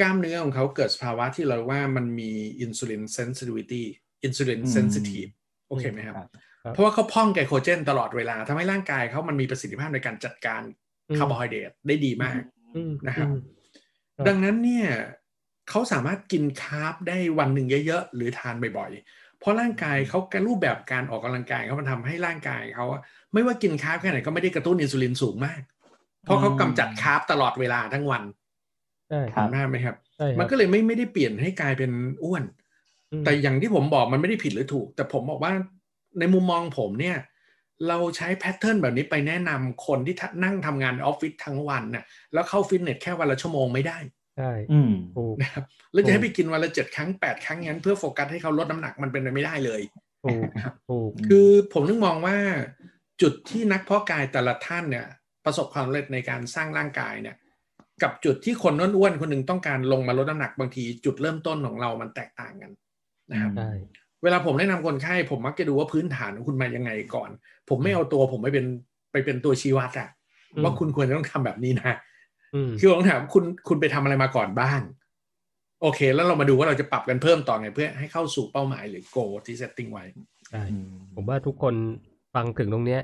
[0.00, 2.30] กล้ามเนื้อของเขาเกิดสภาวะที่เราว่ามันมี
[2.60, 5.26] insulin sensitivity insulin อืม sensitive
[5.68, 6.16] โอเคไหมครับ
[6.62, 10.62] ครับเพราะว่าเขาพร่องไกลโคเจนตลอดเวลาทำให้ร่างกายเขามันมีประสิทธิภาพในการจัดการ
[11.10, 12.40] อืมคาร์โบไฮเดรตได้ดีมาก
[12.76, 13.38] อืมนะครับอืม
[14.16, 14.86] ครับ ดังนั้นเนี่ย
[15.70, 23.00] เขาสามารถกิน carb ได้วันหนึ่งเยอะๆ หรือทานบ่อยๆ เพราะร่างกายเขาการรูปแบบการออกกำลังกายเขามันทำให้ร่างกายเขาอะ
[23.32, 25.60] ไม่ว่ากิน carb แค่ไหนก็ไม่ได้กระตุ้นอินซูลินสูงมาก
[26.24, 28.43] เพราะเขากำจัด carb ตลอดเวลาทั้งวันใช่ครับ
[29.08, 31.90] เห็นภาพไหมครับใช่ครับ มันก็เลยไม่ไม่ได้เปลี่ยนให้กลายเป็น
[32.22, 32.44] อ้วน
[33.12, 35.52] อืมแต่อย่างที่ผมบอกมันไม่ได้ผิดหรือถูก แต่ผมบอกว่า
[36.18, 37.16] ในมุมมองผมเนี่ย
[37.88, 43.98] เราใช้แพทเทิร์นแบบนี้ไปแนะนำคนที่ทะนั่งทำงานออฟฟิศทั้งวันน่ะแล้วเข้าฟิตเนสแค่วันละชั่วโมงไม่ได้
[44.38, 49.80] ใช่อืมถูกนะครับแล้วจะให้ไปกินวันละเจ็ดครั้งแปดครั้งงั้นเพื่อโฟกัสให้เขาลดน้ำหนักมันเป็นไปไม่ได้เลย
[50.24, 50.42] ถูก
[50.88, 52.36] ถูกคือผมนึกมองว่า
[53.22, 55.06] จุดที่นักเพาะกายแต่ละท่านเนี่ย
[55.44, 57.36] ประสบความสำเร็จในการสร้างร่างกายเนี่ย
[58.02, 62.72] กับจุดที่คนอ้วนๆคนหนึ่งต้องการลงมาลดน้ำหนักบางทีจุดเริ่มต้นของเรามันแตกต่างกัน
[63.32, 63.70] นะครับใช่
[64.22, 67.30] เวลาผมแนะนำคนไข้ผมมักจะดูว่าพื้นฐานของคุณมายังไงก่อน
[67.68, 68.66] ผมไม่เอาตัวผมไปเป็น
[69.12, 70.08] ไปเป็นตัวชี้วัดอะ
[70.62, 71.94] ว่าคุณควรจะต้องทำแบบนี้นะ
[72.54, 74.80] อืมคือผมถามคุณคุณไปทำอะไรมาก่อนบ้าง
[75.82, 80.04] โอเค แล้วเรามาดูว่าเราจะปรับกันเพิ่มต่อไงเพื่อให้เข้าสู่เป้าหมายหรือโกที่เซตติ้งไว้
[80.50, 80.62] ใช่
[81.14, 81.74] ผมว่าทุกคน
[82.34, 83.02] ฟังถึงตรงเนี้ย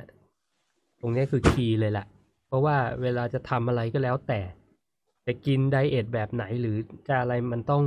[1.01, 2.07] ตรงเนี้ยคือคีย์เลยแหละ
[2.49, 4.41] เพราะว่าเวลาจะทำอะไรก็แล้วแต่
[5.27, 6.77] จะกินไดเอทแบบไหนหรือ
[7.09, 7.83] จะอะไรมันต้อง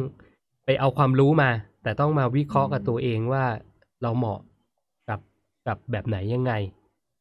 [0.66, 1.50] ไปเอาความรู้มา
[1.84, 3.46] แต่ต้องมาวิเคราะห์กับตัวเองว่า
[4.02, 4.40] เราเหมาะ
[5.10, 5.20] กับ
[5.68, 6.54] กับแบบไหนยังไง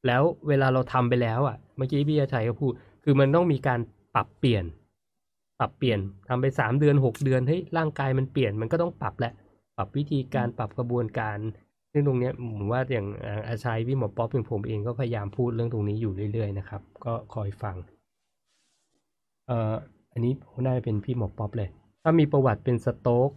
[0.07, 2.73] แล้วเวลาเราทำไปแล้วอะเมื่อกี้พี่อาชัยก็พูด
[3.05, 3.81] คือมันต้องมีการ
[4.15, 4.65] ปรับเปลี่ยน
[5.59, 5.99] ปรับเปลี่ยน
[6.29, 9.33] ทำไปสามเดือนหกเดือนเฮ้ยร่างกายมันเปลี่ยนมันก็ต้องปรับแหละ
[9.77, 11.39] ปรับวิธีการปรับกระบวนการ
[11.93, 17.77] ซึ่งตรงเนี้ยผมว่าอย่างอาอาชัยพี่หมอป๊อปอย่างผมเองก็พยายามพูดเรื่องตรงนี้อยู่เรื่อยๆนะครับ ก็คอยฟัง
[19.47, 19.75] เอ่อ
[20.13, 20.33] อันนี้
[20.65, 21.69] น่าจะเป็นพี่หมอป๊อปเลย
[22.03, 23.31] ถ้ามีประวัติเป็น stroke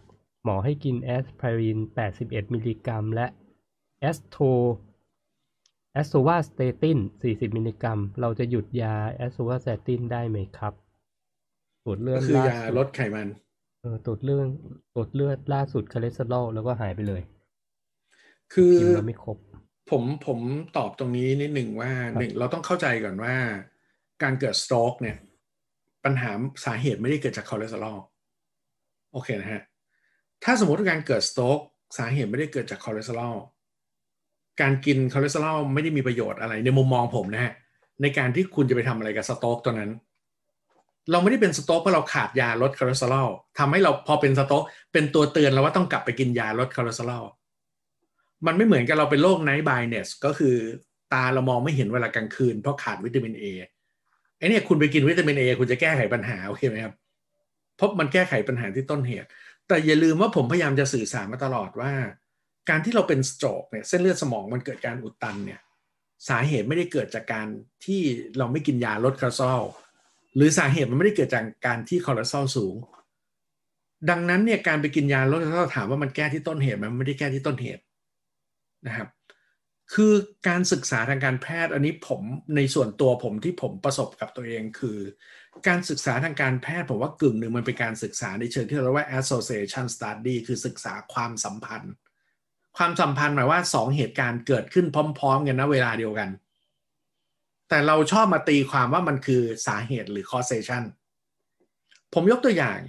[0.43, 1.79] หมอให้กินแอสไพริน
[2.15, 3.27] 81 มิลลิกรัม และ
[3.99, 10.73] ator atorvastatin 40 มิลลิกรัม เราจะหยุดยา atorvastatin ได้ไหมครับ
[11.83, 13.27] ตรวจเลือดก็คือยาล่าสุดลดไขมัน
[13.81, 14.47] เออตรวจเรื่อง
[14.93, 17.21] ตรวจเลือดล่าสุดคอเลสเตอรอลแล้วก็หายไปเลย
[18.53, 19.37] คือพิมพ์มาไม่ครบ
[19.91, 20.39] ผมผม
[20.77, 23.35] ตอบตรงนี้นิดหนึ่งว่าครับหนึ่งเราต้องเข้าใจก่อนว่า
[24.23, 25.17] การเกิด stroke เนี่ย
[26.05, 26.31] ปัญหา
[26.65, 27.97] สาเหตุไม่ได้เกิดจากคอเลสเตอรอล
[29.13, 29.61] โอเคนะฮะ
[30.43, 31.59] ถ้าสมมติการเกิด stroke
[31.97, 33.35] สาเหตุไม่ได้เกิดจากคอเลสเตอรอล
[34.61, 37.53] การกินคอเลสเตอรอลไม่ได้มีประโยชน์อะไรในมุมมองผมนะฮะ
[38.01, 39.91] ในการที่คุณจะไปทำอะไรกับ stroke ตัวนั้น
[41.11, 43.27] เราไม่ได้เป็น stroke เพราะเราขาดยาลดคอเลสเตอรอล
[43.59, 47.23] ทำให้เราพอเป็น stroke เป็นตัวเตือนเราว่าต้องกลับไปกินยาลดคอเลสเตอรอล
[48.45, 50.55] มันไม่เหมือนกับเราเป็นโรค night blindness ก็คือ
[51.13, 53.45] ตาเรามองไม่เห็นเวลากลางคืนเพราะขาดวิตามินเอ
[54.49, 56.93] เนี่ยคุณไปกินวิตามินเอคุณจะแก้ไขปัญหาโอเคไหมครับ
[57.77, 59.27] เพราะมันแก้ไขปัญหาที่ต้นเหตุ
[59.67, 61.93] แต่อย่าลืมว่าผมพยายามจะสื่อสารมาตลอดว่า
[62.69, 65.59] การที่เราเป็น stroke เนี่ยเส้นเลือดสมองมันเกิดการอุดตันเนี่ย
[66.29, 67.47] สาเหตุไม่ได้เกิดจากการ
[67.85, 68.01] ที่
[68.37, 69.63] เราไม่กินยาลดคอเลสเตอรอล
[70.35, 72.75] หรือสาเหตุมันไม่ได้เกิดจากการที่คอเลสเตอรอลสูง
[74.09, 77.81] ดังนั้นเนี่ยการไปกินยาลดคอเลสเตอรอลถามว่ามันแก้ที่ต้นเหตุไหมมันไม่ได้แก้ที่ต้นเหตุ
[78.87, 79.07] นะครับ
[79.93, 80.13] คือ
[80.47, 82.21] การศึกษาทางการแพทย์อันนี้ผม
[82.55, 84.97] ในส่วนตัวผมที่ผมประสบกับตัวเองคือ
[85.67, 91.93] การศึกษาทางการแพทย์ผมว่ากึ่งหนึ่งมันเป็นการศึกษาในเชิงที่เราเรียกว่า association study คือศึกษาความสัมพันธ์
[92.77, 94.85] ความสัมพันธ์หมายว่าสองเหตุการณ์เกิดขึ้น
[95.19, 96.29] พร้อม ๆ กันนะเวลาเดียวกัน
[97.69, 100.83] แต่เราชอบมาตีความว่ามันคือสาเหตุหรือ causation
[102.13, 102.79] ผมยกตัวอย่าง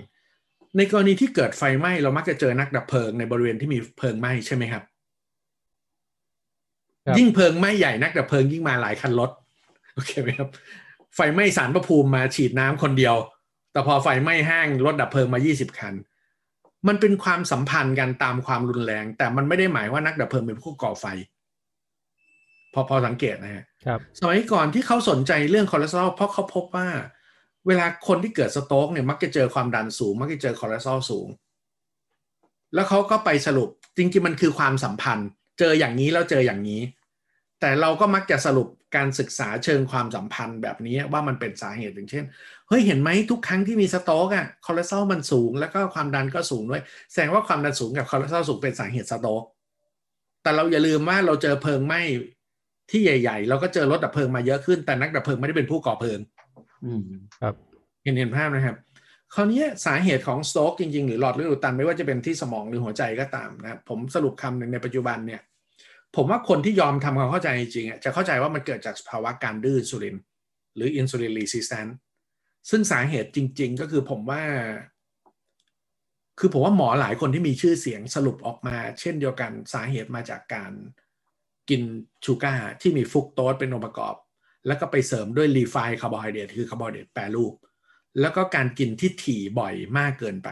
[0.76, 4.95] ในกรณีที่เกิดไฟไหม้เรามักจะเจอนักดับเพลิงในบริเวณที่มีเพลิงไหม้ใช่ไหมครับครับ
[7.18, 9.30] ยิ่งเพลิงไหม้ใหญ่นักดับเพลิงยิ่งมาหลายคันรถ
[9.94, 10.48] โอเคไหมครับ
[11.14, 13.14] ไฟไหม้สารพระภูมิมาฉีดน้ำคนเดียว
[13.72, 15.94] แต่พอไฟไหม้ห้างรถดับเพลิงมา 20 คัน
[16.88, 21.06] มันเป็นความสัมพันธ์กันตามความรุนแรง แต่มันไม่ได้หมายว่านักดับเพลิงเป็นผู้ก่อไฟ
[22.74, 26.88] พอพอสังเกตนะฮะครับ สมัยก่อนที่เขาสนใจเรื่องคอเลสเตอรอลเพราะเขาพบว่า
[27.66, 31.28] เวลาคนที่เกิด stroke เนี่ยมักจะเจอความดันสูง มักจะเจอคอเลสเตอรอลสูง
[32.74, 35.28] แล้วเขาก็ไปสรุปจริงๆมันคือความสัมพันธ์
[35.58, 36.82] เจออย่างนี้แล้วเจออย่างนี้
[37.60, 42.24] แต่เราก็มักจะสรุปการศึกษาเชิงความสัมพันธ์แบบนี้ว่ามันเป็นสาเหตุอย่างเช่น
[42.68, 49.42] เฮ้ยเห็นไหมทุกครั้งที่มี stroke อะคอเลสเตอรอลมันสูงแล้วก็ความดันก็สูงด้วย แสดงว่าความดันสูงกับคอเลสเตอรอลสูงเป็นสาเหตุ stroke
[50.42, 52.00] แต่เราอย่าลืมว่าเราเจอเพลิงไหม้
[52.90, 56.18] ที่ใหญ่ ๆ เราก็เจอรถดับเพลิงมาเยอะขึ้นแต่นักดับเพลิงไม่ได้เป็นผู้ก่อเพลิง
[56.84, 57.02] อืม
[57.42, 57.54] ครับ
[58.02, 58.76] เห็นเห็นภาพนะครับ
[59.34, 65.42] คราวนี้สาเหตุของ stroke จริง ๆ หรือหลอดเลือดอุดตันไม่ว่าจะเป็นที่สมองหรือหัวใจก็ตามนะครับผมสรุปคำหนึ่งในปัจจุบันเนี่ย
[66.16, 70.16] ผมว่าคนที่ยอมทำความเข้าใจจริงๆจะเข้าใจว่ามันเกิดจากภาวะการดื้ออินซูลิน
[70.76, 71.86] หรือ insulin resistance
[72.70, 74.42] ซึ่งสาเหตุจริง ๆ ก็คือผมว่า
[76.38, 80.72] คือผมว่าหมอหลายคนที่มีชื่อเสียงสรุปออกมา เช่นเดียวกันสาเหตุมาจากการ
[81.70, 81.82] กิน
[82.24, 84.14] sugar ที่มีฟรุกโตสเป็นองค์ประกอบ
[84.66, 87.52] แล้วก็ไปเสริมด้วย refined carbohydrate คือคาร์โบไฮเดรตแปรรูป
[88.20, 90.48] แล้วก็การกินที่ถี่บ่อยมากเกินไป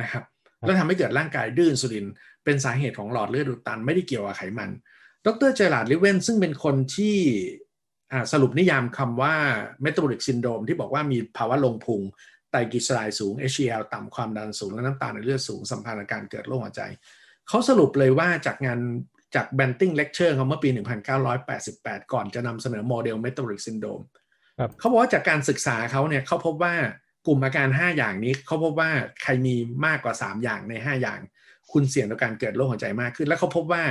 [0.00, 0.24] นะครับ
[0.66, 2.06] แล้วทำให้เกิดร่างกายดื้ออินซูลิน
[2.44, 4.70] เป็นสาเหตุของหลอดเลือดอุดตันไม่ได้เกี่ยวกับไขมัน
[5.26, 7.16] ดร Gerald Reaven ซึ่งเป็นคนที่
[8.32, 9.34] สรุปนิยามคำว่า
[9.84, 12.00] metabolic syndrome ที่บอกว่ามีภาวะลงพุง
[12.50, 16.82] ไตรกลีเซอไรด์สูง HDL ต่ำความดันสูงและน้ำตาลในเลือดสูงสัมพันธ์กับการเกิดโรคหัวใจ
[17.48, 18.80] เขาสรุปเลยว่าจากงาน
[19.34, 20.68] จาก Banting Lecture เขาเมื่อปี
[21.40, 24.04] 1988 ก่อนจะนำเสนอโมเดล metabolic syndrome
[24.78, 26.74] เขาบอกว่าจากการศึกษาเขาเนี่ยเขาพบว่า
[27.26, 28.90] กลุ่มอาการ 5 อย่างนี้เขาพบว่า
[29.22, 29.54] ใครมี
[29.86, 31.20] มากกว่า 3 อย่างใน 5 อย่าง
[31.72, 33.84] คุณเสี่ยงต่อการเกิดโรคหัวใจมากขึ้น และเขาพบว่า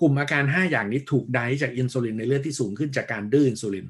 [0.00, 3.86] กลุ่มอาการ 5 อย่างนี้ถูกไดจากอินซูลินในเลือดที่สูงขึ้นจากการดื้ออินซูลิน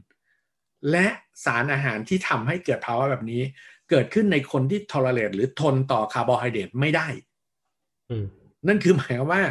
[0.90, 1.06] และ
[1.44, 3.42] สารอาหารที่ทำให้เกิดภาวะแบบนี้
[3.90, 7.08] เกิดขึ้นในคนที่ tolerate หรือทนต่อคาร์โบไฮเดรตไม่ได้
[8.68, 9.42] นั่นคือหมายความว่า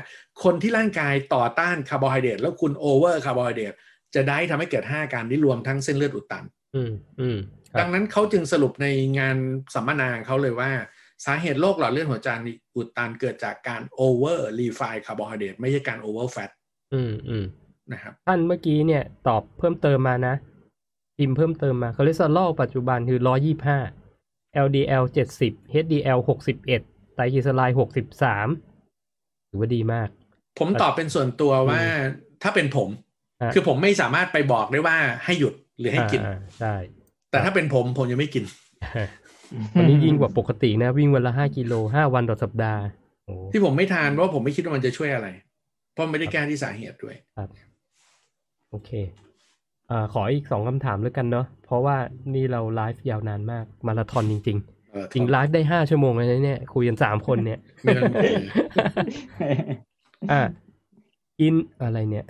[0.44, 3.74] คนที่ร่างกายต่อต้านคาร์โบไฮเดรตแล้วคุณ over คาร์โบไฮเดรต
[4.16, 6.46] จะได้ทำให้เกิด 5 อาการนี้รวมทั้งเส้นเลือดอุดตัน
[7.80, 8.88] ดังนั้นเขาจึงสรุปใน
[9.20, 9.38] งาน
[9.74, 10.72] สัมมนาเขาเลยว่า
[11.26, 12.30] สาเหตุโรคหลอดเลือดหัวใจ
[12.76, 16.50] อุดตันเกิดจากการ over refined carbohydrate ไม่ใช่การ over fat
[16.94, 17.46] อืมอืม
[17.92, 20.36] นะครับท่านเมื่อกี้เนี่ยตอบเพิ่มเติมมานะ
[21.18, 23.80] พิมพ์เพิ่มเติมมาคอเลสเตอรอลปัจจุบันคือร้อยี่ห้า
[24.66, 25.54] LDL เจ็ดสิบ
[25.84, 26.82] HDL หกสิบเอ็ด
[27.16, 28.48] ไตรกลีเซอไรด์หกสิบสาม
[29.50, 30.10] ถือว่าดีมาก
[30.60, 31.82] ผมตอบเป็นส่วนตัวว่า
[32.44, 32.90] ถ้าเป็นผม
[33.54, 36.22] คือผมไม่สามารถไปบอกได้ว่าให้หยุดหรือให้กิน
[36.60, 36.76] ใช่
[37.32, 38.44] แต่ถ้าเป็นผมผมยังไม่กิน
[39.78, 42.82] วันนี้ยิ่งกว่าปกตินะ วิ่งวันละห้ากิโลห้าวันต่อสัปดาห์
[43.52, 45.28] ที่ผมไม่ทานเพราะผมไม่คิดว่ามันจะช่วยอะไร
[45.94, 47.50] เพราะไม่ได้แก้ที่สาเหตุด้วยครับ
[48.72, 48.92] โอเค
[49.92, 51.98] อ่าขออีกสองคำถามแล้วกันเนาะเพราะว่า
[52.34, 57.60] นี่เราไลฟ์ยาวนานมากมาราธอนจริง ๆ จริงไลฟ์ได้ห้าชั่วโมงเลยเนี่ย คุยกันสามคนเนี่ย
[60.32, 60.42] อ่า
[61.40, 62.26] กินอะไรเนี่ย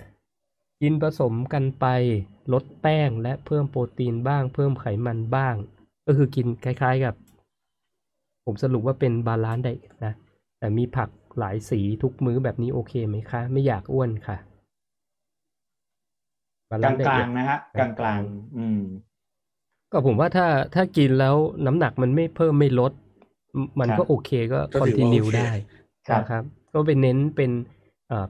[0.82, 1.86] กินผสมกันไป
[2.52, 5.54] ลดแป้งและเพิ่มโปรตีนบ้าง เพิ่มไขมันบ้าง
[6.06, 7.14] ก็คือกินคล้าย ๆกับ
[8.44, 9.72] ผมสรุปว่าเป็น balance ได้
[10.04, 10.12] นะ
[10.58, 14.36] แต่มีผักหลายสีทุกมื้อแบบนี้โอเคไหมคะ ไม่อยากอ้วนค่ะ
[16.84, 18.20] กลางกลางนะฮะกลางกลาง
[18.58, 18.80] อืม
[19.92, 21.34] ก็ผมว่าถ้าถ้ากินแล้ว
[21.66, 22.92] น้ำหนักมันไม่เพิ่มไม่ลด
[23.80, 25.52] มันก็โอเคก็คอนติเนียได้
[26.20, 27.75] นะครับ ก็เป็นเน้นเป็นอ่า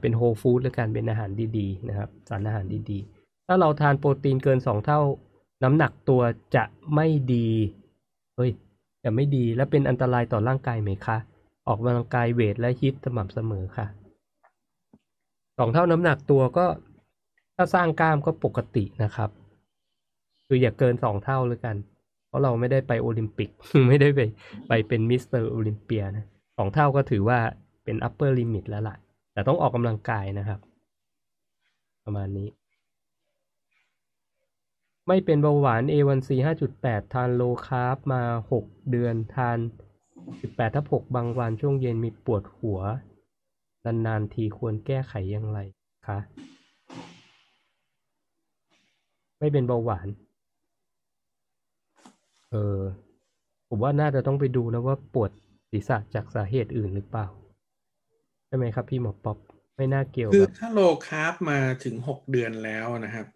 [0.01, 4.99] เป็นโฮลฟู้ดและการเป็นอาหารดีๆนะครับสารอาหารดีๆ ถ้าเราทานโปรตีนเกินสองเท่า
[5.63, 6.21] น้ำหนักตัว
[6.55, 6.63] จะ
[6.95, 7.49] ไม่ดี
[8.35, 8.51] เฮ้ย
[9.03, 11.17] จะไม่ดีและเป็นอันตรายต่อร่างกายไหมคะ
[11.67, 13.85] ออกกำลังกายเวทและฮิตสม่ำเสมอค่ะ
[15.57, 16.65] สองเท่าน้ำหนักตัวก็
[17.55, 19.29] ถ้าสร้างกล้ามก็ปกตินะครับ
[20.47, 21.75] คืออย่าเกินสองเท่าเลยกัน
[22.27, 23.49] เพราะเราไม่ได้ไปโอลิมปิก
[23.89, 24.19] ไม่ได้ไป
[24.67, 26.25] ไปเป็นมิสเตอร์โอลิมเปียนะ
[26.57, 27.39] สองเท่าก็ถือว่า
[27.83, 28.95] เป็น upper limit แล้วล่ะ
[29.37, 30.59] แต่ต้องออกกำลังกายนะครับ
[32.05, 32.49] ประมาณนี้
[35.07, 36.29] ไม่เป็นเบาหวาน A1C
[36.75, 38.21] 5.8 ทาน low carb มา
[38.57, 39.57] 6 เดือนทาน
[40.17, 42.79] 18ทับ6บางวันช่วงเย็นมีปวดหัว
[43.85, 45.59] นานๆทีควรแก้ไขอย่างไร
[46.07, 46.19] คะ
[49.39, 50.07] ไม่เป็นเบาหวาน
[52.51, 52.79] เออ
[53.69, 55.31] ผมว่าน่าจะต้องไปดูนะว่าปวด
[55.71, 57.27] ศีรษะจากสาเหตุอื่นหรือเปล่า
[58.47, 59.37] ใช่ไหมครับพี่หมอป๊อป
[59.77, 63.27] ไม่น่าเกี่ยวคือถ้า low carb มาถึงหกเดือนแล้วนะครับ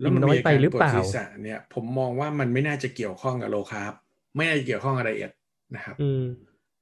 [0.00, 3.92] แล้วมันมีการปวดศีรษะเนี่ย ผมมองว่ามันไม่น่าจะเกี่ยวข้องกับ low carb
[4.36, 5.32] ไม่น่าจะเกี่ยวข้องกับ diet
[5.74, 6.24] นะครับอืม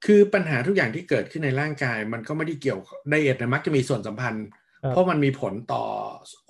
[0.07, 4.47] คือปัญหาทุกอย่างที่เกิดขึ้นในร่างกาย มันก็ไม่ได้เกี่ยว diet นะมักจะมีส่วนสัมพันธ์
[4.91, 5.85] เพราะมันมีผลต่อ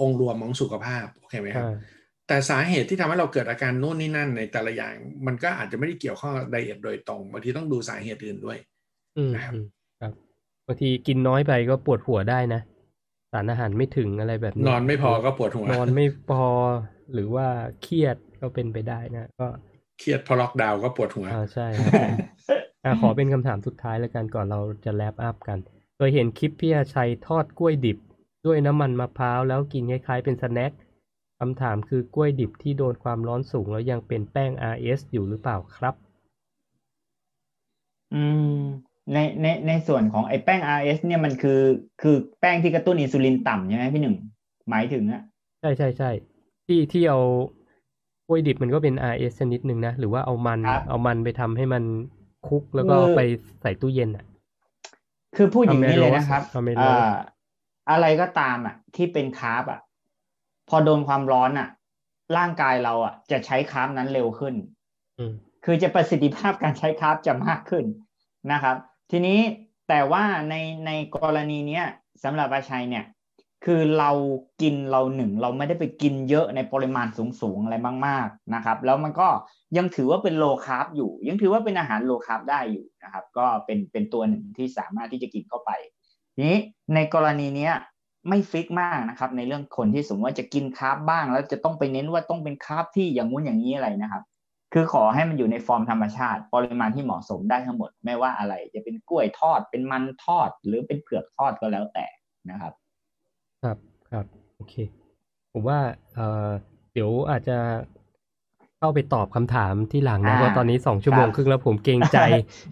[0.00, 1.66] องค์รวมของสุขภาพโอเคไหมครับ
[2.28, 4.94] แต่สาเหตุที่ทำให้เราเกิดอาการโน่นนี่นั่นในแต่ละอย่าง
[5.26, 8.58] มันก็อาจจะไม่ได้เกี่ยวข้องกับไดเอทโดยตรงบางทีต้องดูสาเหตุอื่นด้วย
[9.34, 9.62] นะครับครั
[10.62, 12.60] บบางทีกินน้อยไปก็ปวดหัวได้นะ
[13.32, 16.46] สารอาหารไม่ถึงอะไรแบบนี้นอนไม่พอก็ปวดหัวนอนไม่พอ
[17.12, 17.46] หรือว่า
[17.82, 19.46] เครียดก็เป็นไปได้นะ ก็
[19.98, 21.92] เครียดพอล็อกดาวน์ก็ปวดหัวอ่าใช่ครับ
[22.84, 25.58] อ่าขอเป็นคำถามสุดท้ายแล้วกันก่อนเราจะแลปอัพกัน
[25.96, 27.98] เคยเห็นคลิปพี่อาชัยทอดกล้วยดิบ
[28.46, 30.72] ด้วยน้ำมันมะพร้าวแล้วกินคล้ายๆเป็นสแน็ค
[31.40, 35.94] คำถามคือกล้วยดิบที่โดนความร้อนสูงแล้วยังเป็นแป้ง RS อยู่หรือเปล่าครับ
[38.14, 38.22] อื
[38.60, 38.62] ม
[39.12, 41.60] ในในในส่วนของไอ้แป้ง RS เนี่ยมันคือ
[42.02, 44.16] คือแป้งที่กระตุ้นอินซูลินต่ำใช่ไหมพี่หนึ่ง
[44.70, 45.22] หมายถึงอะ
[45.60, 46.10] ใช่ใช่ใช่
[46.66, 47.20] ที่ที่เอา
[48.26, 51.84] กล้วยดิบมันก็เป็น RS ชนิดหนึ่งนะ หรือว่าเอามันเอามันไปทำให้มัน
[52.48, 53.20] คุกแล้วก็ไป
[53.62, 54.24] ใส่ตู้เย็นอะ
[55.36, 56.42] คือพูดอย่างนี้เลยนะครับ
[56.78, 57.10] อ่า
[57.90, 59.80] อะไรก็ตามอะ ที่เป็นคาร์บอะ
[60.68, 61.68] พอโดนความร้อนอะ
[62.36, 64.54] ร่างกายเราอะ จะใช้คาร์บนั้นเร็วขึ้น
[65.64, 67.84] คือจะประสิทธิภาพการใช้คาร์บจะมากขึ้น
[68.52, 68.76] นะครับ
[69.14, 69.40] ทีนี้
[69.88, 70.54] แต่ว่าใน
[70.86, 71.84] ในกรณีเนี้ย
[72.24, 73.04] สำหรับอาชัยเนี่ย
[73.64, 74.10] คือเรา
[74.62, 77.06] กินเราหนึ่งเราไม่ได้ไปกินเยอะในปริมาณ
[77.40, 77.76] สูงๆอะไร
[78.06, 79.28] มากๆนะครับ แล้วมันก็
[79.76, 85.70] ยังถือว่าเป็น low carb อยู่ ยังถือว่าเป็นอาหาร low carb ได้อยู่นะครับ ก็เป็นเป็นตัวหนึ่งที่สามารถที่จะกินเข้าไป
[86.34, 86.58] ทีนี้
[86.94, 87.74] ในกรณีเนี้ย
[88.28, 94.22] ไม่ fix มากนะครับ ในเรื่องคนที่สมมติว่าจะกิน carb บ้าง แล้วจะต้องไปเน้นว่าต้องเป็น carb ที่อย่างงู้นอย่างนี้อะไรนะครับ
[94.72, 102.06] คือขอให้มันอยู่ในฟอร์มธรรมชาติ ปริมาณที่เหมาะสมได้ทั้งหมด ไม่ว่าอะไร จะเป็นกล้วยทอดเป็นมันทอด หรือเป็นเผือกทอดก็แล้วแต่
[102.50, 102.72] นะครับ
[103.62, 103.76] ครับ
[104.10, 104.24] ครับ
[104.56, 104.74] โอเค
[105.52, 105.78] ผมว่า
[106.14, 106.48] เอ่อ
[106.92, 107.58] เดี๋ยวอาจจะ
[108.78, 112.18] เข้าไปตอบคำถามที่หลังนะอ่าเพราะตอนนี้สองชั่วโมงครับครึ่งแล้วผมเกรงใจ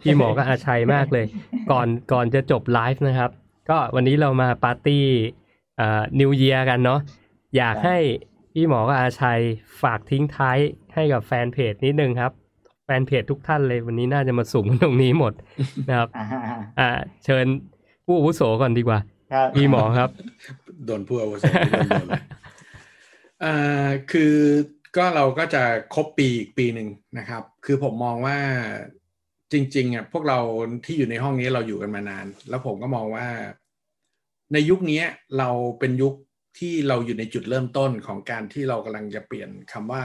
[0.03, 1.27] พี่หมอกับอาชัยมากเลย
[1.71, 3.31] ก่อนก่อนจะจบไลฟ์นะครับ
[3.69, 5.05] ก็วันนี้เรามาปาร์ตี้
[5.77, 7.01] เอ่อนิวเยียกันเนาะ
[7.57, 7.99] อยากให้
[8.53, 9.41] พี่หมอกับอาชัย
[9.83, 10.59] ฝากทิ้งท้าย
[10.95, 12.33] ให้กับแฟนเพจนิดนึงครับ
[12.85, 15.33] แฟนเพจทุกท่านเลยวันนี้น่าจะมาสุ่มตรงนี้หมด
[15.89, 16.27] นะครับอ่า
[16.81, 16.91] อ่า
[17.25, 17.47] เชิญ
[18.05, 18.99] ผู้อาวุโสก่อนดีกว่า
[19.33, 20.11] ครับพี่หมอครับ
[20.87, 22.23] โดนผู้อาวุโสโดนโดนเลย
[23.41, 23.55] เอ่
[23.85, 24.35] อคือ
[24.97, 25.63] ก็เราก็จะ
[25.95, 26.89] ครบปีอีกปีหนึ่ง
[27.19, 28.39] นะครับ คือผมมองว่า
[29.53, 30.39] จริงๆอะพวกเรา
[30.85, 33.27] ที่อยู่ในห้องนี้เราอยู่กันมานาน แล้วผมก็มองว่า
[34.53, 35.03] ในยุคนี้
[35.39, 36.15] เราเป็นยุค
[36.61, 40.05] ที่เราอยู่ในจุดเริ่มต้นของการที่เรากำลังจะเปลี่ยนคำว่า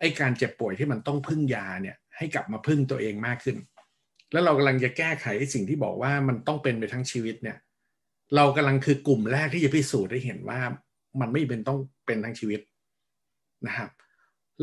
[0.00, 3.56] ไอ้การเจ็บป่วยที่มันต้องพึ่งยาเนี่ยให้กลับมาพึ่งตัวเองมากขึ้น
[4.32, 7.58] แล้วเรากำลังจะแก้ไขสิ่งที่บอกว่ามันต้องเป็นไปทั้งชีวิตเนี่ย
[8.36, 10.60] เรากำลังคือกลุ่มแรกที่จะพิสูจน์ได้เห็นว่า
[11.20, 12.60] มันไม่เป็นต้องเป็นทั้งชีวิต
[13.66, 13.90] นะครับ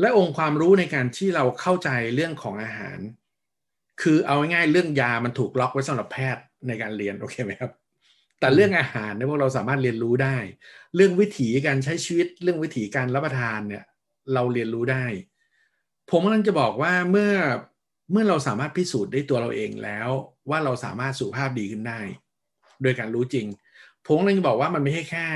[0.00, 2.98] และองค์ความรู้ในการที่เราเข้าใจเรื่องของอาหาร
[4.02, 7.70] คือเอาง่ายๆเรื่องยามันถูกล็อกไว้สำหรับแพทย์ในการเรียนโอเคไหมครับ
[8.38, 10.36] แต่เรื่องอาหารเนี่ยพวกเราสามารถเรียนรู้ได้
[10.94, 13.84] เรื่องวิถีการใช้ชีวิต เรื่องวิถีการรับประทานเนี่ย
[14.34, 15.04] เราเรียนรู้ได้
[16.10, 17.32] ผมกำลังจะบอกว่าเมื่อ
[18.12, 20.08] เมื่อเราสามารถพิสูจน์ได้ตัวเราเองแล้ว
[20.50, 22.00] ว่าเราสามารถสุขภาพดีขึ้นได้
[22.82, 23.46] โดยการรู้จริง
[24.06, 25.26] ผมกำลังจะบอกว่ามันไม่ใช่แค่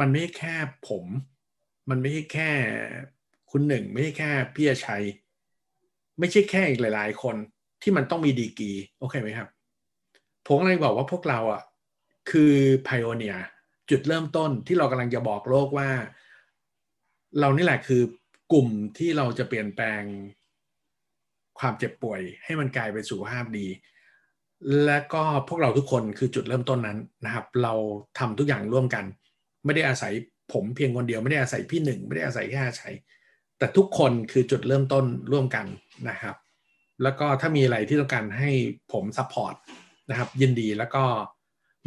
[0.00, 0.54] มันไม่ใช่แค่
[0.88, 1.04] ผม
[1.90, 2.50] มันไม่ใช่แค่
[3.50, 5.02] คุณหนึ่ง ไม่ใช่แค่พี่ชัย
[6.18, 7.36] ไม่ใช่แค่อีกหลาย ๆ คน
[7.82, 9.48] ที่มันต้องมีดีกีโอเคไหมครับ
[10.46, 11.62] ผมกำลังบอกว่าพวกเราอะ
[12.30, 13.36] คือไพโอเนีย
[13.90, 15.88] จุดเริ่มต้นที่เรากำลังจะบอกโลกว่า
[17.38, 18.02] เรานี่แหละคือ
[18.52, 18.68] กลุ่ม
[18.98, 20.02] ที่เราจะเปลี่ยนแปลง
[21.58, 23.66] ความเจ็บป่วย ให้มันกลายเป็นสุขภาพดี
[24.84, 27.74] และก็พวกเราทุกคนคือจุดเริ่มต้นนั้นนะครับ เรา
[28.18, 29.04] ทำทุกอย่างร่วมกัน
[29.64, 30.12] ไม่ได้อาศัย
[30.52, 32.94] ผมเพียงคนเดียวไม่ได้อาศัยพี่หนึ่งไม่ได้อาศัยแค่อาชัย
[33.58, 35.66] แต่ทุกคนคือจุดเริ่มต้นร่วมกัน
[36.08, 36.36] นะครับ
[37.02, 38.50] แล้วก็ถ้ามีอะไรที่ต้องการให้
[38.92, 39.54] ผม support
[40.10, 41.04] นะครับยินดีแล้วก็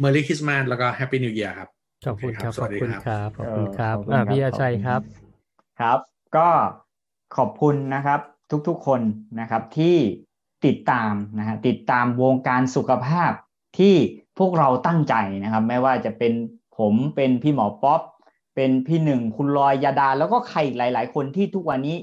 [0.02, 1.68] Merry Christmas แล้วก็ Happy New Year ครับ
[2.06, 5.00] ขอบคุณครับสขอวับสดีคุณครับครับ ขอบคุณครับเออขอบคุณอ่าครับพี่อาชัยขอบคุณครับ
[5.80, 5.98] ครับ
[6.36, 6.48] ก็
[7.36, 8.20] ขอบคุณนะครับ
[8.68, 9.00] ทุกๆคน
[9.40, 9.96] นะครับที่
[10.66, 13.32] ติดตามนะฮะติดตามวงการสุขภาพ
[13.78, 13.94] ที่
[14.38, 15.14] พวกเราตั้งใจ
[15.44, 16.32] นะครับ ไม่ว่าจะเป็น
[16.78, 18.00] ผมเป็นพี่หมอป๊อป
[18.54, 21.96] เป็นพี่หนึ่งคุณลอยยาดา แล้วก็ใครอีกหลาย ๆ คนที่ทุกวันนี้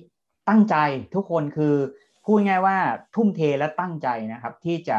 [0.49, 0.75] ตั้งใจ
[1.15, 1.75] ทุกคนคือ
[2.25, 2.77] พูดง่ายว่า
[3.15, 4.97] ทุ่มเทและตั้งใจนะครับ ที่จะ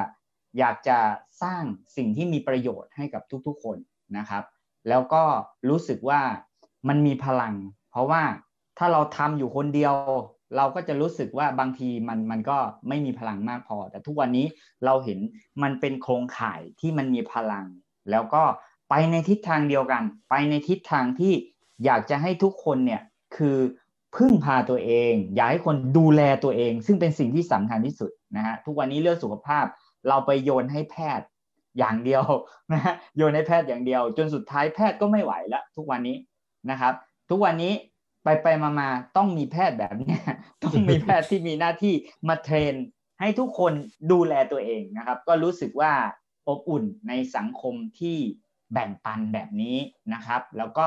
[0.58, 0.98] อยากจะ
[1.42, 1.62] สร้าง
[1.96, 3.76] สิ่งที่มีประโยชน์ให้กับทุกๆคน
[4.18, 4.44] นะครับ
[4.88, 5.22] แล้วก็
[5.68, 6.20] รู้สึกว่า
[6.88, 7.54] มันมีพลัง
[7.90, 8.22] เพราะว่า
[8.78, 9.94] ถ้าเราทำอยู่คนเดียว
[10.56, 14.46] เราก็จะรู้สึกว่าบางทีมันมันก็ไม่มีพลังมากพอ แต่ทุกวันนี้
[14.84, 15.18] เราเห็น
[15.62, 17.66] มันเป็นโครงข่ายที่มันมีพลัง
[18.10, 18.42] แล้วก็
[18.90, 21.32] ไปในทิศทางเดียวกัน ไปในทิศทางที่
[21.84, 23.02] อยากจะให้ทุกคนเนี่ย
[23.36, 23.56] คือ
[24.16, 29.64] พึ่งพาตัวเอง อยากให้คนดูแลตัวเอง ซึ่งเป็นสิ่งที่สำคัญที่สุดนะฮะทุกวันนี้เรื่องสุขภาพ
[30.08, 31.26] เราไปโยนให้แพทย์
[31.78, 32.25] อย่างเดียว
[32.73, 36.17] นะฮะโยนให้แพทย์อย่างเดียว จนสุดท้ายแพทย์ก็ไม่ไหวแล้วทุกวันนี้
[36.70, 36.94] นะครับ
[37.31, 37.73] ทุกวันนี้
[38.25, 40.15] ไปไปมามาต้องมีแพทย์แบบนี้
[40.62, 41.94] ต้องมีแพทย์ที่มีหน้าที่
[42.28, 42.75] มาเทรน
[43.20, 43.73] ให้ทุกคน
[44.12, 45.92] ดูแลตัวเองนะครับ ก็รู้สึกว่า
[46.49, 48.17] อบอุ่นในสังคมที่
[48.73, 49.76] แบ่งปันแบบนี้
[50.15, 50.86] นะครับ แล้วก็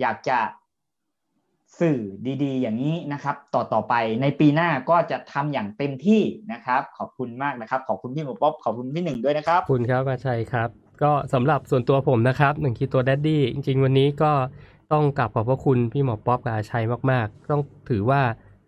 [0.00, 0.38] อยากจะ
[1.80, 1.98] สื่อ
[2.42, 10.68] ดีๆ อย่างนี้นะครับ ต่อต่อไปในปีหน้าก็จะทำอย่างเต็มที่นะครับ ขอบคุณมากนะครับ ขอบคุณพี่หมอป๊อปขอบคุณพี่หนึ่งด้วยนะครับขอบคุณครับอาชัยครับ
[11.02, 14.32] ก็สำหรับส่วนตัวผมนะครับหนึ่ง Keto Daddy จริง ๆ วันนี้ก็
[14.92, 18.20] ต้องกราบขอบพระคุณพี่หมอป๊อปกับอาชัยมากๆ ต้องถือว่า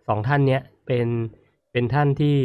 [0.07, 1.07] สองท่านเนี้ยเป็น
[1.71, 2.35] เป็นท่านที่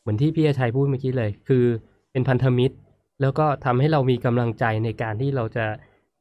[0.00, 1.64] เหมือนที่พี่อาชัยพูดเมื่อกี้เลย คือ
[2.12, 2.76] เป็นพันธมิตร
[3.20, 5.66] แล้วก็ทำให้เรามีกำลังใจในการที่เราจะ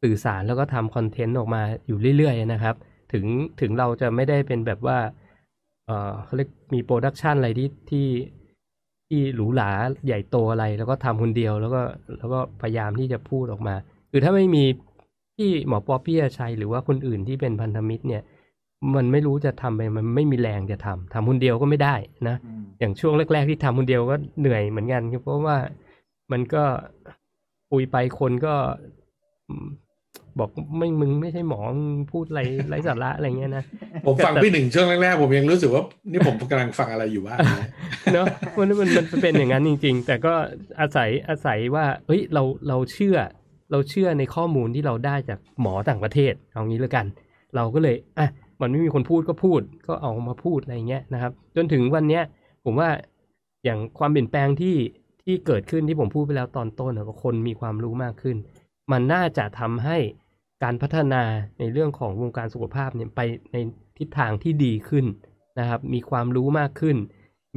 [0.02, 2.76] สื่อสารแล้วก็ทำ content ออกมาอยู่เรื่อยๆนะครับ
[3.12, 3.26] ถึง
[3.62, 4.98] ถึงเราจะไม่ได้เป็นแบบว่า
[5.86, 8.08] เออเขาเรียกมี production อะไรที่ที่
[9.08, 9.70] ที่หรูหรา
[10.06, 11.82] ใหญ่โตอะไร แล้วก็ทำคนเดียวแล้วก็
[12.18, 13.76] แล้วก็พยายามที่จะพูดออกมา
[14.12, 14.64] คือถ้าไม่มี
[15.36, 18.24] พี่หมอป๊อปพี่อาชัยหรือว่าคนอื่นที่เป็นพันธมิตรเนี่ย
[18.96, 21.96] มันไม่รู้จะทำไปมันไม่มีแรงจะทำทำคนเดียวก็ไม่ได้
[22.28, 22.36] นะ
[22.80, 25.58] อย่างช่วงแรก ๆ ที่ทำคนเดียวก็เหนื่อยเหมือนกันเพราะว่า
[26.32, 26.64] มันก็
[27.72, 28.56] คุยไปคนก็
[30.40, 33.64] บอกไม่มึงไม่ใช่หมอมึงพูดอะไรไร้สาระอะไรเงี้ยนะ
[34.06, 37.40] ผมฟังพี่หนึ่งช่วงแรกๆผมยังรู้สึกว่านี่ผมกำลังฟังอะไรอยู่บ้าง
[38.14, 38.26] เนาะ
[38.58, 40.34] มันมันมันเป็นอย่างนั้นจริง ๆ แต่ก็
[40.80, 43.18] อาศัยอาศัยว่า เฮ้ยเราเราเชื่อ
[43.72, 47.06] เราเชื่อในข้อมูลที่เราได้จากหมอต่างประเทศเอางี้แล้วกัน
[47.56, 48.28] เราก็เลยอะ
[48.62, 52.24] มันไม่มีคนพูดก็พูดก็เอามาพูดอะไรเงี้ยนะครับ จนถึงวันเนี้ย
[52.66, 52.90] ผมว่า
[53.64, 54.76] อย่างความเปลี่ยนแปลงที่
[55.24, 58.38] ที่เกิดขึ้นที่ผมพูดไปแล้วตอนต้นนะว่าคนมีความรู้มากขึ้น
[58.92, 59.98] มันน่าจะทำให้
[60.64, 61.24] การพัฒนา
[61.60, 63.22] ในเรื่องของวงการสุขภาพเนี่ยไป
[63.54, 63.58] ใน
[63.98, 65.06] ทิศทางที่ดีขึ้น
[65.60, 66.98] นะครับ มีความรู้มากขึ้น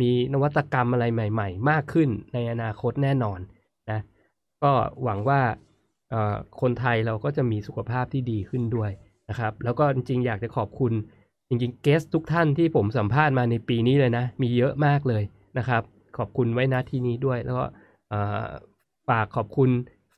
[0.01, 3.41] มีนวัตกรรมอะไรใหม่ ๆ มากขึ้นในอนาคตแน่นอน
[3.91, 4.01] นะ
[4.63, 4.73] ก็
[5.03, 5.41] หวังว่า
[6.61, 8.91] คนไทยเราก็จะมีสุขภาพที่ดีขึ้นด้วย
[9.29, 10.93] นะครับ แล้วก็จริงๆ อยากจะขอบคุณ
[11.49, 15.23] จริงๆ guest ทุกท่านที่ผมสัมภาษณ์มาในปีนี้เลยนะ มีเยอะมากเลย
[15.59, 15.83] นะครับ
[16.19, 17.67] ขอบคุณไว้ณที่นี้ด้วย แล้วก็
[19.09, 19.71] ฝากขอบคุณ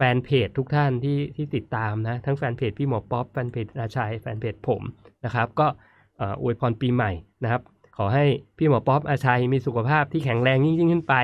[0.03, 4.83] แฟนเพจทุกท่านที่ที่ติดตามนะ ทั้งแฟนเพจพี่หมอป๊อปแฟนเพจอาชัยแฟนเพจผม
[5.25, 5.67] นะครับ ก็
[6.43, 7.63] อวยพรปีใหม่นะครับ
[7.97, 8.25] ขอให้
[8.59, 11.15] พี่หมอป๊อปอาชัยมีสุขภาพที่แข็งแรงยิ่งขึ้นไป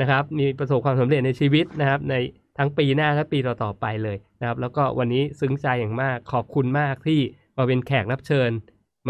[0.00, 2.14] นะครับ มีประสบความสำเร็จในชีวิตนะครับ ใน
[2.58, 7.20] ทั้งปีหน้าและปีต่อๆไปเลยนะครับ แล้วก็วันนี้ซึ้งใจอย่างมากขอบคุณมากที่
[7.56, 8.50] มาเป็นแขกรับเชิญ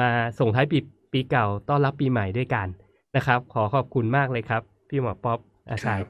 [0.00, 0.08] มา
[0.38, 0.78] ส่งท้ายปี
[1.12, 2.66] ปีเก่าต้อนรับปีใหม่ด้วยกัน
[3.16, 5.38] นะครับ ขอขอบคุณมากเลยครับ พี่หมอป๊อป
[5.70, 6.00] อาชัย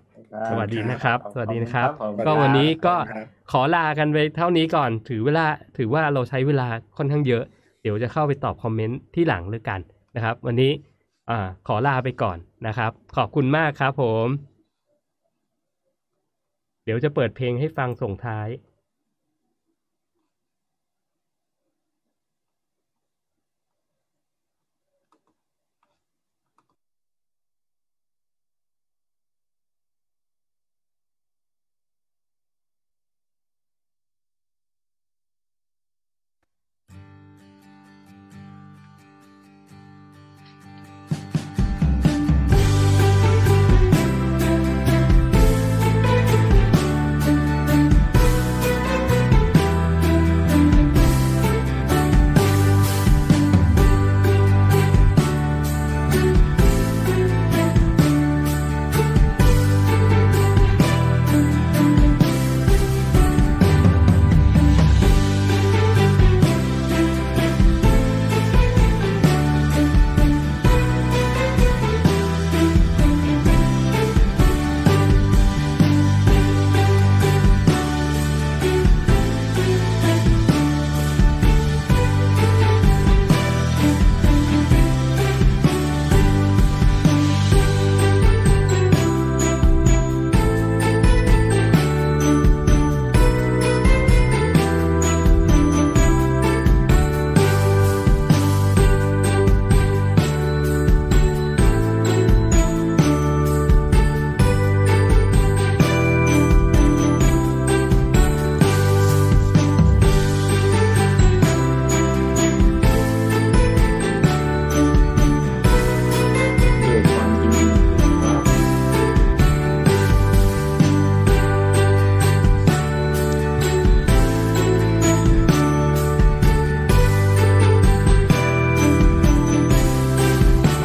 [0.50, 5.47] สวัสดีนะครับ สวัสดีนะครับขอบคุณครับก็วันนี้ก็ครับขอลากันไปเท่านี้ก่อน ถือเวลา
[5.78, 7.44] ถือว่าเราใช้เวลาค่อนข้างเยอะ
[7.82, 9.81] เดี๋ยวจะเข้าไปตอบคอมเมนต์ที่หลังเลยกัน
[10.16, 10.73] นะครับ วันนี้
[11.31, 14.26] อ่าขอลาไปก่อนนะครับ ขอบคุณมากครับผม
[16.84, 18.48] เดี๋ยวจะเปิดเพลงให้ฟังส่งท้าย